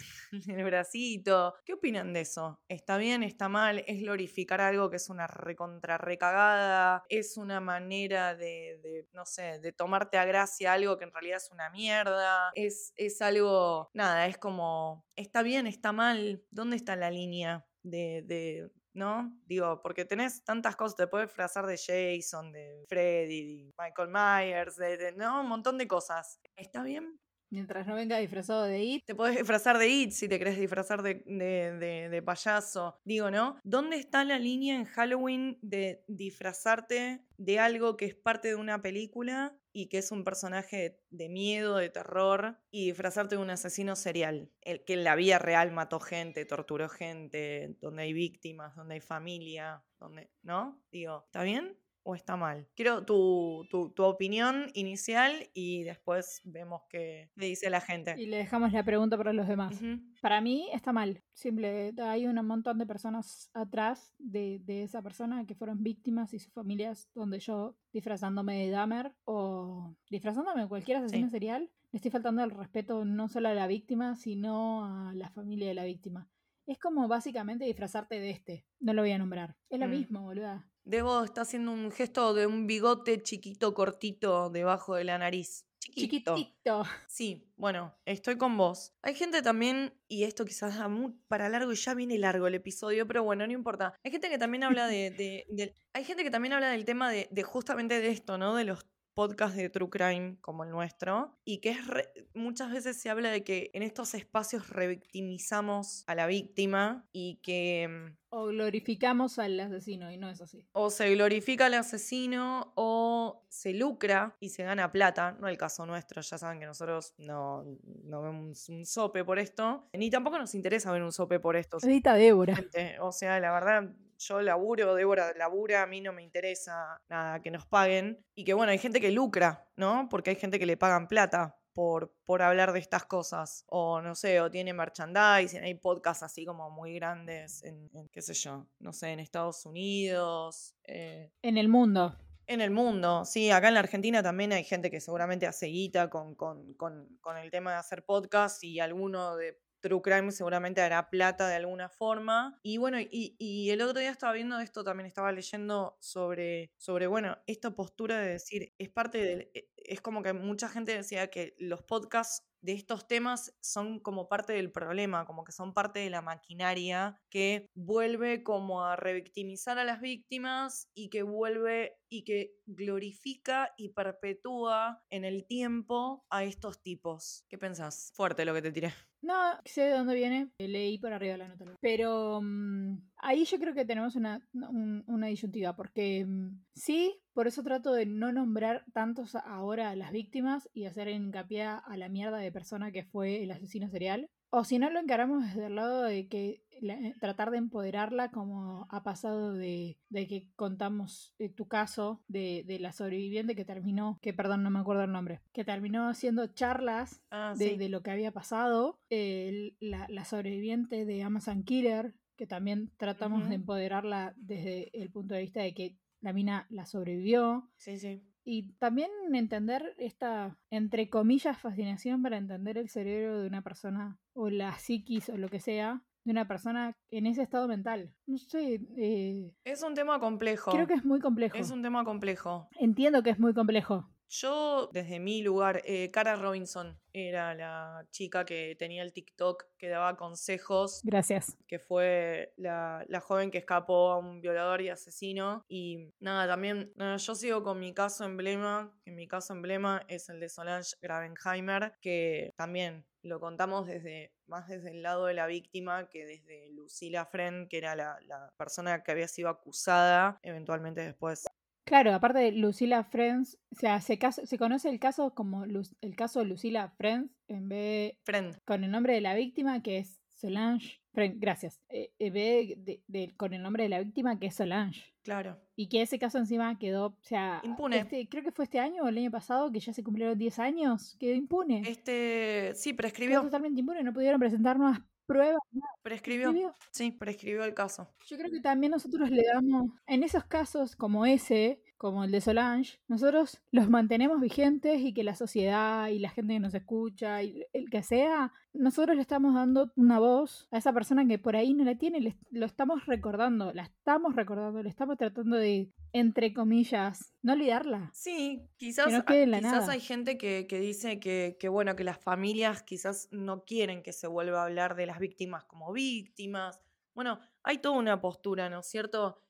el 0.48 0.64
bracito. 0.64 1.56
¿Qué 1.66 1.74
opinan 1.74 2.14
de 2.14 2.22
eso? 2.22 2.62
¿Está 2.68 2.98
bien? 2.98 3.24
¿Está 3.24 3.50
mal? 3.50 3.84
¿Es 3.88 4.02
glorificar 4.02 4.62
algo 4.62 4.90
que 4.90 4.98
es 4.98 5.10
una 5.10 5.28
recontra 5.28 5.98
recagada? 5.98 7.04
¿Es 7.10 7.38
una 7.38 7.60
manera 7.60 8.36
de, 8.36 9.08
no 9.14 9.26
sé, 9.26 9.60
de 9.60 9.72
tomarte 9.72 10.18
a 10.18 10.26
gracia 10.26 10.74
algo 10.74 10.98
que 10.98 11.06
en 11.06 11.14
realidad 11.14 11.38
es 11.38 11.50
una 11.52 11.70
mierda? 11.70 12.52
¿Es, 12.56 12.94
es 12.96 13.22
algo, 13.22 13.90
nada, 13.94 14.28
es 14.28 14.38
como, 14.38 15.06
¿está 15.16 15.44
bien? 15.44 15.68
¿Está 15.68 15.92
mal? 15.92 16.44
¿Dónde 16.52 16.76
está 16.76 16.96
la 16.96 17.12
línea 17.12 17.66
de, 17.84 18.70
¿no? 18.94 19.38
Digo, 19.46 19.82
porque 19.82 20.06
tenés 20.06 20.44
tantas 20.44 20.76
cosas, 20.76 20.98
te 20.98 21.08
puedes 21.08 21.28
disfrazar 21.28 21.66
de 21.66 21.78
Jason, 21.78 22.52
de 22.52 22.86
Freddy, 22.88 23.64
de 23.64 23.74
Michael 23.78 24.10
Myers, 24.10 24.76
de, 24.78 25.14
¿no? 25.18 25.42
Un 25.42 25.48
montón 25.48 25.78
de 25.78 25.88
cosas. 25.88 26.40
¿Está 26.56 26.84
bien? 26.84 27.20
Mientras 27.52 27.88
no 27.88 27.96
venga 27.96 28.18
disfrazado 28.20 28.64
de 28.64 28.84
It. 28.84 29.06
Te 29.06 29.16
puedes 29.16 29.36
disfrazar 29.36 29.80
de 29.80 29.88
It 29.88 30.12
si 30.12 30.28
te 30.28 30.38
querés 30.38 30.60
disfrazar 30.60 31.02
de, 31.02 31.24
de, 31.26 32.10
de, 32.10 32.22
payaso. 32.22 33.00
Digo, 33.04 33.32
¿no? 33.32 33.58
¿Dónde 33.64 33.98
está 33.98 34.24
la 34.24 34.38
línea 34.38 34.76
en 34.76 34.86
Halloween 34.86 35.58
de 35.62 36.04
disfrazarte 36.08 37.26
de 37.38 37.60
algo 37.60 37.98
que 37.98 38.06
es 38.06 38.16
parte 38.16 38.50
de 38.50 38.56
una 38.56 38.82
película 38.82 39.58
y 39.72 39.88
que 39.88 40.00
es 40.00 40.12
un 40.12 40.24
personaje 40.24 41.00
de 41.10 41.30
miedo, 41.30 41.78
de 41.78 41.90
terror, 41.90 42.60
y 42.72 42.88
disfrazarte 42.88 43.36
de 43.36 43.42
un 43.42 43.50
asesino 43.50 43.96
serial, 43.96 44.52
el 44.62 44.84
que 44.84 44.94
en 44.94 45.04
la 45.04 45.16
vida 45.16 45.40
real 45.40 45.72
mató 45.72 46.00
gente, 46.00 46.46
torturó 46.46 46.90
gente, 46.90 47.76
donde 47.80 48.04
hay 48.04 48.14
víctimas, 48.14 48.76
donde 48.76 48.96
hay 48.96 49.02
familia, 49.02 49.84
donde, 50.00 50.32
¿no? 50.42 50.82
Digo, 50.92 51.24
¿está 51.26 51.44
bien? 51.44 51.78
O 52.10 52.16
está 52.16 52.36
mal? 52.36 52.68
Quiero 52.76 53.06
tu, 53.06 53.68
tu, 53.70 54.04
opinión 54.04 54.72
inicial 54.74 55.50
y 55.54 55.84
después 55.84 56.42
vemos 56.44 56.82
qué 56.90 57.30
le 57.36 57.46
dice 57.46 57.70
la 57.70 57.82
gente. 57.82 58.16
Y 58.18 58.26
le 58.26 58.38
dejamos 58.38 58.74
la 58.74 58.84
pregunta 58.84 59.18
para 59.18 59.34
los 59.34 59.48
demás. 59.48 59.80
Para 60.22 60.42
mí 60.42 60.70
está 60.74 60.92
mal. 60.92 61.22
Simple, 61.34 61.94
hay 62.02 62.26
un 62.26 62.44
montón 62.46 62.78
de 62.80 62.86
personas 62.86 63.50
atrás 63.54 64.14
de, 64.18 64.60
de, 64.64 64.84
esa 64.84 65.02
persona 65.02 65.46
que 65.46 65.56
fueron 65.56 65.84
víctimas 65.84 66.34
y 66.34 66.40
sus 66.40 66.52
familias, 66.54 67.10
donde 67.14 67.40
yo 67.40 67.78
disfrazándome 67.94 68.66
de 68.66 68.72
Dahmer 68.72 69.14
o 69.26 69.96
disfrazándome 70.10 70.64
de 70.64 70.68
cualquier 70.68 70.98
asesino 70.98 71.30
serial, 71.30 71.70
le 71.92 71.98
estoy 71.98 72.12
faltando 72.12 72.44
el 72.44 72.52
respeto 72.52 73.06
no 73.06 73.28
solo 73.30 73.50
a 73.50 73.54
la 73.54 73.68
víctima, 73.68 74.16
sino 74.16 74.84
a 74.86 75.14
la 75.14 75.30
familia 75.30 75.68
de 75.68 75.74
la 75.76 75.86
víctima. 75.86 76.28
Es 76.66 76.78
como 76.78 77.08
básicamente 77.08 77.66
disfrazarte 77.66 78.20
de 78.20 78.30
este. 78.30 78.66
No 78.80 78.94
lo 78.94 79.02
voy 79.02 79.12
a 79.12 79.18
nombrar. 79.18 79.56
Es 79.70 79.80
lo 79.80 79.88
Mm. 79.88 79.92
mismo, 79.92 80.22
boluda. 80.22 80.70
Debo 80.90 81.24
está 81.24 81.42
haciendo 81.42 81.72
un 81.72 81.92
gesto 81.92 82.34
de 82.34 82.48
un 82.48 82.66
bigote 82.66 83.22
chiquito, 83.22 83.76
cortito, 83.76 84.50
debajo 84.50 84.96
de 84.96 85.04
la 85.04 85.20
nariz. 85.20 85.64
Chiquito. 85.80 86.36
Chiquitito. 86.36 86.84
Sí, 87.08 87.48
bueno, 87.58 87.96
estoy 88.06 88.40
con 88.40 88.58
vos. 88.58 88.94
Hay 89.04 89.14
gente 89.14 89.44
también, 89.44 89.94
y 90.08 90.24
esto 90.24 90.46
quizás 90.46 90.80
da 90.80 90.88
muy 90.88 91.14
para 91.28 91.48
largo 91.48 91.72
y 91.72 91.76
ya 91.76 91.94
viene 91.94 92.18
largo 92.18 92.48
el 92.48 92.56
episodio, 92.56 93.06
pero 93.06 93.24
bueno, 93.24 93.46
no 93.46 93.54
importa. 93.54 93.94
Hay 94.04 94.10
gente 94.12 94.30
que 94.30 94.40
también 94.40 94.64
habla 94.64 94.88
de. 94.88 95.12
de- 95.12 95.76
hay 95.94 96.04
gente 96.04 96.24
que 96.24 96.32
también 96.32 96.54
habla 96.54 96.72
del 96.72 96.86
tema 96.86 97.12
de, 97.12 97.28
de 97.30 97.44
justamente 97.44 98.00
de 98.02 98.10
esto, 98.10 98.40
¿no? 98.40 98.56
De 98.56 98.64
los 98.64 98.84
podcasts 99.28 99.58
de 99.58 99.70
True 99.70 99.90
Crime 99.90 100.38
como 100.42 100.64
el 100.64 100.70
nuestro. 100.70 101.38
Y 101.46 101.60
que 101.60 101.72
es 101.72 101.88
re- 101.88 102.10
muchas 102.34 102.72
veces 102.72 103.02
se 103.02 103.10
habla 103.10 103.32
de 103.32 103.44
que 103.44 103.70
en 103.74 103.84
estos 103.84 104.14
espacios 104.14 104.70
revictimizamos 104.70 106.04
a 106.08 106.16
la 106.16 106.28
víctima 106.28 107.08
y 107.12 107.40
que. 107.44 107.88
mm, 107.90 108.18
O 108.32 108.46
glorificamos 108.48 109.40
al 109.40 109.60
asesino 109.60 110.12
y 110.12 110.18
no 110.18 110.30
es 110.30 110.40
así. 110.42 110.66
o 110.72 110.90
se 110.90 111.10
glorifica 111.16 111.66
al 111.66 111.74
asesino 111.74 112.74
o 112.76 113.46
se 113.50 113.74
lucra 113.74 114.36
y 114.40 114.50
se 114.50 114.64
gana 114.64 114.92
plata. 114.92 115.36
No 115.40 115.48
el 115.48 115.58
caso 115.58 115.86
nuestro, 115.86 116.22
ya 116.22 116.38
saben 116.38 116.60
que 116.60 116.66
nosotros 116.66 117.14
no, 117.18 117.66
no 118.04 118.22
vemos 118.22 118.70
un 118.70 118.86
sope 118.86 119.24
por 119.26 119.40
esto. 119.40 119.90
Ni 119.94 120.10
tampoco 120.10 120.38
nos 120.38 120.54
interesa 120.56 120.92
ver 120.92 121.04
un 121.04 121.12
sope 121.12 121.40
por 121.40 121.56
esto. 121.56 121.78
Edita 121.84 122.14
Débora. 122.14 122.56
O 123.02 123.12
sea, 123.12 123.40
la 123.40 123.52
verdad, 123.52 123.90
yo 124.20 124.42
laburo, 124.42 124.94
Débora 124.96 125.34
labura, 125.36 125.84
a 125.84 125.88
mí 125.88 126.02
no 126.02 126.14
me 126.14 126.22
interesa 126.24 127.02
nada 127.10 127.42
que 127.42 127.52
nos 127.52 127.66
paguen. 127.66 128.24
Y 128.36 128.44
que 128.46 128.54
bueno, 128.54 128.72
hay 128.72 128.78
gente 128.78 129.02
que 129.02 129.12
lucra, 129.12 129.68
¿no? 129.76 130.08
Porque 130.10 130.30
hay 130.32 130.36
gente 130.36 130.60
que 130.60 130.66
le 130.66 130.78
pagan 130.78 131.08
plata. 131.08 131.56
Por, 131.72 132.14
por 132.26 132.42
hablar 132.42 132.74
de 132.74 132.80
estas 132.80 133.06
cosas. 133.06 133.64
O 133.68 134.02
no 134.02 134.14
sé, 134.14 134.42
o 134.42 134.52
tiene 134.52 134.74
merchandising, 134.74 135.64
hay 135.64 135.76
podcasts 135.76 136.24
así 136.24 136.44
como 136.44 136.70
muy 136.70 136.96
grandes 136.96 137.64
en, 137.64 137.90
en, 137.94 138.10
qué 138.10 138.22
sé 138.22 138.34
yo, 138.34 138.68
no 138.80 138.92
sé, 138.92 139.10
en 139.12 139.20
Estados 139.22 139.66
Unidos, 139.66 140.76
eh, 140.84 141.32
En 141.42 141.58
el 141.58 141.70
mundo. 141.70 142.18
en 142.48 142.60
el 142.62 142.72
mundo, 142.72 143.24
sí, 143.24 143.50
acá 143.52 143.68
en 143.70 143.76
la 143.76 143.80
Argentina 143.82 144.22
también 144.24 144.52
hay 144.52 144.64
gente 144.66 144.90
que 144.92 145.00
seguramente 145.00 145.46
hace 145.48 145.68
guita 145.68 146.10
con, 146.10 146.36
con, 146.36 146.74
con, 146.74 147.18
con 147.22 147.38
el 147.38 147.50
tema 147.52 147.72
de 147.74 147.78
hacer 147.78 148.04
podcast 148.04 148.62
y 148.64 148.80
alguno 148.82 149.38
de 149.38 149.62
True 149.82 150.02
Crime 150.02 150.32
seguramente 150.32 150.82
hará 150.82 151.10
plata 151.10 151.48
de 151.48 151.56
alguna 151.56 151.90
forma. 151.90 152.60
Y 152.64 152.78
bueno, 152.78 153.00
y, 153.00 153.36
y 153.40 153.70
el 153.72 153.82
otro 153.82 154.00
día 154.00 154.12
estaba 154.12 154.34
viendo 154.34 154.60
esto, 154.60 154.84
también 154.84 155.08
estaba 155.08 155.32
leyendo 155.32 155.98
sobre, 156.02 156.72
sobre, 156.78 157.08
bueno, 157.08 157.38
esta 157.48 157.72
postura 157.76 158.20
de 158.20 158.32
decir, 158.34 158.74
es 158.78 158.90
parte 158.90 159.18
del, 159.20 159.52
e- 159.54 159.70
es 159.76 160.02
como 160.02 160.22
que 160.24 160.34
mucha 160.34 160.70
gente 160.70 160.94
decía 160.96 161.30
que 161.30 161.56
los 161.60 161.84
podcasts 161.84 162.46
de 162.62 162.74
estos 162.74 163.08
temas 163.08 163.56
son 163.62 164.00
como 164.00 164.28
parte 164.28 164.52
del 164.54 164.72
problema, 164.72 165.26
como 165.26 165.44
que 165.46 165.52
son 165.54 165.74
parte 165.74 166.00
de 166.00 166.10
la 166.10 166.22
maquinaria 166.22 167.22
que 167.30 167.68
vuelve 167.74 168.44
como 168.44 168.84
a 168.86 168.96
revictimizar 168.98 169.78
a 169.80 169.86
las 169.86 170.02
víctimas 170.02 170.90
y 170.94 171.10
que 171.10 171.24
vuelve 171.24 171.98
y 172.10 172.24
que 172.26 172.56
glorifica 172.66 173.74
y 173.78 173.90
perpetúa 173.90 175.04
en 175.10 175.26
el 175.26 175.46
tiempo 175.48 176.26
a 176.30 176.44
estos 176.44 176.82
tipos. 176.82 177.46
¿Qué 177.50 177.58
pensás? 177.58 178.12
Fuerte 178.16 178.46
lo 178.46 178.54
que 178.54 178.62
te 178.62 178.72
tiré. 178.72 179.09
No, 179.22 179.34
sé 179.66 179.82
de 179.82 179.92
dónde 179.92 180.16
viene. 180.16 180.50
Leí 180.60 180.98
por 180.98 181.12
arriba 181.14 181.36
la 181.38 181.48
nota. 181.50 181.66
Pero 181.82 182.40
mm, 182.42 182.98
ahí 183.18 183.44
yo 183.46 183.60
creo 183.60 183.74
que 183.74 183.86
tenemos 183.86 184.16
una, 184.16 184.42
un- 184.54 185.04
una 185.08 185.28
disyuntiva. 185.28 185.76
Porque 185.76 186.26
mm, 186.26 186.64
sí, 186.74 187.20
por 187.34 187.48
eso 187.48 187.62
trato 187.64 187.94
de 187.94 188.06
no 188.06 188.32
nombrar 188.32 188.86
tantos 188.94 189.36
ahora 189.36 189.90
a 189.90 189.96
las 189.96 190.12
víctimas 190.12 190.70
y 190.74 190.86
hacer 190.86 191.10
hincapié 191.10 191.64
a 191.64 191.84
la 191.98 192.08
mierda 192.10 192.38
de 192.38 192.52
persona 192.52 192.92
que 192.92 193.04
fue 193.04 193.44
el 193.44 193.52
asesino 193.52 193.90
serial. 193.90 194.30
O 194.52 194.64
si 194.64 194.80
no 194.80 194.90
lo 194.90 195.00
encaramos 195.00 195.44
desde 195.46 195.68
el 195.68 195.76
lado 195.76 196.04
de 196.04 196.28
que 196.28 196.64
la- 196.82 196.94
eh, 196.96 197.14
tratar 197.20 197.52
de 197.52 197.58
empoderarla 197.58 198.32
como 198.32 198.88
ha 198.90 199.04
pasado 199.04 199.54
de, 199.54 199.98
de 200.10 200.28
que 200.28 200.48
contamos 200.56 201.36
eh, 201.38 201.50
tu 201.50 201.68
caso 201.68 202.24
de, 202.28 202.64
de 202.66 202.80
la 202.80 202.92
sobreviviente 202.92 203.54
que 203.56 203.66
terminó, 203.66 204.18
que 204.22 204.34
perdón, 204.34 204.64
no 204.64 204.70
me 204.72 204.80
acuerdo 204.80 205.04
el 205.04 205.12
nombre, 205.12 205.42
que 205.54 205.66
terminó 205.66 206.08
haciendo 206.10 206.48
charlas 206.48 207.22
Ah, 207.32 207.54
de, 207.58 207.70
sí. 207.72 207.78
de 207.78 207.90
lo 207.90 208.02
que 208.02 208.12
había 208.12 208.32
pasado, 208.32 209.00
la, 209.10 210.06
la 210.10 210.26
sobreviviente 210.26 211.06
de 211.06 211.22
Amazon 211.24 211.64
Killer, 211.64 212.16
que 212.38 212.48
también 212.48 212.92
tratamos 212.98 213.50
de 213.50 213.56
empoderarla 213.56 214.34
desde 214.38 214.90
el 215.00 215.12
punto 215.12 215.34
de 215.36 215.42
vista 215.42 215.62
de 215.62 215.74
que 215.74 215.98
la 216.22 216.32
mina 216.34 216.66
la 216.70 216.86
sobrevivió. 216.86 217.70
Sí, 217.78 218.00
sí. 218.00 218.24
Y 218.52 218.64
también 218.80 219.12
entender 219.32 219.94
esta, 220.00 220.58
entre 220.72 221.08
comillas, 221.08 221.56
fascinación 221.60 222.24
para 222.24 222.38
entender 222.38 222.80
el 222.80 222.90
cerebro 222.90 223.42
de 223.42 223.48
una 223.48 223.62
persona, 223.62 224.18
o 224.34 224.50
la 224.50 224.76
psiquis, 224.80 225.30
o 225.30 225.38
lo 225.38 225.50
que 225.50 225.60
sea, 225.60 226.02
de 226.24 226.32
una 226.32 226.48
persona 226.48 226.94
en 227.12 227.28
ese 227.28 227.44
estado 227.44 227.68
mental. 227.68 228.12
No 228.26 228.40
sé, 228.40 228.82
eh, 228.98 229.54
Es 229.66 229.84
un 229.84 229.94
tema 229.94 230.20
complejo. 230.20 230.72
creo 230.72 230.88
que 230.88 230.96
es 230.96 231.06
muy 231.06 231.20
complejo. 231.20 231.58
Es 231.58 231.70
un 231.70 231.84
tema 231.84 232.04
complejo. 232.04 232.68
Entiendo 232.80 233.22
que 233.22 233.30
es 233.30 233.40
muy 233.40 233.54
complejo. 233.54 234.10
Yo, 234.30 234.90
desde 234.94 235.20
mi 235.20 235.42
lugar, 235.42 235.82
eh, 235.86 236.12
Cara 236.12 236.36
Robinson 236.36 237.00
era 237.14 237.56
la 237.56 238.06
chica 238.12 238.46
que 238.46 238.76
tenía 238.78 239.02
el 239.02 239.12
TikTok 239.12 239.66
que 239.78 239.90
daba 239.90 240.16
consejos, 240.18 241.02
Gracias. 241.04 241.58
que 241.68 241.80
fue 241.80 242.54
la, 242.56 243.04
la 243.08 243.22
joven 243.22 243.50
que 243.50 243.58
escapó 243.58 244.12
a 244.12 244.18
un 244.18 244.40
violador 244.40 244.82
y 244.82 244.90
asesino. 244.90 245.66
Y 245.68 246.14
nada, 246.20 246.48
también 246.48 246.94
nada, 246.96 247.18
yo 247.18 247.34
sigo 247.34 247.64
con 247.64 247.80
mi 247.80 247.92
caso 247.94 248.24
emblema, 248.24 248.96
que 249.04 249.10
mi 249.12 249.28
caso 249.28 249.54
emblema 249.54 250.04
es 250.08 250.30
el 250.30 250.40
de 250.40 250.50
Solange 250.50 250.96
Gravenheimer, 251.02 251.94
que 252.00 252.54
también 252.56 253.06
lo 253.24 253.40
contamos 253.40 253.88
desde 253.88 254.32
más 254.46 254.68
desde 254.68 254.92
el 254.92 255.02
lado 255.02 255.26
de 255.26 255.34
la 255.34 255.46
víctima 255.48 256.08
que 256.10 256.26
desde 256.26 256.70
Lucila 256.70 257.26
Fren, 257.26 257.68
que 257.68 257.78
era 257.80 257.96
la, 257.96 258.18
la 258.28 258.52
persona 258.58 259.04
que 259.04 259.12
había 259.12 259.28
sido 259.28 259.50
acusada, 259.50 260.40
eventualmente 260.44 261.02
después 261.02 261.46
Claro, 261.90 262.14
aparte 262.14 262.38
de 262.38 262.52
Lucila 262.52 263.04
Friends, 263.04 263.58
o 263.72 263.76
sea, 263.76 264.00
se, 264.00 264.20
caso- 264.20 264.46
se 264.46 264.58
conoce 264.60 264.90
el 264.90 265.00
caso 265.00 265.34
como 265.34 265.66
Lu- 265.66 265.82
el 266.02 266.16
caso 266.16 266.40
de 266.40 266.46
Lucila 266.46 266.90
Friends 266.98 267.32
en 267.48 267.68
vez 267.68 268.14
Friend. 268.26 268.56
con 268.64 268.84
el 268.84 268.92
nombre 268.92 269.14
de 269.16 269.22
la 269.22 269.34
víctima 269.34 269.82
que 269.82 269.98
es 269.98 270.22
Solange. 270.30 271.02
Friend, 271.14 271.40
gracias. 271.40 271.82
Eh, 271.90 272.12
en 272.20 272.34
vez 272.34 272.86
de, 272.86 273.02
de- 273.08 273.34
con 273.36 273.56
el 273.56 273.64
nombre 273.64 273.82
de 273.84 273.90
la 273.90 274.00
víctima 274.00 274.38
que 274.40 274.46
es 274.46 274.56
Solange. 274.56 275.04
Claro. 275.24 275.60
Y 275.76 275.90
que 275.90 276.02
ese 276.04 276.20
caso 276.20 276.38
encima 276.38 276.78
quedó, 276.78 277.08
o 277.08 277.18
sea, 277.24 277.60
Impune. 277.64 277.98
este- 277.98 278.30
creo 278.30 278.44
que 278.44 278.52
fue 278.52 278.66
este 278.66 278.80
año 278.80 279.04
o 279.04 279.08
el 279.08 279.18
año 279.18 279.32
pasado 279.32 279.72
que 279.72 279.80
ya 279.80 279.92
se 279.92 280.04
cumplieron 280.04 280.38
10 280.38 280.60
años, 280.60 281.18
quedó 281.20 281.34
impune. 281.34 281.82
Este, 281.88 282.72
sí, 282.76 282.92
Quedó 282.92 282.98
prescribió. 282.98 283.42
totalmente 283.42 283.80
impune, 283.80 284.04
no 284.04 284.14
pudieron 284.14 284.40
presentar 284.40 284.78
nuevas 284.78 285.02
pruebas. 285.30 285.62
Prescribió. 286.02 286.48
Escribió. 286.48 286.76
Sí, 286.92 287.12
prescribió 287.12 287.64
el 287.64 287.76
caso. 287.76 288.10
Yo 288.26 288.38
creo 288.38 288.50
que 288.50 288.62
también 288.62 288.92
nosotros 288.92 289.30
le 289.30 289.44
damos, 289.44 289.92
en 290.08 290.24
esos 290.24 290.44
casos 290.44 290.96
como 290.96 291.28
ese, 291.28 291.84
como 292.00 292.24
el 292.24 292.32
de 292.32 292.40
Solange, 292.42 292.98
nosotros 293.10 293.62
los 293.72 293.90
mantenemos 293.90 294.40
vigentes 294.40 295.00
y 295.02 295.14
que 295.14 295.24
la 295.24 295.36
sociedad 295.36 296.08
y 296.08 296.18
la 296.18 296.30
gente 296.30 296.54
que 296.54 296.60
nos 296.62 296.74
escucha 296.74 297.44
y 297.44 297.66
el 297.74 297.90
que 297.90 298.02
sea, 298.02 298.52
nosotros 298.74 299.16
le 299.18 299.22
estamos 299.22 299.54
dando 299.54 299.92
una 299.98 300.18
voz 300.18 300.68
a 300.72 300.78
esa 300.78 300.94
persona 300.94 301.28
que 301.28 301.38
por 301.38 301.56
ahí 301.58 301.74
no 301.74 301.84
la 301.84 301.96
tiene, 301.98 302.22
le- 302.22 302.38
lo 302.52 302.66
estamos 302.66 303.06
recordando, 303.06 303.74
la 303.74 303.84
estamos 303.84 304.36
recordando, 304.36 304.82
le 304.82 304.88
estamos 304.90 305.18
tratando 305.18 305.58
de, 305.58 305.92
entre 306.14 306.54
comillas, 306.54 307.36
no 307.42 307.52
olvidarla. 307.54 308.10
Sí, 308.14 308.64
quizás, 308.78 309.12
no 309.12 309.20
a- 309.20 309.26
quede 309.26 309.44
en 309.44 309.52
la 309.52 309.58
quizás 309.60 309.74
nada. 309.82 309.92
hay 309.92 310.00
gente 310.00 310.38
que, 310.38 310.68
que 310.68 310.80
dice 310.80 311.20
que, 311.20 311.58
que, 311.60 311.68
bueno, 311.68 311.96
que 311.98 312.06
las 312.06 312.18
familias 312.18 312.82
quizás 312.82 313.28
no 313.32 313.66
quieren 313.66 314.04
que 314.04 314.14
se 314.14 314.26
vuelva 314.28 314.62
a 314.62 314.66
hablar 314.66 314.96
de 314.96 315.06
las 315.06 315.20
víctimas 315.20 315.66
como 315.66 315.92
víctimas. 315.92 316.80
Bueno, 317.14 317.40
hay 317.64 317.80
toda 317.80 317.98
una 317.98 318.22
postura, 318.22 318.70
¿no 318.70 318.80
es 318.80 318.86
cierto? 318.88 319.42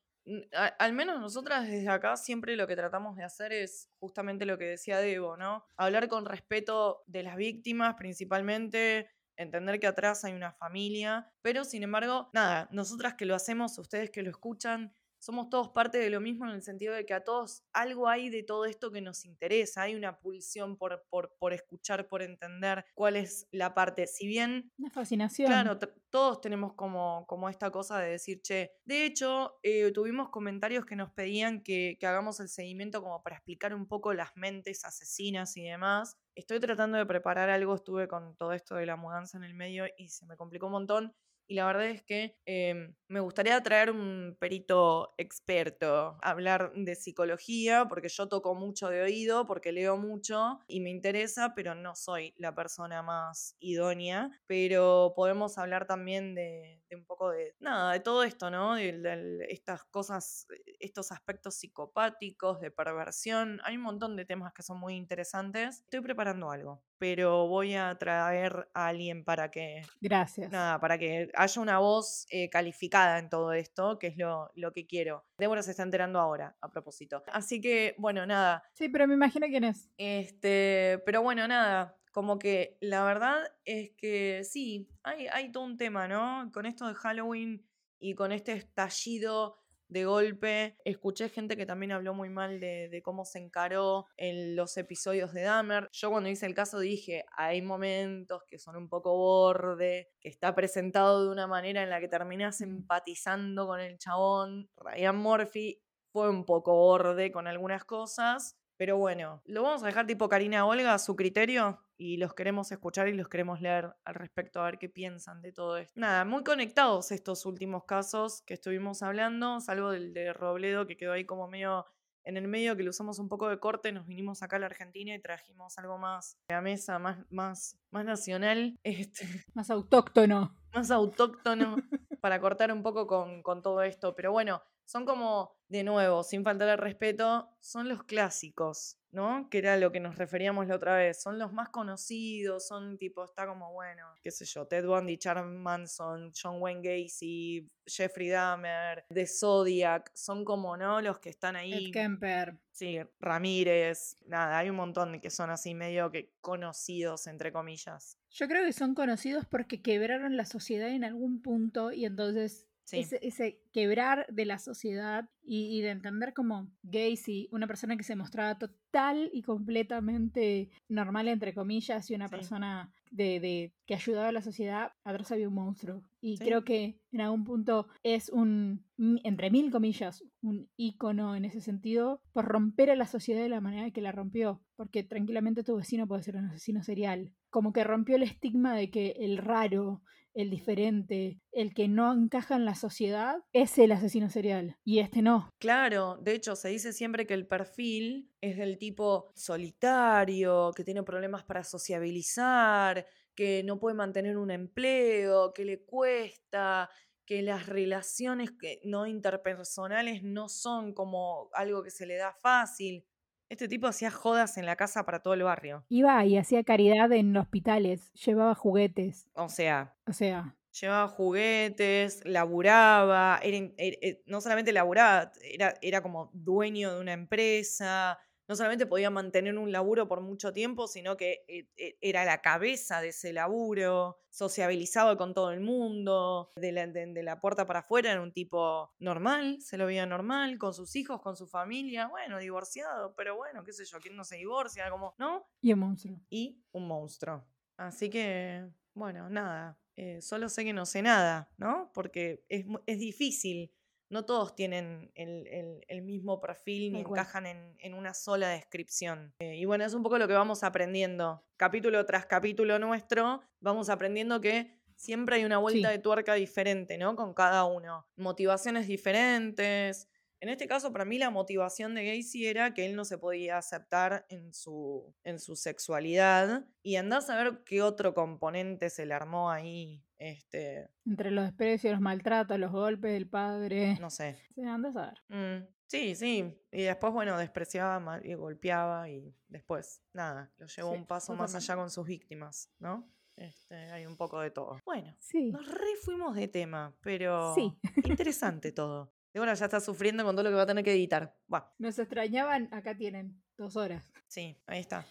Al 0.77 0.93
menos 0.93 1.19
nosotras 1.19 1.67
desde 1.67 1.89
acá 1.89 2.15
siempre 2.15 2.55
lo 2.55 2.67
que 2.67 2.75
tratamos 2.75 3.15
de 3.15 3.23
hacer 3.23 3.51
es 3.51 3.89
justamente 3.99 4.45
lo 4.45 4.57
que 4.57 4.65
decía 4.65 4.99
Debo, 4.99 5.37
¿no? 5.37 5.65
Hablar 5.75 6.07
con 6.07 6.25
respeto 6.25 7.03
de 7.07 7.23
las 7.23 7.35
víctimas 7.35 7.95
principalmente, 7.95 9.09
entender 9.37 9.79
que 9.79 9.87
atrás 9.87 10.23
hay 10.25 10.33
una 10.33 10.51
familia, 10.51 11.31
pero 11.41 11.63
sin 11.63 11.81
embargo, 11.83 12.29
nada, 12.33 12.67
nosotras 12.71 13.15
que 13.15 13.25
lo 13.25 13.33
hacemos, 13.33 13.77
ustedes 13.79 14.11
que 14.11 14.21
lo 14.21 14.29
escuchan, 14.29 14.93
somos 15.19 15.49
todos 15.49 15.69
parte 15.69 15.97
de 15.97 16.09
lo 16.09 16.21
mismo 16.21 16.45
en 16.45 16.51
el 16.51 16.61
sentido 16.61 16.93
de 16.93 17.05
que 17.05 17.13
a 17.13 17.23
todos 17.23 17.63
algo 17.73 18.07
hay 18.07 18.29
de 18.29 18.43
todo 18.43 18.65
esto 18.65 18.91
que 18.91 19.01
nos 19.01 19.25
interesa, 19.25 19.83
hay 19.83 19.95
una 19.95 20.19
pulsión 20.19 20.77
por, 20.77 21.05
por, 21.09 21.35
por 21.37 21.53
escuchar, 21.53 22.07
por 22.07 22.21
entender 22.21 22.85
cuál 22.95 23.15
es 23.15 23.47
la 23.51 23.73
parte. 23.73 24.07
Si 24.07 24.27
bien 24.27 24.71
Una 24.77 24.89
fascinación. 24.89 25.47
Claro, 25.47 25.77
todos 26.09 26.41
tenemos 26.41 26.73
como, 26.73 27.25
como 27.27 27.49
esta 27.49 27.69
cosa 27.71 27.99
de 27.99 28.11
decir, 28.11 28.41
che, 28.41 28.71
de 28.85 29.05
hecho, 29.05 29.59
eh, 29.63 29.91
tuvimos 29.91 30.29
comentarios 30.29 30.85
que 30.85 30.95
nos 30.95 31.11
pedían 31.11 31.61
que, 31.61 31.97
que 31.99 32.07
hagamos 32.07 32.39
el 32.39 32.49
seguimiento 32.49 33.01
como 33.01 33.21
para 33.21 33.35
explicar 33.35 33.73
un 33.73 33.87
poco 33.87 34.13
las 34.13 34.35
mentes 34.35 34.85
asesinas 34.85 35.55
y 35.57 35.63
demás. 35.63 36.17
Estoy 36.35 36.59
tratando 36.59 36.97
de 36.97 37.05
preparar 37.05 37.49
algo, 37.49 37.75
estuve 37.75 38.07
con 38.07 38.35
todo 38.35 38.53
esto 38.53 38.75
de 38.75 38.85
la 38.85 38.95
mudanza 38.95 39.37
en 39.37 39.43
el 39.43 39.53
medio 39.53 39.85
y 39.97 40.09
se 40.09 40.25
me 40.25 40.37
complicó 40.37 40.67
un 40.67 40.73
montón. 40.73 41.15
Y 41.49 41.55
la 41.55 41.65
verdad 41.65 41.87
es 41.87 42.03
que 42.03 42.37
em, 42.45 42.93
me 43.07 43.19
gustaría 43.19 43.59
traer 43.63 43.89
un 43.89 44.37
perito 44.39 45.15
experto, 45.17 46.15
hablar 46.21 46.71
de 46.75 46.93
psicología, 46.93 47.87
porque 47.89 48.07
yo 48.07 48.29
toco 48.29 48.53
mucho 48.53 48.87
de 48.87 49.01
oído, 49.01 49.47
porque 49.47 49.71
leo 49.71 49.97
mucho 49.97 50.59
y 50.67 50.79
me 50.79 50.91
interesa, 50.91 51.55
pero 51.55 51.73
no 51.73 51.95
soy 51.95 52.35
la 52.37 52.53
persona 52.53 53.01
más 53.01 53.55
idónea, 53.59 54.29
pero 54.45 55.13
podemos 55.15 55.57
hablar 55.57 55.87
también 55.87 56.35
de, 56.35 56.83
un 56.91 57.05
poco 57.05 57.31
de, 57.31 57.55
nada, 57.59 57.93
de 57.93 57.99
todo 57.99 58.21
esto, 58.21 58.51
¿no? 58.51 58.75
De, 58.75 59.47
estas 59.49 59.83
cosas, 59.85 60.45
estos 60.79 61.11
aspectos 61.11 61.55
psicopáticos, 61.55 62.61
de 62.61 62.69
perversión, 62.69 63.59
hay 63.63 63.75
un 63.77 63.83
montón 63.83 64.15
de 64.15 64.25
temas 64.25 64.53
que 64.53 64.61
son 64.61 64.79
muy 64.79 64.95
interesantes. 64.95 65.81
Estoy 65.81 66.01
preparando 66.01 66.51
algo, 66.51 66.83
pero 66.99 67.47
voy 67.47 67.75
a 67.75 67.97
traer 67.97 68.69
a 68.73 68.87
alguien 68.87 69.23
para 69.23 69.49
que... 69.49 69.81
Gracias. 70.01 70.51
Nada, 70.51 70.79
para 70.79 70.97
que 70.97 71.31
haya 71.33 71.61
una 71.61 71.79
voz 71.79 72.27
eh, 72.29 72.49
calificada 72.49 73.17
en 73.17 73.29
todo 73.29 73.53
esto, 73.53 73.97
que 73.97 74.07
es 74.07 74.17
lo, 74.17 74.51
lo 74.55 74.73
que 74.73 74.85
quiero. 74.85 75.25
Débora 75.37 75.63
se 75.63 75.71
está 75.71 75.83
enterando 75.83 76.19
ahora, 76.19 76.55
a 76.61 76.69
propósito. 76.69 77.23
Así 77.31 77.61
que, 77.61 77.95
bueno, 77.97 78.25
nada. 78.25 78.63
Sí, 78.73 78.89
pero 78.89 79.07
me 79.07 79.13
imagino 79.13 79.47
quién 79.47 79.63
es. 79.63 79.89
Este, 79.97 81.01
pero 81.05 81.23
bueno, 81.23 81.47
nada. 81.47 81.95
Como 82.11 82.39
que 82.39 82.77
la 82.81 83.03
verdad 83.03 83.39
es 83.65 83.91
que 83.91 84.43
sí, 84.43 84.89
hay, 85.03 85.27
hay 85.27 85.51
todo 85.51 85.63
un 85.63 85.77
tema, 85.77 86.07
¿no? 86.07 86.51
Con 86.51 86.65
esto 86.65 86.87
de 86.87 86.95
Halloween 86.95 87.65
y 87.99 88.15
con 88.15 88.31
este 88.31 88.53
estallido 88.53 89.58
de 89.89 90.05
golpe. 90.05 90.77
Escuché 90.85 91.29
gente 91.29 91.57
que 91.57 91.65
también 91.65 91.91
habló 91.91 92.13
muy 92.13 92.29
mal 92.29 92.59
de, 92.59 93.01
cómo 93.03 93.25
se 93.25 93.39
encaró 93.39 94.05
en 94.17 94.55
los 94.55 94.77
episodios 94.77 95.33
de 95.33 95.41
Dahmer. 95.41 95.89
Yo 95.91 96.09
cuando 96.09 96.29
hice 96.29 96.45
el 96.45 96.53
caso 96.53 96.79
dije, 96.79 97.25
hay 97.35 97.61
momentos 97.61 98.43
que 98.47 98.59
son 98.59 98.75
un 98.75 98.87
poco 98.87 99.17
borde, 99.17 100.09
que 100.21 100.29
está 100.29 100.55
presentado 100.55 101.25
de 101.25 101.31
una 101.31 101.47
manera 101.47 101.83
en 101.83 101.89
la 101.89 101.99
que 101.99 102.07
terminas 102.07 102.61
empatizando 102.61 103.67
con 103.67 103.79
el 103.79 103.97
chabón. 103.97 104.69
Ryan 104.77 105.17
Murphy 105.17 105.81
fue 106.11 106.29
un 106.29 106.45
poco 106.45 106.73
borde 106.75 107.31
con 107.31 107.47
algunas 107.47 107.83
cosas. 107.83 108.55
Pero 108.79 108.95
bueno, 108.95 109.41
lo 109.43 109.63
vamos 109.63 109.83
a 109.83 109.87
dejar 109.87 110.07
tipo 110.07 110.29
Karina 110.29 110.65
Olga 110.65 110.93
a 110.93 110.99
su 110.99 111.17
criterio 111.17 111.83
y 111.97 112.15
los 112.15 112.33
queremos 112.33 112.71
escuchar 112.71 113.09
y 113.09 113.13
los 113.13 113.27
queremos 113.27 113.59
leer 113.59 113.93
al 114.05 114.15
respecto, 114.15 114.61
a 114.61 114.65
ver 114.67 114.79
qué 114.79 114.87
piensan 114.87 115.41
de 115.41 115.51
todo 115.51 115.75
esto. 115.75 115.99
Nada, 115.99 116.23
muy 116.23 116.45
conectados 116.45 117.11
estos 117.11 117.45
últimos 117.45 117.83
casos 117.83 118.41
que 118.43 118.53
estuvimos 118.53 119.03
hablando, 119.03 119.59
salvo 119.59 119.91
del 119.91 120.13
de 120.13 120.31
Robledo 120.31 120.87
que 120.87 120.95
quedó 120.95 121.11
ahí 121.11 121.25
como 121.25 121.49
medio 121.49 121.87
en 122.23 122.37
el 122.37 122.47
medio, 122.47 122.77
que 122.77 122.83
le 122.83 122.89
usamos 122.89 123.19
un 123.19 123.27
poco 123.27 123.49
de 123.49 123.59
corte, 123.59 123.91
nos 123.91 124.07
vinimos 124.07 124.43
acá 124.43 124.55
a 124.55 124.59
la 124.59 124.67
Argentina 124.67 125.13
y 125.13 125.19
trajimos 125.19 125.77
algo 125.77 125.97
más 125.97 126.37
a 126.47 126.53
la 126.53 126.61
mesa, 126.61 126.99
más, 126.99 127.17
más, 127.29 127.77
más 127.91 128.05
nacional. 128.05 128.79
Este, 128.83 129.27
más 129.53 129.69
autóctono. 129.69 130.55
Más 130.73 130.89
autóctono 130.89 131.75
para 132.21 132.39
cortar 132.39 132.71
un 132.71 132.81
poco 132.81 133.07
con, 133.07 133.43
con 133.43 133.61
todo 133.61 133.83
esto. 133.83 134.15
Pero 134.15 134.31
bueno, 134.31 134.61
son 134.89 135.05
como, 135.05 135.55
de 135.67 135.83
nuevo, 135.83 136.23
sin 136.23 136.43
faltar 136.43 136.67
el 136.67 136.79
respeto, 136.79 137.47
son 137.59 137.87
los 137.87 138.05
clásicos, 138.05 138.97
¿no? 139.11 139.47
Que 139.47 139.59
era 139.59 139.77
lo 139.77 139.91
que 139.91 139.99
nos 139.99 140.17
referíamos 140.17 140.65
la 140.65 140.77
otra 140.77 140.95
vez. 140.95 141.21
Son 141.21 141.37
los 141.37 141.53
más 141.53 141.69
conocidos, 141.69 142.67
son 142.67 142.97
tipo, 142.97 143.23
está 143.23 143.45
como, 143.45 143.71
bueno, 143.71 144.07
qué 144.23 144.31
sé 144.31 144.45
yo, 144.45 144.65
Ted 144.65 144.87
Bundy, 144.87 145.19
Charles 145.19 145.45
Manson, 145.45 146.31
John 146.33 146.59
Wayne 146.59 146.81
Gacy, 146.81 147.69
Jeffrey 147.85 148.29
Dahmer, 148.29 149.05
The 149.13 149.27
Zodiac, 149.27 150.09
son 150.15 150.43
como, 150.43 150.75
¿no? 150.75 151.01
Los 151.01 151.19
que 151.19 151.29
están 151.29 151.55
ahí. 151.55 151.89
Ed 151.89 151.93
Kemper. 151.93 152.57
Sí, 152.71 152.97
Ramírez, 153.19 154.17
nada, 154.25 154.57
hay 154.57 154.71
un 154.71 154.77
montón 154.77 155.11
de 155.11 155.21
que 155.21 155.29
son 155.29 155.51
así 155.51 155.75
medio 155.75 156.09
que 156.09 156.33
conocidos, 156.41 157.27
entre 157.27 157.51
comillas. 157.51 158.17
Yo 158.31 158.47
creo 158.47 158.65
que 158.65 158.73
son 158.73 158.95
conocidos 158.95 159.45
porque 159.45 159.83
quebraron 159.83 160.35
la 160.35 160.45
sociedad 160.45 160.89
en 160.89 161.03
algún 161.03 161.43
punto 161.43 161.91
y 161.91 162.05
entonces 162.05 162.68
ese, 162.91 163.61
quebrar 163.71 164.25
de 164.29 164.45
la 164.45 164.59
sociedad 164.59 165.29
y, 165.43 165.81
de 165.81 165.89
entender 165.89 166.33
como 166.33 166.71
Gacy, 166.83 167.49
una 167.51 167.67
persona 167.67 167.97
que 167.97 168.03
se 168.03 168.15
mostraba 168.15 168.57
total 168.57 169.29
y 169.33 169.41
completamente 169.41 170.69
normal, 170.87 171.27
entre 171.27 171.53
comillas, 171.53 172.09
y 172.09 172.15
una 172.15 172.29
persona 172.29 172.93
de, 173.11 173.73
que 173.85 173.95
ayudaba 173.95 174.27
a 174.29 174.31
la 174.31 174.41
sociedad, 174.41 174.91
atrás 175.03 175.31
había 175.31 175.47
un 175.47 175.55
monstruo. 175.55 176.03
Y 176.21 176.37
creo 176.37 176.63
que 176.63 176.99
en 177.11 177.21
algún 177.21 177.43
punto 177.43 177.87
es 178.03 178.29
un, 178.29 178.85
entre 179.23 179.49
mil 179.49 179.71
comillas, 179.71 180.23
un 180.41 180.69
ícono 180.77 181.35
en 181.35 181.45
ese 181.45 181.61
sentido 181.61 182.21
por 182.33 182.45
romper 182.45 182.91
a 182.91 182.95
la 182.95 183.07
sociedad 183.07 183.41
de 183.41 183.49
la 183.49 183.61
manera 183.61 183.91
que 183.91 184.01
la 184.01 184.11
rompió. 184.11 184.61
Porque 184.75 185.03
tranquilamente 185.03 185.63
tu 185.63 185.75
vecino 185.75 186.07
puede 186.07 186.23
ser 186.23 186.35
un 186.35 186.45
asesino 186.45 186.83
serial. 186.83 187.33
Como 187.49 187.73
que 187.73 187.83
rompió 187.83 188.15
el 188.15 188.23
estigma 188.23 188.75
de 188.75 188.89
que 188.91 189.15
el 189.19 189.37
raro, 189.37 190.03
el 190.41 190.49
diferente, 190.49 191.41
el 191.51 191.73
que 191.73 191.87
no 191.87 192.13
encaja 192.13 192.55
en 192.55 192.63
la 192.63 192.75
sociedad, 192.75 193.37
es 193.51 193.77
el 193.77 193.91
asesino 193.91 194.29
serial 194.29 194.77
y 194.85 194.99
este 194.99 195.21
no. 195.21 195.49
Claro, 195.59 196.17
de 196.21 196.33
hecho 196.33 196.55
se 196.55 196.69
dice 196.69 196.93
siempre 196.93 197.27
que 197.27 197.33
el 197.33 197.45
perfil 197.45 198.31
es 198.39 198.57
del 198.57 198.77
tipo 198.77 199.31
solitario, 199.35 200.71
que 200.75 200.85
tiene 200.85 201.03
problemas 201.03 201.43
para 201.43 201.63
sociabilizar, 201.63 203.05
que 203.35 203.63
no 203.63 203.79
puede 203.79 203.95
mantener 203.95 204.37
un 204.37 204.51
empleo, 204.51 205.51
que 205.53 205.65
le 205.65 205.83
cuesta, 205.83 206.89
que 207.25 207.41
las 207.41 207.67
relaciones 207.67 208.51
no 208.83 209.07
interpersonales 209.07 210.23
no 210.23 210.47
son 210.49 210.93
como 210.93 211.49
algo 211.53 211.83
que 211.83 211.91
se 211.91 212.05
le 212.05 212.15
da 212.15 212.33
fácil. 212.41 213.05
Este 213.49 213.67
tipo 213.67 213.87
hacía 213.87 214.11
jodas 214.11 214.57
en 214.57 214.67
la 214.67 214.75
casa 214.75 215.05
para 215.05 215.23
todo 215.23 215.33
el 215.33 215.41
barrio. 215.41 215.83
Iba 215.89 216.23
y 216.25 216.37
hacía 216.37 216.63
caridad 216.63 217.11
en 217.11 217.35
hospitales, 217.35 218.13
llevaba 218.13 218.53
juguetes. 218.53 219.27
O 219.33 219.49
sea. 219.49 219.95
O 220.05 220.13
sea. 220.13 220.55
Llevaba 220.79 221.07
juguetes, 221.07 222.23
laburaba, 222.25 223.39
era, 223.41 223.57
eh, 223.77 224.21
no 224.27 224.39
solamente 224.39 224.71
laburaba, 224.71 225.31
era, 225.41 225.73
era 225.81 226.03
como 226.03 226.29
dueño 226.31 226.93
de 226.93 227.01
una 227.01 227.13
empresa, 227.13 228.19
no 228.49 228.55
solamente 228.55 228.87
podía 228.87 229.11
mantener 229.11 229.55
un 229.59 229.71
laburo 229.71 230.07
por 230.07 230.21
mucho 230.21 230.51
tiempo, 230.51 230.87
sino 230.87 231.15
que 231.15 231.45
eh, 231.47 231.69
eh, 231.77 231.97
era 232.01 232.25
la 232.25 232.41
cabeza 232.41 232.99
de 232.99 233.09
ese 233.09 233.31
laburo, 233.31 234.17
sociabilizaba 234.31 235.17
con 235.17 235.35
todo 235.35 235.51
el 235.51 235.61
mundo, 235.61 236.51
de 236.55 236.71
la, 236.71 236.87
de, 236.87 237.23
la, 237.23 237.39
puerta 237.39 237.67
para 237.67 237.81
afuera 237.81 238.11
era 238.11 238.23
un 238.23 238.33
tipo 238.33 238.91
normal, 238.97 239.61
se 239.61 239.77
lo 239.77 239.85
veía 239.85 240.07
normal, 240.07 240.57
con 240.57 240.73
sus 240.73 240.95
hijos, 240.95 241.21
con 241.21 241.37
su 241.37 241.45
familia, 241.45 242.07
bueno, 242.07 242.39
divorciado, 242.39 243.13
pero 243.15 243.35
bueno, 243.35 243.63
qué 243.63 243.71
sé 243.71 243.85
yo, 243.85 243.99
¿quién 243.99 244.15
no 244.15 244.23
se 244.23 244.37
divorcia? 244.37 244.89
Como, 244.89 245.13
¿no? 245.19 245.45
Y 245.61 245.71
un 245.71 245.79
monstruo. 245.79 246.19
Y 246.31 246.59
un 246.71 246.87
monstruo. 246.87 247.45
Así 247.77 248.09
que, 248.09 248.67
bueno, 248.95 249.29
nada, 249.29 249.79
eh, 249.95 250.23
solo 250.23 250.49
sé 250.49 250.65
que 250.65 250.73
no 250.73 250.87
sé 250.87 251.03
nada, 251.03 251.51
¿no? 251.57 251.91
Porque 251.93 252.43
es, 252.49 252.65
es 252.87 252.97
difícil 252.97 253.71
no 254.09 254.25
todos 254.25 254.55
tienen 254.55 255.11
el, 255.15 256.01
mismo 256.01 256.41
perfil 256.41 256.93
ni 256.93 257.01
encajan 257.01 257.45
en, 257.45 257.93
una 257.93 258.13
sola 258.13 258.49
descripción. 258.49 259.33
Eh, 259.39 259.57
y 259.57 259.65
bueno, 259.65 259.85
es 259.85 259.93
un 259.93 260.03
poco 260.03 260.17
lo 260.17 260.27
que 260.27 260.33
vamos 260.33 260.63
aprendiendo. 260.63 261.43
Capítulo 261.57 262.05
tras 262.05 262.25
capítulo 262.25 262.79
nuestro, 262.79 263.41
vamos 263.59 263.89
aprendiendo 263.89 264.41
que 264.41 264.79
siempre 264.95 265.37
hay 265.37 265.45
una 265.45 265.57
vuelta 265.57 265.89
de 265.89 265.99
tuerca 265.99 266.33
diferente, 266.33 266.97
¿no? 266.97 267.15
Con 267.15 267.33
cada 267.33 267.65
uno. 267.65 268.07
Motivaciones 268.15 268.87
diferentes, 268.87 270.09
en 270.41 270.47
este 270.47 270.67
caso, 270.67 270.93
para 270.93 271.03
mí 271.03 271.17
la 271.17 271.29
motivación 271.31 271.93
de 271.95 272.05
Gacy 272.05 272.47
era 272.47 272.73
que 272.73 272.85
él 272.85 272.95
no 272.95 273.03
se 273.03 273.17
podía 273.17 273.57
aceptar 273.57 274.25
en 274.29 274.53
su, 274.53 275.13
en 275.23 275.37
su 275.37 275.57
sexualidad. 275.57 276.65
Y 276.81 276.95
andás 276.95 277.29
a 277.29 277.35
ver 277.35 277.63
qué 277.65 277.81
otro 277.81 278.13
componente 278.13 278.89
se 278.89 279.05
le 279.05 279.13
armó 279.13 279.51
ahí. 279.51 280.01
Este... 280.19 280.89
Entre 281.05 281.31
los 281.31 281.45
desprecios, 281.45 281.93
los 281.93 282.01
maltratos, 282.01 282.59
los 282.59 282.71
golpes 282.71 283.13
del 283.13 283.27
padre. 283.27 283.97
No 283.99 284.09
sé. 284.09 284.37
Sí, 284.53 284.61
andás 284.63 284.95
a 284.97 285.11
ver. 285.11 285.23
Mm, 285.29 285.67
sí, 285.87 286.15
sí. 286.15 286.61
Y 286.71 286.83
después, 286.83 287.13
bueno, 287.13 287.37
despreciaba 287.37 288.19
y 288.23 288.33
golpeaba 288.33 289.09
y 289.09 289.33
después, 289.47 290.03
nada, 290.13 290.51
lo 290.57 290.67
llevó 290.67 290.91
un 290.91 291.05
paso 291.05 291.33
más 291.33 291.55
allá 291.55 291.75
con 291.77 291.89
sus 291.89 292.05
víctimas, 292.05 292.69
¿no? 292.79 293.09
Este, 293.37 293.75
hay 293.75 294.05
un 294.05 294.17
poco 294.17 294.41
de 294.41 294.51
todo. 294.51 294.81
Bueno, 294.83 295.15
sí. 295.19 295.51
nos 295.51 295.65
re 295.65 295.95
fuimos 296.03 296.35
de 296.35 296.49
tema, 296.49 296.93
pero 297.01 297.55
sí. 297.55 297.73
interesante 298.03 298.73
todo. 298.73 299.13
Bueno, 299.33 299.53
ya 299.53 299.65
está 299.65 299.79
sufriendo 299.79 300.25
con 300.25 300.35
todo 300.35 300.43
lo 300.43 300.49
que 300.49 300.55
va 300.57 300.63
a 300.63 300.67
tener 300.67 300.83
que 300.83 300.91
editar. 300.91 301.37
Nos 301.77 301.97
extrañaban, 301.97 302.67
acá 302.73 302.97
tienen 302.97 303.41
dos 303.55 303.77
horas. 303.77 304.03
Sí, 304.27 304.61
ahí 304.67 304.81
está. 304.81 305.05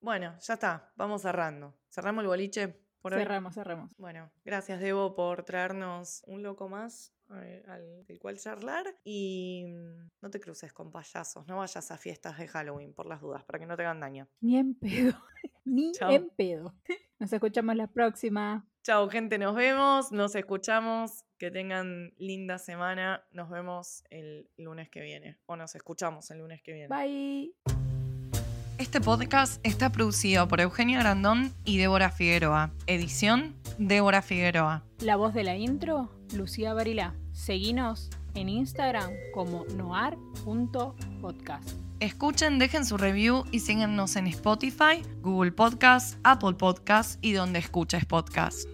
bueno, 0.00 0.36
ya 0.40 0.54
está, 0.54 0.92
vamos 0.96 1.22
cerrando. 1.22 1.78
¿Cerramos 1.88 2.22
el 2.22 2.28
boliche? 2.28 2.82
Por 3.02 3.14
cerramos, 3.14 3.54
cerramos. 3.54 3.96
Bueno, 3.98 4.30
gracias 4.44 4.80
Debo 4.80 5.14
por 5.14 5.44
traernos 5.44 6.22
un 6.26 6.42
loco 6.42 6.68
más 6.68 7.12
al, 7.28 8.04
del 8.06 8.18
cual 8.18 8.38
charlar 8.38 8.86
y 9.04 9.64
mm, 9.66 10.10
no 10.20 10.30
te 10.30 10.40
cruces 10.40 10.72
con 10.72 10.90
payasos, 10.90 11.46
no 11.46 11.58
vayas 11.58 11.90
a 11.90 11.98
fiestas 11.98 12.38
de 12.38 12.48
Halloween 12.48 12.92
por 12.94 13.06
las 13.06 13.20
dudas, 13.20 13.44
para 13.44 13.58
que 13.58 13.66
no 13.66 13.76
te 13.76 13.82
hagan 13.82 14.00
daño. 14.00 14.28
Ni 14.40 14.56
en 14.56 14.74
pedo, 14.74 15.14
ni 15.64 15.92
en 16.00 16.30
pedo. 16.30 16.74
Nos 17.18 17.32
escuchamos 17.32 17.76
la 17.76 17.86
próxima. 17.86 18.66
Chao 18.84 19.08
gente, 19.08 19.38
nos 19.38 19.54
vemos, 19.54 20.10
nos 20.10 20.34
escuchamos, 20.34 21.24
que 21.38 21.50
tengan 21.50 22.12
linda 22.18 22.58
semana, 22.58 23.24
nos 23.30 23.48
vemos 23.48 24.04
el 24.10 24.50
lunes 24.56 24.88
que 24.90 25.00
viene 25.00 25.38
o 25.46 25.56
nos 25.56 25.74
escuchamos 25.74 26.30
el 26.30 26.38
lunes 26.38 26.62
que 26.62 26.72
viene. 26.72 26.88
Bye. 26.88 27.81
Este 28.78 29.00
podcast 29.00 29.60
está 29.62 29.92
producido 29.92 30.48
por 30.48 30.60
Eugenia 30.60 30.98
Grandón 30.98 31.52
y 31.64 31.78
Débora 31.78 32.10
Figueroa. 32.10 32.72
Edición, 32.86 33.54
Débora 33.78 34.22
Figueroa. 34.22 34.82
La 35.00 35.16
voz 35.16 35.34
de 35.34 35.44
la 35.44 35.56
intro, 35.56 36.10
Lucía 36.34 36.74
Barilá. 36.74 37.14
Seguinos 37.32 38.10
en 38.34 38.48
Instagram 38.48 39.10
como 39.34 39.64
noar.podcast. 39.76 41.70
Escuchen, 42.00 42.58
dejen 42.58 42.84
su 42.84 42.96
review 42.96 43.44
y 43.52 43.60
síganos 43.60 44.16
en 44.16 44.26
Spotify, 44.26 45.02
Google 45.20 45.52
Podcast, 45.52 46.18
Apple 46.24 46.54
Podcast 46.54 47.24
y 47.24 47.32
donde 47.32 47.60
escuches 47.60 48.04
podcast. 48.04 48.68